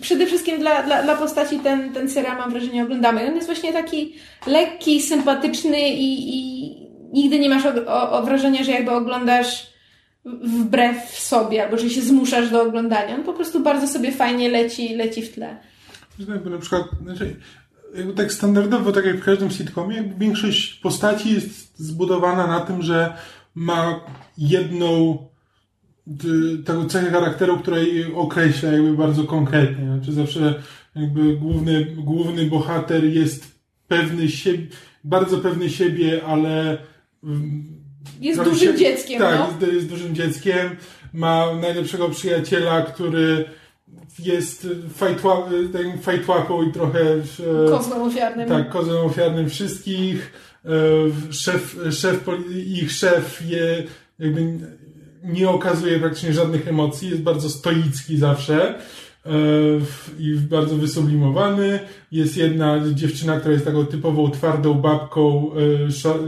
przede 0.00 0.26
wszystkim 0.26 0.58
dla, 0.58 0.82
dla, 0.82 1.02
dla 1.02 1.16
postaci 1.16 1.58
ten, 1.58 1.92
ten 1.92 2.10
serial 2.10 2.38
mam 2.38 2.50
wrażenie 2.50 2.84
oglądamy. 2.84 3.28
On 3.28 3.34
jest 3.34 3.46
właśnie 3.46 3.72
taki 3.72 4.14
lekki, 4.46 5.02
sympatyczny 5.02 5.88
i, 5.88 6.36
i 6.36 6.70
nigdy 7.12 7.38
nie 7.38 7.48
masz 7.48 7.66
o, 7.66 7.72
o, 7.86 8.10
o 8.10 8.22
wrażenia, 8.22 8.64
że 8.64 8.72
jakby 8.72 8.90
oglądasz 8.90 9.74
wbrew 10.44 11.18
sobie, 11.18 11.64
albo 11.64 11.78
że 11.78 11.90
się 11.90 12.02
zmuszasz 12.02 12.50
do 12.50 12.62
oglądania. 12.62 13.14
On 13.14 13.22
po 13.22 13.32
prostu 13.32 13.60
bardzo 13.60 13.88
sobie 13.88 14.12
fajnie 14.12 14.48
leci, 14.48 14.94
leci 14.94 15.22
w 15.22 15.34
tle. 15.34 15.56
Bo 16.44 16.50
na 16.50 16.58
przykład, 16.58 16.82
znaczy, 17.02 17.36
jakby 17.94 18.12
tak 18.12 18.32
standardowo, 18.32 18.92
tak 18.92 19.04
jak 19.04 19.16
w 19.16 19.24
każdym 19.24 19.50
sitcomie, 19.50 20.04
większość 20.18 20.74
postaci 20.74 21.34
jest 21.34 21.78
zbudowana 21.78 22.46
na 22.46 22.60
tym, 22.60 22.82
że 22.82 23.16
ma 23.54 24.00
jedną 24.38 25.18
taką 26.64 26.88
cechę 26.88 27.10
charakteru, 27.10 27.58
która 27.58 27.78
jej 27.78 28.14
określa 28.14 28.72
jakby 28.72 28.96
bardzo 28.96 29.24
konkretnie. 29.24 29.84
Znaczy 29.84 30.12
zawsze 30.12 30.62
jakby 30.96 31.36
główny, 31.36 31.84
główny 31.84 32.46
bohater 32.46 33.04
jest 33.04 33.54
pewny 33.88 34.28
siebie, 34.28 34.66
bardzo 35.04 35.38
pewny 35.38 35.70
siebie, 35.70 36.24
ale 36.26 36.78
jest 38.20 38.42
dużym 38.42 38.72
się, 38.72 38.78
dzieckiem. 38.78 39.18
Tak, 39.18 39.38
no? 39.38 39.66
jest, 39.66 39.74
jest 39.74 39.88
dużym 39.88 40.14
dzieckiem. 40.14 40.76
Ma 41.12 41.54
najlepszego 41.54 42.08
przyjaciela, 42.08 42.82
który 42.82 43.44
jest 44.18 44.68
fajtłapą 46.02 46.62
i 46.62 46.72
trochę... 46.72 47.00
Kozłem 47.70 48.02
ofiarnym. 48.02 48.48
Tak, 48.48 48.68
kozłem 48.68 49.06
ofiarnym 49.06 49.48
wszystkich. 49.48 50.32
E, 50.64 51.32
szef, 51.32 51.76
szef, 51.90 52.24
ich 52.66 52.92
szef 52.92 53.42
je 53.48 53.82
jakby 54.18 54.58
nie 55.24 55.50
okazuje 55.50 55.98
praktycznie 55.98 56.32
żadnych 56.32 56.68
emocji, 56.68 57.10
jest 57.10 57.22
bardzo 57.22 57.50
stoicki 57.50 58.18
zawsze 58.18 58.74
e, 59.26 59.30
i 60.18 60.34
bardzo 60.34 60.76
wysublimowany. 60.76 61.80
Jest 62.12 62.36
jedna 62.36 62.80
dziewczyna, 62.92 63.40
która 63.40 63.52
jest 63.52 63.64
taką 63.64 63.86
typową 63.86 64.30
twardą 64.30 64.74
babką, 64.74 65.50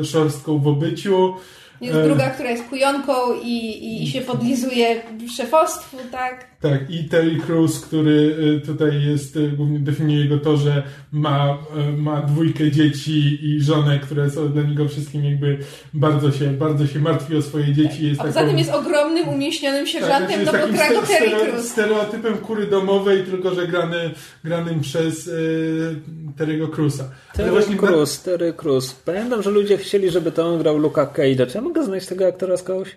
e, 0.01 0.05
szorstką 0.05 0.59
w 0.59 0.69
obyciu. 0.69 1.35
Jest 1.81 1.99
druga, 2.01 2.31
która 2.31 2.51
jest 2.51 2.69
kujonką 2.69 3.13
i, 3.43 4.03
i 4.03 4.07
się 4.07 4.21
podlizuje 4.21 5.03
szefostwu, 5.37 5.97
tak? 6.13 6.47
Tak, 6.61 6.91
i 6.91 7.05
Terry 7.05 7.37
Crews, 7.37 7.81
który 7.81 8.37
y, 8.63 8.67
tutaj 8.67 9.03
jest, 9.03 9.37
y, 9.37 9.49
głównie 9.49 9.79
definiuje 9.79 10.25
go 10.25 10.39
to, 10.39 10.57
że 10.57 10.83
ma, 11.13 11.59
ma 11.97 12.23
dwójkę 12.23 12.71
dzieci 12.71 13.39
i 13.43 13.61
żonę, 13.61 13.99
które 13.99 14.31
są 14.31 14.53
dla 14.53 14.63
niego 14.63 14.89
wszystkim 14.89 15.25
jakby 15.25 15.59
bardzo 15.95 16.33
się, 16.33 16.51
bardzo 16.51 16.87
się 16.87 16.99
martwi 16.99 17.37
o 17.37 17.43
swoje 17.43 17.73
dzieci. 17.73 18.09
Jest 18.09 18.21
A 18.21 18.25
poza 18.25 18.45
tym 18.47 18.59
jest 18.59 18.71
ogromnym, 18.71 19.29
umieśnionym 19.29 19.87
sierżantem 19.87 20.45
tak, 20.45 20.55
dobrokrago 20.55 21.03
Terry 21.03 21.31
Crews. 21.31 21.69
stereotypem 21.69 22.39
kury 22.39 22.67
domowej, 22.67 23.25
tylko 23.25 23.55
że 23.55 23.69
grany, 23.69 24.11
granym 24.45 24.81
przez 24.81 25.27
y, 25.27 25.97
Terry'ego 26.39 26.71
Crewsa. 26.71 27.11
Terry 27.37 27.51
właśnie 27.51 27.77
Crews, 27.77 28.23
Terry 28.23 28.53
Crews. 28.53 28.95
Pamiętam, 28.95 29.43
że 29.43 29.51
ludzie 29.51 29.79
chcieli, 29.79 30.11
żeby 30.11 30.33
to 30.33 30.47
on 30.47 30.59
grał 30.59 30.79
Luka 30.79 31.07
Cage'a. 31.07 31.47
Czy 31.47 31.59
ja 31.59 31.61
mogę 31.61 31.85
znaleźć 31.85 32.07
tego 32.07 32.27
aktora 32.27 32.57
z 32.57 32.63
kogoś? 32.63 32.97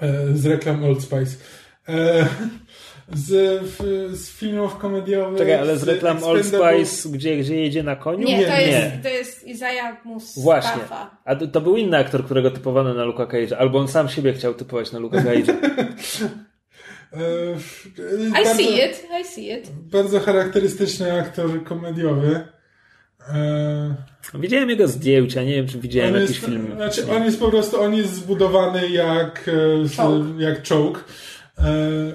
E, 0.00 0.36
z 0.36 0.46
reklam 0.46 0.84
Old 0.84 1.02
Spice. 1.02 1.36
E, 1.88 2.26
z, 3.12 3.62
z 4.18 4.30
filmów 4.30 4.76
komediowych. 4.76 5.38
Czekaj, 5.38 5.54
ale 5.54 5.78
z 5.78 5.82
reklam 5.82 6.24
Old 6.24 6.46
Spice, 6.46 7.08
gdzie, 7.08 7.36
gdzie 7.36 7.56
jedzie 7.56 7.82
na 7.82 7.96
koniu? 7.96 8.28
Nie, 8.28 8.46
to, 8.46 8.56
Jest, 8.56 9.02
to 9.02 9.08
jest 9.08 9.46
Isaiah 9.46 10.04
Mustafa. 10.04 10.40
Właśnie. 10.40 10.82
A 11.24 11.36
to, 11.36 11.46
to, 11.46 11.60
był 11.60 11.76
inny 11.76 11.96
aktor, 11.98 12.24
którego 12.24 12.50
typowano 12.50 12.94
na 12.94 13.04
Luka 13.04 13.26
Cage'a, 13.26 13.54
albo 13.54 13.78
on 13.78 13.88
sam 13.88 14.08
siebie 14.08 14.32
chciał 14.32 14.54
typować 14.54 14.92
na 14.92 14.98
Luka 14.98 15.18
Cage'a. 15.18 15.54
I 18.28 18.32
bardzo, 18.32 18.54
see 18.54 18.84
it, 18.84 19.06
I 19.20 19.24
see 19.24 19.52
it. 19.52 19.70
Bardzo 19.70 20.20
charakterystyczny 20.20 21.20
aktor 21.20 21.64
komediowy. 21.64 22.44
E... 23.28 23.94
Widziałem 24.34 24.70
jego 24.70 24.88
zdjęcia, 24.88 25.42
nie 25.42 25.54
wiem, 25.54 25.68
czy 25.68 25.78
widziałem 25.78 26.14
on 26.14 26.20
jakiś 26.20 26.36
jest, 26.36 26.48
film. 26.48 26.72
Znaczy, 26.76 27.12
on 27.12 27.24
jest 27.24 27.40
po 27.40 27.50
prostu, 27.50 27.80
on 27.80 27.94
jest 27.94 28.14
zbudowany 28.14 28.88
jak, 28.88 29.48
e, 29.48 29.52
jak 30.38 30.62
czołg. 30.62 31.04
E, 31.58 32.12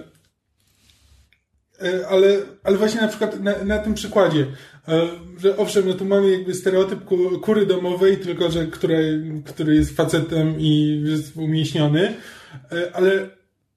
ale, 2.10 2.38
ale 2.64 2.78
właśnie 2.78 3.02
na 3.02 3.08
przykład 3.08 3.40
na, 3.40 3.64
na 3.64 3.78
tym 3.78 3.94
przykładzie, 3.94 4.46
że 5.38 5.58
owszem, 5.58 5.88
no 5.88 5.94
to 5.94 6.06
mamy 6.06 6.32
jakby 6.32 6.54
stereotyp 6.54 7.00
kury 7.42 7.66
domowej, 7.66 8.18
tylko 8.18 8.52
że 8.52 8.66
który, 8.66 9.24
który 9.46 9.76
jest 9.76 9.98
facetem 9.98 10.60
i 10.60 11.04
jest 11.06 11.38
umieśniony, 11.38 12.14
ale 12.94 13.30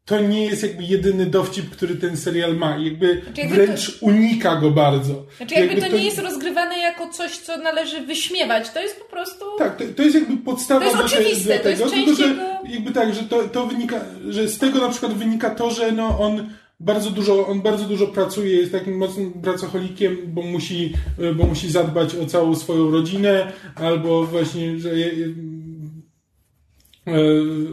to 0.08 0.20
nie 0.20 0.44
jest 0.44 0.62
jakby 0.62 0.82
jedyny 0.82 1.26
dowcip, 1.26 1.70
który 1.70 1.94
ten 1.94 2.16
serial 2.16 2.56
ma. 2.56 2.76
Jakby, 2.76 3.22
znaczy 3.24 3.48
wręcz 3.48 3.98
to... 4.00 4.06
unika 4.06 4.56
go 4.56 4.70
bardzo. 4.70 5.26
Znaczy 5.36 5.54
jakby, 5.54 5.74
jakby 5.74 5.86
to, 5.86 5.90
to, 5.90 5.96
nie 5.96 6.04
jest 6.04 6.18
rozgrywane 6.18 6.78
jako 6.78 7.08
coś, 7.08 7.38
co 7.38 7.56
należy 7.56 8.00
wyśmiewać. 8.00 8.70
To 8.70 8.80
jest 8.80 9.00
po 9.00 9.04
prostu... 9.04 9.44
Tak, 9.58 9.76
to, 9.76 9.84
to 9.96 10.02
jest 10.02 10.14
jakby 10.14 10.36
podstawa 10.36 10.80
to 10.80 10.86
jest 10.86 11.14
oczywiste, 11.14 11.58
do, 11.58 11.58
to 11.58 11.62
tego. 11.62 11.84
jest 11.84 11.94
tylko, 11.94 12.14
że 12.14 12.58
jakby 12.68 12.92
tak, 12.92 13.14
że 13.14 13.22
to, 13.22 13.48
to 13.48 13.66
wynika, 13.66 14.00
że 14.28 14.48
z 14.48 14.58
tego 14.58 14.78
na 14.78 14.88
przykład 14.88 15.14
wynika 15.14 15.50
to, 15.50 15.70
że 15.70 15.92
no 15.92 16.18
on 16.18 16.50
bardzo 16.80 17.10
dużo, 17.10 17.46
on 17.46 17.62
bardzo 17.62 17.84
dużo 17.84 18.06
pracuje, 18.06 18.56
jest 18.56 18.72
takim 18.72 18.96
mocnym 18.96 19.32
pracocholikiem, 19.32 20.16
bo 20.26 20.42
musi, 20.42 20.92
bo 21.36 21.46
musi 21.46 21.70
zadbać 21.70 22.14
o 22.14 22.26
całą 22.26 22.54
swoją 22.54 22.90
rodzinę, 22.90 23.52
albo 23.74 24.24
właśnie, 24.24 24.78
że, 24.78 24.90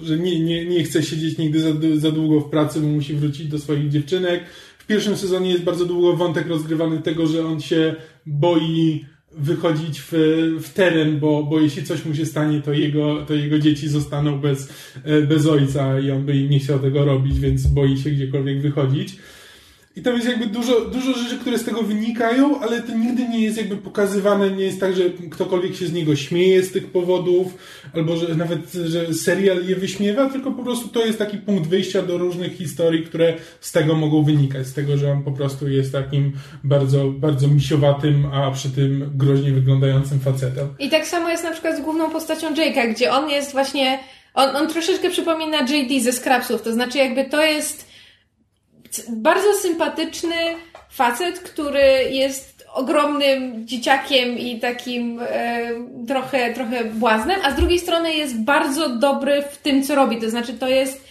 że 0.03 0.17
nie, 0.17 0.39
nie, 0.39 0.65
nie 0.65 0.83
chce 0.83 1.03
siedzieć 1.03 1.37
nigdy 1.37 1.59
za, 1.59 1.69
za 1.95 2.11
długo 2.11 2.39
w 2.39 2.49
pracy, 2.49 2.79
bo 2.79 2.87
musi 2.87 3.13
wrócić 3.13 3.47
do 3.47 3.59
swoich 3.59 3.89
dziewczynek. 3.89 4.43
W 4.77 4.85
pierwszym 4.87 5.17
sezonie 5.17 5.51
jest 5.51 5.63
bardzo 5.63 5.85
długo 5.85 6.15
wątek 6.15 6.47
rozgrywany 6.47 7.01
tego, 7.01 7.27
że 7.27 7.45
on 7.45 7.61
się 7.61 7.95
boi 8.25 9.05
wychodzić 9.37 10.01
w, 10.01 10.11
w 10.61 10.69
teren, 10.73 11.19
bo, 11.19 11.43
bo 11.43 11.59
jeśli 11.59 11.83
coś 11.83 12.05
mu 12.05 12.15
się 12.15 12.25
stanie, 12.25 12.61
to 12.61 12.73
jego, 12.73 13.25
to 13.25 13.33
jego 13.33 13.59
dzieci 13.59 13.87
zostaną 13.87 14.39
bez, 14.39 14.73
e, 15.03 15.21
bez 15.21 15.45
ojca 15.45 15.99
i 15.99 16.11
on 16.11 16.25
by 16.25 16.47
nie 16.47 16.59
chciał 16.59 16.79
tego 16.79 17.05
robić, 17.05 17.39
więc 17.39 17.67
boi 17.67 17.97
się 17.97 18.09
gdziekolwiek 18.09 18.61
wychodzić. 18.61 19.17
I 19.95 20.01
tam 20.01 20.15
jest 20.15 20.27
jakby 20.27 20.45
dużo, 20.45 20.81
dużo 20.81 21.13
rzeczy, 21.13 21.37
które 21.37 21.57
z 21.57 21.63
tego 21.63 21.81
wynikają, 21.81 22.59
ale 22.59 22.81
to 22.81 22.97
nigdy 22.97 23.27
nie 23.27 23.43
jest 23.43 23.57
jakby 23.57 23.77
pokazywane, 23.77 24.51
nie 24.51 24.63
jest 24.63 24.79
tak, 24.79 24.95
że 24.95 25.03
ktokolwiek 25.31 25.75
się 25.75 25.87
z 25.87 25.93
niego 25.93 26.15
śmieje 26.15 26.63
z 26.63 26.71
tych 26.71 26.91
powodów, 26.91 27.57
albo 27.93 28.17
że 28.17 28.35
nawet, 28.35 28.73
że 28.73 29.13
serial 29.13 29.67
je 29.67 29.75
wyśmiewa, 29.75 30.29
tylko 30.29 30.51
po 30.51 30.63
prostu 30.63 30.87
to 30.87 31.05
jest 31.05 31.19
taki 31.19 31.37
punkt 31.37 31.69
wyjścia 31.69 32.01
do 32.01 32.17
różnych 32.17 32.57
historii, 32.57 33.05
które 33.05 33.33
z 33.61 33.71
tego 33.71 33.95
mogą 33.95 34.23
wynikać, 34.23 34.67
z 34.67 34.73
tego, 34.73 34.97
że 34.97 35.11
on 35.11 35.23
po 35.23 35.31
prostu 35.31 35.69
jest 35.69 35.91
takim 35.91 36.31
bardzo, 36.63 37.05
bardzo 37.07 37.47
misiowatym, 37.47 38.25
a 38.33 38.51
przy 38.51 38.69
tym 38.69 39.11
groźnie 39.15 39.51
wyglądającym 39.51 40.19
facetem. 40.19 40.67
I 40.79 40.89
tak 40.89 41.07
samo 41.07 41.29
jest 41.29 41.43
na 41.43 41.51
przykład 41.51 41.77
z 41.77 41.81
główną 41.81 42.11
postacią 42.11 42.53
Jake'a, 42.53 42.93
gdzie 42.93 43.11
on 43.11 43.29
jest 43.29 43.51
właśnie, 43.51 43.99
on, 44.33 44.55
on 44.55 44.67
troszeczkę 44.67 45.09
przypomina 45.09 45.61
JD 45.61 46.03
ze 46.03 46.11
Scrapsów, 46.11 46.61
to 46.61 46.73
znaczy 46.73 46.97
jakby 46.97 47.25
to 47.25 47.43
jest 47.43 47.94
bardzo 49.09 49.53
sympatyczny 49.53 50.35
facet, 50.89 51.39
który 51.39 52.09
jest 52.11 52.65
ogromnym 52.73 53.67
dzieciakiem 53.67 54.39
i 54.39 54.59
takim 54.59 55.19
e, 55.21 55.69
trochę, 56.07 56.53
trochę 56.53 56.83
błaznem, 56.83 57.39
a 57.43 57.51
z 57.51 57.55
drugiej 57.55 57.79
strony 57.79 58.13
jest 58.13 58.43
bardzo 58.43 58.89
dobry 58.89 59.43
w 59.51 59.57
tym, 59.57 59.83
co 59.83 59.95
robi. 59.95 60.21
To 60.21 60.29
znaczy, 60.29 60.53
to 60.53 60.67
jest 60.67 61.05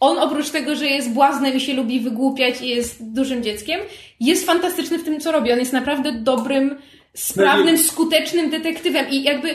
on 0.00 0.18
oprócz 0.18 0.50
tego, 0.50 0.76
że 0.76 0.86
jest 0.86 1.10
błaznem 1.10 1.54
i 1.54 1.60
się 1.60 1.74
lubi 1.74 2.00
wygłupiać 2.00 2.60
i 2.60 2.68
jest 2.68 3.12
dużym 3.12 3.42
dzieckiem, 3.42 3.80
jest 4.20 4.46
fantastyczny 4.46 4.98
w 4.98 5.04
tym, 5.04 5.20
co 5.20 5.32
robi. 5.32 5.52
On 5.52 5.58
jest 5.58 5.72
naprawdę 5.72 6.12
dobrym, 6.12 6.76
sprawnym, 7.14 7.78
skutecznym 7.78 8.50
detektywem 8.50 9.10
i 9.10 9.22
jakby 9.22 9.54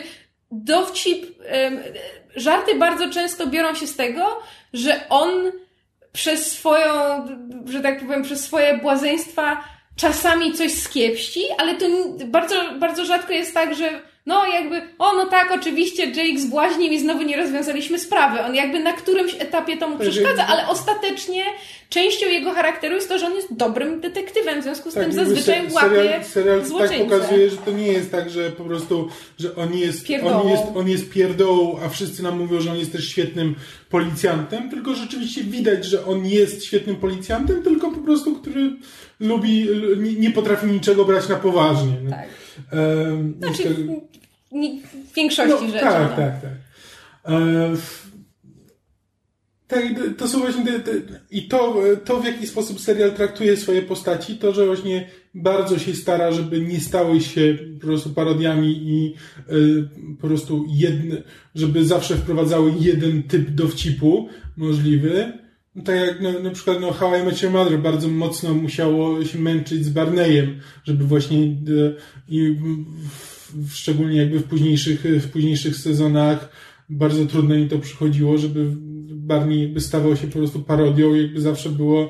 dowcip, 0.52 1.26
żarty 2.36 2.76
bardzo 2.76 3.10
często 3.10 3.48
biorą 3.48 3.76
się 3.76 3.88
z 3.88 3.96
tego, 3.96 4.40
że 4.74 5.10
on 5.10 5.30
przez 6.14 6.52
swoją, 6.52 6.94
że 7.66 7.82
tak 7.82 8.00
powiem, 8.00 8.24
przez 8.24 8.44
swoje 8.44 8.78
błazeństwa 8.78 9.64
czasami 9.96 10.54
coś 10.54 10.74
skiepści, 10.74 11.42
ale 11.58 11.76
to 11.76 11.86
bardzo, 12.26 12.56
bardzo 12.80 13.06
rzadko 13.06 13.34
jest 13.34 13.54
tak, 13.54 13.76
że 13.76 14.02
no 14.26 14.46
jakby, 14.46 14.82
o 15.00 15.16
no 15.16 15.26
tak, 15.26 15.52
oczywiście 15.52 16.06
Jake 16.06 16.40
zbłaźnił 16.40 16.92
i 16.92 17.00
znowu 17.00 17.22
nie 17.22 17.38
rozwiązaliśmy 17.38 18.00
sprawy. 18.00 18.42
On 18.42 18.56
jakby 18.56 18.80
na 18.80 18.94
którymś 18.94 19.36
etapie 19.40 19.78
to 19.78 19.90
mu 19.90 19.98
przeszkadza, 20.00 20.48
ale 20.48 20.68
ostatecznie 20.68 21.44
częścią 21.90 22.26
jego 22.30 22.52
charakteru 22.52 22.96
jest 22.96 23.10
to, 23.10 23.20
że 23.20 23.26
on 23.26 23.34
jest 23.34 23.54
dobrym 23.54 24.02
detektywem, 24.02 24.62
w 24.62 24.64
związku 24.64 24.92
z 24.92 24.94
tak, 24.94 25.04
tym 25.04 25.14
zazwyczaj 25.14 25.70
se, 25.70 25.76
łapie 25.76 26.24
serial, 26.24 26.66
serial 26.66 26.90
tak 26.90 27.10
pokazuje, 27.10 27.50
że 27.50 27.58
to 27.58 27.72
nie 27.72 27.88
jest 27.88 28.12
tak, 28.12 28.30
że 28.30 28.50
po 28.50 28.64
prostu, 28.64 29.10
że 29.40 29.56
on 29.56 29.74
jest, 29.74 30.08
on 30.24 30.50
jest, 30.50 30.64
on 30.76 30.90
jest 30.90 31.10
pierdołą, 31.10 31.80
a 31.86 31.90
wszyscy 31.90 32.24
nam 32.24 32.40
mówią, 32.40 32.62
że 32.62 32.72
on 32.72 32.78
jest 32.78 32.92
też 32.92 33.10
świetnym 33.10 33.56
policjantem, 33.90 34.70
tylko 34.70 34.96
rzeczywiście 34.96 35.44
widać, 35.44 35.86
że 35.86 36.06
on 36.06 36.26
jest 36.26 36.66
świetnym 36.66 36.96
policjantem, 36.96 37.64
tylko 37.64 37.92
po 37.92 38.00
prostu, 38.00 38.36
który 38.36 38.72
lubi, 39.20 39.68
nie, 39.98 40.14
nie 40.14 40.32
potrafi 40.32 40.68
niczego 40.68 41.06
brać 41.06 41.30
na 41.30 41.36
poważnie. 41.36 41.94
Tak. 42.10 42.28
Um, 42.72 43.36
znaczy, 43.40 43.76
w 45.12 45.16
większości 45.16 45.66
no, 45.66 45.68
rzeczy. 45.68 45.80
Tak, 45.80 46.10
no. 46.10 46.16
tak, 46.16 46.42
tak. 46.42 46.52
E, 47.26 47.76
tak, 49.72 49.84
to 50.18 50.28
są 50.28 50.40
właśnie 50.40 50.66
te, 50.66 50.80
te, 50.80 50.92
i 51.32 51.48
to, 51.48 51.76
to, 52.06 52.20
w 52.20 52.26
jaki 52.26 52.48
sposób 52.48 52.82
serial 52.82 53.12
traktuje 53.12 53.58
swoje 53.58 53.82
postaci, 53.82 54.38
to, 54.38 54.54
że 54.54 54.66
właśnie 54.66 55.10
bardzo 55.34 55.80
się 55.80 55.94
stara, 55.94 56.32
żeby 56.32 56.62
nie 56.62 56.80
stały 56.80 57.22
się 57.22 57.58
po 57.80 57.86
prostu 57.88 58.10
parodiami 58.10 58.68
i 58.68 59.14
y, 59.54 59.90
po 60.22 60.28
prostu 60.28 60.66
jedne, 60.70 61.22
żeby 61.56 61.86
zawsze 61.86 62.16
wprowadzały 62.16 62.74
jeden 62.80 63.24
typ 63.24 63.50
dowcipu 63.50 64.30
możliwy, 64.58 65.34
tak 65.86 65.96
jak 65.96 66.22
na, 66.22 66.40
na 66.40 66.50
przykład 66.50 66.78
no, 66.82 66.94
How 66.94 67.20
I 67.20 67.24
Met 67.24 67.42
Your 67.42 67.52
Mother 67.52 67.80
bardzo 67.80 68.08
mocno 68.08 68.54
musiało 68.54 69.26
się 69.26 69.40
męczyć 69.40 69.86
z 69.86 69.90
Barneyem, 69.90 70.60
żeby 70.84 71.04
właśnie 71.04 71.44
e, 71.44 71.50
i 72.28 72.56
w, 73.54 73.74
szczególnie 73.74 74.18
jakby 74.18 74.40
w 74.40 74.44
późniejszych, 74.44 75.02
w 75.04 75.32
późniejszych 75.32 75.76
sezonach 75.76 76.50
bardzo 76.90 77.26
trudno 77.26 77.56
im 77.56 77.70
to 77.70 77.80
przychodziło, 77.80 78.38
żeby 78.38 78.66
Barney 79.16 79.62
jakby 79.62 79.80
stawał 79.80 80.16
się 80.16 80.28
po 80.28 80.34
prostu 80.34 80.60
parodią, 80.60 81.16
jakby 81.16 81.42
zawsze 81.42 81.70
było, 81.70 82.10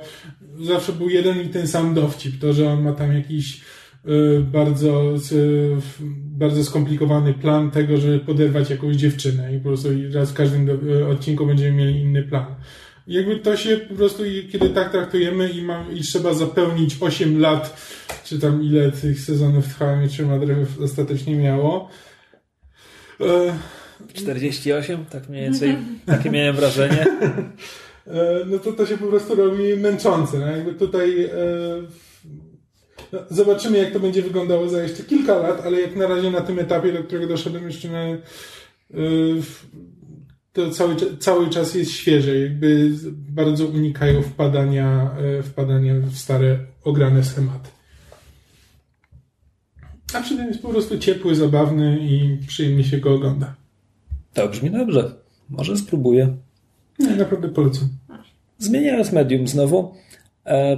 zawsze 0.61 0.93
był 0.93 1.09
jeden 1.09 1.41
i 1.41 1.49
ten 1.49 1.67
sam 1.67 1.93
dowcip, 1.93 2.39
to, 2.39 2.53
że 2.53 2.69
on 2.69 2.81
ma 2.81 2.93
tam 2.93 3.13
jakiś 3.13 3.61
y, 4.05 4.43
bardzo, 4.51 5.15
y, 5.31 5.77
bardzo 6.13 6.63
skomplikowany 6.63 7.33
plan 7.33 7.71
tego, 7.71 7.97
żeby 7.97 8.19
poderwać 8.19 8.69
jakąś 8.69 8.95
dziewczynę 8.95 9.55
i 9.55 9.57
po 9.57 9.63
prostu 9.63 9.89
raz 10.13 10.31
w 10.31 10.33
każdym 10.33 10.69
odcinku 11.11 11.45
będziemy 11.45 11.71
mieli 11.71 11.99
inny 11.99 12.23
plan. 12.23 12.55
Jakby 13.11 13.35
to 13.35 13.57
się 13.57 13.77
po 13.77 13.95
prostu, 13.95 14.23
kiedy 14.51 14.69
tak 14.69 14.91
traktujemy 14.91 15.49
i, 15.49 15.61
ma, 15.61 15.85
i 15.93 16.01
trzeba 16.01 16.33
zapełnić 16.33 16.97
8 16.99 17.39
lat, 17.39 17.81
czy 18.23 18.39
tam 18.39 18.63
ile 18.63 18.91
tych 18.91 19.19
sezonów 19.19 19.67
trwało, 19.67 19.97
czy 20.15 20.25
Madre 20.25 20.55
ostatecznie 20.83 21.35
miało, 21.35 21.89
48, 24.13 25.05
tak 25.05 25.29
mniej 25.29 25.43
więcej, 25.43 25.77
takie 26.05 26.29
miałem 26.29 26.55
wrażenie. 26.55 27.05
E, 28.07 28.45
no 28.45 28.59
to 28.59 28.71
to 28.71 28.85
się 28.85 28.97
po 28.97 29.05
prostu 29.07 29.35
robi 29.35 29.77
męczące. 29.77 30.39
No 30.39 30.47
jakby 30.47 30.73
tutaj 30.73 31.23
e, 31.23 31.29
no 33.11 33.19
zobaczymy, 33.29 33.77
jak 33.77 33.93
to 33.93 33.99
będzie 33.99 34.21
wyglądało 34.21 34.69
za 34.69 34.83
jeszcze 34.83 35.03
kilka 35.03 35.37
lat, 35.37 35.65
ale 35.65 35.81
jak 35.81 35.95
na 35.95 36.07
razie 36.07 36.31
na 36.31 36.41
tym 36.41 36.59
etapie, 36.59 36.93
do 36.93 37.03
którego 37.03 37.27
doszedłem 37.27 37.65
jeszcze 37.65 37.87
na, 37.87 37.99
e, 37.99 38.17
to 40.53 40.69
cały, 40.69 40.95
cały 41.19 41.49
czas 41.49 41.75
jest 41.75 41.91
świeże. 41.91 42.39
Jakby 42.39 42.91
bardzo 43.11 43.65
unikają 43.65 44.21
wpadania, 44.21 45.15
wpadania 45.43 45.93
w 45.99 46.17
stare, 46.17 46.59
ograne 46.83 47.23
schematy. 47.23 47.69
A 50.13 50.21
przy 50.21 50.37
tym 50.37 50.47
jest 50.47 50.61
po 50.61 50.69
prostu 50.69 50.97
ciepły, 50.97 51.35
zabawny 51.35 51.99
i 52.01 52.37
przyjemnie 52.47 52.83
się 52.83 52.97
go 52.97 53.13
ogląda. 53.13 53.55
To 54.33 54.47
brzmi 54.47 54.71
dobrze. 54.71 55.15
Może 55.49 55.77
spróbuję. 55.77 56.37
Nie, 56.99 57.15
naprawdę 57.15 57.49
polecam. 57.49 57.89
Zmieniając 58.57 59.11
medium 59.11 59.47
znowu, 59.47 59.77
e, 59.79 60.10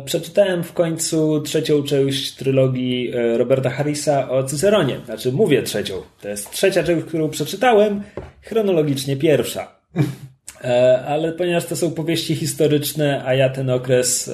przeczytałem 0.05 0.63
w 0.63 0.73
końcu 0.73 1.41
trzecią 1.41 1.83
część 1.83 2.31
trylogii 2.31 3.11
e, 3.15 3.37
Roberta 3.37 3.69
Harrisa 3.69 4.29
o 4.29 4.43
Cyceronie. 4.43 4.99
Znaczy, 5.05 5.31
mówię 5.31 5.63
trzecią. 5.63 6.01
To 6.21 6.29
jest 6.29 6.51
trzecia 6.51 6.83
część, 6.83 7.05
którą 7.05 7.29
przeczytałem, 7.29 8.03
chronologicznie 8.41 9.17
pierwsza. 9.17 9.75
E, 10.63 11.03
ale 11.07 11.31
ponieważ 11.31 11.65
to 11.65 11.75
są 11.75 11.91
powieści 11.91 12.35
historyczne, 12.35 13.23
a 13.25 13.33
ja 13.33 13.49
ten 13.49 13.69
okres 13.69 14.27
e, 14.27 14.33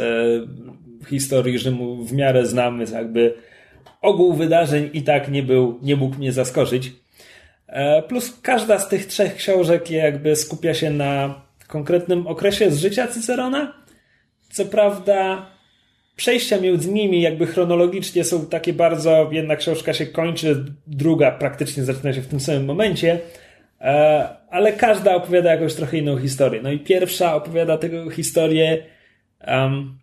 historii 1.08 1.60
Rzymu 1.60 2.06
w 2.06 2.14
miarę 2.14 2.46
znam, 2.46 2.78
więc 2.78 2.92
jakby 2.92 3.34
ogół 4.02 4.34
wydarzeń 4.34 4.90
i 4.94 5.02
tak 5.02 5.32
nie 5.32 5.44
był, 5.44 5.80
nie 5.82 5.96
mógł 5.96 6.16
mnie 6.16 6.32
zaskoczyć. 6.32 6.92
E, 7.68 8.04
plus 8.04 8.40
każda 8.42 8.80
z 8.80 8.90
tych 8.90 9.06
trzech 9.06 9.36
książek 9.36 9.92
jakby 9.92 10.36
skupia 10.36 10.74
się 10.74 10.90
na 10.90 11.42
konkretnym 11.68 12.28
okresie 12.28 12.72
z 12.72 12.80
życia 12.80 13.08
Cycerona. 13.08 13.74
Co 14.50 14.66
prawda, 14.66 15.46
przejścia 16.16 16.62
między 16.62 16.92
nimi 16.92 17.22
jakby 17.22 17.48
chronologicznie 17.48 18.24
są 18.24 18.46
takie 18.46 18.74
bardzo, 18.74 19.30
jedna 19.32 19.56
książka 19.56 19.94
się 19.94 20.06
kończy, 20.06 20.66
druga 20.88 21.32
praktycznie 21.32 21.84
zaczyna 21.84 22.14
się 22.14 22.22
w 22.22 22.28
tym 22.28 22.40
samym 22.40 22.66
momencie, 22.66 23.20
e, 23.82 24.30
ale 24.50 24.74
każda 24.74 25.16
opowiada 25.16 25.52
jakąś 25.52 25.74
trochę 25.74 25.98
inną 25.98 26.18
historię. 26.18 26.62
No 26.62 26.72
i 26.72 26.80
pierwsza 26.80 27.36
opowiada 27.36 27.78
tego 27.78 28.10
historię 28.10 28.84
um, 29.48 30.00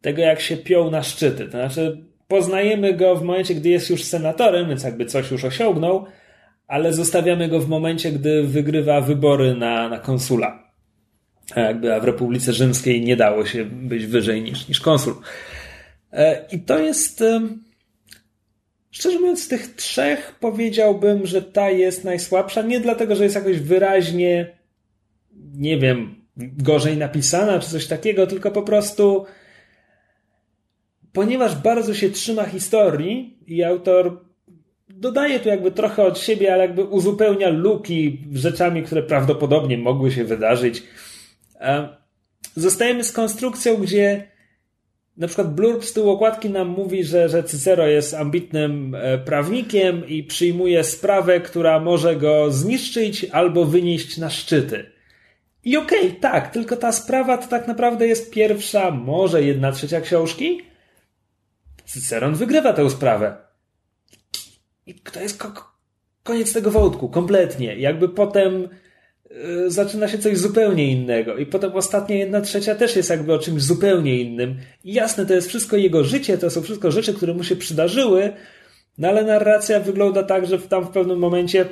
tego, 0.00 0.22
jak 0.22 0.40
się 0.40 0.56
piął 0.56 0.90
na 0.90 1.02
szczyty. 1.02 1.44
To 1.44 1.50
znaczy, 1.50 1.98
poznajemy 2.28 2.94
go 2.94 3.16
w 3.16 3.22
momencie, 3.22 3.54
gdy 3.54 3.68
jest 3.68 3.90
już 3.90 4.04
senatorem, 4.04 4.68
więc 4.68 4.84
jakby 4.84 5.06
coś 5.06 5.30
już 5.30 5.44
osiągnął, 5.44 6.06
ale 6.66 6.92
zostawiamy 6.92 7.48
go 7.48 7.60
w 7.60 7.68
momencie, 7.68 8.12
gdy 8.12 8.42
wygrywa 8.42 9.00
wybory 9.00 9.54
na, 9.54 9.88
na 9.88 9.98
konsula. 9.98 10.67
A 11.54 11.60
jakby 11.60 11.94
a 11.94 12.00
w 12.00 12.04
Republice 12.04 12.52
Rzymskiej 12.52 13.00
nie 13.02 13.16
dało 13.16 13.46
się 13.46 13.64
być 13.64 14.06
wyżej 14.06 14.42
niż, 14.42 14.68
niż 14.68 14.80
konsul. 14.80 15.14
E, 16.12 16.46
I 16.52 16.58
to 16.58 16.78
jest. 16.78 17.24
Szczerze 18.90 19.20
mówiąc, 19.20 19.42
z 19.44 19.48
tych 19.48 19.74
trzech 19.74 20.34
powiedziałbym, 20.40 21.26
że 21.26 21.42
ta 21.42 21.70
jest 21.70 22.04
najsłabsza. 22.04 22.62
Nie 22.62 22.80
dlatego, 22.80 23.16
że 23.16 23.24
jest 23.24 23.36
jakoś 23.36 23.58
wyraźnie, 23.58 24.56
nie 25.54 25.78
wiem, 25.78 26.14
gorzej 26.36 26.96
napisana 26.96 27.58
czy 27.58 27.70
coś 27.70 27.86
takiego, 27.86 28.26
tylko 28.26 28.50
po 28.50 28.62
prostu 28.62 29.26
ponieważ 31.12 31.56
bardzo 31.56 31.94
się 31.94 32.10
trzyma 32.10 32.44
historii 32.44 33.38
i 33.46 33.64
autor 33.64 34.20
dodaje 34.88 35.40
tu 35.40 35.48
jakby 35.48 35.70
trochę 35.70 36.04
od 36.04 36.18
siebie, 36.18 36.52
ale 36.52 36.62
jakby 36.62 36.84
uzupełnia 36.84 37.48
luki 37.48 38.18
rzeczami, 38.32 38.82
które 38.82 39.02
prawdopodobnie 39.02 39.78
mogły 39.78 40.10
się 40.10 40.24
wydarzyć. 40.24 40.82
Zostajemy 42.56 43.04
z 43.04 43.12
konstrukcją, 43.12 43.76
gdzie 43.76 44.28
na 45.16 45.26
przykład 45.26 45.54
blurb 45.54 45.84
z 45.84 45.92
tyłu 45.92 46.10
okładki 46.10 46.50
nam 46.50 46.68
mówi, 46.68 47.04
że, 47.04 47.28
że 47.28 47.44
Cicero 47.44 47.86
jest 47.86 48.14
ambitnym 48.14 48.94
e, 48.94 49.18
prawnikiem 49.18 50.08
i 50.08 50.22
przyjmuje 50.22 50.84
sprawę, 50.84 51.40
która 51.40 51.80
może 51.80 52.16
go 52.16 52.52
zniszczyć 52.52 53.24
albo 53.24 53.64
wynieść 53.64 54.16
na 54.16 54.30
szczyty. 54.30 54.90
I 55.64 55.76
okej, 55.76 56.06
okay, 56.06 56.20
tak, 56.20 56.52
tylko 56.52 56.76
ta 56.76 56.92
sprawa 56.92 57.38
to 57.38 57.48
tak 57.48 57.68
naprawdę 57.68 58.06
jest 58.06 58.30
pierwsza, 58.30 58.90
może 58.90 59.42
jedna 59.42 59.72
trzecia 59.72 60.00
książki. 60.00 60.62
Cyceron 61.84 62.34
wygrywa 62.34 62.72
tę 62.72 62.90
sprawę. 62.90 63.36
I 64.86 64.94
to 64.94 65.20
jest 65.20 65.38
ko 65.38 65.72
koniec 66.22 66.52
tego 66.52 66.70
wątku, 66.70 67.08
kompletnie. 67.08 67.76
Jakby 67.76 68.08
potem 68.08 68.68
zaczyna 69.66 70.08
się 70.08 70.18
coś 70.18 70.38
zupełnie 70.38 70.92
innego. 70.92 71.36
I 71.36 71.46
potem 71.46 71.72
ostatnia 71.72 72.16
jedna 72.16 72.40
trzecia 72.40 72.74
też 72.74 72.96
jest 72.96 73.10
jakby 73.10 73.34
o 73.34 73.38
czymś 73.38 73.62
zupełnie 73.62 74.20
innym. 74.20 74.56
I 74.84 74.92
jasne, 74.92 75.26
to 75.26 75.34
jest 75.34 75.48
wszystko 75.48 75.76
jego 75.76 76.04
życie, 76.04 76.38
to 76.38 76.50
są 76.50 76.62
wszystko 76.62 76.90
rzeczy, 76.90 77.14
które 77.14 77.34
mu 77.34 77.44
się 77.44 77.56
przydarzyły, 77.56 78.32
no 78.98 79.08
ale 79.08 79.24
narracja 79.24 79.80
wygląda 79.80 80.22
tak, 80.22 80.46
że 80.46 80.58
tam 80.58 80.84
w 80.84 80.90
pewnym 80.90 81.18
momencie 81.18 81.66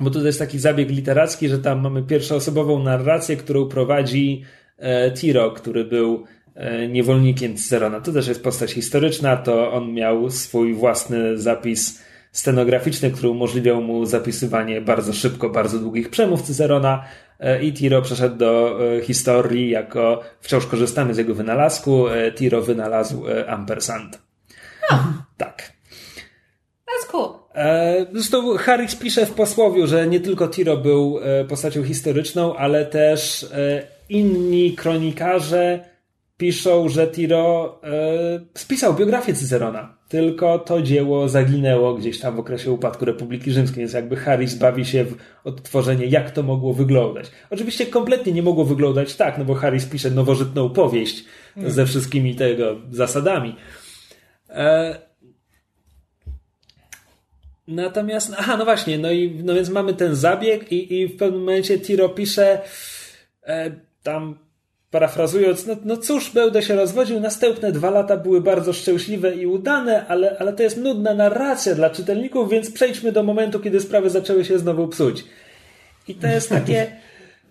bo 0.00 0.10
to 0.10 0.26
jest 0.26 0.38
taki 0.38 0.58
zabieg 0.58 0.90
literacki, 0.90 1.48
że 1.48 1.58
tam 1.58 1.80
mamy 1.80 2.02
pierwszoosobową 2.02 2.82
narrację, 2.82 3.36
którą 3.36 3.68
prowadzi 3.68 4.42
e, 4.78 5.12
Tiro, 5.12 5.50
który 5.50 5.84
był 5.84 6.24
e, 6.54 6.88
niewolnikiem 6.88 7.56
Cycerona. 7.56 8.00
To 8.00 8.12
też 8.12 8.28
jest 8.28 8.42
postać 8.42 8.72
historyczna, 8.72 9.36
to 9.36 9.72
on 9.72 9.92
miał 9.92 10.30
swój 10.30 10.74
własny 10.74 11.38
zapis 11.38 12.02
scenograficzny, 12.38 13.10
który 13.10 13.28
umożliwiał 13.28 13.82
mu 13.82 14.06
zapisywanie 14.06 14.80
bardzo 14.80 15.12
szybko, 15.12 15.50
bardzo 15.50 15.78
długich 15.78 16.10
przemów 16.10 16.42
Cycerona 16.42 17.04
e, 17.40 17.62
i 17.62 17.72
Tiro 17.72 18.02
przeszedł 18.02 18.36
do 18.36 18.78
e, 18.96 19.00
historii 19.00 19.70
jako, 19.70 20.22
wciąż 20.40 20.66
korzystamy 20.66 21.14
z 21.14 21.18
jego 21.18 21.34
wynalazku, 21.34 22.08
e, 22.08 22.32
Tiro 22.32 22.62
wynalazł 22.62 23.24
ampersand. 23.48 24.18
Oh. 24.90 25.04
Tak. 25.36 25.72
That's 26.86 27.10
cool. 27.10 27.28
Zresztą 28.12 28.56
Harris 28.56 28.96
pisze 28.96 29.26
w 29.26 29.32
posłowiu, 29.32 29.86
że 29.86 30.06
nie 30.06 30.20
tylko 30.20 30.48
Tiro 30.48 30.76
był 30.76 31.20
postacią 31.48 31.84
historyczną, 31.84 32.56
ale 32.56 32.86
też 32.86 33.46
inni 34.08 34.72
kronikarze 34.72 35.84
piszą, 36.36 36.88
że 36.88 37.06
Tiro 37.06 37.80
spisał 38.54 38.94
biografię 38.94 39.34
Cycerona 39.34 39.97
tylko 40.08 40.58
to 40.58 40.82
dzieło 40.82 41.28
zaginęło 41.28 41.94
gdzieś 41.94 42.20
tam 42.20 42.36
w 42.36 42.38
okresie 42.38 42.70
upadku 42.70 43.04
Republiki 43.04 43.52
Rzymskiej, 43.52 43.78
więc 43.78 43.92
jakby 43.92 44.16
Harris 44.16 44.54
bawi 44.54 44.84
się 44.84 45.04
w 45.04 45.16
odtworzenie, 45.44 46.06
jak 46.06 46.30
to 46.30 46.42
mogło 46.42 46.72
wyglądać. 46.72 47.30
Oczywiście 47.50 47.86
kompletnie 47.86 48.32
nie 48.32 48.42
mogło 48.42 48.64
wyglądać 48.64 49.16
tak, 49.16 49.38
no 49.38 49.44
bo 49.44 49.54
Harris 49.54 49.86
pisze 49.86 50.10
nowożytną 50.10 50.70
powieść 50.70 51.24
hmm. 51.54 51.72
ze 51.72 51.86
wszystkimi 51.86 52.34
tego 52.34 52.76
zasadami. 52.90 53.56
E... 54.50 55.08
Natomiast, 57.68 58.34
aha, 58.38 58.56
no 58.56 58.64
właśnie, 58.64 58.98
no 58.98 59.10
i 59.10 59.40
no 59.44 59.54
więc 59.54 59.68
mamy 59.68 59.94
ten 59.94 60.14
zabieg 60.14 60.72
i, 60.72 60.94
i 61.00 61.06
w 61.06 61.16
pewnym 61.16 61.40
momencie 61.40 61.78
Tiro 61.78 62.08
pisze 62.08 62.60
e, 63.46 63.70
tam 64.02 64.47
Parafrazując, 64.90 65.66
no, 65.66 65.76
no 65.84 65.96
cóż, 65.96 66.30
będę 66.30 66.62
się 66.62 66.76
rozwodził, 66.76 67.20
następne 67.20 67.72
dwa 67.72 67.90
lata 67.90 68.16
były 68.16 68.40
bardzo 68.40 68.72
szczęśliwe 68.72 69.34
i 69.34 69.46
udane, 69.46 70.06
ale, 70.06 70.36
ale 70.38 70.52
to 70.52 70.62
jest 70.62 70.76
nudna 70.76 71.14
narracja 71.14 71.74
dla 71.74 71.90
czytelników, 71.90 72.50
więc 72.50 72.70
przejdźmy 72.70 73.12
do 73.12 73.22
momentu, 73.22 73.60
kiedy 73.60 73.80
sprawy 73.80 74.10
zaczęły 74.10 74.44
się 74.44 74.58
znowu 74.58 74.88
psuć. 74.88 75.24
I 76.08 76.14
to 76.14 76.26
jest 76.26 76.48
takie. 76.48 76.86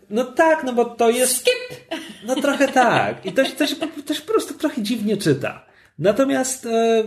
No 0.10 0.24
tak, 0.24 0.64
no 0.64 0.74
bo 0.74 0.86
to 0.86 1.10
jest. 1.10 1.38
Skip! 1.38 2.00
No 2.28 2.36
trochę 2.36 2.68
tak. 2.68 3.26
I 3.26 3.32
to, 3.32 3.44
to, 3.44 3.68
się, 3.68 3.76
to 4.06 4.14
się 4.14 4.22
po 4.22 4.32
prostu 4.32 4.54
trochę 4.54 4.82
dziwnie 4.82 5.18
czyta. 5.18 5.66
Natomiast 6.00 6.66
e, 6.66 7.04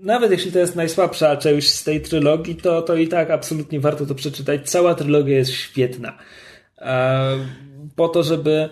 nawet 0.00 0.30
jeśli 0.30 0.52
to 0.52 0.58
jest 0.58 0.76
najsłabsza 0.76 1.36
część 1.36 1.74
z 1.74 1.84
tej 1.84 2.00
trylogii, 2.00 2.56
to, 2.56 2.82
to 2.82 2.96
i 2.96 3.08
tak 3.08 3.30
absolutnie 3.30 3.80
warto 3.80 4.06
to 4.06 4.14
przeczytać. 4.14 4.70
Cała 4.70 4.94
trylogia 4.94 5.36
jest 5.36 5.50
świetna. 5.50 6.18
E, 6.78 7.38
po 7.96 8.08
to, 8.08 8.22
żeby 8.22 8.68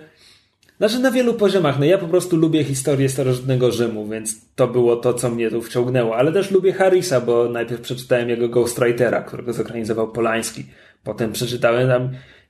Znaczy 0.78 0.98
na 0.98 1.11
wielu 1.11 1.35
poziomach. 1.35 1.78
No 1.78 1.85
ja 1.85 1.98
po 1.98 2.09
prostu 2.09 2.36
lubię 2.36 2.65
historię 2.65 3.09
starożytnego 3.09 3.73
Rzymu, 3.73 4.09
więc 4.09 4.55
to 4.55 4.69
było 4.69 4.97
to, 4.97 5.15
co 5.15 5.31
mnie 5.31 5.51
tu 5.51 5.62
wciągnęło. 5.62 6.16
Ale 6.16 6.32
też 6.32 6.51
lubię 6.51 6.73
Harrisa, 6.73 7.20
bo 7.20 7.48
najpierw 7.48 7.81
przeczytałem 7.81 8.28
jego 8.28 8.48
Ghostwritera, 8.48 9.23
którego 9.23 9.53
zekranizował 9.53 10.12
Polański. 10.12 10.66
Potem 11.05 11.32
przeczytałem 11.32 11.89
tam, 11.89 12.03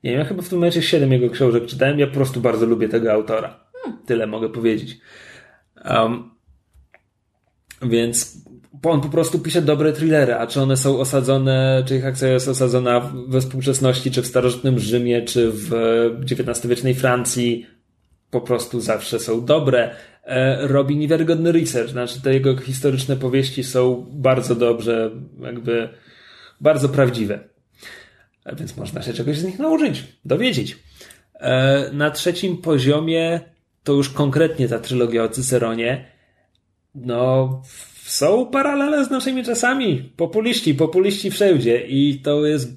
nie 0.04 0.10
wiem, 0.10 0.18
ja 0.18 0.24
chyba 0.24 0.42
w 0.42 0.48
tym 0.48 0.58
momencie 0.58 0.82
siedem 0.82 1.12
jego 1.12 1.30
książek 1.30 1.66
czytałem. 1.66 1.98
Ja 1.98 2.06
po 2.06 2.14
prostu 2.14 2.40
bardzo 2.40 2.66
lubię 2.66 2.88
tego 2.88 3.12
autora. 3.12 3.60
Tyle 4.06 4.26
mogę 4.26 4.48
powiedzieć. 4.48 4.98
Um, 5.84 6.30
więc 7.82 8.46
on 8.82 9.00
po 9.00 9.08
prostu 9.08 9.38
pisze 9.38 9.62
dobre 9.62 9.92
thrillery, 9.92 10.34
a 10.34 10.46
czy 10.46 10.60
one 10.60 10.76
są 10.76 10.98
osadzone, 10.98 11.84
czy 11.86 11.96
ich 11.96 12.06
akcja 12.06 12.28
jest 12.28 12.48
osadzona 12.48 13.12
we 13.28 13.40
współczesności, 13.40 14.10
czy 14.10 14.22
w 14.22 14.26
starożytnym 14.26 14.78
Rzymie, 14.78 15.22
czy 15.22 15.50
w 15.52 15.70
XIX-wiecznej 16.30 16.94
Francji, 16.94 17.66
po 18.30 18.40
prostu 18.40 18.80
zawsze 18.80 19.20
są 19.20 19.44
dobre. 19.44 19.94
E, 20.24 20.66
robi 20.66 20.96
niewiarygodny 20.96 21.52
research, 21.52 21.90
znaczy 21.90 22.22
te 22.22 22.34
jego 22.34 22.56
historyczne 22.56 23.16
powieści 23.16 23.64
są 23.64 24.06
bardzo 24.10 24.54
dobrze, 24.54 25.10
jakby 25.40 25.88
bardzo 26.60 26.88
prawdziwe. 26.88 27.38
E, 28.44 28.56
więc 28.56 28.76
można 28.76 29.02
się 29.02 29.12
czegoś 29.12 29.38
z 29.38 29.44
nich 29.44 29.58
nauczyć, 29.58 30.04
dowiedzieć. 30.24 30.78
E, 31.34 31.90
na 31.92 32.10
trzecim 32.10 32.56
poziomie 32.56 33.40
to 33.84 33.92
już 33.92 34.10
konkretnie 34.10 34.68
ta 34.68 34.78
trylogia 34.78 35.22
o 35.24 35.28
Cyceronie. 35.28 36.04
No, 36.94 37.62
są 38.02 38.46
paralele 38.46 39.04
z 39.04 39.10
naszymi 39.10 39.44
czasami. 39.44 40.12
Populiści, 40.16 40.74
populiści 40.74 41.30
wszędzie 41.30 41.86
i 41.86 42.20
to 42.20 42.46
jest 42.46 42.72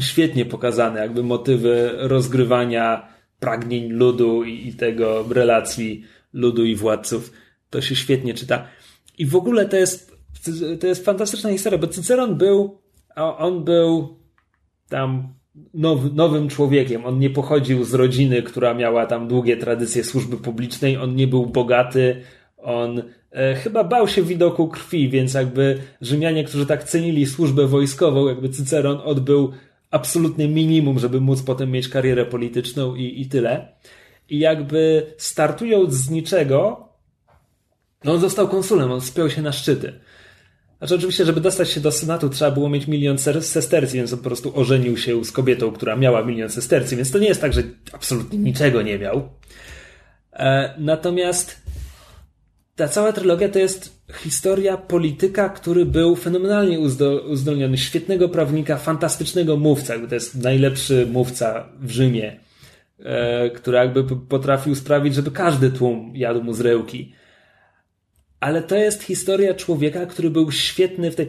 świetnie 0.00 0.44
pokazane, 0.44 1.00
jakby 1.00 1.22
motywy 1.22 1.90
rozgrywania 1.94 3.17
pragnień 3.40 3.92
ludu 3.92 4.44
i, 4.44 4.72
tego 4.72 5.24
relacji 5.30 6.04
ludu 6.32 6.64
i 6.64 6.76
władców. 6.76 7.32
To 7.70 7.80
się 7.80 7.96
świetnie 7.96 8.34
czyta. 8.34 8.66
I 9.18 9.26
w 9.26 9.36
ogóle 9.36 9.68
to 9.68 9.76
jest, 9.76 10.12
to 10.80 10.86
jest 10.86 11.04
fantastyczna 11.04 11.50
historia, 11.50 11.78
bo 11.78 11.86
Cyceron 11.86 12.34
był, 12.34 12.78
on 13.16 13.64
był 13.64 14.18
tam 14.88 15.34
now, 15.74 16.00
nowym 16.14 16.48
człowiekiem. 16.48 17.06
On 17.06 17.18
nie 17.18 17.30
pochodził 17.30 17.84
z 17.84 17.94
rodziny, 17.94 18.42
która 18.42 18.74
miała 18.74 19.06
tam 19.06 19.28
długie 19.28 19.56
tradycje 19.56 20.04
służby 20.04 20.36
publicznej. 20.36 20.96
On 20.96 21.16
nie 21.16 21.26
był 21.26 21.46
bogaty. 21.46 22.22
On 22.56 23.02
e, 23.30 23.54
chyba 23.54 23.84
bał 23.84 24.08
się 24.08 24.22
widoku 24.22 24.68
krwi, 24.68 25.08
więc 25.08 25.34
jakby 25.34 25.78
Rzymianie, 26.00 26.44
którzy 26.44 26.66
tak 26.66 26.84
cenili 26.84 27.26
służbę 27.26 27.66
wojskową, 27.66 28.28
jakby 28.28 28.48
Cyceron 28.48 29.00
odbył 29.04 29.52
absolutnie 29.90 30.48
minimum, 30.48 30.98
żeby 30.98 31.20
móc 31.20 31.42
potem 31.42 31.70
mieć 31.70 31.88
karierę 31.88 32.26
polityczną 32.26 32.94
i, 32.94 33.20
i 33.20 33.26
tyle. 33.26 33.72
I 34.28 34.38
jakby 34.38 35.06
startując 35.18 35.94
z 35.94 36.10
niczego, 36.10 36.88
no 38.04 38.12
on 38.12 38.20
został 38.20 38.48
konsulem, 38.48 38.92
on 38.92 39.00
spiął 39.00 39.30
się 39.30 39.42
na 39.42 39.52
szczyty. 39.52 40.00
Znaczy 40.78 40.94
oczywiście, 40.94 41.24
żeby 41.24 41.40
dostać 41.40 41.70
się 41.70 41.80
do 41.80 41.92
Senatu 41.92 42.28
trzeba 42.28 42.50
było 42.50 42.68
mieć 42.68 42.86
milion 42.86 43.18
sestercji, 43.40 43.96
więc 43.96 44.12
on 44.12 44.18
po 44.18 44.24
prostu 44.24 44.60
ożenił 44.60 44.96
się 44.96 45.24
z 45.24 45.32
kobietą, 45.32 45.72
która 45.72 45.96
miała 45.96 46.24
milion 46.24 46.50
sestercji, 46.50 46.96
więc 46.96 47.10
to 47.10 47.18
nie 47.18 47.28
jest 47.28 47.40
tak, 47.40 47.52
że 47.52 47.62
absolutnie 47.92 48.38
niczego 48.38 48.82
nie 48.82 48.98
miał. 48.98 49.28
E, 50.32 50.74
natomiast 50.78 51.62
ta 52.78 52.88
cała 52.88 53.12
trylogia 53.12 53.48
to 53.48 53.58
jest 53.58 54.02
historia 54.14 54.76
polityka, 54.76 55.48
który 55.48 55.86
był 55.86 56.16
fenomenalnie 56.16 56.80
uzdolniony, 57.28 57.78
świetnego 57.78 58.28
prawnika, 58.28 58.76
fantastycznego 58.76 59.56
mówca, 59.56 59.94
to 60.08 60.14
jest 60.14 60.34
najlepszy 60.42 61.06
mówca 61.06 61.68
w 61.80 61.90
Rzymie, 61.90 62.40
e, 62.98 63.50
który 63.50 63.78
jakby 63.78 64.04
potrafił 64.16 64.74
sprawić, 64.74 65.14
żeby 65.14 65.30
każdy 65.30 65.70
tłum 65.70 66.12
jadł 66.14 66.42
mu 66.42 66.52
z. 66.52 66.86
Ale 68.40 68.62
to 68.62 68.76
jest 68.76 69.02
historia 69.02 69.54
człowieka, 69.54 70.06
który 70.06 70.30
był 70.30 70.52
świetny 70.52 71.10
w 71.10 71.14
tej. 71.14 71.28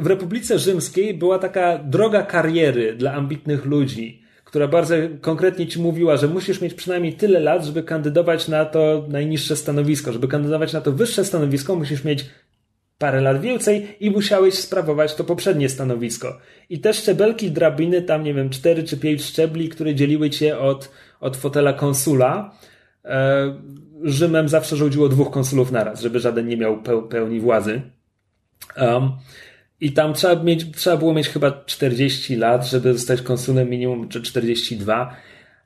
W 0.00 0.06
Republice 0.06 0.58
Rzymskiej 0.58 1.14
była 1.14 1.38
taka 1.38 1.78
droga 1.78 2.22
kariery 2.22 2.94
dla 2.94 3.12
ambitnych 3.12 3.64
ludzi 3.64 4.23
która 4.54 4.68
bardzo 4.68 4.94
konkretnie 5.20 5.66
ci 5.66 5.80
mówiła, 5.80 6.16
że 6.16 6.28
musisz 6.28 6.60
mieć 6.60 6.74
przynajmniej 6.74 7.12
tyle 7.12 7.40
lat, 7.40 7.64
żeby 7.64 7.82
kandydować 7.82 8.48
na 8.48 8.64
to 8.64 9.06
najniższe 9.08 9.56
stanowisko. 9.56 10.12
Żeby 10.12 10.28
kandydować 10.28 10.72
na 10.72 10.80
to 10.80 10.92
wyższe 10.92 11.24
stanowisko, 11.24 11.76
musisz 11.76 12.04
mieć 12.04 12.26
parę 12.98 13.20
lat 13.20 13.40
więcej 13.40 13.96
i 14.00 14.10
musiałeś 14.10 14.54
sprawować 14.54 15.14
to 15.14 15.24
poprzednie 15.24 15.68
stanowisko. 15.68 16.38
I 16.70 16.78
te 16.78 16.94
szczebelki 16.94 17.50
drabiny, 17.50 18.02
tam 18.02 18.24
nie 18.24 18.34
wiem, 18.34 18.50
cztery 18.50 18.84
czy 18.84 18.96
pięć 18.96 19.24
szczebli, 19.24 19.68
które 19.68 19.94
dzieliły 19.94 20.30
cię 20.30 20.58
od, 20.58 20.90
od 21.20 21.36
fotela 21.36 21.72
konsula. 21.72 22.54
E, 23.04 23.54
Rzymem 24.02 24.48
zawsze 24.48 24.76
rządziło 24.76 25.08
dwóch 25.08 25.30
konsulów 25.30 25.72
naraz, 25.72 26.00
żeby 26.00 26.20
żaden 26.20 26.48
nie 26.48 26.56
miał 26.56 26.82
pełni 27.10 27.40
władzy. 27.40 27.80
Um, 28.76 29.12
i 29.84 29.92
tam 29.92 30.14
trzeba, 30.14 30.42
mieć, 30.42 30.66
trzeba 30.76 30.96
było 30.96 31.14
mieć 31.14 31.28
chyba 31.28 31.64
40 31.66 32.36
lat, 32.36 32.66
żeby 32.66 32.92
zostać 32.92 33.22
konsulem 33.22 33.70
minimum, 33.70 34.08
czy 34.08 34.22
42. 34.22 35.16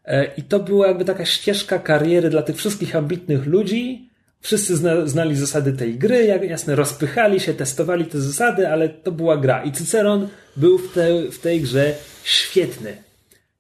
E, 0.05 0.35
I 0.37 0.43
to 0.43 0.61
była 0.61 0.87
jakby 0.89 1.05
taka 1.05 1.25
ścieżka 1.25 1.79
kariery 1.79 2.31
dla 2.31 2.43
tych 2.43 2.57
wszystkich 2.57 2.97
ambitnych 2.97 3.47
ludzi. 3.47 4.09
Wszyscy 4.41 4.77
zna, 4.77 5.07
znali 5.07 5.37
zasady 5.37 5.73
tej 5.73 5.99
gry, 5.99 6.25
jak 6.25 6.43
jasne, 6.43 6.75
rozpychali 6.75 7.41
się, 7.41 7.55
testowali 7.55 8.05
te 8.05 8.21
zasady, 8.21 8.69
ale 8.69 8.89
to 8.89 9.13
była 9.13 9.37
gra. 9.37 9.65
I 9.65 9.73
Cyceron 9.73 10.29
był 10.57 10.79
w, 10.79 10.93
te, 10.93 11.31
w 11.31 11.39
tej 11.39 11.61
grze 11.61 11.95
świetny. 12.25 12.97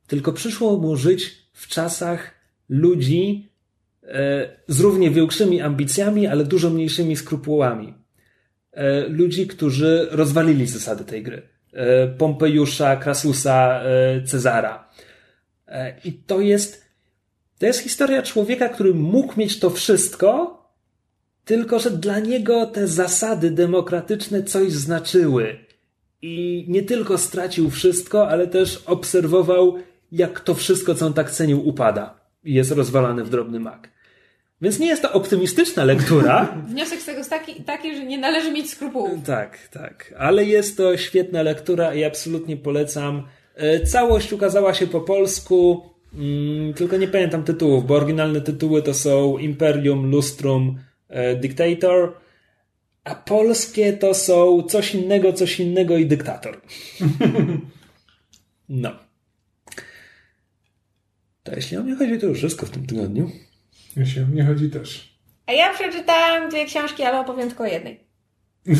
Tylko 0.06 0.32
przyszło 0.32 0.76
mu 0.76 0.96
żyć 0.96 1.34
w 1.52 1.68
czasach 1.68 2.34
ludzi 2.68 3.48
e, 4.02 4.48
z 4.68 4.80
równie 4.80 5.10
większymi 5.10 5.60
ambicjami, 5.60 6.26
ale 6.26 6.44
dużo 6.44 6.70
mniejszymi 6.70 7.16
skrupułami. 7.16 7.97
E, 8.78 9.08
ludzi, 9.08 9.46
którzy 9.46 10.08
rozwalili 10.10 10.66
zasady 10.66 11.04
tej 11.04 11.22
gry. 11.22 11.42
E, 11.72 12.08
Pompejusza, 12.08 12.96
Krasusa, 12.96 13.80
e, 13.82 14.22
Cezara. 14.22 14.88
I 16.04 16.12
to 16.12 16.40
jest, 16.40 16.84
to 17.58 17.66
jest 17.66 17.80
historia 17.80 18.22
człowieka, 18.22 18.68
który 18.68 18.94
mógł 18.94 19.40
mieć 19.40 19.58
to 19.58 19.70
wszystko, 19.70 20.58
tylko 21.44 21.78
że 21.78 21.90
dla 21.90 22.18
niego 22.18 22.66
te 22.66 22.88
zasady 22.88 23.50
demokratyczne 23.50 24.42
coś 24.42 24.72
znaczyły. 24.72 25.58
I 26.22 26.64
nie 26.68 26.82
tylko 26.82 27.18
stracił 27.18 27.70
wszystko, 27.70 28.28
ale 28.28 28.46
też 28.46 28.82
obserwował, 28.86 29.78
jak 30.12 30.40
to 30.40 30.54
wszystko, 30.54 30.94
co 30.94 31.06
on 31.06 31.14
tak 31.14 31.30
cenił, 31.30 31.68
upada 31.68 32.20
i 32.44 32.54
jest 32.54 32.70
rozwalane 32.70 33.24
w 33.24 33.30
drobny 33.30 33.60
mak. 33.60 33.97
Więc 34.62 34.78
nie 34.78 34.86
jest 34.86 35.02
to 35.02 35.12
optymistyczna 35.12 35.84
lektura. 35.84 36.44
Wniosek 36.68 37.00
z 37.00 37.04
tego 37.04 37.18
jest 37.18 37.30
taki, 37.30 37.54
taki, 37.54 37.96
że 37.96 38.04
nie 38.04 38.18
należy 38.18 38.52
mieć 38.52 38.70
skrupułów. 38.70 39.26
Tak, 39.26 39.68
tak. 39.68 40.14
Ale 40.18 40.44
jest 40.44 40.76
to 40.76 40.96
świetna 40.96 41.42
lektura 41.42 41.94
i 41.94 42.04
absolutnie 42.04 42.56
polecam. 42.56 43.22
E, 43.54 43.86
całość 43.86 44.32
ukazała 44.32 44.74
się 44.74 44.86
po 44.86 45.00
polsku, 45.00 45.82
mm, 46.14 46.74
tylko 46.74 46.96
nie 46.96 47.08
pamiętam 47.08 47.44
tytułów, 47.44 47.86
bo 47.86 47.94
oryginalne 47.94 48.40
tytuły 48.40 48.82
to 48.82 48.94
są 48.94 49.38
Imperium, 49.38 50.10
Lustrum, 50.10 50.78
e, 51.08 51.36
Dictator, 51.36 52.14
a 53.04 53.14
polskie 53.14 53.92
to 53.92 54.14
są 54.14 54.62
coś 54.62 54.94
innego, 54.94 55.32
coś 55.32 55.60
innego 55.60 55.96
i 55.96 56.06
Dyktator. 56.06 56.60
No. 58.70 58.90
To 61.42 61.54
jeśli 61.54 61.76
o 61.76 61.82
mnie 61.82 61.96
chodzi, 61.96 62.18
to 62.18 62.26
już 62.26 62.38
wszystko 62.38 62.66
w 62.66 62.70
tym 62.70 62.86
tygodniu. 62.86 63.30
Jeśli 63.98 64.22
o 64.22 64.26
mnie 64.26 64.44
chodzi 64.44 64.70
też. 64.70 65.18
A 65.46 65.52
ja 65.52 65.74
przeczytałam 65.74 66.48
dwie 66.48 66.64
książki, 66.64 67.02
ale 67.02 67.20
opowiem 67.20 67.48
tylko 67.48 67.64
o 67.64 67.66
jednej. 67.66 68.00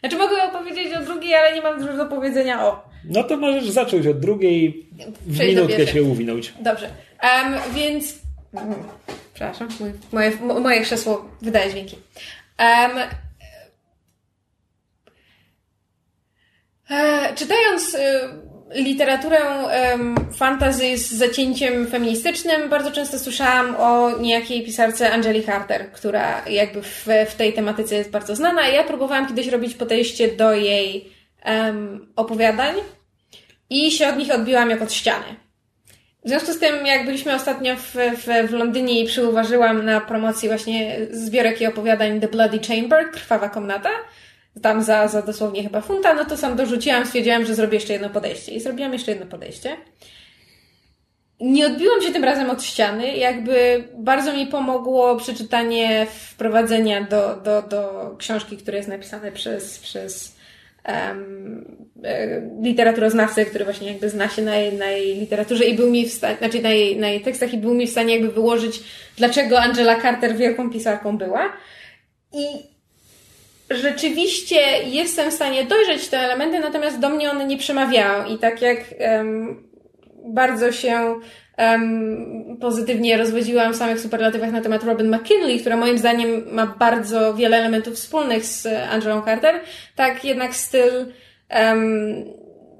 Znaczy 0.00 0.16
mogę 0.16 0.42
opowiedzieć 0.42 0.94
o 0.94 1.04
drugiej, 1.04 1.34
ale 1.34 1.54
nie 1.54 1.62
mam 1.62 1.80
dużo 1.80 1.96
do 1.96 2.06
powiedzenia 2.06 2.66
o. 2.66 2.90
No 3.04 3.24
to 3.24 3.36
możesz 3.36 3.70
zacząć 3.70 4.06
od 4.06 4.20
drugiej 4.20 4.88
w 5.26 5.38
minutkę 5.38 5.86
się 5.86 6.02
uwinąć. 6.02 6.52
Dobrze. 6.60 6.90
Um, 7.22 7.74
więc... 7.74 8.18
Przepraszam, 9.34 9.68
moje, 10.12 10.32
moje 10.60 10.80
krzesło 10.80 11.30
wydaje 11.42 11.70
dźwięki. 11.70 11.96
Um, 12.58 12.98
e, 16.90 17.34
czytając... 17.34 17.94
Y, 17.94 18.49
literaturę 18.74 19.38
um, 19.92 20.14
fantasy 20.32 20.98
z 20.98 21.10
zacięciem 21.10 21.86
feministycznym 21.86 22.68
bardzo 22.68 22.90
często 22.90 23.18
słyszałam 23.18 23.76
o 23.78 24.18
niejakiej 24.18 24.64
pisarce 24.64 25.12
Angeli 25.12 25.44
Carter, 25.44 25.92
która 25.92 26.44
jakby 26.48 26.82
w, 26.82 27.06
w 27.28 27.34
tej 27.34 27.52
tematyce 27.52 27.94
jest 27.94 28.10
bardzo 28.10 28.36
znana. 28.36 28.68
Ja 28.68 28.84
próbowałam 28.84 29.28
kiedyś 29.28 29.48
robić 29.48 29.74
podejście 29.74 30.28
do 30.28 30.52
jej 30.52 31.10
um, 31.46 32.12
opowiadań 32.16 32.74
i 33.70 33.90
się 33.90 34.08
od 34.08 34.16
nich 34.16 34.34
odbiłam 34.34 34.70
jak 34.70 34.82
od 34.82 34.92
ściany. 34.92 35.24
W 36.24 36.28
związku 36.28 36.52
z 36.52 36.58
tym, 36.58 36.86
jak 36.86 37.04
byliśmy 37.04 37.34
ostatnio 37.34 37.76
w, 37.76 37.94
w, 37.94 38.48
w 38.48 38.52
Londynie 38.52 39.00
i 39.00 39.06
przyuważyłam 39.06 39.84
na 39.84 40.00
promocji 40.00 40.48
właśnie 40.48 40.96
zbiorek 41.10 41.60
i 41.60 41.66
opowiadań 41.66 42.20
The 42.20 42.28
Bloody 42.28 42.58
Chamber, 42.58 43.10
Krwawa 43.10 43.48
Komnata, 43.48 43.90
tam 44.62 44.82
za, 44.82 45.08
za 45.08 45.22
dosłownie 45.22 45.62
chyba 45.62 45.80
funta, 45.80 46.14
no 46.14 46.24
to 46.24 46.36
sam 46.36 46.56
dorzuciłam, 46.56 47.06
stwierdziłam, 47.06 47.44
że 47.44 47.54
zrobię 47.54 47.74
jeszcze 47.74 47.92
jedno 47.92 48.10
podejście. 48.10 48.52
I 48.52 48.60
zrobiłam 48.60 48.92
jeszcze 48.92 49.10
jedno 49.10 49.26
podejście. 49.26 49.76
nie 51.40 51.66
odbiłam 51.66 52.02
się 52.02 52.12
tym 52.12 52.24
razem 52.24 52.50
od 52.50 52.62
ściany. 52.62 53.16
Jakby 53.16 53.84
bardzo 53.98 54.32
mi 54.32 54.46
pomogło 54.46 55.16
przeczytanie 55.16 56.06
wprowadzenia 56.10 57.04
do, 57.04 57.36
do, 57.36 57.62
do 57.62 58.14
książki, 58.18 58.56
która 58.56 58.76
jest 58.76 58.88
napisane 58.88 59.32
przez, 59.32 59.78
przez 59.78 60.36
um, 60.88 61.88
literaturoznawcę, 62.62 63.44
który 63.44 63.64
właśnie 63.64 63.88
jakby 63.88 64.08
zna 64.08 64.28
się 64.28 64.42
na 64.42 64.56
jej, 64.56 64.72
na 64.72 64.86
jej 64.86 65.20
literaturze 65.20 65.64
i 65.64 65.76
był 65.76 65.90
mi 65.90 66.06
w 66.08 66.12
stanie, 66.12 66.36
znaczy 66.36 66.62
na 66.62 66.70
jej, 66.70 66.96
na 66.96 67.08
jej 67.08 67.20
tekstach 67.20 67.54
i 67.54 67.58
był 67.58 67.74
mi 67.74 67.86
w 67.86 67.90
stanie 67.90 68.14
jakby 68.14 68.32
wyłożyć, 68.32 68.80
dlaczego 69.16 69.60
Angela 69.60 70.02
Carter 70.02 70.36
wielką 70.36 70.70
pisarką 70.70 71.18
była. 71.18 71.52
I 72.32 72.69
rzeczywiście 73.70 74.60
jestem 74.86 75.30
w 75.30 75.34
stanie 75.34 75.64
dojrzeć 75.64 76.08
te 76.08 76.18
elementy, 76.18 76.60
natomiast 76.60 76.98
do 76.98 77.08
mnie 77.08 77.30
one 77.30 77.46
nie 77.46 77.58
przemawiają. 77.58 78.26
I 78.26 78.38
tak 78.38 78.62
jak 78.62 78.78
um, 79.00 79.70
bardzo 80.24 80.72
się 80.72 81.20
um, 81.58 82.56
pozytywnie 82.60 83.16
rozwodziłam 83.16 83.72
w 83.72 83.76
samych 83.76 84.00
superlatywach 84.00 84.52
na 84.52 84.60
temat 84.60 84.84
Robin 84.84 85.14
McKinley, 85.14 85.60
która 85.60 85.76
moim 85.76 85.98
zdaniem 85.98 86.44
ma 86.52 86.66
bardzo 86.66 87.34
wiele 87.34 87.56
elementów 87.56 87.94
wspólnych 87.94 88.44
z 88.44 88.66
Angelą 88.90 89.22
Carter, 89.22 89.60
tak 89.96 90.24
jednak 90.24 90.54
styl, 90.54 91.06
um, 91.60 92.24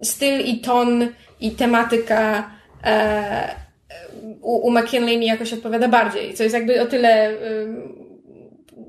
styl 0.02 0.40
i 0.40 0.60
ton 0.60 1.08
i 1.40 1.50
tematyka 1.50 2.50
e, 2.84 3.54
u, 4.42 4.66
u 4.66 4.70
McKinley 4.70 5.18
mi 5.18 5.26
jakoś 5.26 5.52
odpowiada 5.52 5.88
bardziej, 5.88 6.34
co 6.34 6.42
jest 6.42 6.54
jakby 6.54 6.80
o 6.80 6.86
tyle 6.86 7.32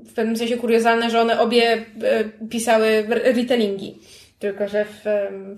w 0.06 0.12
pewnym 0.14 0.36
sensie 0.36 0.56
kuriozalne, 0.56 1.10
że 1.10 1.20
one 1.20 1.40
obie 1.40 1.72
e, 1.72 2.24
pisały 2.50 3.04
retellingi. 3.08 3.98
Tylko, 4.38 4.68
że 4.68 4.84
w, 4.84 5.04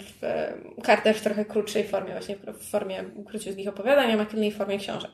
w 0.01 0.23
Carter 0.87 1.17
w 1.17 1.21
trochę 1.21 1.45
krótszej 1.45 1.85
formie, 1.85 2.13
właśnie 2.13 2.37
w 2.37 2.71
formie 2.71 3.05
króciutkich 3.27 3.69
opowiadań, 3.69 4.13
a 4.13 4.17
McKinley 4.17 4.51
w 4.51 4.57
formie 4.57 4.79
książek. 4.79 5.11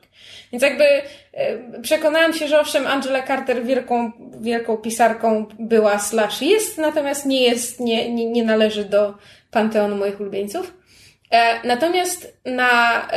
Więc 0.51 0.63
jakby 0.63 0.83
e, 0.83 1.81
przekonałam 1.81 2.33
się, 2.33 2.47
że 2.47 2.59
owszem, 2.59 2.87
Angela 2.87 3.23
Carter 3.27 3.63
wielką, 3.63 4.11
wielką 4.41 4.77
pisarką 4.77 5.45
była 5.59 5.99
slash 5.99 6.41
jest, 6.41 6.77
natomiast 6.77 7.25
nie 7.25 7.43
jest, 7.43 7.79
nie, 7.79 8.13
nie, 8.13 8.29
nie 8.29 8.43
należy 8.43 8.85
do 8.85 9.13
panteonu 9.51 9.95
moich 9.95 10.19
ulubieńców. 10.19 10.73
E, 11.31 11.67
natomiast 11.67 12.37
na 12.45 13.07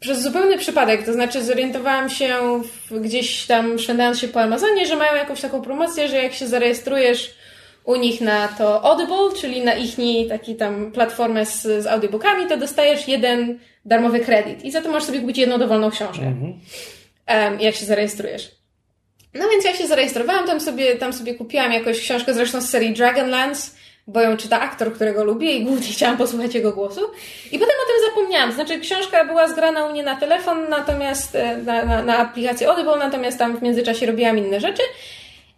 przez 0.00 0.22
zupełny 0.22 0.58
przypadek, 0.58 1.04
to 1.04 1.12
znaczy 1.12 1.44
zorientowałam 1.44 2.10
się 2.10 2.36
w, 2.62 3.00
gdzieś 3.00 3.46
tam 3.46 3.78
szwendając 3.78 4.18
się 4.18 4.28
po 4.28 4.40
Amazonie, 4.40 4.86
że 4.86 4.96
mają 4.96 5.14
jakąś 5.14 5.40
taką 5.40 5.62
promocję, 5.62 6.08
że 6.08 6.16
jak 6.16 6.34
się 6.34 6.46
zarejestrujesz 6.46 7.34
u 7.84 7.96
nich 7.96 8.20
na 8.20 8.48
to 8.48 8.84
Audible, 8.84 9.40
czyli 9.40 9.60
na 9.60 9.74
ich 9.74 9.96
taki 10.28 10.56
tam 10.56 10.92
platformę 10.92 11.46
z, 11.46 11.62
z 11.62 11.86
audiobookami, 11.86 12.46
to 12.46 12.56
dostajesz 12.56 13.08
jeden 13.08 13.58
darmowy 13.84 14.20
kredyt 14.20 14.64
i 14.64 14.70
za 14.70 14.80
to 14.80 14.88
możesz 14.88 15.04
sobie 15.04 15.20
kupić 15.20 15.38
jedną 15.38 15.58
dowolną 15.58 15.90
książkę, 15.90 16.26
mhm. 16.26 16.54
um, 17.52 17.60
jak 17.60 17.74
się 17.74 17.86
zarejestrujesz. 17.86 18.50
No 19.34 19.48
więc 19.48 19.64
ja 19.64 19.74
się 19.74 19.86
zarejestrowałam, 19.86 20.46
tam 20.46 20.60
sobie, 20.60 20.96
tam 20.96 21.12
sobie 21.12 21.34
kupiłam 21.34 21.72
jakąś 21.72 22.00
książkę 22.00 22.34
zresztą 22.34 22.60
z 22.60 22.70
serii 22.70 22.92
Dragonlance, 22.94 23.70
bo 24.08 24.20
ją 24.20 24.36
czyta 24.36 24.60
aktor, 24.60 24.94
którego 24.94 25.24
lubię 25.24 25.52
i 25.52 25.64
głównie 25.64 25.88
chciałam 25.96 26.16
posłuchać 26.16 26.54
jego 26.54 26.72
głosu. 26.72 27.00
I 27.52 27.58
potem 27.58 27.74
o 27.84 27.86
tym 27.86 28.10
zapomniałam. 28.10 28.52
Znaczy, 28.52 28.80
książka 28.80 29.24
była 29.24 29.48
zgrana 29.48 29.86
u 29.86 29.90
mnie 29.90 30.02
na 30.02 30.16
telefon, 30.16 30.68
natomiast 30.68 31.34
e, 31.34 31.56
na, 31.56 31.84
na, 31.84 32.02
na 32.02 32.18
aplikację 32.18 32.68
Audible, 32.68 32.96
natomiast 32.96 33.38
tam 33.38 33.56
w 33.56 33.62
międzyczasie 33.62 34.06
robiłam 34.06 34.38
inne 34.38 34.60
rzeczy. 34.60 34.82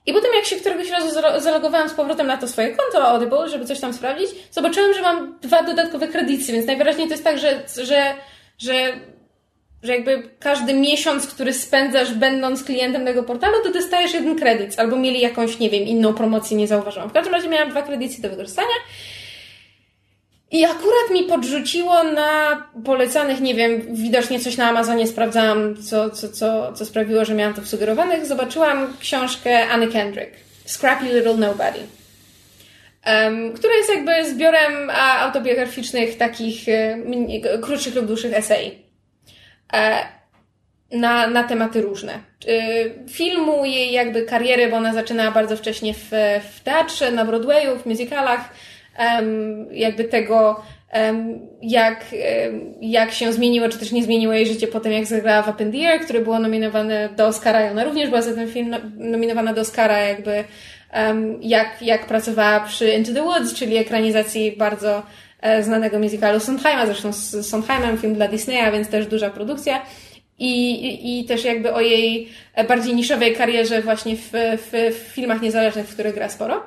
I 0.06 0.12
potem, 0.12 0.30
jak 0.34 0.44
się 0.44 0.56
któregoś 0.56 0.90
razu 0.90 1.20
zalogowałam 1.40 1.88
z 1.88 1.92
powrotem 1.92 2.26
na 2.26 2.36
to 2.36 2.48
swoje 2.48 2.76
konto 2.76 3.08
Audible, 3.08 3.48
żeby 3.48 3.64
coś 3.64 3.80
tam 3.80 3.92
sprawdzić, 3.92 4.28
zobaczyłam, 4.50 4.94
że 4.94 5.02
mam 5.02 5.38
dwa 5.40 5.62
dodatkowe 5.62 6.08
kredyty, 6.08 6.52
więc 6.52 6.66
najwyraźniej 6.66 7.06
to 7.06 7.14
jest 7.14 7.24
tak, 7.24 7.38
że, 7.38 7.62
że, 7.82 8.14
że 8.58 8.92
że 9.82 9.92
jakby 9.92 10.22
każdy 10.38 10.74
miesiąc, 10.74 11.26
który 11.26 11.52
spędzasz 11.52 12.14
będąc 12.14 12.64
klientem 12.64 13.04
tego 13.04 13.22
portalu, 13.22 13.54
to 13.64 13.72
dostajesz 13.72 14.14
jeden 14.14 14.38
kredyt, 14.38 14.78
albo 14.78 14.96
mieli 14.96 15.20
jakąś, 15.20 15.58
nie 15.58 15.70
wiem, 15.70 15.82
inną 15.82 16.14
promocję, 16.14 16.56
nie 16.56 16.66
zauważyłam. 16.66 17.08
W 17.08 17.12
każdym 17.12 17.34
razie 17.34 17.48
miałam 17.48 17.70
dwa 17.70 17.82
kredyty 17.82 18.22
do 18.22 18.28
wykorzystania. 18.28 18.74
I 20.50 20.64
akurat 20.64 21.10
mi 21.12 21.22
podrzuciło 21.22 22.02
na 22.02 22.62
polecanych, 22.84 23.40
nie 23.40 23.54
wiem, 23.54 23.82
widocznie 23.94 24.40
coś 24.40 24.56
na 24.56 24.68
Amazonie 24.68 25.06
sprawdzałam, 25.06 25.76
co, 25.76 26.10
co, 26.10 26.28
co, 26.28 26.72
co 26.72 26.86
sprawiło, 26.86 27.24
że 27.24 27.34
miałam 27.34 27.54
to 27.54 27.62
w 27.62 27.68
sugerowanych. 27.68 28.26
Zobaczyłam 28.26 28.96
książkę 29.00 29.68
Anny 29.68 29.88
Kendrick, 29.88 30.32
Scrappy 30.66 31.04
Little 31.04 31.36
Nobody, 31.36 31.78
um, 33.06 33.52
która 33.52 33.74
jest 33.74 33.90
jakby 33.90 34.30
zbiorem 34.30 34.90
autobiograficznych, 35.18 36.16
takich 36.16 36.64
um, 36.68 37.60
krótszych 37.62 37.94
lub 37.94 38.06
dłuższych 38.06 38.34
esej. 38.34 38.89
E, 39.72 40.04
na, 40.92 41.26
na 41.26 41.44
tematy 41.44 41.82
różne. 41.82 42.18
Filmu 43.10 43.64
jej 43.64 43.92
jakby 43.92 44.22
kariery, 44.22 44.68
bo 44.68 44.76
ona 44.76 44.94
zaczynała 44.94 45.30
bardzo 45.30 45.56
wcześnie 45.56 45.94
w, 45.94 46.10
w 46.52 46.60
teatrze, 46.64 47.10
na 47.10 47.24
Broadwayu, 47.24 47.78
w 47.78 47.86
musicalach, 47.86 48.40
jakby 49.72 50.04
tego, 50.04 50.62
jak, 51.62 52.04
jak 52.80 53.12
się 53.12 53.32
zmieniło, 53.32 53.68
czy 53.68 53.78
też 53.78 53.92
nie 53.92 54.02
zmieniło 54.02 54.32
jej 54.32 54.46
życie 54.46 54.66
po 54.66 54.80
tym, 54.80 54.92
jak 54.92 55.06
zagrała 55.06 55.42
w 55.42 55.48
Up 55.48 55.64
in 55.64 55.72
the 55.72 55.88
Air, 55.88 56.00
które 56.00 56.20
było 56.20 56.38
nominowane 56.38 57.08
do 57.16 57.26
Oscara 57.26 57.66
i 57.66 57.70
ona 57.70 57.84
również 57.84 58.08
była 58.08 58.22
za 58.22 58.34
ten 58.34 58.48
film 58.48 58.76
nominowana 58.96 59.52
do 59.52 59.60
Oscara, 59.60 59.98
jakby 59.98 60.44
jak, 61.40 61.82
jak 61.82 62.06
pracowała 62.06 62.60
przy 62.60 62.90
Into 62.90 63.14
the 63.14 63.22
Woods, 63.22 63.54
czyli 63.54 63.76
ekranizacji 63.76 64.52
bardzo 64.52 64.90
E, 64.98 65.02
znanego 65.62 65.98
musicalu 65.98 66.40
Sondheima, 66.40 66.86
zresztą 66.86 67.12
z 67.12 67.46
Sondheimem, 67.46 67.98
film 67.98 68.14
dla 68.14 68.28
Disneya, 68.28 68.72
więc 68.72 68.88
też 68.88 69.06
duża 69.06 69.30
produkcja. 69.30 69.82
I, 70.38 70.70
i, 70.86 71.20
i 71.20 71.24
też 71.24 71.44
jakby 71.44 71.72
o 71.72 71.80
jej 71.80 72.28
bardziej 72.68 72.94
niszowej 72.94 73.36
karierze 73.36 73.82
właśnie 73.82 74.16
w, 74.16 74.30
w, 74.32 74.94
w 74.94 75.14
filmach 75.14 75.42
niezależnych, 75.42 75.86
w 75.86 75.94
których 75.94 76.14
gra 76.14 76.28
sporo. 76.28 76.62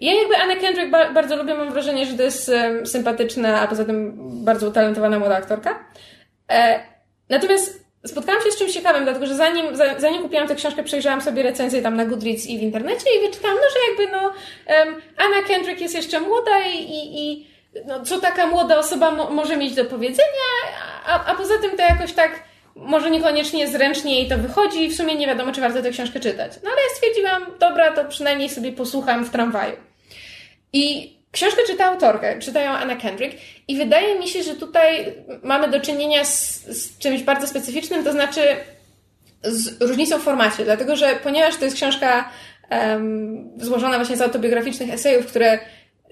I 0.00 0.06
ja 0.06 0.14
jakby 0.14 0.36
Anne 0.36 0.56
Kendrick 0.56 0.90
ba 0.90 1.12
bardzo 1.12 1.36
lubię, 1.36 1.54
mam 1.54 1.72
wrażenie, 1.72 2.06
że 2.06 2.14
to 2.14 2.22
jest 2.22 2.50
sympatyczna, 2.84 3.60
a 3.60 3.66
poza 3.66 3.84
tym 3.84 4.14
bardzo 4.44 4.68
utalentowana 4.68 5.18
młoda 5.18 5.36
aktorka. 5.36 5.84
E, 6.50 6.80
natomiast 7.28 7.84
spotkałam 8.06 8.42
się 8.42 8.50
z 8.50 8.58
czymś 8.58 8.72
ciekawym, 8.72 9.04
dlatego 9.04 9.26
że 9.26 9.34
zanim, 9.34 9.66
zanim 9.98 10.22
kupiłam 10.22 10.48
tę 10.48 10.54
książkę, 10.54 10.82
przejrzałam 10.82 11.20
sobie 11.20 11.42
recenzję 11.42 11.82
tam 11.82 11.96
na 11.96 12.04
Goodreads 12.04 12.46
i 12.46 12.58
w 12.58 12.62
internecie 12.62 13.04
i 13.18 13.26
wyczytałam, 13.26 13.56
no, 13.56 13.62
że 13.70 13.78
jakby 13.88 14.16
no 14.16 14.32
um, 14.76 15.02
Anna 15.16 15.48
Kendrick 15.48 15.80
jest 15.80 15.94
jeszcze 15.94 16.20
młoda 16.20 16.66
i, 16.66 16.76
i, 16.76 17.32
i 17.32 17.49
no, 17.86 18.04
co 18.04 18.20
taka 18.20 18.46
młoda 18.46 18.78
osoba 18.78 19.10
mo 19.10 19.30
może 19.30 19.56
mieć 19.56 19.74
do 19.74 19.84
powiedzenia, 19.84 20.48
a, 21.06 21.24
a 21.24 21.34
poza 21.34 21.58
tym 21.58 21.76
to 21.76 21.82
jakoś 21.82 22.12
tak 22.12 22.42
może 22.74 23.10
niekoniecznie 23.10 23.68
zręcznie 23.68 24.14
jej 24.14 24.28
to 24.28 24.38
wychodzi 24.38 24.84
i 24.84 24.88
w 24.88 24.96
sumie 24.96 25.14
nie 25.14 25.26
wiadomo, 25.26 25.52
czy 25.52 25.60
warto 25.60 25.82
tę 25.82 25.90
książkę 25.90 26.20
czytać. 26.20 26.52
No 26.64 26.70
ale 26.70 26.80
ja 26.82 26.94
stwierdziłam, 26.94 27.58
dobra, 27.58 27.92
to 27.92 28.04
przynajmniej 28.04 28.48
sobie 28.48 28.72
posłucham 28.72 29.24
w 29.24 29.30
tramwaju. 29.30 29.76
I 30.72 31.16
książkę 31.32 31.62
czyta 31.66 31.84
autorkę, 31.84 32.38
czytają 32.38 32.70
Anna 32.70 32.96
Kendrick 32.96 33.38
i 33.68 33.76
wydaje 33.76 34.18
mi 34.18 34.28
się, 34.28 34.42
że 34.42 34.54
tutaj 34.54 35.14
mamy 35.42 35.68
do 35.68 35.80
czynienia 35.80 36.24
z, 36.24 36.64
z 36.66 36.98
czymś 36.98 37.22
bardzo 37.22 37.46
specyficznym, 37.46 38.04
to 38.04 38.12
znaczy 38.12 38.40
z 39.42 39.82
różnicą 39.82 40.18
w 40.18 40.22
formacie, 40.22 40.64
dlatego 40.64 40.96
że 40.96 41.16
ponieważ 41.22 41.56
to 41.56 41.64
jest 41.64 41.76
książka 41.76 42.30
um, 42.70 43.50
złożona 43.56 43.96
właśnie 43.96 44.16
z 44.16 44.20
autobiograficznych 44.20 44.90
esejów, 44.90 45.26
które 45.26 45.58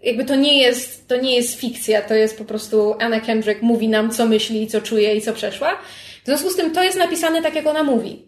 jakby 0.03 0.25
to 0.25 0.37
nie 0.37 0.62
jest, 0.62 1.09
to 1.09 1.16
nie 1.16 1.37
jest 1.37 1.61
fikcja, 1.61 2.03
to 2.03 2.15
jest 2.15 2.39
po 2.39 2.45
prostu 2.45 2.95
Anna 3.01 3.20
Kendrick 3.20 3.62
mówi 3.62 3.89
nam, 3.89 4.11
co 4.11 4.27
myśli, 4.27 4.66
co 4.66 4.81
czuje 4.81 5.15
i 5.15 5.20
co 5.20 5.33
przeszła. 5.33 5.79
W 6.23 6.27
związku 6.27 6.51
z 6.51 6.57
tym 6.57 6.70
to 6.70 6.83
jest 6.83 6.99
napisane 6.99 7.43
tak, 7.43 7.55
jak 7.55 7.66
ona 7.66 7.83
mówi. 7.83 8.23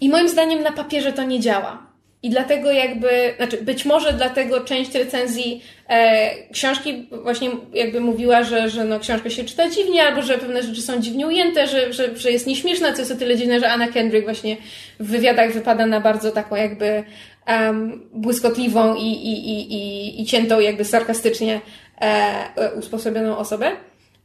I 0.00 0.08
moim 0.08 0.28
zdaniem 0.28 0.62
na 0.62 0.72
papierze 0.72 1.12
to 1.12 1.22
nie 1.22 1.40
działa. 1.40 1.94
I 2.22 2.30
dlatego 2.30 2.70
jakby, 2.70 3.34
znaczy 3.36 3.56
być 3.56 3.84
może 3.84 4.12
dlatego 4.12 4.60
część 4.60 4.94
recenzji 4.94 5.62
e, 5.88 6.30
książki 6.52 7.08
właśnie 7.22 7.50
jakby 7.74 8.00
mówiła, 8.00 8.42
że, 8.42 8.70
że 8.70 8.84
no, 8.84 9.00
książka 9.00 9.30
się 9.30 9.44
czyta 9.44 9.70
dziwnie, 9.70 10.02
albo 10.02 10.22
że 10.22 10.38
pewne 10.38 10.62
rzeczy 10.62 10.82
są 10.82 11.00
dziwnie 11.00 11.26
ujęte, 11.26 11.66
że, 11.66 11.92
że, 11.92 12.16
że 12.16 12.30
jest 12.30 12.46
nieśmieszna, 12.46 12.92
co 12.92 12.98
jest 12.98 13.12
o 13.12 13.16
tyle 13.16 13.36
dziwne, 13.36 13.60
że 13.60 13.70
Anna 13.70 13.88
Kendrick 13.88 14.24
właśnie 14.24 14.56
w 15.00 15.10
wywiadach 15.10 15.52
wypada 15.52 15.86
na 15.86 16.00
bardzo 16.00 16.30
taką 16.30 16.56
jakby 16.56 17.04
um, 17.48 18.08
błyskotliwą 18.14 18.94
i, 18.94 19.00
i, 19.00 19.50
i, 19.50 19.74
i, 19.74 20.22
i 20.22 20.24
ciętą 20.26 20.60
jakby 20.60 20.84
sarkastycznie 20.84 21.60
e, 22.00 22.72
usposobioną 22.78 23.36
osobę. 23.36 23.76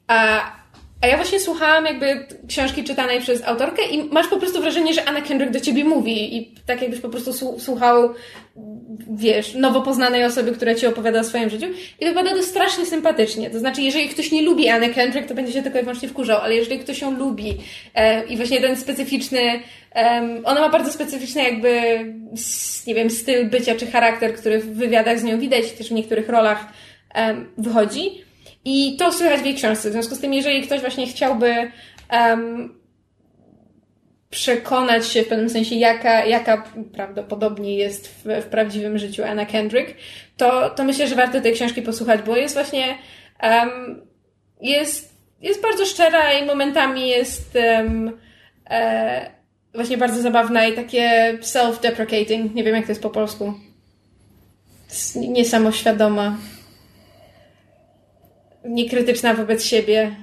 A, 0.07 0.51
a 1.01 1.07
ja 1.07 1.15
właśnie 1.15 1.39
słuchałam 1.39 1.85
jakby 1.85 2.25
książki 2.47 2.83
czytanej 2.83 3.21
przez 3.21 3.43
autorkę 3.43 3.81
i 3.91 4.03
masz 4.03 4.27
po 4.27 4.37
prostu 4.37 4.61
wrażenie, 4.61 4.93
że 4.93 5.05
Anna 5.05 5.21
Kendrick 5.21 5.53
do 5.53 5.59
ciebie 5.59 5.83
mówi 5.83 6.37
i 6.37 6.55
tak 6.65 6.81
jakbyś 6.81 6.99
po 6.99 7.09
prostu 7.09 7.59
słuchał, 7.59 8.13
wiesz, 9.11 9.55
nowo 9.55 9.81
poznanej 9.81 10.23
osoby, 10.23 10.51
która 10.51 10.75
ci 10.75 10.87
opowiada 10.87 11.19
o 11.19 11.23
swoim 11.23 11.49
życiu 11.49 11.65
i 11.99 12.05
wypada 12.05 12.29
to 12.29 12.43
strasznie 12.43 12.85
sympatycznie. 12.85 13.49
To 13.49 13.59
znaczy, 13.59 13.81
jeżeli 13.81 14.09
ktoś 14.09 14.31
nie 14.31 14.41
lubi 14.41 14.69
Anny 14.69 14.89
Kendrick, 14.89 15.27
to 15.27 15.35
będzie 15.35 15.53
się 15.53 15.63
tylko 15.63 15.79
i 15.79 15.81
wyłącznie 15.81 16.09
wkurzał, 16.09 16.41
ale 16.41 16.55
jeżeli 16.55 16.79
ktoś 16.79 17.01
ją 17.01 17.11
lubi 17.11 17.57
e, 17.95 18.25
i 18.27 18.37
właśnie 18.37 18.61
ten 18.61 18.75
specyficzny, 18.75 19.59
e, 19.95 20.41
ona 20.43 20.61
ma 20.61 20.69
bardzo 20.69 20.91
specyficzny 20.91 21.43
jakby, 21.43 21.71
nie 22.87 22.95
wiem, 22.95 23.09
styl 23.09 23.49
bycia 23.49 23.75
czy 23.75 23.87
charakter, 23.87 24.35
który 24.35 24.59
w 24.59 24.75
wywiadach 24.75 25.19
z 25.19 25.23
nią 25.23 25.39
widać, 25.39 25.71
też 25.71 25.89
w 25.89 25.91
niektórych 25.91 26.29
rolach 26.29 26.65
e, 27.15 27.35
wychodzi, 27.57 28.28
I 28.71 28.95
to 28.97 29.13
słychać 29.13 29.41
w 29.41 29.45
jej 29.45 29.55
książce. 29.55 29.89
W 29.89 29.91
związku 29.91 30.15
z 30.15 30.19
tym, 30.19 30.33
jeżeli 30.33 30.61
ktoś 30.61 30.81
właśnie 30.81 31.07
chciałby 31.07 31.71
um, 32.11 32.79
przekonać 34.29 35.07
się 35.07 35.23
w 35.23 35.27
pewnym 35.27 35.49
sensie, 35.49 35.75
jaka, 35.75 36.25
jaka 36.25 36.63
prawdopodobnie 36.93 37.75
jest 37.75 38.07
w, 38.07 38.43
w 38.43 38.45
prawdziwym 38.45 38.97
życiu 38.97 39.23
Anna 39.23 39.45
Kendrick, 39.45 39.93
to, 40.37 40.69
to 40.69 40.83
myślę, 40.83 41.07
że 41.07 41.15
warto 41.15 41.41
tej 41.41 41.53
książki 41.53 41.81
posłuchać, 41.81 42.21
bo 42.21 42.35
jest 42.35 42.53
właśnie 42.53 42.97
um, 43.43 44.01
jest, 44.61 45.13
jest 45.41 45.61
bardzo 45.61 45.85
szczera 45.85 46.33
i 46.33 46.45
momentami 46.45 47.07
jest 47.07 47.55
um, 47.55 48.17
e, 48.69 49.31
właśnie 49.73 49.97
bardzo 49.97 50.21
zabawna 50.21 50.65
i 50.65 50.73
takie 50.73 51.37
self-deprecating. 51.41 52.53
Nie 52.53 52.63
wiem, 52.63 52.75
jak 52.75 52.85
to 52.85 52.91
jest 52.91 53.03
po 53.03 53.09
polsku. 53.09 53.53
Niesamoświadoma. 55.15 56.37
Niekrytyczna 58.65 59.33
wobec 59.33 59.65
siebie 59.65 60.15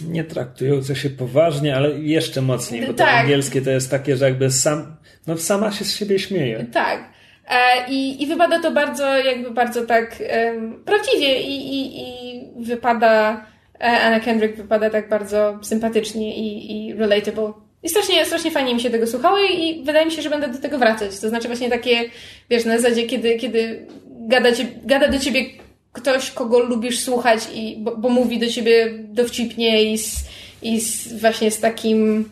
nie 0.00 0.24
traktujące 0.24 0.96
się 0.96 1.10
poważnie, 1.10 1.76
ale 1.76 1.98
jeszcze 1.98 2.42
mocniej, 2.42 2.86
bo 2.86 2.94
tak. 2.94 2.96
to 2.96 3.12
angielskie 3.12 3.62
to 3.62 3.70
jest 3.70 3.90
takie, 3.90 4.16
że 4.16 4.24
jakby 4.24 4.50
sam, 4.50 4.96
no 5.26 5.36
sama 5.36 5.72
się 5.72 5.84
z 5.84 5.96
siebie 5.96 6.18
śmieje. 6.18 6.66
Tak. 6.72 7.10
E, 7.48 7.90
I, 7.90 8.22
I 8.22 8.26
wypada 8.26 8.60
to 8.60 8.70
bardzo, 8.70 9.18
jakby 9.18 9.50
bardzo 9.50 9.86
tak 9.86 10.22
um, 10.46 10.84
prawdziwie 10.84 11.42
i, 11.42 11.74
i, 11.74 12.00
i 12.02 12.64
wypada, 12.64 13.46
e, 13.80 13.84
Anna 13.84 14.20
Kendrick 14.20 14.56
wypada 14.56 14.90
tak 14.90 15.08
bardzo 15.08 15.58
sympatycznie 15.62 16.36
i, 16.36 16.88
i 16.88 16.94
relatable. 16.94 17.52
I 17.82 17.88
strasznie, 17.88 18.24
strasznie 18.24 18.50
fajnie 18.50 18.74
mi 18.74 18.80
się 18.80 18.90
tego 18.90 19.06
słuchało 19.06 19.38
i 19.38 19.82
wydaje 19.84 20.06
mi 20.06 20.12
się, 20.12 20.22
że 20.22 20.30
będę 20.30 20.48
do 20.48 20.58
tego 20.58 20.78
wracać. 20.78 21.20
To 21.20 21.28
znaczy 21.28 21.48
właśnie 21.48 21.70
takie, 21.70 22.04
wiesz, 22.50 22.64
na 22.64 22.78
zasadzie, 22.78 23.02
kiedy, 23.02 23.36
kiedy 23.36 23.86
gada, 24.28 24.52
ci, 24.52 24.66
gada 24.84 25.08
do 25.08 25.18
ciebie 25.18 25.44
ktoś, 25.92 26.30
kogo 26.30 26.58
lubisz 26.58 27.00
słuchać, 27.00 27.40
i, 27.54 27.76
bo, 27.78 27.96
bo 27.96 28.08
mówi 28.08 28.38
do 28.38 28.48
ciebie 28.48 28.98
dowcipnie 28.98 29.92
i, 29.92 29.98
z, 29.98 30.24
i 30.62 30.80
z, 30.80 31.20
właśnie 31.20 31.50
z 31.50 31.60
takim 31.60 32.30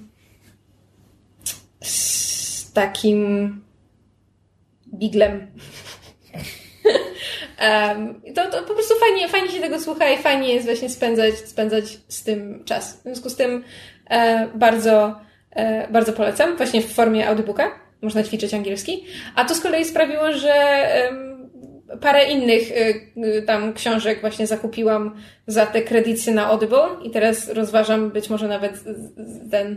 z 1.81 2.73
takim 2.73 3.51
biglem. 4.95 5.47
um, 7.63 8.21
to, 8.35 8.51
to 8.51 8.63
po 8.63 8.75
prostu 8.75 8.95
fajnie, 8.95 9.29
fajnie 9.29 9.51
się 9.51 9.61
tego 9.61 9.81
słucha 9.81 10.11
i 10.11 10.19
fajnie 10.19 10.55
jest 10.55 10.67
właśnie 10.67 10.91
spędzać, 10.91 11.35
spędzać 11.35 11.85
z 12.09 12.23
tym 12.23 12.65
czas. 12.65 12.97
W 12.97 13.03
związku 13.03 13.31
z 13.31 13.37
tym 13.37 13.65
e, 14.11 14.49
bardzo, 14.55 15.21
e, 15.51 15.89
bardzo 15.89 16.13
polecam, 16.13 16.57
właśnie 16.57 16.83
w 16.83 16.93
formie 16.93 17.29
audiobooka. 17.29 17.87
Można 18.03 18.23
ćwiczyć 18.23 18.55
angielski. 18.55 19.05
A 19.35 19.45
to 19.45 19.55
z 19.55 19.61
kolei 19.61 19.85
sprawiło, 19.85 20.33
że 20.33 20.53
parę 22.01 22.25
innych 22.25 22.71
y, 22.71 23.01
y, 23.25 23.43
tam 23.43 23.73
książek 23.73 24.21
właśnie 24.21 24.47
zakupiłam 24.47 25.17
za 25.47 25.67
te 25.67 25.83
kredyty 25.83 26.33
na 26.33 26.47
Audible 26.47 26.89
i 27.03 27.11
teraz 27.11 27.49
rozważam 27.49 28.11
być 28.11 28.31
może 28.31 28.49
nawet 28.49 28.85
ten 29.51 29.77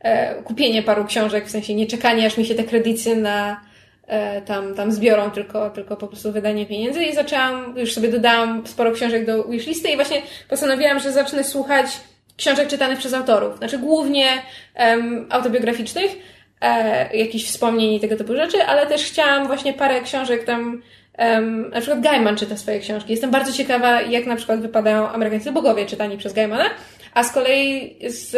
e, 0.00 0.42
kupienie 0.42 0.82
paru 0.82 1.04
książek, 1.04 1.46
w 1.46 1.50
sensie 1.50 1.74
nie 1.74 1.86
czekanie 1.86 2.26
aż 2.26 2.38
mi 2.38 2.46
się 2.46 2.54
te 2.54 2.64
kredyty 2.64 3.16
na 3.16 3.60
e, 4.06 4.42
tam, 4.42 4.74
tam 4.74 4.92
zbiorą, 4.92 5.30
tylko, 5.30 5.70
tylko 5.70 5.96
po 5.96 6.08
prostu 6.08 6.32
wydanie 6.32 6.66
pieniędzy. 6.66 7.04
I 7.04 7.14
zaczęłam, 7.14 7.74
już 7.78 7.94
sobie 7.94 8.08
dodałam 8.08 8.66
sporo 8.66 8.92
książek 8.92 9.26
do 9.26 9.44
wishlisty 9.44 9.88
i 9.88 9.96
właśnie 9.96 10.22
postanowiłam, 10.48 11.00
że 11.00 11.12
zacznę 11.12 11.44
słuchać 11.44 11.86
książek 12.36 12.68
czytanych 12.68 12.98
przez 12.98 13.14
autorów, 13.14 13.58
znaczy 13.58 13.78
głównie 13.78 14.26
um, 14.78 15.26
autobiograficznych, 15.30 16.16
e, 16.60 17.16
jakichś 17.16 17.44
wspomnień 17.44 17.92
i 17.92 18.00
tego 18.00 18.16
typu 18.16 18.36
rzeczy, 18.36 18.62
ale 18.62 18.86
też 18.86 19.04
chciałam 19.04 19.46
właśnie 19.46 19.72
parę 19.72 20.00
książek 20.00 20.44
tam 20.44 20.82
Um, 21.18 21.70
na 21.70 21.80
przykład 21.80 22.00
Gaiman 22.00 22.36
czyta 22.36 22.56
swoje 22.56 22.80
książki. 22.80 23.10
Jestem 23.10 23.30
bardzo 23.30 23.52
ciekawa, 23.52 24.02
jak 24.02 24.26
na 24.26 24.36
przykład 24.36 24.60
wypadają 24.60 25.08
amerykańscy 25.08 25.52
bogowie 25.52 25.86
czytani 25.86 26.18
przez 26.18 26.32
Gaimana, 26.32 26.64
a 27.14 27.24
z 27.24 27.32
kolei 27.32 27.98
z, 28.08 28.34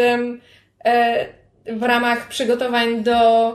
e, 0.85 1.27
w 1.67 1.83
ramach 1.83 2.29
przygotowań 2.29 3.03
do 3.03 3.49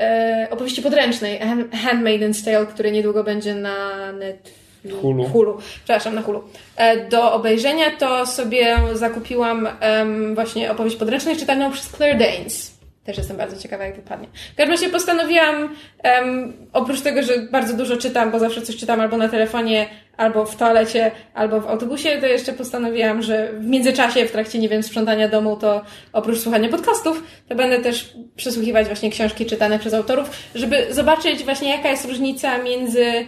e, 0.00 0.48
opowieści 0.50 0.82
podręcznej 0.82 1.40
Handmaiden's 1.84 2.44
Tale, 2.44 2.66
który 2.66 2.92
niedługo 2.92 3.24
będzie 3.24 3.54
na 3.54 4.12
Netflix. 4.12 4.58
Hulu. 5.00 5.24
Hulu. 5.24 5.58
Przepraszam, 5.74 6.14
na 6.14 6.22
Hulu. 6.22 6.42
E, 6.76 7.08
do 7.08 7.32
obejrzenia 7.32 7.90
to 7.98 8.26
sobie 8.26 8.76
zakupiłam 8.92 9.68
um, 9.98 10.34
właśnie 10.34 10.70
opowieść 10.70 10.96
podręcznej 10.96 11.36
czytaną 11.36 11.72
przez 11.72 11.88
Claire 11.88 12.18
Danes. 12.18 12.77
Też 13.08 13.18
jestem 13.18 13.36
bardzo 13.36 13.56
ciekawa, 13.56 13.84
jak 13.84 13.96
wypadnie. 13.96 14.28
W 14.52 14.56
każdym 14.56 14.70
razie 14.70 14.88
postanowiłam, 14.88 15.74
um, 16.04 16.52
oprócz 16.72 17.00
tego, 17.00 17.22
że 17.22 17.38
bardzo 17.38 17.74
dużo 17.76 17.96
czytam, 17.96 18.30
bo 18.30 18.38
zawsze 18.38 18.62
coś 18.62 18.76
czytam 18.76 19.00
albo 19.00 19.16
na 19.16 19.28
telefonie, 19.28 19.86
albo 20.16 20.44
w 20.46 20.56
toalecie, 20.56 21.10
albo 21.34 21.60
w 21.60 21.66
autobusie, 21.66 22.18
to 22.20 22.26
jeszcze 22.26 22.52
postanowiłam, 22.52 23.22
że 23.22 23.52
w 23.52 23.66
międzyczasie, 23.66 24.26
w 24.26 24.32
trakcie, 24.32 24.58
nie 24.58 24.68
wiem, 24.68 24.82
sprzątania 24.82 25.28
domu, 25.28 25.56
to 25.56 25.84
oprócz 26.12 26.38
słuchania 26.38 26.68
podcastów, 26.68 27.22
to 27.48 27.54
będę 27.54 27.78
też 27.78 28.14
przesłuchiwać 28.36 28.86
właśnie 28.86 29.10
książki 29.10 29.46
czytane 29.46 29.78
przez 29.78 29.94
autorów, 29.94 30.30
żeby 30.54 30.94
zobaczyć 30.94 31.44
właśnie, 31.44 31.68
jaka 31.68 31.88
jest 31.88 32.04
różnica 32.04 32.58
między, 32.58 33.26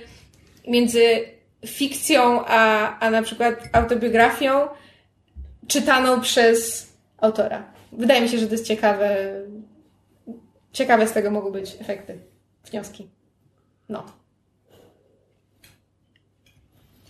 między 0.69 1.05
fikcją, 1.67 2.47
a, 2.47 2.99
a 2.99 3.11
na 3.11 3.23
przykład 3.23 3.55
autobiografią 3.73 4.69
czytaną 5.69 6.21
przez 6.21 6.89
autora. 7.19 7.65
Wydaje 7.93 8.21
mi 8.21 8.29
się, 8.29 8.39
że 8.39 8.47
to 8.47 8.53
jest 8.53 8.67
ciekawe, 8.67 9.17
Ciekawe 10.73 11.07
z 11.07 11.13
tego 11.13 11.31
mogą 11.31 11.53
być 11.53 11.77
efekty, 11.81 12.19
wnioski. 12.71 13.09
No. 13.89 14.05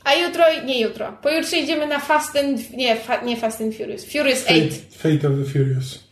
A 0.05 0.15
jutro, 0.15 0.45
nie 0.65 0.81
jutro, 0.81 1.19
pojutrze 1.23 1.57
idziemy 1.57 1.87
na 1.87 1.99
Fast 1.99 2.37
and, 2.37 2.71
nie, 2.71 2.97
fa, 2.97 3.23
nie 3.23 3.37
Fast 3.37 3.61
and 3.61 3.75
Furious, 3.77 4.05
Furious 4.05 4.45
8. 4.45 4.69
Fate, 4.69 4.81
Fate 4.91 5.29
of 5.29 5.35
the 5.45 5.53
Furious. 5.53 6.11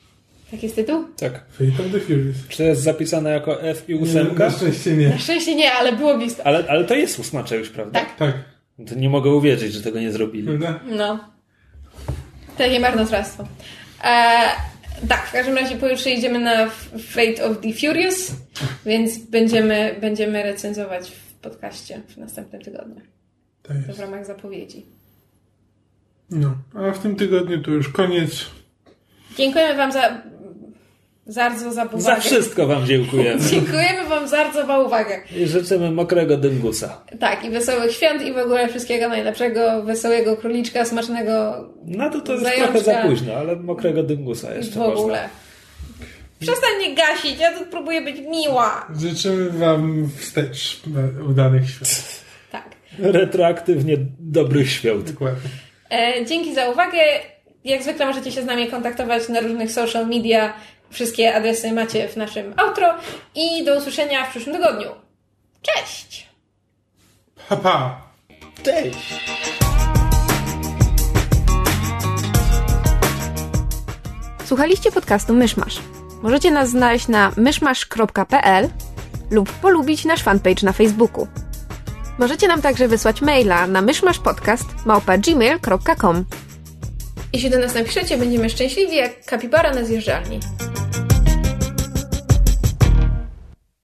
Tak 0.51 0.63
jest 0.63 0.75
tytuł? 0.75 1.05
Tak. 1.17 1.45
Fate 1.51 1.87
of 1.87 1.93
the 1.93 2.01
Furious. 2.01 2.37
Czy 2.49 2.57
to 2.57 2.63
jest 2.63 2.83
zapisane 2.83 3.31
jako 3.31 3.63
F 3.63 3.89
i 3.89 3.95
ósemka? 3.95 4.45
Na 4.45 4.51
szczęście 4.51 4.97
nie. 4.97 5.09
Na 5.09 5.19
szczęście 5.19 5.55
nie, 5.55 5.73
ale 5.73 5.93
było 5.93 6.19
blisko. 6.19 6.47
Ale, 6.47 6.65
ale 6.69 6.85
to 6.85 6.95
jest 6.95 7.19
ósma 7.19 7.45
część, 7.45 7.71
prawda? 7.71 8.01
Tak. 8.01 8.17
Tak. 8.17 8.35
To 8.89 8.95
nie 8.95 9.11
mogę 9.11 9.31
uwierzyć, 9.31 9.73
że 9.73 9.83
tego 9.83 10.01
nie 10.01 10.13
zrobili. 10.13 10.47
Prawda? 10.47 10.81
No. 10.87 11.25
Takie 12.59 12.81
marnotrawstwo. 12.81 13.45
Eee, 14.05 14.49
tak, 15.09 15.27
w 15.27 15.33
każdym 15.33 15.57
razie 15.57 15.77
pojutrze 15.77 16.11
idziemy 16.11 16.39
na 16.39 16.71
Fate 16.99 17.45
of 17.45 17.61
the 17.61 17.73
Furious, 17.73 18.33
więc 18.87 19.19
będziemy, 19.19 19.97
będziemy 20.01 20.43
recenzować 20.43 21.11
w 21.11 21.35
podcaście 21.35 22.03
w 22.09 22.17
następnym 22.17 22.63
tygodniu. 22.63 23.01
To, 23.63 23.75
jest. 23.75 23.87
to 23.87 23.95
w 23.95 24.01
ramach 24.01 24.27
zapowiedzi. 24.27 24.87
No, 26.31 26.55
a 26.75 26.91
w 26.93 26.99
tym 26.99 27.17
tygodniu 27.17 27.63
to 27.63 27.71
już 27.71 27.89
koniec. 27.89 28.47
Dziękujemy 29.37 29.77
Wam 29.77 29.93
za 29.93 30.23
bardzo 31.35 31.73
za 31.73 31.85
uwagę. 31.85 32.01
Za 32.01 32.17
wszystko 32.17 32.67
Wam 32.67 32.87
dziękujemy. 32.87 33.41
Dziękujemy 33.51 34.09
Wam 34.09 34.31
bardzo 34.31 34.67
za 34.67 34.79
uwagę. 34.79 35.21
I 35.37 35.47
życzymy 35.47 35.91
mokrego 35.91 36.37
dyngusa. 36.37 37.01
Tak, 37.21 37.45
i 37.45 37.51
wesołych 37.51 37.93
świąt 37.93 38.23
i 38.23 38.33
w 38.33 38.39
ogóle 38.39 38.69
wszystkiego 38.69 39.09
najlepszego, 39.09 39.83
wesołego 39.83 40.37
króliczka, 40.37 40.85
smacznego 40.85 41.65
No 41.85 42.11
to 42.11 42.21
to 42.21 42.33
jest 42.33 42.45
zajączka. 42.45 42.79
trochę 42.81 42.85
za 43.03 43.09
późno, 43.09 43.35
ale 43.35 43.57
mokrego 43.57 44.03
dyngusa 44.03 44.55
jeszcze 44.55 44.79
w 44.79 44.83
ogóle. 44.83 44.97
można. 45.03 45.29
Przestań 46.41 46.71
nie 46.81 46.95
gasić, 46.95 47.41
ja 47.41 47.59
tu 47.59 47.65
próbuję 47.71 48.03
być 48.03 48.17
miła. 48.21 48.87
Życzymy 49.01 49.51
Wam 49.51 50.09
wstecz 50.17 50.81
udanych 51.29 51.71
świąt. 51.71 52.23
Tak. 52.53 52.65
Retroaktywnie 52.99 53.97
dobrych 54.19 54.71
świąt. 54.71 55.11
Dokładnie. 55.11 55.51
E, 55.91 56.25
dzięki 56.27 56.55
za 56.55 56.69
uwagę. 56.71 56.99
Jak 57.65 57.83
zwykle 57.83 58.07
możecie 58.07 58.33
się 58.33 58.43
z 58.43 58.47
nami 58.47 58.67
kontaktować 58.67 59.29
na 59.29 59.41
różnych 59.41 59.73
social 59.73 60.07
media. 60.07 60.53
Wszystkie 60.91 61.35
adresy 61.35 61.73
macie 61.73 62.09
w 62.09 62.17
naszym 62.17 62.55
outro 62.57 62.95
i 63.35 63.65
do 63.65 63.77
usłyszenia 63.77 64.27
w 64.27 64.31
przyszłym 64.31 64.57
tygodniu. 64.57 64.89
Cześć! 65.63 66.29
Pa, 67.49 67.57
pa. 67.57 68.01
Cześć! 68.63 69.15
Słuchaliście 74.45 74.93
podcastu 74.93 75.35
Myszmasz. 75.35 75.79
Możecie 76.23 76.51
nas 76.51 76.71
znaleźć 76.71 77.09
na 77.09 77.33
myszmasz.pl 77.37 78.69
lub 79.31 79.53
polubić 79.53 80.05
nasz 80.05 80.23
fanpage 80.23 80.63
na 80.63 80.73
Facebooku. 80.73 81.27
Możecie 82.19 82.49
nam 82.49 82.63
także 82.63 82.89
wysłać 82.89 83.23
maila 83.23 83.67
na 83.67 83.83
myszmaszpodcast.gmail.com 83.83 86.25
Jeśli 87.33 87.51
do 87.51 87.59
nas 87.59 87.75
napiszecie, 87.75 88.19
będziemy 88.19 88.51
szczęśliwi 88.51 88.97
jak 88.97 89.25
kapibara 89.25 89.75
na 89.75 89.85
zjeżdżalni. 89.85 90.41